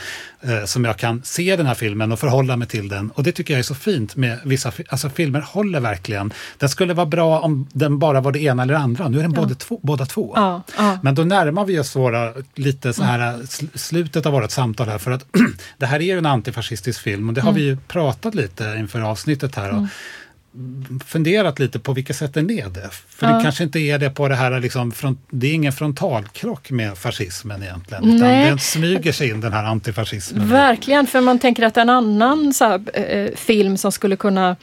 Som 0.66 0.84
jag 0.84 0.96
kan 0.96 1.22
se 1.24 1.56
den 1.56 1.66
här 1.66 1.74
filmen 1.74 2.12
och 2.12 2.18
förhålla 2.18 2.56
mig 2.56 2.68
till 2.68 2.88
den. 2.88 3.10
Och 3.10 3.22
det 3.22 3.32
tycker 3.32 3.54
jag 3.54 3.58
är 3.58 3.62
så 3.62 3.74
fint 3.74 4.16
med 4.16 4.38
vissa 4.44 4.72
alltså 4.88 5.10
filmer 5.10 5.40
håller 5.40 5.80
verkligen. 5.80 6.32
Den 6.58 6.68
skulle 6.68 6.94
vara 6.94 7.06
bra 7.06 7.40
om 7.40 7.68
den 7.72 7.98
bara 7.98 8.20
var 8.20 8.32
det 8.32 8.40
ena 8.42 8.62
eller 8.62 8.74
det 8.74 8.80
andra. 8.80 9.08
Nu 9.08 9.18
är 9.18 9.22
den 9.22 9.32
både 9.32 9.54
två, 9.54 9.80
båda 9.82 10.06
två. 10.06 10.32
Ja, 10.36 10.62
ja. 10.76 10.98
Men 11.02 11.14
då 11.14 11.24
närmar 11.24 11.64
vi 11.64 11.78
oss 11.78 11.96
våra, 11.96 12.32
lite 12.54 12.92
så 12.92 13.02
här, 13.02 13.36
sl- 13.36 13.76
slutet 13.78 14.26
av 14.26 14.32
vårt 14.32 14.50
samtal 14.50 14.88
här. 14.88 14.98
För 14.98 15.10
att 15.10 15.26
det 15.78 15.86
här 15.86 15.96
är 15.96 16.04
ju 16.04 16.18
en 16.18 16.26
antifascistisk 16.26 17.00
film 17.00 17.28
och 17.28 17.34
det 17.34 17.40
har 17.40 17.52
vi 17.52 17.62
ju 17.62 17.76
pratat 17.76 18.34
lite 18.34 18.76
inför 18.78 19.00
avsnittet 19.00 19.54
här. 19.54 19.70
Och 19.70 19.86
funderat 21.06 21.58
lite 21.58 21.78
på 21.78 21.92
vilket 21.92 22.16
sätt 22.16 22.34
den 22.34 22.50
är 22.50 22.68
det. 22.68 22.90
För 23.08 23.26
det 23.26 23.40
kanske 23.42 23.64
inte 23.64 23.78
är 23.78 23.98
det 23.98 24.10
på 24.10 24.28
det 24.28 24.34
här, 24.34 24.60
liksom, 24.60 24.92
front, 24.92 25.18
det 25.30 25.46
är 25.46 25.54
ingen 25.54 25.72
frontalkrock 25.72 26.70
med 26.70 26.98
fascismen 26.98 27.62
egentligen. 27.62 28.04
Utan 28.04 28.28
Nej. 28.28 28.48
den 28.48 28.58
smyger 28.58 29.12
sig 29.12 29.30
in 29.30 29.40
den 29.40 29.52
här 29.52 29.64
antifascismen. 29.64 30.48
Verkligen, 30.48 31.06
för 31.06 31.20
man 31.20 31.38
tänker 31.38 31.62
att 31.62 31.76
en 31.76 31.90
annan 31.90 32.54
så 32.54 32.64
här, 32.64 32.80
eh, 32.94 33.34
film 33.36 33.76
som 33.76 33.92
skulle 33.92 34.16
kunna 34.16 34.56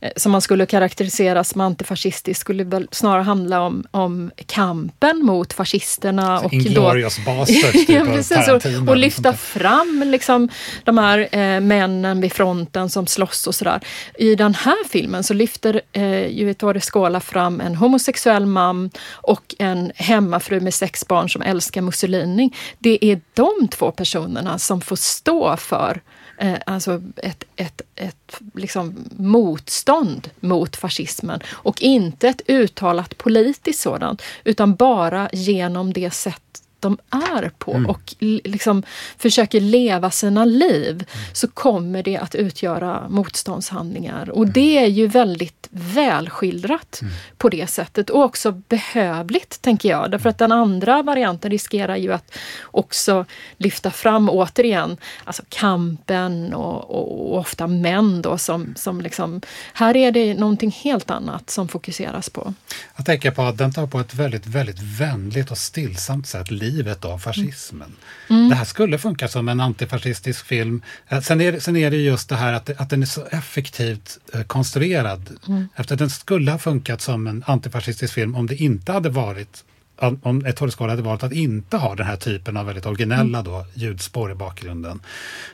eh, 0.00 0.10
som 0.16 0.32
man 0.32 0.40
skulle 0.40 0.66
karaktärisera 0.66 1.44
som 1.44 1.60
antifascistisk 1.60 2.40
skulle 2.40 2.64
väl 2.64 2.88
snarare 2.90 3.22
handla 3.22 3.60
om, 3.60 3.84
om 3.90 4.30
kampen 4.46 5.18
mot 5.18 5.52
fascisterna. 5.52 6.40
Och 6.40 6.52
Inglourious 6.52 7.24
Basterds, 7.24 7.72
typ 7.72 7.88
ja, 7.88 8.04
precis, 8.04 8.48
och, 8.48 8.88
och 8.88 8.96
lyfta 8.96 9.22
där. 9.22 9.32
fram 9.32 10.02
liksom, 10.06 10.48
de 10.84 10.98
här 10.98 11.28
eh, 11.32 11.60
männen 11.60 12.20
vid 12.20 12.32
fronten 12.32 12.90
som 12.90 13.06
slåss 13.06 13.46
och 13.46 13.54
sådär. 13.54 13.80
I 14.18 14.34
den 14.34 14.54
här 14.54 14.88
filmen 14.88 15.24
så 15.24 15.34
lyfter 15.38 15.80
eh, 15.92 16.26
ju 16.26 16.50
Ettore 16.50 16.80
Scola 16.80 17.20
fram 17.20 17.60
en 17.60 17.74
homosexuell 17.74 18.46
man 18.46 18.90
och 19.10 19.54
en 19.58 19.92
hemmafru 19.94 20.60
med 20.60 20.74
sex 20.74 21.08
barn 21.08 21.30
som 21.30 21.42
älskar 21.42 21.80
Mussolini. 21.80 22.50
Det 22.78 23.04
är 23.04 23.20
de 23.34 23.68
två 23.68 23.90
personerna 23.90 24.58
som 24.58 24.80
får 24.80 24.96
stå 24.96 25.56
för 25.56 26.00
eh, 26.38 26.54
alltså 26.66 27.02
ett, 27.16 27.44
ett, 27.56 27.82
ett 27.96 28.40
liksom 28.54 28.96
motstånd 29.16 30.30
mot 30.40 30.76
fascismen 30.76 31.40
och 31.48 31.82
inte 31.82 32.28
ett 32.28 32.42
uttalat 32.46 33.18
politiskt 33.18 33.80
sådant 33.80 34.22
utan 34.44 34.74
bara 34.74 35.28
genom 35.32 35.92
det 35.92 36.10
sätt 36.10 36.62
de 36.80 36.98
är 37.10 37.50
på 37.58 37.72
och 37.88 38.14
l- 38.20 38.40
liksom 38.44 38.82
försöker 39.18 39.60
leva 39.60 40.10
sina 40.10 40.44
liv 40.44 41.04
så 41.32 41.48
kommer 41.48 42.02
det 42.02 42.16
att 42.16 42.34
utgöra 42.34 43.08
motståndshandlingar. 43.08 44.30
Och 44.30 44.46
det 44.46 44.78
är 44.78 44.86
ju 44.86 45.06
väldigt 45.06 45.68
välskildrat 45.70 47.00
på 47.38 47.48
det 47.48 47.66
sättet 47.66 48.10
och 48.10 48.22
också 48.22 48.52
behövligt, 48.52 49.62
tänker 49.62 49.88
jag. 49.88 50.10
Därför 50.10 50.30
att 50.30 50.38
den 50.38 50.52
andra 50.52 51.02
varianten 51.02 51.50
riskerar 51.50 51.96
ju 51.96 52.12
att 52.12 52.34
också 52.64 53.24
lyfta 53.56 53.90
fram 53.90 54.28
återigen 54.30 54.96
alltså 55.24 55.42
kampen 55.48 56.54
och, 56.54 56.90
och, 56.90 57.32
och 57.32 57.38
ofta 57.38 57.66
män 57.66 58.22
då 58.22 58.38
som, 58.38 58.74
som 58.76 59.00
liksom... 59.00 59.40
Här 59.72 59.96
är 59.96 60.12
det 60.12 60.34
någonting 60.34 60.70
helt 60.70 61.10
annat 61.10 61.50
som 61.50 61.68
fokuseras 61.68 62.30
på. 62.30 62.54
Jag 62.96 63.06
tänker 63.06 63.30
på 63.30 63.42
att 63.42 63.58
den 63.58 63.72
tar 63.72 63.86
på 63.86 64.00
ett 64.00 64.14
väldigt, 64.14 64.46
väldigt 64.46 64.80
vänligt 64.80 65.50
och 65.50 65.58
stillsamt 65.58 66.26
sätt 66.26 66.50
livet 66.70 67.04
av 67.04 67.18
fascismen. 67.18 67.92
Det 68.28 68.54
här 68.54 68.64
skulle 68.64 68.98
funka 68.98 69.28
som 69.28 69.48
en 69.48 69.60
antifascistisk 69.60 70.46
film. 70.46 70.82
Eh, 71.08 71.20
Sen 71.20 71.40
är, 71.40 71.52
det- 71.52 71.60
sen 71.60 71.76
är 71.76 71.90
det 71.90 71.96
just 71.96 72.28
det 72.28 72.36
här 72.36 72.52
att, 72.52 72.70
att 72.80 72.90
den 72.90 73.02
är 73.02 73.06
så 73.06 73.24
effektivt 73.30 74.18
eh, 74.34 74.42
konstruerad. 74.42 75.30
Efter 75.76 75.94
att 75.94 75.98
den 75.98 76.10
skulle 76.10 76.50
ha 76.50 76.58
funkat 76.58 77.00
som 77.00 77.26
en 77.26 77.44
antifascistisk 77.46 78.14
film 78.14 78.34
om 78.34 78.46
det 78.46 78.56
inte 78.56 78.92
hade 78.92 79.08
varit 79.10 79.64
om- 80.00 80.20
om 80.22 80.44
ett 80.46 80.58
hållskala 80.58 80.92
hade 80.92 81.02
valt 81.02 81.22
att 81.22 81.32
inte 81.32 81.76
ha 81.76 81.94
den 81.94 82.06
här 82.06 82.16
typen 82.16 82.56
av 82.56 82.66
väldigt 82.66 82.86
originella 82.86 83.42
då, 83.42 83.66
ljudspår 83.74 84.30
i 84.32 84.34
bakgrunden. 84.34 85.00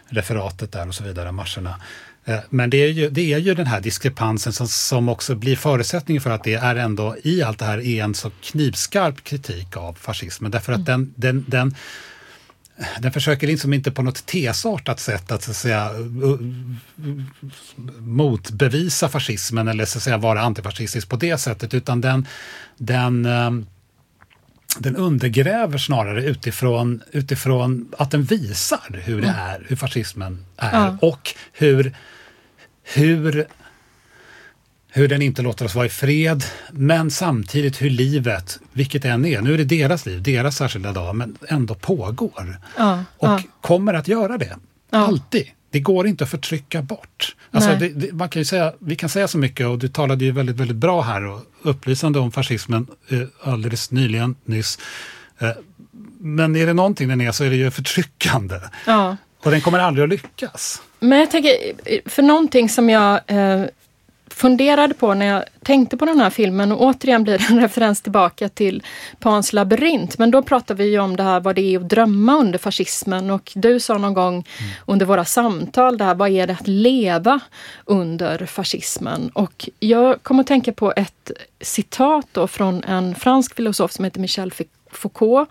Referatet 0.08 0.72
där 0.72 0.88
och 0.88 0.94
så 0.94 1.04
vidare, 1.04 1.32
marscherna. 1.32 1.80
Eh, 2.25 2.39
Men 2.51 2.70
det 2.70 2.77
är, 2.77 2.89
ju, 2.89 3.11
det 3.11 3.33
är 3.33 3.39
ju 3.39 3.55
den 3.55 3.66
här 3.66 3.81
diskrepansen 3.81 4.53
som, 4.53 4.68
som 4.68 5.09
också 5.09 5.35
blir 5.35 5.57
förutsättningen 5.57 6.20
för 6.20 6.31
att 6.31 6.45
det 6.45 6.55
är 6.55 6.77
ändå 6.77 7.16
i 7.22 7.43
allt 7.43 7.59
det 7.59 7.64
här 7.64 7.79
är 7.81 8.05
en 8.05 8.14
så 8.14 8.31
knivskarp 8.43 9.25
kritik 9.25 9.77
av 9.77 9.93
fascismen. 10.01 10.51
Därför 10.51 10.72
att 10.72 10.87
den, 10.87 11.14
den, 11.16 11.45
den, 11.49 11.75
den 13.01 13.12
försöker 13.12 13.47
liksom 13.47 13.72
inte 13.72 13.91
på 13.91 14.03
något 14.03 14.27
tesartat 14.27 15.01
sätt 15.01 15.33
att, 15.33 15.43
så 15.43 15.51
att 15.51 15.57
säga, 15.57 15.91
motbevisa 17.99 19.09
fascismen 19.09 19.68
eller 19.68 19.85
så 19.85 19.99
att 19.99 20.03
säga, 20.03 20.16
vara 20.18 20.41
antifascistisk 20.41 21.09
på 21.09 21.16
det 21.16 21.39
sättet, 21.39 21.75
utan 21.75 22.01
den, 22.01 22.27
den 22.79 23.27
ehm, 23.27 23.66
den 24.79 24.97
undergräver 24.97 25.79
snarare 25.79 26.25
utifrån, 26.25 27.03
utifrån 27.12 27.93
att 27.99 28.11
den 28.11 28.22
visar 28.22 29.01
hur 29.05 29.22
det 29.22 29.35
är, 29.39 29.64
hur 29.68 29.77
fascismen 29.77 30.47
är 30.57 30.72
Ja. 30.72 30.99
och 31.03 31.35
hur, 31.53 31.95
hur, 32.85 33.47
hur 34.89 35.09
den 35.09 35.22
inte 35.22 35.43
låter 35.43 35.64
oss 35.64 35.74
vara 35.74 35.87
i 35.87 35.89
fred, 35.89 36.45
men 36.72 37.11
samtidigt 37.11 37.82
hur 37.82 37.91
livet, 37.91 38.59
vilket 38.72 39.05
än 39.05 39.24
är, 39.24 39.41
nu 39.41 39.55
är 39.55 39.59
det 39.59 39.64
deras 39.64 40.07
liv, 40.07 40.22
deras 40.22 40.57
särskilda 40.57 40.93
dag, 40.93 41.16
men 41.16 41.37
ändå 41.49 41.74
pågår. 41.74 42.57
Ja, 42.76 43.05
och 43.18 43.28
ja. 43.28 43.43
kommer 43.61 43.95
att 43.95 44.09
göra 44.09 44.39
det. 44.39 44.57
Ja. 44.91 44.99
Alltid. 44.99 45.47
Det 45.70 45.80
går 45.80 46.07
inte 46.07 46.24
att 46.24 46.30
förtrycka 46.30 46.82
bort. 46.82 47.37
Alltså 47.51 47.70
det, 47.70 47.89
det, 47.89 48.12
man 48.12 48.28
kan 48.28 48.41
ju 48.41 48.45
säga, 48.45 48.72
vi 48.78 48.97
kan 48.97 49.09
säga 49.09 49.28
så 49.28 49.39
mycket 49.39 49.66
och 49.66 49.78
du 49.78 49.89
talade 49.89 50.24
ju 50.24 50.32
väldigt, 50.32 50.57
väldigt 50.57 50.76
bra 50.76 51.03
här 51.03 51.24
och 51.24 51.41
upplysande 51.62 52.18
om 52.18 52.32
fascismen 52.32 52.87
eh, 53.09 53.20
alldeles 53.43 53.91
nyligen, 53.91 54.35
nyss. 54.45 54.78
Eh, 55.39 55.51
men 56.18 56.57
är 56.57 56.66
det 56.66 56.72
någonting 56.72 57.09
den 57.09 57.20
är 57.20 57.32
så 57.32 57.45
är 57.45 57.51
det 57.51 57.57
ju 57.57 57.70
förtryckande. 57.70 58.61
Och 59.43 59.51
den 59.51 59.61
kommer 59.61 59.78
aldrig 59.78 60.05
att 60.05 60.11
lyckas. 60.11 60.82
Men 61.05 61.18
jag 61.18 61.30
tänker, 61.30 61.52
för 62.09 62.22
någonting 62.22 62.68
som 62.68 62.90
jag 62.90 63.20
eh, 63.26 63.64
funderade 64.34 64.94
på 64.94 65.14
när 65.14 65.26
jag 65.26 65.44
tänkte 65.62 65.96
på 65.96 66.05
den 66.05 66.20
här 66.20 66.30
filmen 66.30 66.72
och 66.72 66.82
återigen 66.82 67.22
blir 67.22 67.38
det 67.38 67.44
en 67.50 67.61
referens 67.61 68.02
tillbaka 68.02 68.48
till 68.48 68.82
Pans 69.18 69.52
labyrint. 69.52 70.18
Men 70.18 70.30
då 70.30 70.42
pratar 70.42 70.74
vi 70.74 70.84
ju 70.84 70.98
om 70.98 71.16
det 71.16 71.22
här 71.22 71.40
vad 71.40 71.55
det 71.55 71.74
är 71.74 71.78
att 71.78 71.88
drömma 71.88 72.36
under 72.36 72.59
fascismen 72.59 73.30
och 73.30 73.52
du 73.55 73.80
sa 73.80 73.98
någon 73.98 74.14
gång 74.14 74.44
under 74.86 75.07
våra 75.07 75.24
samtal 75.24 75.98
där, 75.98 76.14
vad 76.14 76.30
är 76.30 76.46
det 76.46 76.52
att 76.52 76.68
leva 76.68 77.40
under 77.84 78.46
fascismen? 78.46 79.30
Och 79.33 79.68
jag 79.80 80.22
kom 80.22 80.41
att 80.41 80.46
tänka 80.46 80.72
på 80.72 80.92
ett 80.96 81.30
citat 81.61 82.26
då 82.33 82.46
från 82.46 82.84
en 82.84 83.14
fransk 83.14 83.57
filosof 83.57 83.92
som 83.92 84.04
heter 84.04 84.20
Michel 84.20 84.53
Foucault 84.53 84.83
Foucault, 84.96 85.50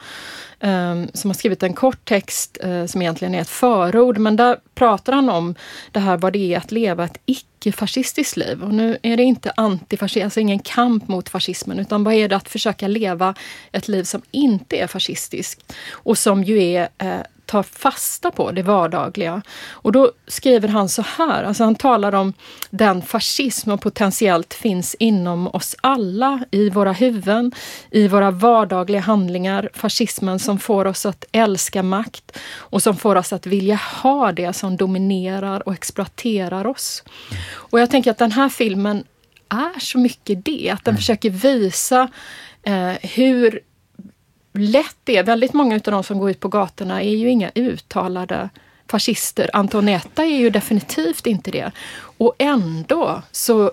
ehm, 0.60 1.08
som 1.14 1.30
har 1.30 1.36
skrivit 1.36 1.64
en 1.64 1.74
kort 1.74 2.06
text 2.06 2.58
eh, 2.62 2.86
som 2.86 3.02
egentligen 3.02 3.36
är 3.36 3.42
ett 3.42 3.50
förord, 3.50 4.18
men 4.18 4.36
där 4.36 4.58
pratar 4.76 5.14
han 5.14 5.30
om 5.30 5.56
det 5.92 6.00
här 6.00 6.18
vad 6.18 6.34
det 6.34 6.54
är 6.54 6.58
att 6.58 6.72
leva 6.72 7.06
ett 7.06 7.18
icke-fascistiskt 7.26 8.38
liv. 8.38 8.64
Och 8.64 8.74
nu 8.74 8.98
är 9.02 9.18
det 9.18 9.24
inte 9.24 9.52
antifascism, 9.56 10.24
alltså 10.24 10.40
ingen 10.40 10.60
kamp 10.60 11.08
mot 11.08 11.30
fascismen, 11.30 11.80
utan 11.80 12.04
vad 12.04 12.14
är 12.14 12.30
det 12.30 12.36
att 12.36 12.50
försöka 12.50 12.88
leva 12.88 13.36
ett 13.72 13.88
liv 13.88 14.04
som 14.04 14.22
inte 14.32 14.78
är 14.78 14.88
fascistiskt 14.88 15.74
och 15.92 16.18
som 16.18 16.44
ju 16.44 16.64
är 16.64 16.90
eh, 16.98 17.20
tar 17.46 17.64
fasta 17.64 18.32
på 18.32 18.52
det 18.52 18.64
vardagliga. 18.64 19.42
Och 19.72 19.92
då 19.92 20.12
skriver 20.28 20.68
han 20.68 20.90
så 20.90 21.02
här, 21.02 21.44
alltså 21.44 21.64
han 21.64 21.76
talar 21.76 22.16
om 22.16 22.34
den 22.70 23.02
fascism 23.02 23.70
som 23.70 23.78
potentiellt 23.78 24.54
finns 24.54 24.96
inom 25.00 25.48
oss 25.48 25.76
alla, 25.82 26.40
i 26.52 26.70
våra 26.70 26.92
huvuden, 26.94 27.52
i 27.92 28.08
våra 28.08 28.32
vardagliga 28.32 29.02
handlingar. 29.02 29.70
Fascismen 29.74 30.40
som 30.40 30.60
får 30.60 30.86
oss 30.86 31.06
att 31.06 31.26
älska 31.32 31.84
makt 31.84 32.38
och 32.58 32.84
som 32.84 32.98
får 32.98 33.16
oss 33.16 33.34
att 33.34 33.46
vilja 33.46 33.76
ha 33.76 34.32
det 34.32 34.54
som 34.54 34.78
dominerar 34.78 35.68
och 35.68 35.74
exploaterar 35.74 36.68
oss. 36.68 37.04
Och 37.52 37.80
jag 37.80 37.90
tänker 37.90 38.12
att 38.12 38.18
den 38.18 38.32
här 38.32 38.50
filmen 38.50 39.04
är 39.50 39.80
så 39.80 39.98
mycket 39.98 40.46
det, 40.46 40.70
att 40.70 40.86
den 40.86 40.98
försöker 40.98 41.30
visa 41.30 42.10
eh, 42.64 42.94
hur 43.02 43.60
lätt 44.54 44.98
det 45.04 45.18
är. 45.18 45.24
Väldigt 45.24 45.54
många 45.54 45.76
av 45.76 45.82
de 45.82 46.04
som 46.04 46.20
går 46.20 46.30
ut 46.30 46.40
på 46.40 46.48
gatorna 46.48 47.02
är 47.02 47.16
ju 47.16 47.30
inga 47.30 47.52
uttalade 47.56 48.50
fascister. 48.88 49.50
Antonetta 49.54 50.24
är 50.24 50.38
ju 50.38 50.50
definitivt 50.50 51.28
inte 51.28 51.52
det. 51.52 51.72
Och 52.18 52.36
ändå 52.38 53.22
så 53.32 53.72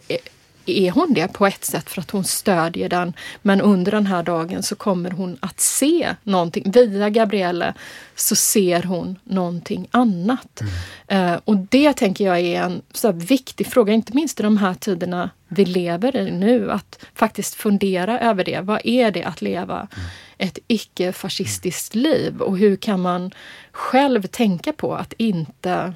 är 0.67 0.91
hon 0.91 1.15
det 1.15 1.29
på 1.29 1.47
ett 1.47 1.65
sätt 1.65 1.91
för 1.91 2.01
att 2.01 2.11
hon 2.11 2.25
stödjer 2.25 2.89
den. 2.89 3.13
Men 3.43 3.61
under 3.61 3.93
den 3.93 4.07
här 4.07 4.23
dagen 4.23 4.63
så 4.63 4.77
kommer 4.77 5.11
hon 5.11 5.39
att 5.41 5.61
se 5.61 6.15
någonting. 6.23 6.71
Via 6.71 7.11
Gabrielle 7.11 7.75
så 8.15 8.37
ser 8.37 8.83
hon 8.83 9.19
någonting 9.25 9.89
annat. 9.91 10.61
Mm. 11.09 11.33
Uh, 11.33 11.41
och 11.45 11.57
det 11.57 11.93
tänker 11.93 12.25
jag 12.25 12.39
är 12.41 12.63
en 12.63 12.83
så 12.93 13.13
viktig 13.13 13.67
fråga, 13.67 13.93
inte 13.93 14.15
minst 14.15 14.41
i 14.41 14.43
de 14.43 14.57
här 14.57 14.75
tiderna 14.75 15.31
vi 15.49 15.65
lever 15.65 16.17
i 16.17 16.31
nu. 16.31 16.71
Att 16.71 17.05
faktiskt 17.15 17.55
fundera 17.55 18.21
över 18.21 18.45
det. 18.45 18.61
Vad 18.61 18.81
är 18.85 19.11
det 19.11 19.25
att 19.25 19.43
leva 19.43 19.77
mm. 19.77 20.09
Ett 20.41 20.59
icke-fascistiskt 20.69 21.95
liv? 21.95 22.41
Och 22.41 22.59
hur 22.59 22.77
kan 22.77 23.01
man 23.01 23.31
själv 23.73 24.23
tänka 24.23 24.73
på 24.73 24.95
att 24.95 25.13
inte 25.13 25.95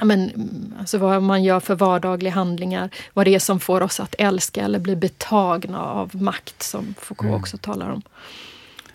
men, 0.00 0.30
alltså 0.78 0.98
vad 0.98 1.22
man 1.22 1.44
gör 1.44 1.60
för 1.60 1.74
vardagliga 1.74 2.32
handlingar, 2.32 2.90
vad 3.12 3.26
det 3.26 3.34
är 3.34 3.38
som 3.38 3.60
får 3.60 3.80
oss 3.80 4.00
att 4.00 4.14
älska 4.18 4.64
eller 4.64 4.78
bli 4.78 4.96
betagna 4.96 5.82
av 5.82 6.16
makt, 6.22 6.62
som 6.62 6.94
Foucault 7.00 7.28
mm. 7.28 7.40
också 7.40 7.58
talar 7.58 7.90
om. 7.90 8.02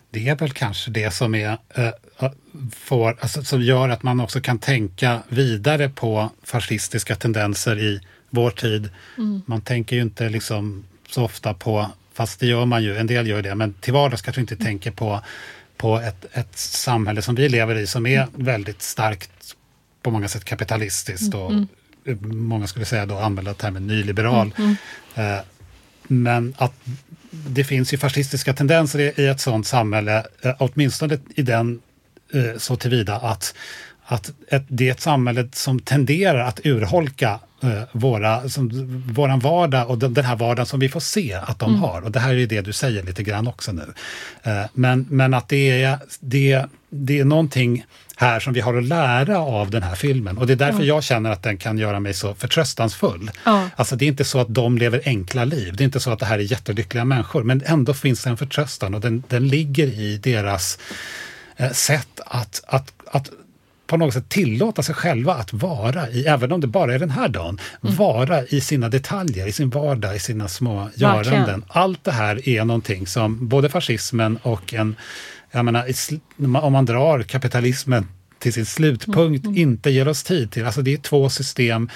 Det 0.10 0.30
är 0.30 0.36
väl 0.36 0.52
kanske 0.52 0.91
det 0.91 1.11
som, 1.11 1.36
är, 1.36 1.57
äh, 1.76 2.32
får, 2.76 3.18
alltså, 3.22 3.44
som 3.44 3.61
gör 3.61 3.90
att 3.90 4.03
man 4.03 4.19
också 4.19 4.41
kan 4.41 4.60
tänka 4.60 5.19
vidare 5.30 5.90
på 5.90 6.30
fascistiska 6.44 7.15
tendenser 7.15 7.80
i 7.80 8.02
vår 8.30 8.52
tid. 8.52 8.90
Mm. 9.18 9.41
Man 9.45 9.61
tänker 9.61 9.95
ju 9.95 10.02
inte 10.02 10.30
liksom 10.30 10.84
så 11.10 11.23
ofta 11.23 11.53
på, 11.53 11.88
fast 12.14 12.40
det 12.40 12.48
gör 12.48 12.66
man 12.66 12.84
ju, 12.84 12.98
en 12.98 13.08
del 13.08 13.28
gör 13.28 13.42
det, 13.42 13.56
men 13.56 13.74
till 13.74 13.94
vardags 13.94 14.22
kanske 14.22 14.42
inte 14.42 14.56
mm. 14.56 14.66
tänker 14.66 14.92
på, 14.92 15.22
på 15.78 16.00
ett, 16.00 16.26
ett 16.34 16.58
samhälle 16.58 17.22
som 17.22 17.36
vi 17.36 17.50
lever 17.50 17.76
i 17.76 17.88
som 17.88 18.06
är 18.06 18.22
mm. 18.22 18.30
väldigt 18.34 18.82
starkt 18.82 19.56
på 20.02 20.12
många 20.12 20.28
sätt 20.28 20.46
kapitalistiskt 20.46 21.34
och 21.34 21.52
mm. 21.52 21.68
många 22.24 22.68
skulle 22.68 22.86
säga 22.86 23.06
då 23.06 23.18
använda 23.18 23.54
termen 23.54 23.88
nyliberal. 23.88 24.54
Mm. 24.58 24.76
mm. 25.16 25.38
Eh, 25.38 25.44
men 26.08 26.54
att 26.58 26.74
det 27.32 27.64
finns 27.64 27.94
ju 27.94 27.98
fascistiska 27.98 28.54
tendenser 28.54 29.00
i, 29.00 29.14
i 29.22 29.28
ett 29.28 29.40
sådant 29.40 29.68
samhälle, 29.68 30.26
eh, 30.42 30.56
åtminstone 30.60 31.20
i 31.36 31.42
den 31.42 31.82
eh, 32.34 32.58
så 32.58 32.76
tillvida 32.76 33.16
att, 33.16 33.56
att 34.06 34.32
ett, 34.48 34.64
det 34.68 34.88
är 34.88 34.92
ett 34.92 35.02
samhälle 35.02 35.50
som 35.54 35.80
tenderar 35.80 36.40
att 36.40 36.60
urholka 36.64 37.40
eh, 37.64 37.84
våra, 37.92 38.50
som, 38.50 38.70
våran 39.14 39.40
vardag 39.40 39.90
och 39.90 39.98
den, 39.98 40.14
den 40.14 40.26
här 40.26 40.36
vardagen 40.36 40.66
som 40.66 40.80
vi 40.80 40.90
får 40.90 41.00
se 41.00 41.34
att 41.34 41.60
de 41.60 41.70
mm. 41.70 41.82
har. 41.82 42.02
Och 42.02 42.12
det 42.12 42.20
här 42.20 42.30
är 42.30 42.34
ju 42.38 42.46
det 42.46 42.62
du 42.62 42.74
säger 42.74 43.04
lite 43.04 43.24
grann 43.24 43.48
också 43.48 43.72
nu. 43.72 43.94
Eh, 44.44 44.64
men, 44.74 45.06
men 45.10 45.34
att 45.34 45.50
det 45.50 45.84
är, 45.84 45.98
det, 46.20 46.66
det 46.90 47.20
är 47.20 47.26
någonting 47.26 47.86
här 48.22 48.40
som 48.40 48.54
vi 48.54 48.60
har 48.60 48.78
att 48.78 48.84
lära 48.84 49.40
av 49.40 49.70
den 49.70 49.84
här 49.84 49.96
filmen. 49.96 50.38
Och 50.38 50.48
det 50.48 50.54
är 50.54 50.58
därför 50.58 50.74
mm. 50.74 50.88
jag 50.88 51.04
känner 51.04 51.32
att 51.32 51.44
den 51.44 51.58
kan 51.58 51.78
göra 51.78 52.00
mig 52.00 52.14
så 52.14 52.34
förtröstansfull. 52.34 53.32
Mm. 53.46 53.70
Alltså 53.76 53.96
det 53.96 54.06
är 54.06 54.08
inte 54.08 54.24
så 54.24 54.40
att 54.40 54.54
de 54.54 54.78
lever 54.78 55.02
enkla 55.06 55.46
liv, 55.46 55.76
det 55.76 55.84
är 55.84 55.86
inte 55.86 56.00
så 56.00 56.12
att 56.12 56.20
det 56.20 56.26
här 56.26 56.40
är 56.40 56.44
jättelyckliga 56.44 57.06
människor, 57.06 57.44
men 57.44 57.64
ändå 57.66 57.94
finns 57.94 58.24
det 58.24 58.30
en 58.30 58.38
förtröstan 58.38 58.94
och 58.94 59.02
den, 59.02 59.24
den 59.28 59.48
ligger 59.48 59.88
i 59.88 60.18
deras 60.18 60.80
eh, 61.58 61.72
sätt 61.72 62.20
att, 62.26 62.64
att, 62.68 62.94
att 63.06 63.30
på 63.92 63.98
något 63.98 64.14
sätt 64.14 64.30
tillåta 64.30 64.84
sig 64.84 64.96
själva 64.96 65.34
att 65.34 65.54
vara 65.54 66.10
i, 66.10 66.26
även 66.26 66.52
om 66.52 66.62
det 66.62 66.68
bara 66.68 66.94
är 66.96 67.00
den 67.00 67.10
här 67.10 67.28
dagen, 67.28 67.60
mm. 67.84 67.96
vara 67.96 68.44
i 68.46 68.62
sina 68.62 68.90
detaljer, 68.90 69.48
i 69.48 69.52
sin 69.52 69.70
vardag, 69.70 70.16
i 70.16 70.20
sina 70.20 70.48
små 70.48 70.90
göranden. 70.96 71.66
Allt 71.68 72.04
det 72.04 72.12
här 72.12 72.50
är 72.50 72.66
någonting 72.66 73.08
som 73.08 73.48
både 73.48 73.70
fascismen 73.70 74.38
och 74.42 74.74
en 74.74 74.96
jag 75.52 75.66
menar, 75.66 75.86
om 76.38 76.74
man 76.74 76.86
drar 76.86 77.24
kapitalismen 77.24 78.08
till 78.40 78.54
sin 78.54 78.66
slutpunkt, 78.66 79.46
mm. 79.46 79.58
inte 79.58 79.92
ger 79.92 80.08
oss 80.08 80.24
tid 80.24 80.52
till. 80.52 80.66
Alltså 80.66 80.82
det 80.82 80.94
är 80.94 80.98
två 80.98 81.30
system, 81.30 81.90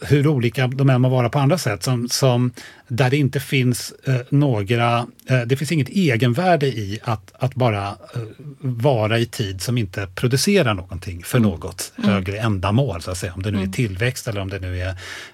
hur 0.00 0.26
olika 0.26 0.66
de 0.66 0.90
än 0.90 1.00
må 1.00 1.08
vara 1.08 1.28
på 1.28 1.38
andra 1.38 1.58
sätt, 1.58 1.82
som, 1.82 2.08
som, 2.08 2.52
där 2.88 3.10
det 3.10 3.16
inte 3.16 3.40
finns 3.40 3.92
eh, 4.04 4.16
några, 4.28 5.06
eh, 5.26 5.40
det 5.40 5.56
finns 5.56 5.72
inget 5.72 5.88
egenvärde 5.88 6.66
i 6.66 6.98
att, 7.02 7.32
att 7.38 7.54
bara 7.54 7.88
eh, 7.88 8.22
vara 8.60 9.18
i 9.18 9.26
tid 9.26 9.62
som 9.62 9.78
inte 9.78 10.06
producerar 10.14 10.74
någonting 10.74 11.22
för 11.24 11.38
mm. 11.38 11.50
något 11.50 11.92
mm. 11.96 12.10
högre 12.10 12.38
ändamål, 12.38 13.02
så 13.02 13.10
att 13.10 13.18
säga. 13.18 13.34
Om 13.34 13.42
det 13.42 13.50
nu 13.50 13.56
är 13.56 13.62
mm. 13.62 13.72
tillväxt 13.72 14.28
eller 14.28 14.40
om 14.40 14.48
det 14.48 14.58
nu 14.58 14.80
är 14.80 14.88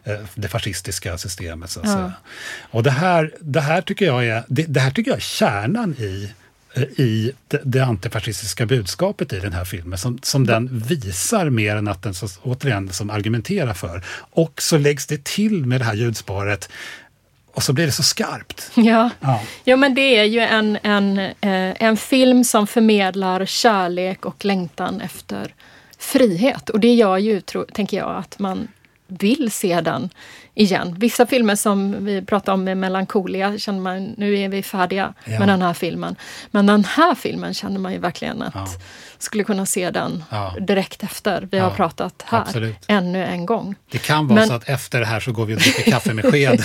eh, 0.05 0.15
det 0.35 0.49
fascistiska 0.49 1.19
systemet. 1.19 1.71
Så 1.71 1.81
att 1.81 1.87
ja. 1.87 1.93
säga. 1.93 2.13
Och 2.71 2.83
det 2.83 2.91
här, 2.91 3.35
det 3.41 3.61
här 3.61 3.81
tycker 3.83 4.07
jag 4.07 4.27
är, 4.27 4.45
det, 4.49 4.63
det 4.63 4.81
här 4.81 4.91
tycker 4.91 5.11
jag 5.11 5.17
är 5.17 5.21
kärnan 5.21 5.95
i 5.99 6.31
i 6.77 7.33
det, 7.49 7.61
det 7.65 7.81
antifascistiska 7.81 8.67
budskapet 8.67 9.33
i 9.33 9.41
den 9.41 9.53
här 9.53 9.65
filmen 9.65 9.99
som, 9.99 10.19
som 10.23 10.47
den 10.47 10.79
visar 10.79 11.51
mer 11.51 11.77
än 11.77 11.89
att 11.89 12.03
den 12.03 12.15
så, 12.15 12.27
återigen 12.43 12.93
som 12.93 13.11
argumenterar 13.11 13.75
för. 13.75 14.05
Och 14.19 14.63
så 14.63 14.79
läggs 14.79 15.07
det 15.07 15.25
till 15.25 15.67
med 15.67 15.81
det 15.81 15.85
här 15.85 15.95
ljudspåret 15.95 16.69
och 17.55 17.63
så 17.63 17.73
blir 17.73 17.87
det 17.87 17.93
så 17.93 18.03
skarpt. 18.03 18.71
Ja, 18.75 19.11
ja. 19.21 19.41
ja 19.65 19.77
men 19.77 19.95
det 19.95 20.19
är 20.19 20.25
ju 20.25 20.41
en, 20.41 20.79
en, 20.83 21.19
eh, 21.19 21.83
en 21.83 21.97
film 21.97 22.45
som 22.45 22.67
förmedlar 22.67 23.47
kärlek 23.47 24.25
och 24.25 24.45
längtan 24.45 25.01
efter 25.01 25.55
frihet. 25.99 26.71
Och 26.71 26.81
det 26.81 26.95
gör 26.95 27.19
ju, 27.19 27.41
tro, 27.41 27.65
tänker 27.73 27.97
jag, 27.97 28.17
att 28.17 28.39
man 28.39 28.69
vill 29.07 29.51
se 29.51 29.81
den 29.81 30.11
igen. 30.55 30.97
Vissa 30.99 31.27
filmer 31.27 31.55
som 31.55 32.05
vi 32.05 32.23
pratar 32.23 32.53
om 32.53 32.65
med 32.65 32.77
Melancholia 32.77 33.59
känner 33.59 33.81
man 33.81 34.15
nu 34.17 34.39
är 34.39 34.49
vi 34.49 34.63
färdiga 34.63 35.15
ja. 35.25 35.39
med 35.39 35.49
den 35.49 35.63
här 35.63 35.75
filmen. 35.75 36.17
Men 36.51 36.67
den 36.67 36.85
här 36.85 37.15
filmen 37.15 37.55
känner 37.55 37.79
man 37.79 37.93
ju 37.93 37.99
verkligen 37.99 38.43
att 38.43 38.55
ja. 38.55 38.67
skulle 39.19 39.45
kunna 39.45 39.67
se 39.67 39.91
den 39.91 40.25
ja. 40.31 40.55
direkt 40.61 41.03
efter 41.03 41.49
vi 41.51 41.59
har 41.59 41.71
pratat 41.71 42.23
här 42.27 42.41
Absolut. 42.41 42.85
ännu 42.87 43.25
en 43.25 43.47
gång. 43.47 43.75
Det 43.91 43.99
kan 43.99 44.29
vara 44.29 44.39
Men... 44.39 44.49
så 44.49 44.55
att 44.55 44.69
efter 44.69 45.01
det 45.01 45.07
här 45.07 45.21
så 45.21 45.33
går 45.33 45.47
vi 45.47 45.55
och 45.55 45.59
dricker 45.59 45.91
kaffe 45.91 46.15
med 46.15 46.25
sked. 46.25 46.63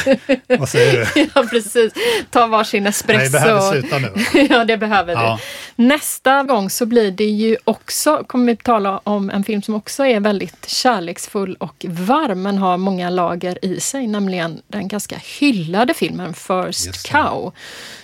Vad 0.60 0.70
säger 0.70 0.94
du? 0.94 1.28
Ja 1.36 1.44
precis, 1.44 1.94
ta 2.30 2.48
varsin 2.48 2.88
espresso. 2.88 3.20
Nej, 3.20 3.30
behöver 3.30 3.72
sluta 3.72 3.99
nu. 3.99 4.48
ja 4.49 4.66
det 4.66 4.78
behöver 4.78 5.16
du. 5.16 5.38
Nästa 5.76 6.44
gång 6.44 6.70
så 6.70 6.86
blir 6.86 7.12
det 7.12 7.24
ju 7.24 7.57
också, 7.64 8.24
kommer 8.28 8.45
vi 8.45 8.56
tala 8.56 9.02
om 9.03 9.30
en 9.30 9.44
film 9.44 9.62
som 9.62 9.76
också 9.76 10.06
är 10.06 10.20
väldigt 10.20 10.70
kärleksfull 10.70 11.56
och 11.60 11.86
varm 11.90 12.41
men 12.41 12.57
har 12.57 12.78
många 12.78 13.10
lager 13.10 13.66
i 13.66 13.74
sig, 13.81 14.07
nämligen 14.07 14.61
den 14.68 14.88
ganska 14.88 15.18
hyllade 15.39 15.93
filmen 15.93 16.34
First 16.34 17.07
Cow. 17.07 17.53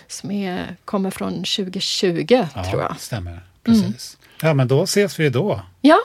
Som 0.07 0.31
är, 0.31 0.75
kommer 0.85 1.11
från 1.11 1.33
2020, 1.33 2.25
ja, 2.55 2.63
tror 2.69 2.81
jag. 2.81 2.99
stämmer. 2.99 3.39
Precis. 3.63 4.17
Mm. 4.17 4.47
Ja, 4.49 4.53
men 4.53 4.67
då 4.67 4.83
ses 4.83 5.19
vi 5.19 5.29
då. 5.29 5.61
Ja, 5.81 5.97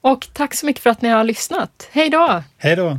och 0.00 0.28
tack 0.32 0.54
så 0.54 0.66
mycket 0.66 0.82
för 0.82 0.90
att 0.90 1.02
ni 1.02 1.08
har 1.08 1.24
lyssnat. 1.24 1.88
Hej 1.92 2.10
då! 2.10 2.42
Hej 2.58 2.76
då! 2.76 2.98